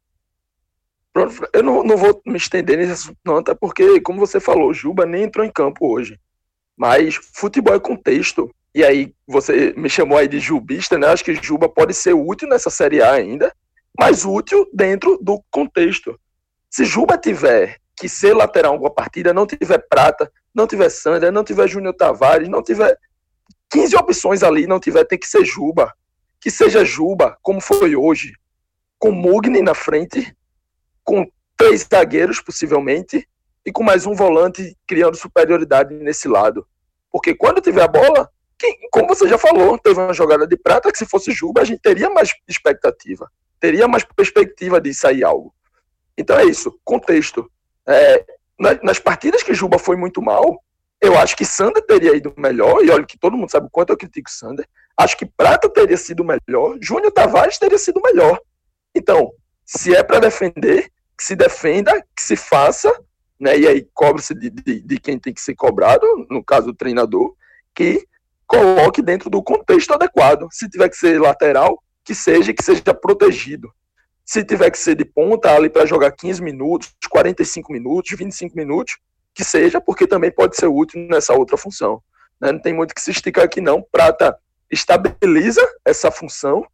Eu 1.54 1.64
não, 1.64 1.84
não 1.84 1.98
vou 1.98 2.22
me 2.26 2.38
estender 2.38 2.78
nesse 2.78 2.92
assunto, 2.92 3.18
não, 3.26 3.38
até 3.38 3.54
porque, 3.54 4.00
como 4.02 4.20
você 4.20 4.40
falou, 4.40 4.74
Juba 4.74 5.06
nem 5.06 5.24
entrou 5.24 5.46
em 5.46 5.52
campo 5.52 5.92
hoje. 5.92 6.20
Mas 6.76 7.16
futebol 7.16 7.76
é 7.76 7.80
contexto. 7.80 8.50
E 8.74 8.84
aí, 8.84 9.14
você 9.28 9.74
me 9.76 9.90
chamou 9.90 10.18
aí 10.18 10.28
de 10.28 10.40
jubista, 10.40 10.98
né? 10.98 11.08
Acho 11.08 11.24
que 11.24 11.34
Juba 11.36 11.68
pode 11.68 11.94
ser 11.94 12.14
útil 12.14 12.48
nessa 12.48 12.70
Série 12.70 13.02
A 13.02 13.14
ainda, 13.14 13.52
mas 13.98 14.26
útil 14.26 14.70
dentro 14.72 15.18
do 15.22 15.42
contexto. 15.50 16.20
Se 16.70 16.86
Juba 16.86 17.18
tiver 17.18 17.78
que 17.96 18.08
ser 18.08 18.34
lateral 18.34 18.74
em 18.74 18.76
alguma 18.76 18.94
partida, 18.94 19.34
não 19.34 19.48
tiver 19.48 19.80
Prata, 19.90 20.32
não 20.54 20.68
tiver 20.68 20.90
Sander, 20.90 21.32
não 21.32 21.44
tiver 21.44 21.68
Júnior 21.68 21.96
Tavares, 21.96 22.48
não 22.48 22.62
tiver 22.62 22.96
15 23.72 23.96
opções 23.96 24.44
ali, 24.44 24.68
não 24.68 24.80
tiver, 24.80 25.04
tem 25.06 25.18
que 25.18 25.28
ser 25.28 25.44
Juba. 25.44 25.92
Que 26.40 26.52
seja 26.52 26.86
Juba, 26.86 27.36
como 27.42 27.60
foi 27.60 27.96
hoje, 27.96 28.34
com 29.00 29.12
Mugni 29.12 29.62
na 29.62 29.74
frente, 29.74 30.36
com 31.08 31.26
três 31.56 31.88
zagueiros, 31.90 32.42
possivelmente, 32.42 33.26
e 33.66 33.72
com 33.72 33.82
mais 33.82 34.06
um 34.06 34.14
volante 34.14 34.78
criando 34.86 35.16
superioridade 35.16 35.96
nesse 35.96 36.28
lado. 36.28 36.68
Porque 37.10 37.34
quando 37.34 37.62
tiver 37.62 37.82
a 37.82 37.88
bola, 37.88 38.30
quem, 38.60 38.78
como 38.92 39.08
você 39.08 39.26
já 39.26 39.38
falou, 39.38 39.80
teve 39.80 39.98
uma 39.98 40.14
jogada 40.14 40.46
de 40.46 40.58
prata 40.58 40.92
que 40.92 40.98
se 40.98 41.06
fosse 41.06 41.32
Juba, 41.32 41.62
a 41.62 41.64
gente 41.64 41.80
teria 41.80 42.10
mais 42.10 42.32
expectativa, 42.46 43.32
teria 43.58 43.88
mais 43.88 44.04
perspectiva 44.04 44.82
de 44.82 44.94
sair 44.94 45.24
algo. 45.24 45.56
Então 46.18 46.38
é 46.38 46.44
isso, 46.44 46.78
contexto. 46.84 47.50
É, 47.88 48.26
nas, 48.60 48.82
nas, 48.84 49.00
partidas 49.00 49.42
que 49.42 49.54
Juba 49.54 49.80
foi 49.80 49.96
muito 49.96 50.22
mal, 50.22 50.62
eu 51.00 51.18
acho 51.18 51.38
que 51.38 51.46
Sander 51.46 51.86
teria 51.86 52.18
ido 52.18 52.34
melhor, 52.36 52.84
e 52.84 52.90
olha 52.90 53.06
que 53.06 53.18
todo 53.18 53.38
mundo 53.38 53.50
sabe 53.50 53.68
o 53.68 53.72
quanto 53.72 53.94
eu 53.94 53.98
critico 53.98 54.30
Sander. 54.30 54.68
Acho 54.98 55.18
que 55.18 55.26
Prata 55.26 55.70
teria 55.70 55.96
sido 55.96 56.26
melhor, 56.26 56.78
Júnior 56.82 57.14
Tavares 57.14 57.58
teria 57.58 57.78
sido 57.78 58.02
melhor. 58.02 58.42
Então, 58.94 59.32
se 59.66 59.96
é 59.96 60.02
para 60.02 60.20
defender, 60.20 60.92
que 61.18 61.26
se 61.26 61.36
defenda, 61.36 61.92
que 62.16 62.22
se 62.22 62.36
faça, 62.36 62.92
né? 63.40 63.58
E 63.58 63.68
aí 63.68 63.88
cobre-se 63.94 64.34
de, 64.34 64.50
de, 64.50 64.82
de, 64.82 65.00
quem 65.00 65.18
tem 65.20 65.34
que 65.34 65.42
ser 65.42 65.56
cobrado, 65.56 66.06
no 66.30 66.44
caso 66.44 66.68
do 66.68 66.74
treinador, 66.76 67.34
que 67.74 68.06
coloque 68.46 69.02
dentro 69.02 69.30
do 69.30 69.42
contexto 69.44 69.94
adequado. 69.94 70.48
Se 70.52 70.70
tiver 70.70 70.90
que 70.90 70.98
ser 70.98 71.20
lateral, 71.20 71.82
que 72.04 72.16
seja 72.16 72.54
que 72.54 72.64
seja 72.64 72.94
protegido. 72.94 73.72
Se 74.26 74.44
tiver 74.44 74.70
que 74.72 74.80
ser 74.80 74.96
de 74.96 75.06
ponta 75.06 75.54
ali 75.54 75.70
para 75.70 75.86
jogar 75.86 76.12
15 76.12 76.42
minutos, 76.42 76.94
45 77.10 77.72
minutos, 77.72 78.18
25 78.18 78.56
minutos, 78.56 78.98
que 79.34 79.44
seja, 79.44 79.80
porque 79.80 80.08
também 80.08 80.32
pode 80.32 80.56
ser 80.56 80.68
útil 80.68 81.08
nessa 81.08 81.34
outra 81.34 81.58
função. 81.58 82.02
Né? 82.40 82.52
Não 82.52 82.62
tem 82.62 82.74
muito 82.74 82.94
que 82.94 83.02
se 83.02 83.12
esticar 83.12 83.46
aqui, 83.46 83.62
não. 83.62 83.82
Prata 83.92 84.38
estabiliza 84.72 85.62
essa 85.86 86.12
função, 86.12 86.66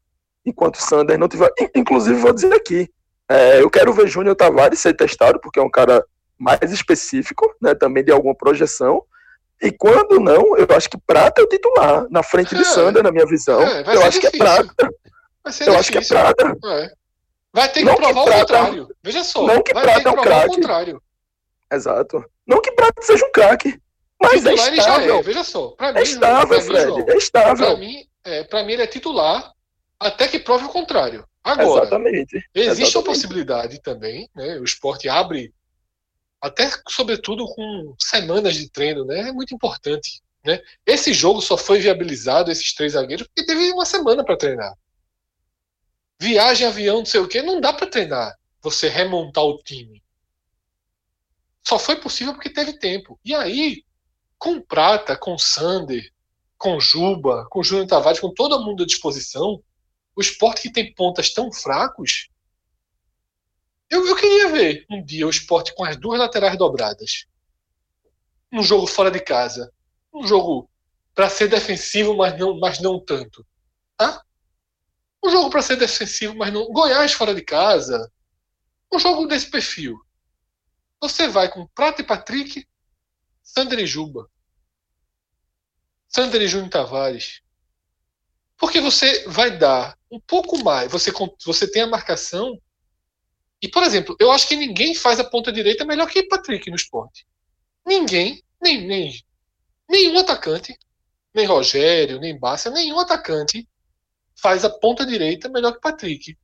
enquanto 0.46 0.78
Sander 0.78 1.18
não 1.18 1.28
tiver. 1.28 1.52
Inclusive, 1.76 2.20
vou 2.20 2.34
dizer 2.34 2.54
aqui, 2.54 2.90
é, 3.30 3.62
eu 3.62 3.70
quero 3.70 3.94
ver 3.94 4.08
Júnior 4.08 4.36
Tavares 4.36 4.80
ser 4.80 4.94
testado, 4.94 5.40
porque 5.40 5.60
é 5.60 5.64
um 5.64 5.70
cara 5.70 6.04
mais 6.38 6.72
específico, 6.72 7.56
né, 7.62 7.74
também 7.74 8.04
de 8.04 8.12
alguma 8.12 8.36
projeção. 8.36 9.04
E 9.62 9.72
quando 9.72 10.20
não, 10.20 10.58
eu 10.58 10.68
acho 10.76 10.90
que 10.90 10.98
Prata 10.98 11.42
é 11.42 11.44
o 11.44 11.48
titular, 11.48 12.06
na 12.10 12.22
frente 12.22 12.54
é, 12.54 12.58
de 12.58 12.66
Sander, 12.66 13.02
na 13.02 13.12
minha 13.12 13.26
visão. 13.26 13.62
É, 13.62 13.96
eu 13.96 14.02
acho 14.04 14.20
difícil. 14.20 14.32
que 14.32 14.36
é 14.36 14.40
Prata. 14.40 14.76
eu 14.80 15.52
difícil. 15.52 15.74
acho 15.78 15.92
que 15.92 15.98
é 15.98 16.02
Prata. 16.02 16.58
É. 16.66 16.92
Vai 17.54 17.70
ter 17.72 17.80
que 17.80 17.86
não 17.86 17.96
provar 17.96 18.24
que 18.24 18.30
o 18.30 18.40
contrário. 18.40 18.88
Veja 19.04 19.24
só. 19.24 19.46
Não 19.46 19.62
que 19.62 19.74
Prata 19.74 20.10
é 20.10 20.12
um 20.12 20.16
craque. 20.16 20.98
Exato. 21.72 22.26
Não 22.46 22.60
que 22.60 22.72
Prata 22.72 23.02
seja 23.02 23.26
um 23.26 23.32
craque. 23.32 23.80
Mas 24.22 24.46
é 24.46 24.54
estável. 24.54 25.18
É, 25.18 25.22
veja 25.22 25.44
só. 25.44 25.70
Pra 25.70 25.90
é 25.90 25.94
mim, 25.94 26.00
é 26.00 26.04
estável, 26.04 26.62
Fred. 26.62 26.92
Mim, 26.92 27.06
é 27.08 27.18
estável. 27.18 27.68
Pra 27.68 27.78
mim, 27.78 28.06
é, 28.24 28.44
pra 28.44 28.64
mim, 28.64 28.74
ele 28.74 28.82
é 28.82 28.88
titular 28.88 29.54
até 30.00 30.28
que 30.28 30.40
prove 30.40 30.66
o 30.66 30.70
contrário. 30.70 31.26
Agora, 31.44 31.84
Exatamente. 31.84 32.36
existe 32.36 32.60
Exatamente. 32.60 32.98
a 32.98 33.02
possibilidade 33.02 33.82
também, 33.82 34.30
né? 34.34 34.58
O 34.60 34.64
esporte 34.64 35.10
abre, 35.10 35.54
até 36.42 36.70
sobretudo 36.88 37.46
com 37.48 37.94
semanas 38.00 38.56
de 38.56 38.70
treino, 38.70 39.04
né? 39.04 39.30
É 39.30 39.32
muito 39.32 39.54
importante. 39.54 40.22
Né? 40.46 40.62
Esse 40.86 41.14
jogo 41.14 41.42
só 41.42 41.58
foi 41.58 41.80
viabilizado, 41.80 42.52
esses 42.52 42.74
três 42.74 42.94
zagueiros, 42.94 43.28
porque 43.28 43.46
teve 43.46 43.72
uma 43.72 43.86
semana 43.86 44.24
para 44.24 44.38
treinar. 44.38 44.74
Viagem, 46.20 46.68
avião, 46.68 47.00
não 47.00 47.06
sei 47.06 47.20
o 47.20 47.28
que, 47.28 47.42
não 47.42 47.60
dá 47.60 47.74
para 47.74 47.88
treinar. 47.88 48.34
Você 48.62 48.88
remontar 48.88 49.44
o 49.44 49.62
time. 49.62 50.02
Só 51.66 51.78
foi 51.78 51.98
possível 51.98 52.34
porque 52.34 52.50
teve 52.50 52.78
tempo. 52.78 53.20
E 53.24 53.34
aí, 53.34 53.84
com 54.38 54.62
Prata, 54.62 55.18
com 55.18 55.38
Sander, 55.38 56.10
com 56.58 56.80
Juba, 56.80 57.46
com 57.50 57.64
Júnior 57.64 57.88
Tavares, 57.88 58.20
com 58.20 58.34
todo 58.34 58.64
mundo 58.64 58.84
à 58.84 58.86
disposição, 58.86 59.62
o 60.16 60.22
esporte 60.22 60.64
que 60.64 60.72
tem 60.72 60.94
pontas 60.94 61.34
tão 61.34 61.52
fracos. 61.52 62.30
Eu, 63.90 64.06
eu 64.08 64.16
queria 64.16 64.50
ver 64.50 64.86
um 64.90 65.04
dia 65.04 65.28
o 65.28 65.30
esporte 65.30 65.74
com 65.76 65.84
as 65.84 65.98
duas 65.98 66.20
laterais 66.20 66.58
dobradas. 66.58 67.26
Um 68.52 68.64
jogo 68.64 68.88
fora 68.88 69.10
de 69.10 69.20
casa. 69.20 69.72
Um 70.14 70.26
jogo 70.26 70.70
para 71.14 71.30
ser 71.30 71.48
defensivo, 71.48 72.16
mas 72.16 72.38
não, 72.38 72.60
mas 72.60 72.80
não 72.80 73.00
tanto. 73.00 73.46
Tá? 73.98 74.24
Um 75.24 75.30
jogo 75.30 75.50
para 75.50 75.62
ser 75.62 75.78
defensivo, 75.78 76.36
mas 76.36 76.52
não. 76.52 76.72
Goiás 76.72 77.14
fora 77.14 77.34
de 77.34 77.42
casa. 77.42 78.12
Um 78.92 79.00
jogo 79.00 79.26
desse 79.26 79.50
perfil. 79.50 80.00
Você 81.02 81.28
vai 81.28 81.50
com 81.50 81.68
Prata 81.68 82.02
e 82.02 82.06
Patrick, 82.06 82.68
Sander 83.42 83.80
e 83.80 83.88
Juba. 83.88 84.30
Sander 86.08 86.42
e 86.42 86.48
Júnior 86.48 86.70
Tavares. 86.70 87.42
Porque 88.56 88.80
você 88.80 89.28
vai 89.28 89.58
dar 89.58 89.98
um 90.14 90.20
pouco 90.20 90.64
mais. 90.64 90.92
Você, 90.92 91.12
você 91.46 91.70
tem 91.70 91.82
a 91.82 91.88
marcação. 91.88 92.58
E, 93.62 93.68
por 93.68 93.84
exemplo, 93.84 94.16
eu 94.20 94.32
acho 94.32 94.48
que 94.48 94.56
ninguém 94.56 94.94
faz 94.94 95.20
a 95.20 95.24
ponta 95.24 95.52
direita 95.52 95.86
melhor 95.86 96.08
que 96.08 96.24
Patrick 96.24 96.70
no 96.70 96.76
esporte. 96.76 97.26
Ninguém, 97.86 98.44
nem, 98.62 98.86
nem 98.86 99.14
nenhum 99.90 100.20
atacante, 100.20 100.78
nem 101.34 101.46
Rogério, 101.46 102.20
nem 102.20 102.38
Bassa, 102.38 102.70
nenhum 102.70 103.00
atacante 103.00 103.68
faz 104.36 104.66
a 104.66 104.70
ponta 104.70 105.06
direita 105.06 105.50
melhor 105.50 105.74
que 105.74 105.82
Patrick. 105.82 106.38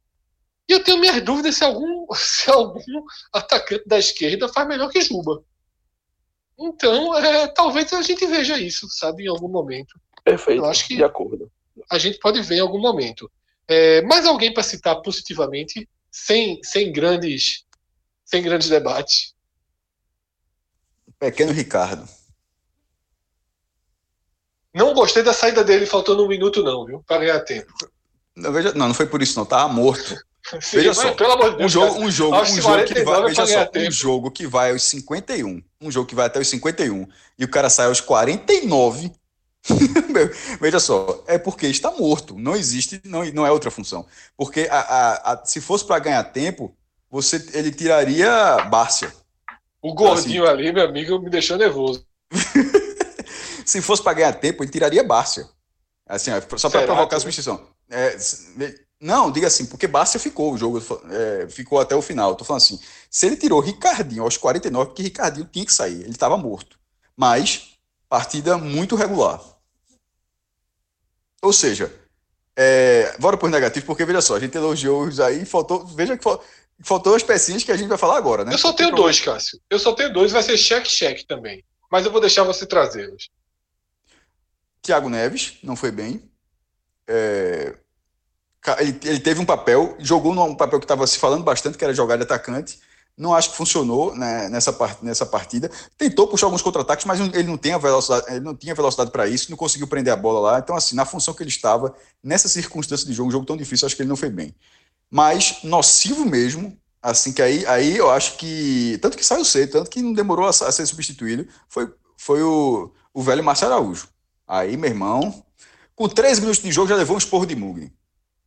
E 0.68 0.72
eu 0.72 0.84
tenho 0.84 1.00
minhas 1.00 1.22
dúvidas 1.22 1.56
se 1.56 1.64
algum, 1.64 2.06
se 2.16 2.50
algum 2.50 3.04
atacante 3.34 3.88
da 3.88 3.98
esquerda 3.98 4.48
faz 4.48 4.68
melhor 4.68 4.90
que 4.90 5.02
Juba. 5.02 5.44
Então, 6.58 7.16
é, 7.18 7.48
talvez 7.48 7.91
a 7.94 8.02
gente 8.02 8.26
veja 8.26 8.58
isso, 8.60 8.88
sabe, 8.90 9.24
em 9.24 9.28
algum 9.28 9.48
momento. 9.48 10.00
Perfeito, 10.24 10.62
eu 10.62 10.66
acho 10.66 10.88
que 10.88 10.96
de 10.96 11.04
acordo. 11.04 11.52
A 11.90 11.98
gente 11.98 12.20
pode 12.20 12.41
ver 12.41 12.58
em 12.58 12.60
algum 12.60 12.80
momento. 12.80 13.32
É, 13.70 14.02
mais 14.02 14.26
alguém 14.26 14.52
para 14.52 14.64
citar 14.64 15.00
positivamente, 15.02 15.88
sem, 16.12 16.60
sem, 16.64 16.91
grandes, 16.91 17.64
sem 18.26 18.41
grandes 18.41 18.68
debates? 18.68 19.36
Pequeno 21.20 21.52
Ricardo. 21.52 22.10
Não 24.74 24.94
gostei 24.94 25.22
da 25.22 25.34
saída 25.34 25.64
dele 25.64 25.86
faltando 25.86 26.24
um 26.24 26.28
minuto, 26.28 26.64
não, 26.64 26.86
viu? 26.86 27.04
Para 27.06 27.20
ganhar 27.20 27.40
tempo. 27.41 27.72
Não, 28.36 28.52
veja, 28.52 28.74
não, 28.74 28.88
não 28.88 28.94
foi 28.96 29.06
por 29.06 29.22
isso, 29.22 29.38
não. 29.38 29.46
Tava 29.46 29.72
morto. 29.72 30.16
Sim, 30.62 30.78
veja 30.78 30.94
só, 30.96 31.12
pelo 31.14 31.34
amor 31.34 31.52
de 31.52 31.58
Deus, 31.58 31.76
um 31.76 31.80
jogo, 31.80 32.00
um 32.00 32.12
jogo, 32.12 32.38
um 32.38 32.46
jogo 32.46 32.86
que 32.86 33.04
vai, 33.04 33.24
veja 33.24 33.46
só, 33.46 33.66
tempo. 33.66 33.88
um 33.88 33.91
jogo 33.91 34.32
que 34.32 34.48
vai 34.48 34.72
aos 34.72 34.82
51, 34.84 35.62
um 35.80 35.91
jogo 35.91 36.08
que 36.08 36.16
vai 36.16 36.26
até 36.26 36.40
os 36.40 36.48
51 36.48 37.08
e 37.38 37.46
o 37.46 37.48
cara 37.48 37.70
sai 37.70 37.86
aos 37.86 38.02
49 38.02 39.12
Veja 40.60 40.80
só, 40.80 41.23
é 41.27 41.38
porque 41.38 41.68
está 41.68 41.91
morto. 41.91 42.38
Não 42.38 42.56
existe, 42.56 43.02
não, 43.06 43.26
não 43.26 43.45
é 43.45 43.52
outra 43.52 43.69
função. 43.72 44.06
Porque 44.38 44.68
a, 44.72 44.80
a, 44.80 45.34
a 45.34 45.45
se 45.45 45.60
fosse 45.61 45.86
para 45.86 45.99
ganhar 45.99 46.23
tempo, 46.26 46.76
você 47.10 47.44
ele 47.53 47.72
tiraria 47.72 48.57
Bárcia. 48.69 49.14
O 49.81 49.94
gordinho 49.94 50.44
assim. 50.44 50.53
ali, 50.53 50.73
meu 50.73 50.86
amigo, 50.86 51.19
me 51.19 51.30
deixou 51.30 51.57
nervoso. 51.57 52.06
se 53.65 53.81
fosse 53.81 54.03
para 54.03 54.14
ganhar 54.14 54.34
tempo, 54.34 54.64
ele 54.64 54.72
tiraria 54.72 55.03
Bárcia. 55.03 55.48
Assim, 56.07 56.31
só 56.57 56.69
para 56.69 56.84
provocar 56.84 57.18
a 57.18 57.19
substituição. 57.19 57.68
É, 57.90 58.18
não, 58.99 59.31
diga 59.31 59.48
assim, 59.48 59.65
porque 59.65 59.88
Bárcia 59.88 60.19
ficou, 60.19 60.53
o 60.53 60.57
jogo 60.57 60.81
é, 61.10 61.48
ficou 61.49 61.80
até 61.80 61.95
o 61.95 62.02
final. 62.02 62.36
Tô 62.36 62.44
falando 62.44 62.61
assim, 62.61 62.80
se 63.10 63.27
ele 63.27 63.38
tirou 63.38 63.60
Ricardinho 63.60 64.23
aos 64.23 64.36
49, 64.36 64.88
porque 64.88 65.03
Ricardinho 65.03 65.48
tinha 65.52 65.65
que 65.65 65.72
sair, 65.72 66.02
ele 66.02 66.10
estava 66.10 66.36
morto. 66.36 66.77
Mas 67.15 67.69
partida 68.10 68.57
muito 68.57 68.95
regular. 68.95 69.40
Ou 71.41 71.53
seja, 71.53 71.94
é, 72.56 73.15
bora 73.19 73.38
por 73.38 73.49
negativo, 73.49 73.86
porque 73.86 74.03
veja 74.03 74.22
só, 74.22 74.36
a 74.36 74.40
gente 74.40 74.57
elogiou 74.57 75.03
os 75.03 75.19
aí, 75.19 75.45
faltou, 75.45 75.86
veja 75.86 76.18
que 76.18 76.26
faltou 76.84 77.15
as 77.15 77.23
pecinhas 77.23 77.64
que 77.64 77.72
a 77.72 77.77
gente 77.77 77.88
vai 77.88 77.98
falar 77.98 78.18
agora, 78.18 78.44
né? 78.44 78.53
Eu 78.53 78.57
só 78.57 78.73
tenho 78.73 78.94
dois, 78.94 79.22
Cássio. 79.22 79.61
Eu 79.69 79.80
só 79.80 79.94
tenho 79.94 80.11
dois, 80.11 80.31
vai 80.31 80.44
ser 80.44 80.57
cheque-cheque 80.57 81.26
também. 81.26 81.64
mas 81.91 82.06
eu 82.06 82.11
vou 82.11 82.19
deixar 82.19 82.44
você 82.44 82.65
trazê-los. 82.65 83.30
Thiago 84.81 85.10
Neves 85.10 85.57
não 85.64 85.76
foi 85.76 85.91
bem. 85.91 86.30
É, 87.07 87.76
ele, 88.80 88.99
ele, 89.03 89.19
teve 89.19 89.40
um 89.40 89.45
papel, 89.45 89.95
jogou 89.99 90.34
num 90.34 90.56
papel 90.56 90.80
que 90.80 90.86
estava 90.86 91.07
se 91.07 91.18
falando 91.18 91.44
bastante, 91.44 91.77
que 91.77 91.84
era 91.84 91.94
jogar 91.94 92.18
de 92.18 92.23
atacante. 92.23 92.80
Não 93.20 93.34
acho 93.36 93.50
que 93.50 93.58
funcionou 93.58 94.16
né, 94.16 94.48
nessa, 94.48 94.74
nessa 95.02 95.26
partida. 95.26 95.70
Tentou 95.98 96.26
puxar 96.26 96.46
alguns 96.48 96.62
contra-ataques, 96.62 97.06
mas 97.06 97.20
ele 97.20 97.44
não, 97.44 97.58
tem 97.58 97.74
a 97.74 97.78
velocidade, 97.78 98.26
ele 98.30 98.40
não 98.40 98.56
tinha 98.56 98.74
velocidade 98.74 99.12
para 99.12 99.28
isso, 99.28 99.52
não 99.52 99.58
conseguiu 99.58 99.88
prender 99.88 100.14
a 100.14 100.16
bola 100.16 100.40
lá. 100.40 100.60
Então, 100.60 100.74
assim, 100.74 100.96
na 100.96 101.04
função 101.04 101.34
que 101.34 101.44
ele 101.44 101.50
estava, 101.50 101.94
nessa 102.24 102.48
circunstância 102.48 103.06
de 103.06 103.12
jogo, 103.12 103.28
um 103.28 103.32
jogo 103.32 103.46
tão 103.46 103.58
difícil, 103.58 103.86
acho 103.86 103.96
que 103.98 104.02
ele 104.02 104.08
não 104.10 104.16
foi 104.16 104.30
bem. 104.30 104.56
Mas 105.12 105.60
nocivo 105.64 106.26
mesmo, 106.26 106.78
assim, 107.02 107.34
que 107.34 107.41
aí, 107.41 107.66
aí 107.66 107.98
eu 107.98 108.10
acho 108.10 108.38
que. 108.38 108.98
Tanto 109.02 109.18
que 109.18 109.26
saiu 109.26 109.44
cedo, 109.44 109.74
tanto 109.74 109.90
que 109.90 110.02
não 110.02 110.14
demorou 110.14 110.46
a, 110.46 110.50
a 110.52 110.72
ser 110.72 110.86
substituído, 110.86 111.46
foi, 111.68 111.91
foi 112.16 112.41
o, 112.41 112.90
o 113.14 113.22
velho 113.22 113.44
Márcio 113.44 113.68
Araújo. 113.68 114.08
Aí, 114.48 114.78
meu 114.78 114.90
irmão, 114.90 115.44
com 115.94 116.08
três 116.08 116.40
minutos 116.40 116.62
de 116.64 116.72
jogo 116.72 116.88
já 116.88 116.96
levou 116.96 117.16
um 117.16 117.20
esporro 117.20 117.46
de 117.46 117.54
Mugni. 117.54 117.91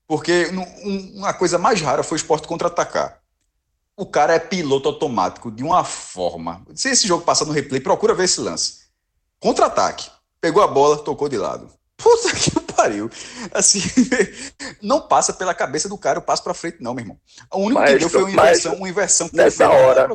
Porque 0.06 0.50
um, 0.82 1.18
uma 1.18 1.34
coisa 1.34 1.58
mais 1.58 1.82
rara 1.82 2.02
foi 2.02 2.16
o 2.16 2.20
esporte 2.20 2.48
contra-atacar. 2.48 3.21
O 3.96 4.06
cara 4.06 4.34
é 4.34 4.38
piloto 4.38 4.88
automático 4.88 5.50
de 5.50 5.62
uma 5.62 5.84
forma. 5.84 6.64
Se 6.74 6.90
esse 6.90 7.06
jogo 7.06 7.24
passar 7.24 7.44
no 7.44 7.52
replay, 7.52 7.80
procura 7.80 8.14
ver 8.14 8.24
esse 8.24 8.40
lance. 8.40 8.82
Contra-ataque. 9.38 10.10
Pegou 10.40 10.62
a 10.62 10.66
bola, 10.66 10.98
tocou 10.98 11.28
de 11.28 11.36
lado. 11.36 11.68
Puta 11.96 12.34
que 12.34 12.50
pariu. 12.74 13.10
Assim, 13.52 13.80
não 14.82 15.00
passa 15.00 15.32
pela 15.32 15.54
cabeça 15.54 15.88
do 15.88 15.98
cara 15.98 16.18
o 16.18 16.22
passo 16.22 16.42
para 16.42 16.54
frente, 16.54 16.78
não, 16.80 16.94
meu 16.94 17.02
irmão. 17.02 17.18
O 17.52 17.58
único 17.58 17.80
mas, 17.80 17.92
que 17.92 17.98
deu 17.98 18.10
foi 18.10 18.22
uma 18.22 18.30
inversão, 18.30 18.74
uma 18.74 18.88
inversão 18.88 19.28
que 19.28 19.36
nessa 19.36 19.68
hora. 19.68 20.08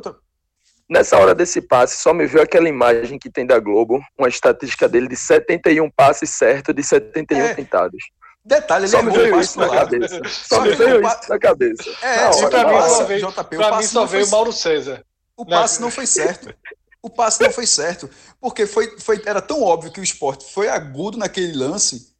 Nessa 0.89 1.17
hora 1.17 1.35
desse 1.35 1.59
passe, 1.59 2.01
só 2.01 2.13
me 2.13 2.25
viu 2.25 2.41
aquela 2.41 2.69
imagem 2.69 3.19
que 3.19 3.29
tem 3.29 3.45
da 3.45 3.59
Globo, 3.59 4.01
uma 4.17 4.29
estatística 4.29 4.87
dele 4.87 5.09
de 5.09 5.17
71 5.17 5.89
passes 5.91 6.29
certos 6.29 6.73
de 6.73 6.81
71 6.81 7.41
é. 7.41 7.53
tentados. 7.53 8.01
Detalhe, 8.47 8.85
ele 8.85 8.91
Só 8.91 9.03
me 9.03 9.11
veio 9.11 9.39
isso 9.41 9.59
na 9.59 9.67
cabeça. 9.67 10.21
Só 10.47 10.61
me 10.61 10.73
veio 10.73 11.05
isso 11.05 11.29
na 11.29 11.37
cabeça. 11.37 11.83
É, 12.01 12.29
e 12.29 12.49
pra 12.49 12.63
mim 12.63 12.89
só 12.89 13.03
veio, 13.03 13.27
JP, 13.27 13.57
pra 13.57 13.77
mim 13.77 13.83
só 13.83 14.05
veio 14.05 14.25
o 14.25 14.29
Mauro 14.29 14.53
César. 14.53 15.03
O 15.35 15.45
passe 15.45 15.81
não 15.81 15.91
foi 15.91 16.07
certo. 16.07 16.55
O 17.01 17.09
passe 17.09 17.43
não 17.43 17.51
foi 17.51 17.67
certo. 17.67 18.09
Porque 18.39 18.65
foi, 18.65 18.97
foi, 18.99 19.21
era 19.25 19.41
tão 19.41 19.61
óbvio 19.61 19.91
que 19.91 19.99
o 19.99 20.03
esporte 20.03 20.49
foi 20.53 20.69
agudo 20.69 21.17
naquele 21.17 21.57
lance 21.57 22.15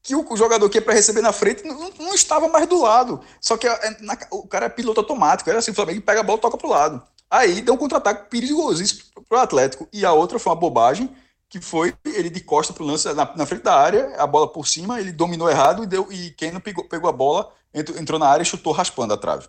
que 0.00 0.14
o 0.14 0.36
jogador 0.36 0.68
que 0.70 0.78
ia 0.78 0.82
para 0.82 0.94
receber 0.94 1.20
na 1.20 1.32
frente 1.32 1.64
não, 1.64 1.90
não, 1.98 2.14
estava 2.14 2.48
mais 2.48 2.66
do 2.68 2.80
lado. 2.80 3.20
Só 3.40 3.56
que 3.56 3.66
é, 3.66 3.96
na, 4.00 4.16
o 4.30 4.46
cara 4.46 4.66
é 4.66 4.68
piloto 4.68 5.00
automático. 5.00 5.50
Era 5.50 5.58
assim, 5.58 5.72
o 5.72 5.74
Flamengo 5.74 6.00
pega 6.00 6.20
a 6.20 6.24
bola 6.24 6.38
e 6.38 6.42
toca 6.42 6.56
pro 6.56 6.68
lado. 6.68 7.02
Aí 7.28 7.60
deu 7.60 7.74
um 7.74 7.78
contra-ataque 7.78 8.30
perigosíssimo 8.30 9.02
pro 9.28 9.38
Atlético. 9.38 9.88
E 9.92 10.04
a 10.04 10.12
outra 10.12 10.38
foi 10.38 10.52
uma 10.52 10.58
bobagem 10.58 11.10
que 11.52 11.60
foi 11.60 11.94
ele 12.06 12.30
de 12.30 12.40
costa 12.40 12.72
para 12.72 12.82
o 12.82 12.86
lance 12.86 13.12
na, 13.12 13.36
na, 13.36 13.44
frente 13.44 13.62
da 13.62 13.74
área, 13.74 14.16
a 14.16 14.26
bola 14.26 14.50
por 14.50 14.66
cima, 14.66 14.98
ele 14.98 15.12
dominou 15.12 15.50
errado 15.50 15.84
e, 15.84 15.86
deu, 15.86 16.10
e 16.10 16.30
quem 16.30 16.50
não 16.50 16.62
pegou, 16.62 16.88
pegou 16.88 17.10
a 17.10 17.12
bola 17.12 17.52
entrou, 17.74 17.98
entrou 17.98 18.18
na 18.18 18.26
área 18.26 18.42
e 18.42 18.46
chutou 18.46 18.72
raspando 18.72 19.12
a 19.12 19.18
trave. 19.18 19.46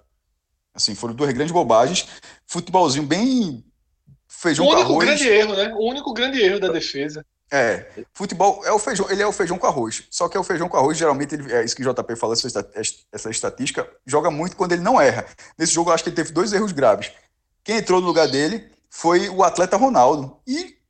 Assim, 0.73 0.95
foram 0.95 1.13
duas 1.13 1.31
grandes 1.31 1.53
bobagens. 1.53 2.05
Futebolzinho 2.45 3.05
bem 3.05 3.63
feijão 4.27 4.65
o 4.65 4.69
único 4.69 4.85
com 4.85 4.91
arroz. 4.91 5.05
grande 5.05 5.29
erro, 5.29 5.55
né? 5.55 5.73
O 5.75 5.89
único 5.89 6.13
grande 6.13 6.41
erro 6.41 6.59
da 6.59 6.67
defesa. 6.67 7.25
É, 7.49 8.03
futebol 8.13 8.65
é 8.65 8.71
o 8.73 8.79
feijão, 8.79 9.09
ele 9.09 9.21
é 9.21 9.27
o 9.27 9.31
feijão 9.31 9.57
com 9.57 9.67
arroz. 9.67 10.03
Só 10.11 10.27
que 10.27 10.35
é 10.35 10.39
o 10.39 10.43
feijão 10.43 10.67
com 10.67 10.75
arroz, 10.75 10.97
geralmente, 10.97 11.35
ele, 11.35 11.53
é 11.53 11.63
isso 11.63 11.73
que 11.73 11.87
o 11.87 11.93
JP 11.93 12.17
fala, 12.17 12.33
essa, 12.33 12.69
essa 13.13 13.29
estatística, 13.29 13.89
joga 14.05 14.29
muito 14.29 14.57
quando 14.57 14.73
ele 14.73 14.81
não 14.81 14.99
erra. 14.99 15.25
Nesse 15.57 15.71
jogo, 15.71 15.89
eu 15.89 15.93
acho 15.93 16.03
que 16.03 16.09
ele 16.09 16.17
teve 16.17 16.33
dois 16.33 16.51
erros 16.51 16.73
graves. 16.73 17.13
Quem 17.63 17.77
entrou 17.77 18.01
no 18.01 18.07
lugar 18.07 18.27
dele 18.27 18.69
foi 18.89 19.29
o 19.29 19.41
atleta 19.41 19.77
Ronaldo. 19.77 20.37
E 20.45 20.82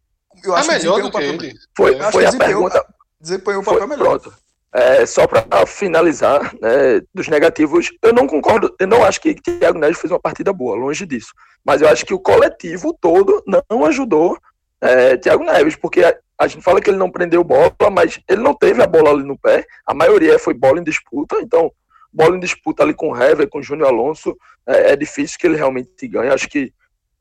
eu 0.43 0.55
acho 0.55 0.72
é 0.72 0.77
melhor 0.77 1.01
do 1.01 1.11
que 1.11 1.18
ele. 1.18 1.53
Foi, 1.76 1.99
foi 2.11 2.26
a 2.26 2.31
pergunta. 2.31 2.85
Desempenhou 3.19 3.61
o 3.61 3.65
papel 3.65 3.88
melhor. 3.88 4.19
Pronto. 4.19 4.34
É, 4.73 5.05
só 5.05 5.27
para 5.27 5.68
finalizar, 5.68 6.51
né, 6.60 6.99
dos 7.14 7.27
negativos, 7.27 7.91
eu 8.01 8.11
não 8.11 8.26
concordo, 8.26 8.76
eu 8.80 8.88
não 8.88 9.03
acho 9.03 9.22
que 9.22 9.35
Thiago 9.35 9.77
Neves 9.77 9.99
fez 9.99 10.11
uma 10.11 10.19
partida 10.19 10.51
boa, 10.51 10.76
longe 10.76 11.05
disso. 11.05 11.31
Mas 11.64 11.81
eu 11.81 11.88
acho 11.88 12.03
que 12.03 12.14
o 12.14 12.19
coletivo 12.19 12.97
todo 12.99 13.43
não 13.69 13.85
ajudou 13.85 14.35
é, 14.81 15.15
Thiago 15.15 15.43
Neves, 15.43 15.76
porque 15.76 16.03
a, 16.03 16.15
a, 16.39 16.47
gente 16.47 16.64
fala 16.64 16.81
que 16.81 16.89
ele 16.89 16.97
não 16.97 17.11
prendeu 17.11 17.43
bola, 17.43 17.72
mas 17.91 18.19
ele 18.27 18.41
não 18.41 18.55
teve 18.55 18.81
a 18.81 18.88
bola 18.88 19.11
ali 19.11 19.23
no 19.23 19.38
pé, 19.38 19.64
a 19.85 19.93
maioria 19.93 20.39
foi 20.39 20.55
bola 20.55 20.80
em 20.80 20.84
disputa, 20.84 21.38
então 21.39 21.72
bola 22.11 22.35
em 22.35 22.39
disputa 22.39 22.81
ali 22.81 22.95
com 22.95 23.11
o 23.11 23.15
Hever, 23.15 23.47
com 23.47 23.60
o 23.60 23.64
Júnior 23.64 23.89
Alonso, 23.89 24.35
é, 24.65 24.93
é 24.93 24.95
difícil 24.95 25.38
que 25.39 25.45
ele 25.45 25.55
realmente 25.55 26.07
ganhe. 26.07 26.31
Acho 26.31 26.49
que 26.49 26.73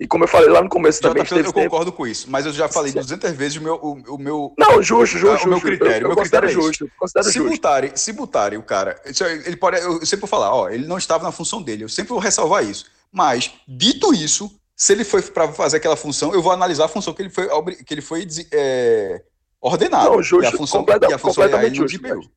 e 0.02 0.06
como 0.08 0.24
eu 0.24 0.28
falei 0.28 0.48
lá 0.48 0.60
no 0.60 0.68
começo 0.68 1.00
também. 1.00 1.22
Eu 1.30 1.52
concordo 1.52 1.92
com 1.92 2.04
isso, 2.04 2.28
mas 2.28 2.44
eu 2.44 2.52
já 2.52 2.68
falei 2.68 2.92
200 2.92 3.30
vezes 3.32 3.58
o 3.58 3.62
meu. 3.62 3.74
O, 3.76 4.14
o 4.14 4.18
meu 4.18 4.52
não, 4.58 4.82
justo, 4.82 5.16
justo. 5.16 5.46
O 5.46 5.50
meu 5.50 5.60
critério. 5.60 6.06
Eu, 6.06 6.10
eu 6.10 6.16
meu 6.16 6.16
critério 6.16 6.48
é 6.48 6.52
justo. 6.52 6.90
se, 7.22 7.40
Botarem, 7.40 7.92
se 7.94 8.12
botarem 8.12 8.58
o 8.58 8.64
cara. 8.64 9.00
Ele 9.46 9.56
pode, 9.56 9.80
eu 9.80 10.04
sempre 10.04 10.22
vou 10.22 10.28
falar, 10.28 10.52
ó, 10.52 10.68
ele 10.68 10.88
não 10.88 10.98
estava 10.98 11.22
na 11.22 11.30
função 11.30 11.62
dele. 11.62 11.84
Eu 11.84 11.88
sempre 11.88 12.08
vou 12.08 12.18
ressalvar 12.18 12.64
isso. 12.64 12.86
Mas, 13.12 13.52
dito 13.68 14.12
isso, 14.12 14.50
se 14.74 14.92
ele 14.92 15.04
foi 15.04 15.22
para 15.22 15.52
fazer 15.52 15.76
aquela 15.76 15.94
função, 15.94 16.34
eu 16.34 16.42
vou 16.42 16.50
analisar 16.50 16.86
a 16.86 16.88
função 16.88 17.14
que 17.14 17.22
ele 17.22 17.30
foi, 17.30 17.46
que 17.86 17.94
ele 17.94 18.02
foi 18.02 18.26
é, 18.52 19.22
ordenado. 19.60 20.10
Não, 20.10 20.22
justo. 20.22 20.42
E 20.42 20.48
a 20.48 20.50
função, 20.50 20.80
completa, 20.80 21.14
a 21.14 21.18
função 21.18 21.44
completamente 21.44 21.76
justo. 21.76 22.30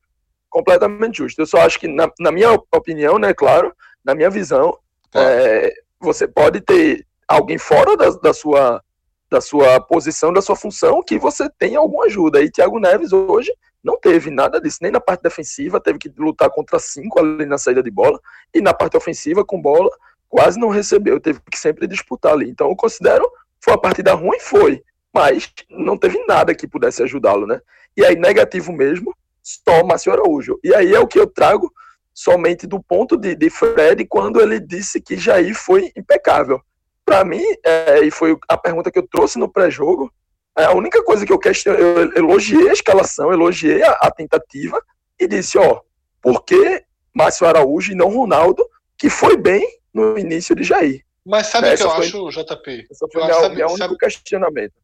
Completamente 0.48 1.18
justo. 1.18 1.42
Eu 1.42 1.46
só 1.46 1.58
acho 1.58 1.80
que, 1.80 1.88
na, 1.88 2.08
na 2.20 2.30
minha 2.30 2.52
opinião, 2.52 3.18
né, 3.18 3.34
claro, 3.34 3.74
na 4.04 4.14
minha 4.14 4.30
visão, 4.30 4.78
claro. 5.10 5.28
é, 5.28 5.72
você 5.98 6.28
pode 6.28 6.60
ter 6.60 7.04
alguém 7.26 7.58
fora 7.58 7.96
da, 7.96 8.10
da, 8.10 8.32
sua, 8.32 8.82
da 9.30 9.40
sua 9.40 9.80
posição, 9.80 10.32
da 10.32 10.40
sua 10.40 10.56
função, 10.56 11.02
que 11.02 11.18
você 11.18 11.48
tem 11.58 11.76
alguma 11.76 12.04
ajuda. 12.04 12.40
E 12.40 12.50
Thiago 12.50 12.78
Neves 12.78 13.12
hoje 13.12 13.52
não 13.82 13.98
teve 13.98 14.30
nada 14.30 14.60
disso, 14.60 14.78
nem 14.82 14.90
na 14.90 15.00
parte 15.00 15.22
defensiva, 15.22 15.80
teve 15.80 15.98
que 15.98 16.12
lutar 16.16 16.50
contra 16.50 16.78
cinco 16.78 17.20
ali 17.20 17.46
na 17.46 17.58
saída 17.58 17.82
de 17.82 17.90
bola, 17.90 18.20
e 18.52 18.60
na 18.60 18.74
parte 18.74 18.96
ofensiva, 18.96 19.44
com 19.44 19.60
bola, 19.60 19.90
quase 20.28 20.58
não 20.58 20.68
recebeu, 20.68 21.20
teve 21.20 21.40
que 21.50 21.58
sempre 21.58 21.86
disputar 21.86 22.32
ali. 22.32 22.50
Então 22.50 22.68
eu 22.68 22.76
considero, 22.76 23.28
foi 23.60 23.74
uma 23.74 23.80
partida 23.80 24.12
ruim, 24.14 24.40
foi, 24.40 24.82
mas 25.14 25.52
não 25.70 25.96
teve 25.96 26.18
nada 26.26 26.54
que 26.54 26.66
pudesse 26.66 27.02
ajudá-lo, 27.02 27.46
né? 27.46 27.60
E 27.96 28.04
aí, 28.04 28.16
negativo 28.16 28.72
mesmo, 28.72 29.16
só 29.42 29.82
o 29.82 29.86
Márcio 29.86 30.12
Araújo. 30.12 30.58
E 30.62 30.74
aí 30.74 30.92
é 30.92 30.98
o 30.98 31.06
que 31.06 31.18
eu 31.18 31.26
trago 31.26 31.72
somente 32.12 32.66
do 32.66 32.82
ponto 32.82 33.16
de, 33.16 33.34
de 33.34 33.48
Fred, 33.48 34.04
quando 34.06 34.40
ele 34.40 34.58
disse 34.58 35.00
que 35.00 35.16
Jair 35.16 35.54
foi 35.54 35.92
impecável 35.96 36.60
para 37.06 37.24
mim, 37.24 37.44
é, 37.64 38.00
e 38.04 38.10
foi 38.10 38.36
a 38.48 38.58
pergunta 38.58 38.90
que 38.90 38.98
eu 38.98 39.06
trouxe 39.06 39.38
no 39.38 39.48
pré-jogo, 39.48 40.12
é, 40.58 40.64
a 40.64 40.72
única 40.72 41.02
coisa 41.04 41.24
que 41.24 41.32
eu 41.32 41.38
questionei, 41.38 41.80
eu 41.80 42.12
elogiei 42.16 42.68
a 42.68 42.72
escalação, 42.72 43.32
elogiei 43.32 43.82
a, 43.84 43.92
a, 43.92 44.10
tentativa 44.10 44.82
e 45.18 45.28
disse, 45.28 45.56
ó, 45.56 45.80
por 46.20 46.44
que 46.44 46.82
Márcio 47.14 47.46
Araújo 47.46 47.92
e 47.92 47.94
não 47.94 48.08
Ronaldo, 48.08 48.68
que 48.98 49.08
foi 49.08 49.36
bem 49.36 49.64
no 49.94 50.18
início 50.18 50.56
de 50.56 50.64
Jair? 50.64 51.04
Mas 51.24 51.46
sabe 51.46 51.72
o 51.72 51.76
que 51.76 51.82
eu 51.82 51.90
foi, 51.90 52.06
acho, 52.06 52.30
JP? 52.30 52.86
Essa 52.90 53.06
foi 53.12 53.22
minha, 53.22 53.34
sabe, 53.34 53.62
único 53.62 53.78
sabe, 53.78 53.98
questionamento. 53.98 54.74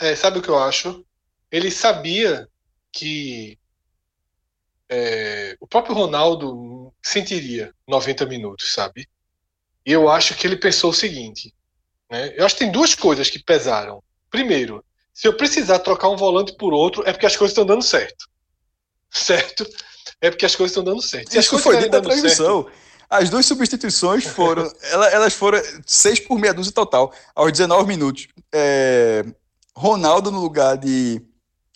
É, 0.00 0.16
sabe 0.16 0.38
o 0.40 0.42
que 0.42 0.48
eu 0.48 0.58
acho? 0.58 1.04
Ele 1.50 1.70
sabia 1.70 2.48
que 2.92 3.58
é, 4.88 5.56
o 5.60 5.66
próprio 5.66 5.94
Ronaldo 5.94 6.92
sentiria 7.02 7.72
90 7.86 8.26
minutos, 8.26 8.72
sabe? 8.72 9.08
E 9.86 9.92
eu 9.92 10.08
acho 10.08 10.34
que 10.34 10.46
ele 10.46 10.56
pensou 10.56 10.90
o 10.90 10.94
seguinte: 10.94 11.52
né? 12.10 12.32
Eu 12.36 12.44
acho 12.44 12.56
que 12.56 12.64
tem 12.64 12.72
duas 12.72 12.94
coisas 12.94 13.30
que 13.30 13.38
pesaram. 13.38 14.02
Primeiro, 14.30 14.84
se 15.12 15.26
eu 15.26 15.36
precisar 15.36 15.78
trocar 15.80 16.08
um 16.08 16.16
volante 16.16 16.54
por 16.56 16.72
outro, 16.72 17.02
é 17.06 17.12
porque 17.12 17.26
as 17.26 17.36
coisas 17.36 17.52
estão 17.52 17.66
dando 17.66 17.82
certo. 17.82 18.26
Certo? 19.10 19.66
É 20.20 20.30
porque 20.30 20.44
as 20.44 20.54
coisas 20.54 20.72
estão 20.72 20.84
dando 20.84 21.00
certo. 21.00 21.30
Se 21.30 21.38
Isso 21.38 21.58
foi 21.58 21.76
dentro 21.76 21.92
da 21.92 22.00
transmissão. 22.02 22.64
Certo, 22.64 22.78
as 23.08 23.30
duas 23.30 23.46
substituições 23.46 24.24
foram. 24.24 24.70
elas 25.12 25.32
foram 25.32 25.62
seis 25.86 26.20
por 26.20 26.38
meia 26.38 26.52
dúzia 26.52 26.72
total, 26.72 27.12
aos 27.34 27.50
19 27.52 27.86
minutos. 27.88 28.28
É, 28.52 29.24
Ronaldo 29.74 30.30
no 30.30 30.40
lugar 30.40 30.76
de 30.76 31.22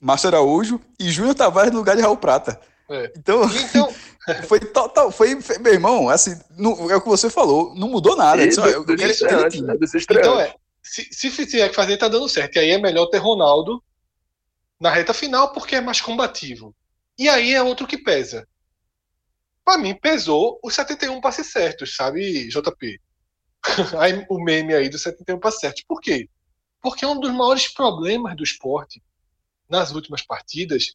Márcio 0.01 0.29
Araújo 0.29 0.81
e 0.99 1.11
Júnior 1.11 1.35
Tavares 1.35 1.73
no 1.73 1.79
lugar 1.79 1.97
de 1.97 2.03
Raul 2.03 2.17
Prata. 2.17 2.61
É. 2.91 3.13
Então, 3.17 3.45
então, 3.45 3.92
foi 4.47 4.61
total, 4.61 5.11
foi, 5.11 5.35
meu 5.61 5.73
irmão, 5.73 6.09
assim, 6.09 6.41
não, 6.57 6.91
é 6.91 6.97
o 6.97 7.01
que 7.01 7.09
você 7.09 7.29
falou, 7.29 7.75
não 7.75 7.89
mudou 7.89 8.17
nada. 8.17 8.43
Eu, 8.43 8.51
eu 8.67 8.87
né, 8.87 8.95
então 10.01 10.39
é, 10.39 10.55
se, 10.83 11.05
se 11.13 11.47
tiver 11.47 11.69
que 11.69 11.75
fazer, 11.75 11.97
tá 11.97 12.09
dando 12.09 12.29
certo. 12.29 12.57
E 12.57 12.59
aí 12.61 12.71
é 12.71 12.79
melhor 12.79 13.07
ter 13.07 13.19
Ronaldo 13.19 13.83
na 14.81 14.91
reta 14.91 15.13
final, 15.13 15.53
porque 15.53 15.77
é 15.77 15.81
mais 15.81 16.01
combativo. 16.01 16.75
E 17.19 17.29
aí 17.29 17.53
é 17.53 17.63
outro 17.63 17.87
que 17.87 17.99
pesa. 17.99 18.47
Para 19.65 19.79
mim, 19.79 19.95
pesou 19.95 20.59
os 20.63 20.75
71 20.75 21.21
passes 21.21 21.49
certos, 21.49 21.95
sabe, 21.95 22.49
JP? 22.49 23.01
aí, 23.99 24.25
o 24.29 24.43
meme 24.43 24.75
aí 24.75 24.89
dos 24.89 25.03
71 25.03 25.39
passes 25.39 25.61
certos. 25.61 25.85
Por 25.87 26.01
quê? 26.01 26.29
Porque 26.81 27.05
um 27.07 27.19
dos 27.19 27.33
maiores 27.33 27.69
problemas 27.69 28.37
do 28.37 28.43
esporte 28.43 29.03
nas 29.69 29.93
últimas 29.93 30.23
partidas 30.23 30.95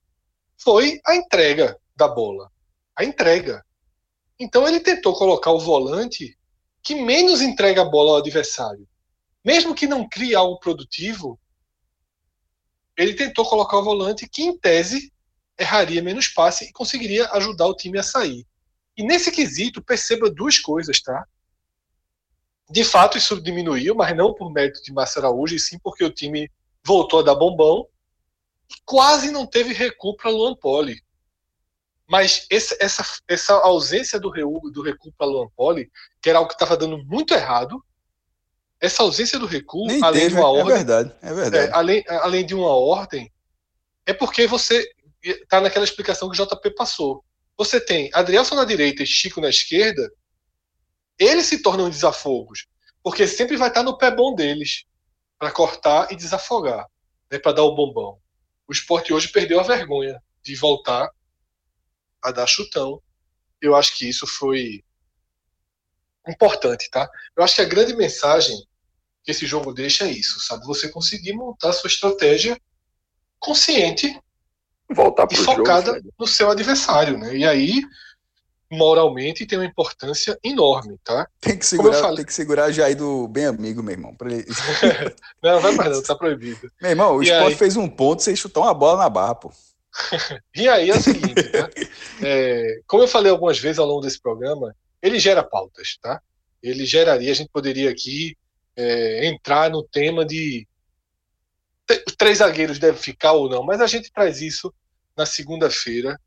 foi 0.57 0.99
a 1.05 1.15
entrega 1.15 1.77
da 1.95 2.07
bola 2.07 2.51
a 2.97 3.03
entrega. 3.03 3.63
Então 4.39 4.67
ele 4.67 4.79
tentou 4.79 5.13
colocar 5.13 5.51
o 5.51 5.59
volante 5.59 6.37
que 6.81 6.95
menos 6.95 7.41
entrega 7.41 7.81
a 7.81 7.85
bola 7.85 8.11
ao 8.11 8.17
adversário. 8.17 8.87
Mesmo 9.43 9.75
que 9.75 9.87
não 9.87 10.07
crie 10.07 10.35
algo 10.35 10.59
produtivo, 10.59 11.39
ele 12.97 13.13
tentou 13.13 13.45
colocar 13.45 13.77
o 13.77 13.83
volante 13.83 14.27
que, 14.27 14.43
em 14.43 14.57
tese, 14.57 15.13
erraria 15.57 16.01
menos 16.01 16.27
passe 16.27 16.65
e 16.65 16.71
conseguiria 16.71 17.29
ajudar 17.33 17.67
o 17.67 17.75
time 17.75 17.99
a 17.99 18.03
sair. 18.03 18.45
E 18.97 19.03
nesse 19.03 19.31
quesito, 19.31 19.81
perceba 19.81 20.29
duas 20.29 20.57
coisas, 20.57 20.99
tá? 21.01 21.25
De 22.69 22.83
fato, 22.83 23.17
isso 23.17 23.39
diminuiu, 23.39 23.95
mas 23.95 24.15
não 24.15 24.33
por 24.33 24.51
mérito 24.51 24.81
de 24.83 24.91
Márcio 24.91 25.19
Araújo, 25.19 25.55
e 25.55 25.59
sim 25.59 25.77
porque 25.79 26.03
o 26.03 26.11
time 26.11 26.51
voltou 26.83 27.19
a 27.19 27.23
dar 27.23 27.35
bombão 27.35 27.87
e 28.69 28.73
quase 28.83 29.31
não 29.31 29.45
teve 29.45 29.73
recuo 29.73 30.17
para 30.17 30.31
Luan 30.31 30.55
Poli. 30.55 31.01
Mas 32.07 32.47
esse, 32.49 32.75
essa, 32.79 33.05
essa 33.27 33.53
ausência 33.53 34.19
do, 34.19 34.29
recuo, 34.29 34.71
do 34.71 34.81
recuo 34.81 35.11
para 35.17 35.27
Luan 35.27 35.49
Poli, 35.55 35.91
que 36.21 36.29
era 36.29 36.39
algo 36.39 36.47
que 36.47 36.55
estava 36.55 36.77
dando 36.77 36.97
muito 37.05 37.33
errado, 37.33 37.83
essa 38.79 39.03
ausência 39.03 39.37
do 39.37 39.45
recuo, 39.45 39.87
Nem 39.87 40.01
além 40.01 40.21
teve, 40.21 40.35
de 40.35 40.39
uma 40.39 40.47
é 40.47 40.51
ordem, 40.61 40.75
verdade, 40.75 41.15
é 41.21 41.33
verdade. 41.33 41.69
é, 41.69 41.73
além, 41.73 42.03
além 42.07 42.45
de 42.45 42.55
uma 42.55 42.69
ordem, 42.69 43.31
é 44.05 44.13
porque 44.13 44.47
você 44.47 44.87
está 45.21 45.59
naquela 45.59 45.83
explicação 45.83 46.29
que 46.29 46.41
o 46.41 46.45
JP 46.45 46.71
passou. 46.75 47.23
Você 47.57 47.81
tem 47.81 48.09
Adrielson 48.13 48.55
na 48.55 48.65
direita 48.65 49.03
e 49.03 49.07
Chico 49.07 49.41
na 49.41 49.49
esquerda, 49.49 50.09
eles 51.19 51.47
se 51.47 51.61
tornam 51.61 51.89
desafogos, 51.89 52.67
porque 53.03 53.27
sempre 53.27 53.57
vai 53.57 53.67
estar 53.67 53.83
no 53.83 53.97
pé 53.97 54.11
bom 54.11 54.33
deles 54.33 54.85
para 55.39 55.51
cortar 55.51 56.11
e 56.11 56.15
desafogar, 56.15 56.85
né, 57.31 57.39
para 57.39 57.51
dar 57.51 57.63
o 57.63 57.75
bombão. 57.75 58.19
O 58.67 58.71
esporte 58.71 59.11
hoje 59.11 59.27
perdeu 59.29 59.59
a 59.59 59.63
vergonha 59.63 60.21
de 60.43 60.55
voltar 60.55 61.09
a 62.27 62.31
dar 62.31 62.47
chutão. 62.47 63.01
Eu 63.61 63.75
acho 63.75 63.95
que 63.97 64.07
isso 64.07 64.25
foi 64.27 64.83
importante, 66.27 66.89
tá? 66.91 67.09
Eu 67.35 67.43
acho 67.43 67.55
que 67.55 67.61
a 67.61 67.65
grande 67.65 67.95
mensagem 67.95 68.55
que 69.23 69.31
esse 69.31 69.45
jogo 69.45 69.73
deixa 69.73 70.05
é 70.05 70.11
isso, 70.11 70.39
sabe? 70.41 70.65
Você 70.65 70.89
conseguir 70.89 71.33
montar 71.33 71.73
sua 71.73 71.87
estratégia 71.89 72.59
consciente 73.39 74.19
Voltar 74.89 75.27
e 75.31 75.35
jogo. 75.35 75.45
focada 75.57 75.91
Fred. 75.91 76.09
no 76.17 76.27
seu 76.27 76.49
adversário, 76.49 77.17
né? 77.17 77.35
E 77.35 77.45
aí, 77.45 77.81
moralmente, 78.71 79.45
tem 79.45 79.59
uma 79.59 79.65
importância 79.65 80.37
enorme, 80.43 80.97
tá? 81.03 81.27
Tem 81.41 81.57
que 81.57 81.65
segurar, 81.65 82.13
tem 82.15 82.25
que 82.25 82.33
segurar 82.33 82.71
Jair 82.71 82.95
do 82.95 83.27
bem 83.27 83.45
amigo, 83.45 83.83
meu 83.83 83.93
irmão. 83.93 84.15
pra 84.15 84.31
ele- 84.31 84.45
não 85.43 85.59
vai 85.59 85.71
mais 85.75 85.91
não, 85.91 86.03
tá 86.03 86.15
proibido. 86.15 86.71
meu 86.81 86.91
irmão, 86.91 87.15
o 87.17 87.23
E 87.23 87.25
esporte 87.29 87.51
aí? 87.53 87.57
fez 87.57 87.75
um 87.75 87.87
ponto 87.89 88.23
sem 88.23 88.35
chutar 88.35 88.61
uma 88.61 88.73
bola 88.73 88.99
na 89.03 89.09
barra, 89.09 89.35
pô. 89.35 89.51
E 90.55 90.67
aí 90.67 90.89
é 90.89 90.95
o 90.95 91.01
seguinte, 91.01 91.43
tá? 91.43 91.69
É, 92.23 92.81
como 92.87 93.03
eu 93.03 93.07
falei 93.07 93.31
algumas 93.31 93.59
vezes 93.59 93.79
ao 93.79 93.85
longo 93.85 94.01
desse 94.01 94.21
programa, 94.21 94.75
ele 95.01 95.19
gera 95.19 95.43
pautas, 95.43 95.97
tá? 96.01 96.21
Ele 96.61 96.85
geraria, 96.85 97.31
a 97.31 97.35
gente 97.35 97.49
poderia 97.51 97.89
aqui 97.89 98.35
é, 98.75 99.27
entrar 99.27 99.69
no 99.69 99.83
tema 99.83 100.25
de 100.25 100.67
três 102.17 102.39
zagueiros 102.39 102.79
devem 102.79 102.99
ficar 102.99 103.33
ou 103.33 103.49
não, 103.49 103.63
mas 103.63 103.79
a 103.79 103.87
gente 103.87 104.11
traz 104.11 104.41
isso 104.41 104.73
na 105.15 105.25
segunda-feira, 105.25 106.19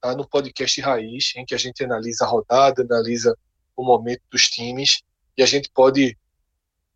tá? 0.00 0.14
no 0.14 0.28
podcast 0.28 0.80
Raiz, 0.80 1.32
em 1.36 1.44
que 1.44 1.54
a 1.54 1.58
gente 1.58 1.82
analisa 1.82 2.24
a 2.24 2.28
rodada, 2.28 2.82
analisa 2.82 3.36
o 3.76 3.84
momento 3.84 4.22
dos 4.30 4.44
times, 4.44 5.02
e 5.36 5.42
a 5.42 5.46
gente 5.46 5.70
pode 5.74 6.16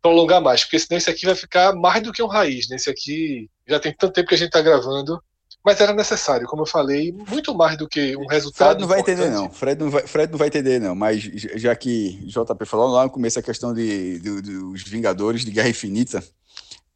prolongar 0.01 0.41
mais, 0.41 0.63
porque 0.63 0.79
senão 0.79 0.97
esse 0.97 1.09
aqui 1.09 1.25
vai 1.25 1.35
ficar 1.35 1.73
mais 1.73 2.01
do 2.01 2.13
que 2.13 2.21
um 2.21 2.27
Raiz, 2.27 2.69
né? 2.69 2.75
Esse 2.75 2.89
aqui 2.89 3.49
já 3.67 3.79
tem 3.79 3.93
tanto 3.93 4.13
tempo 4.13 4.29
que 4.29 4.35
a 4.35 4.37
gente 4.37 4.47
está 4.47 4.61
gravando, 4.61 5.21
mas 5.65 5.81
era 5.81 5.91
necessário, 5.93 6.45
como 6.47 6.61
eu 6.61 6.67
falei, 6.67 7.11
muito 7.11 7.55
mais 7.55 7.75
do 7.75 7.89
que 7.89 8.15
um 8.15 8.27
resultado. 8.27 8.67
Fred 8.69 8.81
não 8.81 8.87
vai 8.87 8.99
entender, 8.99 9.29
não. 9.31 9.49
Fred 9.49 9.83
não 9.83 9.89
vai, 9.89 10.05
Fred 10.05 10.31
não 10.31 10.37
vai 10.37 10.47
entender, 10.47 10.79
não. 10.79 10.93
Mas 10.93 11.23
já 11.23 11.75
que 11.75 12.11
JP 12.27 12.65
falou 12.65 12.87
lá 12.89 13.03
no 13.05 13.09
começo 13.09 13.39
a 13.39 13.41
questão 13.41 13.73
de, 13.73 14.19
do- 14.19 14.41
dos 14.43 14.83
Vingadores 14.83 15.43
de 15.43 15.49
Guerra 15.49 15.69
Infinita, 15.69 16.23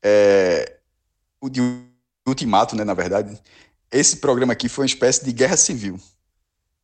é, 0.04 0.78
o 1.42 1.50
de 1.50 1.62
Ultimato, 2.28 2.76
né, 2.76 2.84
na 2.84 2.94
verdade, 2.94 3.42
esse 3.92 4.18
programa 4.18 4.54
aqui 4.54 4.70
foi 4.70 4.84
uma 4.84 4.88
espécie 4.90 5.26
de 5.26 5.32
guerra 5.34 5.58
civil. 5.58 6.00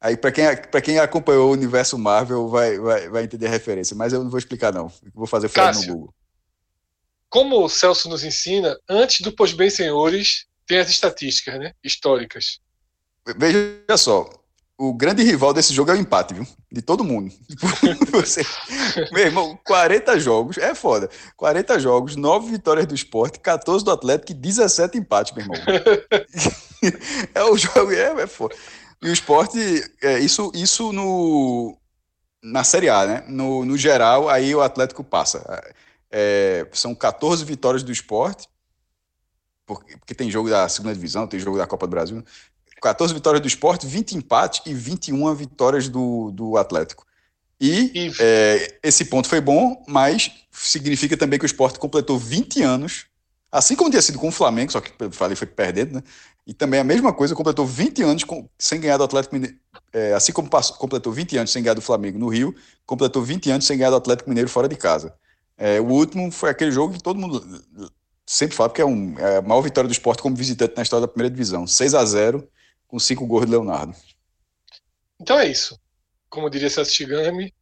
Aí, 0.01 0.17
para 0.17 0.31
quem, 0.31 0.45
pra 0.71 0.81
quem 0.81 0.97
acompanhou 0.97 1.49
o 1.49 1.53
universo 1.53 1.97
Marvel, 1.99 2.47
vai, 2.49 2.79
vai, 2.79 3.09
vai 3.09 3.23
entender 3.23 3.45
a 3.45 3.51
referência. 3.51 3.95
Mas 3.95 4.11
eu 4.11 4.23
não 4.23 4.29
vou 4.29 4.39
explicar, 4.39 4.73
não. 4.73 4.91
Vou 5.13 5.27
fazer 5.27 5.49
Fred 5.49 5.67
Cássio. 5.67 5.87
no 5.89 5.93
Google. 5.99 6.13
Como 7.29 7.63
o 7.63 7.69
Celso 7.69 8.09
nos 8.09 8.23
ensina, 8.23 8.75
antes 8.89 9.21
do 9.21 9.31
Pois 9.31 9.53
Bem 9.53 9.69
Senhores, 9.69 10.45
tem 10.67 10.79
as 10.79 10.89
estatísticas, 10.89 11.59
né? 11.59 11.73
Históricas. 11.83 12.59
Veja 13.37 13.97
só, 13.97 14.29
o 14.77 14.93
grande 14.93 15.23
rival 15.23 15.53
desse 15.53 15.73
jogo 15.73 15.91
é 15.91 15.93
o 15.93 15.97
empate, 15.97 16.33
viu? 16.33 16.45
De 16.71 16.81
todo 16.81 17.03
mundo. 17.03 17.33
Você, 18.11 18.45
meu 19.11 19.25
irmão, 19.25 19.57
40 19.65 20.19
jogos, 20.19 20.57
é 20.57 20.75
foda. 20.75 21.09
40 21.37 21.79
jogos, 21.79 22.15
9 22.15 22.51
vitórias 22.51 22.85
do 22.85 22.93
esporte, 22.93 23.39
14 23.39 23.85
do 23.85 23.91
Atlético 23.91 24.31
e 24.31 24.35
17 24.35 24.97
empates, 24.97 25.33
meu 25.33 25.45
irmão. 25.45 25.57
é 27.33 27.43
o 27.43 27.57
jogo, 27.57 27.91
é, 27.93 28.21
é 28.21 28.27
foda. 28.27 28.55
E 29.01 29.09
o 29.09 29.13
esporte, 29.13 29.59
é, 30.01 30.19
isso, 30.19 30.51
isso 30.53 30.91
no, 30.91 31.77
na 32.43 32.63
Série 32.63 32.89
A, 32.89 33.05
né? 33.05 33.23
No, 33.27 33.63
no 33.63 33.77
geral, 33.77 34.29
aí 34.29 34.53
o 34.53 34.61
Atlético 34.61 35.03
passa. 35.03 35.43
É, 36.11 36.67
são 36.73 36.93
14 36.93 37.45
vitórias 37.45 37.81
do 37.81 37.91
esporte, 37.91 38.47
porque, 39.65 39.97
porque 39.97 40.15
tem 40.15 40.29
jogo 40.29 40.49
da 40.49 40.67
segunda 40.69 40.93
divisão, 40.93 41.27
tem 41.27 41.39
jogo 41.39 41.57
da 41.57 41.67
Copa 41.67 41.87
do 41.87 41.91
Brasil. 41.91 42.23
14 42.81 43.13
vitórias 43.13 43.41
do 43.41 43.47
esporte, 43.47 43.87
20 43.87 44.13
empates 44.15 44.61
e 44.65 44.73
21 44.73 45.33
vitórias 45.33 45.89
do, 45.89 46.31
do 46.31 46.57
Atlético. 46.57 47.05
E, 47.59 48.11
é, 48.19 48.79
esse 48.83 49.05
ponto 49.05 49.27
foi 49.27 49.39
bom, 49.39 49.83
mas 49.87 50.31
significa 50.51 51.15
também 51.15 51.39
que 51.39 51.45
o 51.45 51.47
esporte 51.47 51.79
completou 51.79 52.19
20 52.19 52.61
anos, 52.61 53.05
assim 53.51 53.75
como 53.75 53.89
tinha 53.89 54.01
sido 54.01 54.19
com 54.19 54.27
o 54.27 54.31
Flamengo, 54.31 54.71
só 54.71 54.81
que 54.81 54.91
eu 54.99 55.11
falei 55.11 55.35
foi 55.35 55.47
perdendo, 55.47 55.95
né? 55.95 56.03
E 56.45 56.53
também 56.53 56.79
a 56.79 56.83
mesma 56.83 57.11
coisa, 57.13 57.33
completou 57.33 57.65
20 57.65 58.03
anos 58.03 58.23
com- 58.23 58.47
sem 58.59 58.79
ganhar 58.79 58.97
do 58.97 59.03
Atlético 59.03 59.33
Mineiro. 59.33 59.57
É, 59.91 60.13
assim 60.13 60.31
como 60.31 60.49
passou- 60.49 60.75
completou 60.77 61.11
20 61.11 61.37
anos 61.37 61.51
sem 61.51 61.63
ganhar 61.63 61.73
do 61.73 61.81
Flamengo 61.81 62.19
no 62.19 62.27
Rio, 62.27 62.53
completou 62.85 63.23
20 63.23 63.49
anos 63.49 63.65
sem 63.65 63.77
ganhar 63.77 63.89
do 63.89 63.95
Atlético 63.95 64.29
Mineiro 64.29 64.49
fora 64.49 64.67
de 64.67 64.75
casa. 64.75 65.15
É, 65.57 65.79
o 65.79 65.85
último 65.85 66.29
foi 66.31 66.49
aquele 66.49 66.71
jogo 66.71 66.93
que 66.93 67.01
todo 67.01 67.17
mundo 67.19 67.41
sempre 68.26 68.56
fala, 68.56 68.69
porque 68.69 68.81
é, 68.81 68.85
um, 68.85 69.18
é 69.19 69.38
a 69.38 69.41
maior 69.41 69.61
vitória 69.61 69.88
do 69.88 69.91
esporte 69.91 70.22
como 70.22 70.35
visitante 70.35 70.76
na 70.76 70.84
história 70.84 71.06
da 71.06 71.11
primeira 71.11 71.31
divisão. 71.31 71.68
6 71.68 71.93
a 71.93 72.03
0 72.03 72.49
com 72.88 72.99
cinco 72.99 73.26
gols 73.26 73.45
de 73.45 73.52
Leonardo. 73.52 73.95
Então 75.19 75.39
é 75.39 75.47
isso. 75.47 75.80
Como 76.30 76.49
diria 76.49 76.69
Celso 76.69 76.93
Shigami, 76.93 77.53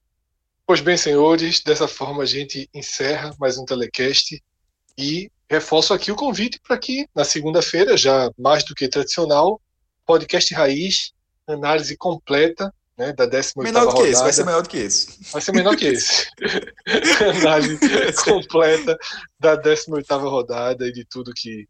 pois 0.65 0.81
bem, 0.81 0.97
senhores, 0.97 1.61
dessa 1.61 1.87
forma 1.87 2.23
a 2.23 2.25
gente 2.25 2.69
encerra 2.73 3.35
mais 3.39 3.57
um 3.57 3.65
telecast 3.65 4.41
e 4.97 5.31
reforço 5.49 5.93
aqui 5.93 6.11
o 6.11 6.15
convite 6.15 6.59
para 6.65 6.77
que 6.77 7.07
na 7.15 7.23
segunda-feira, 7.23 7.95
já 7.95 8.31
mais 8.37 8.63
do 8.63 8.73
que 8.73 8.87
tradicional, 8.87 9.61
podcast 10.05 10.53
Raiz, 10.53 11.13
análise 11.47 11.95
completa 11.97 12.73
né, 12.97 13.11
da 13.13 13.25
18 13.25 13.63
Menor 13.63 13.81
do 13.85 13.87
que 13.87 13.93
rodada. 13.93 14.09
esse, 14.11 14.21
vai 14.23 14.33
ser 14.33 14.45
menor 14.45 14.61
do 14.61 14.69
que 14.69 14.77
esse. 14.77 15.31
Vai 15.31 15.41
ser 15.41 15.51
menor 15.53 15.75
que 15.75 15.85
esse. 15.87 16.27
Análise 17.41 17.79
completa 18.23 18.97
da 19.39 19.55
18 19.55 20.17
rodada 20.29 20.87
e 20.87 20.91
de 20.93 21.05
tudo 21.05 21.31
que 21.35 21.67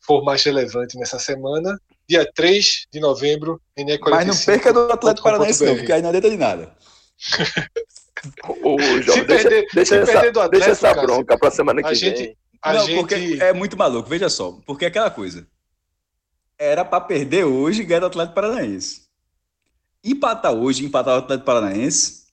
for 0.00 0.24
mais 0.24 0.42
relevante 0.42 0.98
nessa 0.98 1.18
semana. 1.18 1.78
Dia 2.08 2.28
3 2.34 2.86
de 2.92 2.98
novembro, 3.00 3.60
NE45. 3.78 4.10
Mas 4.10 4.26
não 4.26 4.36
perca 4.36 4.72
do 4.72 4.90
Atlético 4.90 5.24
Paranaense, 5.24 5.64
não, 5.64 5.76
porque 5.76 5.92
aí 5.92 6.00
não 6.02 6.08
adianta 6.08 6.30
de 6.30 6.36
nada. 6.36 6.74
Ô, 8.64 8.78
João, 9.02 9.18
Se 9.18 9.24
deixa, 9.24 9.48
perder- 9.48 9.66
deixa 9.74 9.94
se 9.94 10.00
essa, 10.02 10.12
perder 10.12 10.32
do 10.32 10.40
deixa 10.40 10.46
Atlético, 10.46 10.70
essa 10.70 10.88
Cássio, 10.94 11.02
bronca 11.06 11.38
pra 11.38 11.50
semana 11.50 11.82
que 11.82 11.88
a 11.88 11.94
gente- 11.94 12.22
vem. 12.22 12.36
A 12.60 12.72
não, 12.74 12.86
gente. 12.86 12.98
porque 12.98 13.38
é 13.40 13.52
muito 13.52 13.76
maluco, 13.76 14.08
veja 14.08 14.28
só. 14.28 14.58
Porque 14.66 14.84
é 14.84 14.88
aquela 14.88 15.10
coisa. 15.10 15.46
Era 16.58 16.84
pra 16.84 17.00
perder 17.00 17.44
hoje 17.44 17.82
e 17.82 17.84
ganhar 17.84 18.00
do 18.00 18.06
Atlético 18.06 18.34
Paranaense. 18.34 19.02
Empatar 20.10 20.52
hoje, 20.52 20.84
empatar 20.84 21.14
o 21.14 21.18
Atlético 21.18 21.46
Paranaense, 21.46 22.24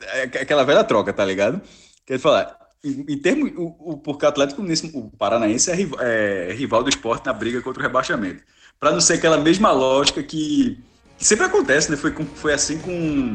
é 0.00 0.22
aquela 0.22 0.64
velha 0.64 0.84
troca, 0.84 1.12
tá 1.12 1.24
ligado? 1.24 1.60
Quer 2.06 2.18
falar, 2.18 2.56
em, 2.84 3.04
em 3.08 3.18
termos, 3.18 3.50
o, 3.56 3.92
o, 3.92 3.96
porque 3.98 4.24
o 4.24 4.28
Atlético 4.28 4.62
o 4.62 5.10
Paranaense 5.16 5.70
é, 5.70 5.74
rival- 5.74 6.00
é 6.00 6.52
rival 6.52 6.82
do 6.82 6.88
esporte 6.88 7.26
na 7.26 7.32
briga 7.32 7.60
contra 7.60 7.80
o 7.82 7.86
rebaixamento. 7.86 8.42
Pra 8.78 8.92
não 8.92 9.00
ser 9.00 9.14
aquela 9.14 9.36
mesma 9.36 9.72
lógica 9.72 10.22
que, 10.22 10.78
que 11.18 11.24
sempre 11.24 11.46
acontece, 11.46 11.90
né? 11.90 11.96
Foi, 11.96 12.14
foi 12.34 12.52
assim 12.54 12.78
com, 12.78 13.34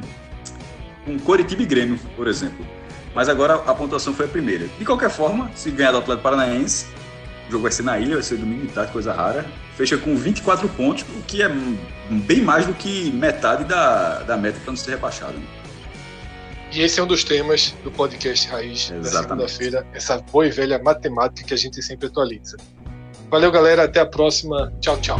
com 1.03 1.19
Coritiba 1.19 1.61
e 1.63 1.65
Grêmio, 1.65 1.99
por 2.15 2.27
exemplo. 2.27 2.65
Mas 3.13 3.27
agora 3.27 3.55
a 3.55 3.75
pontuação 3.75 4.13
foi 4.13 4.25
a 4.25 4.29
primeira. 4.29 4.67
De 4.79 4.85
qualquer 4.85 5.09
forma, 5.09 5.51
se 5.55 5.69
ganhar 5.69 5.91
do 5.91 5.97
Atlético 5.97 6.23
Paranaense, 6.23 6.85
o 7.47 7.51
jogo 7.51 7.63
vai 7.63 7.71
ser 7.71 7.83
na 7.83 7.99
ilha, 7.99 8.15
vai 8.15 8.23
ser 8.23 8.37
domingo 8.37 8.65
de 8.65 8.73
tarde, 8.73 8.91
coisa 8.93 9.11
rara. 9.13 9.45
Fecha 9.75 9.97
com 9.97 10.15
24 10.15 10.69
pontos, 10.69 11.03
o 11.03 11.21
que 11.23 11.41
é 11.41 11.49
bem 12.09 12.41
mais 12.41 12.65
do 12.67 12.73
que 12.73 13.11
metade 13.11 13.63
da, 13.63 14.19
da 14.19 14.37
meta 14.37 14.59
para 14.59 14.71
não 14.71 14.77
ser 14.77 14.91
rebaixado. 14.91 15.33
né? 15.33 15.45
E 16.71 16.81
esse 16.81 16.99
é 16.99 17.03
um 17.03 17.07
dos 17.07 17.23
temas 17.23 17.75
do 17.83 17.91
podcast 17.91 18.47
Raiz 18.49 18.89
da 18.89 18.97
Exatamente. 18.97 19.51
segunda-feira, 19.51 19.87
essa 19.93 20.17
boa 20.17 20.47
e 20.47 20.51
velha 20.51 20.79
matemática 20.79 21.47
que 21.47 21.53
a 21.53 21.57
gente 21.57 21.81
sempre 21.81 22.07
atualiza. 22.07 22.57
Valeu, 23.29 23.51
galera. 23.51 23.83
Até 23.83 23.99
a 23.99 24.05
próxima. 24.05 24.71
Tchau, 24.79 24.99
tchau. 24.99 25.19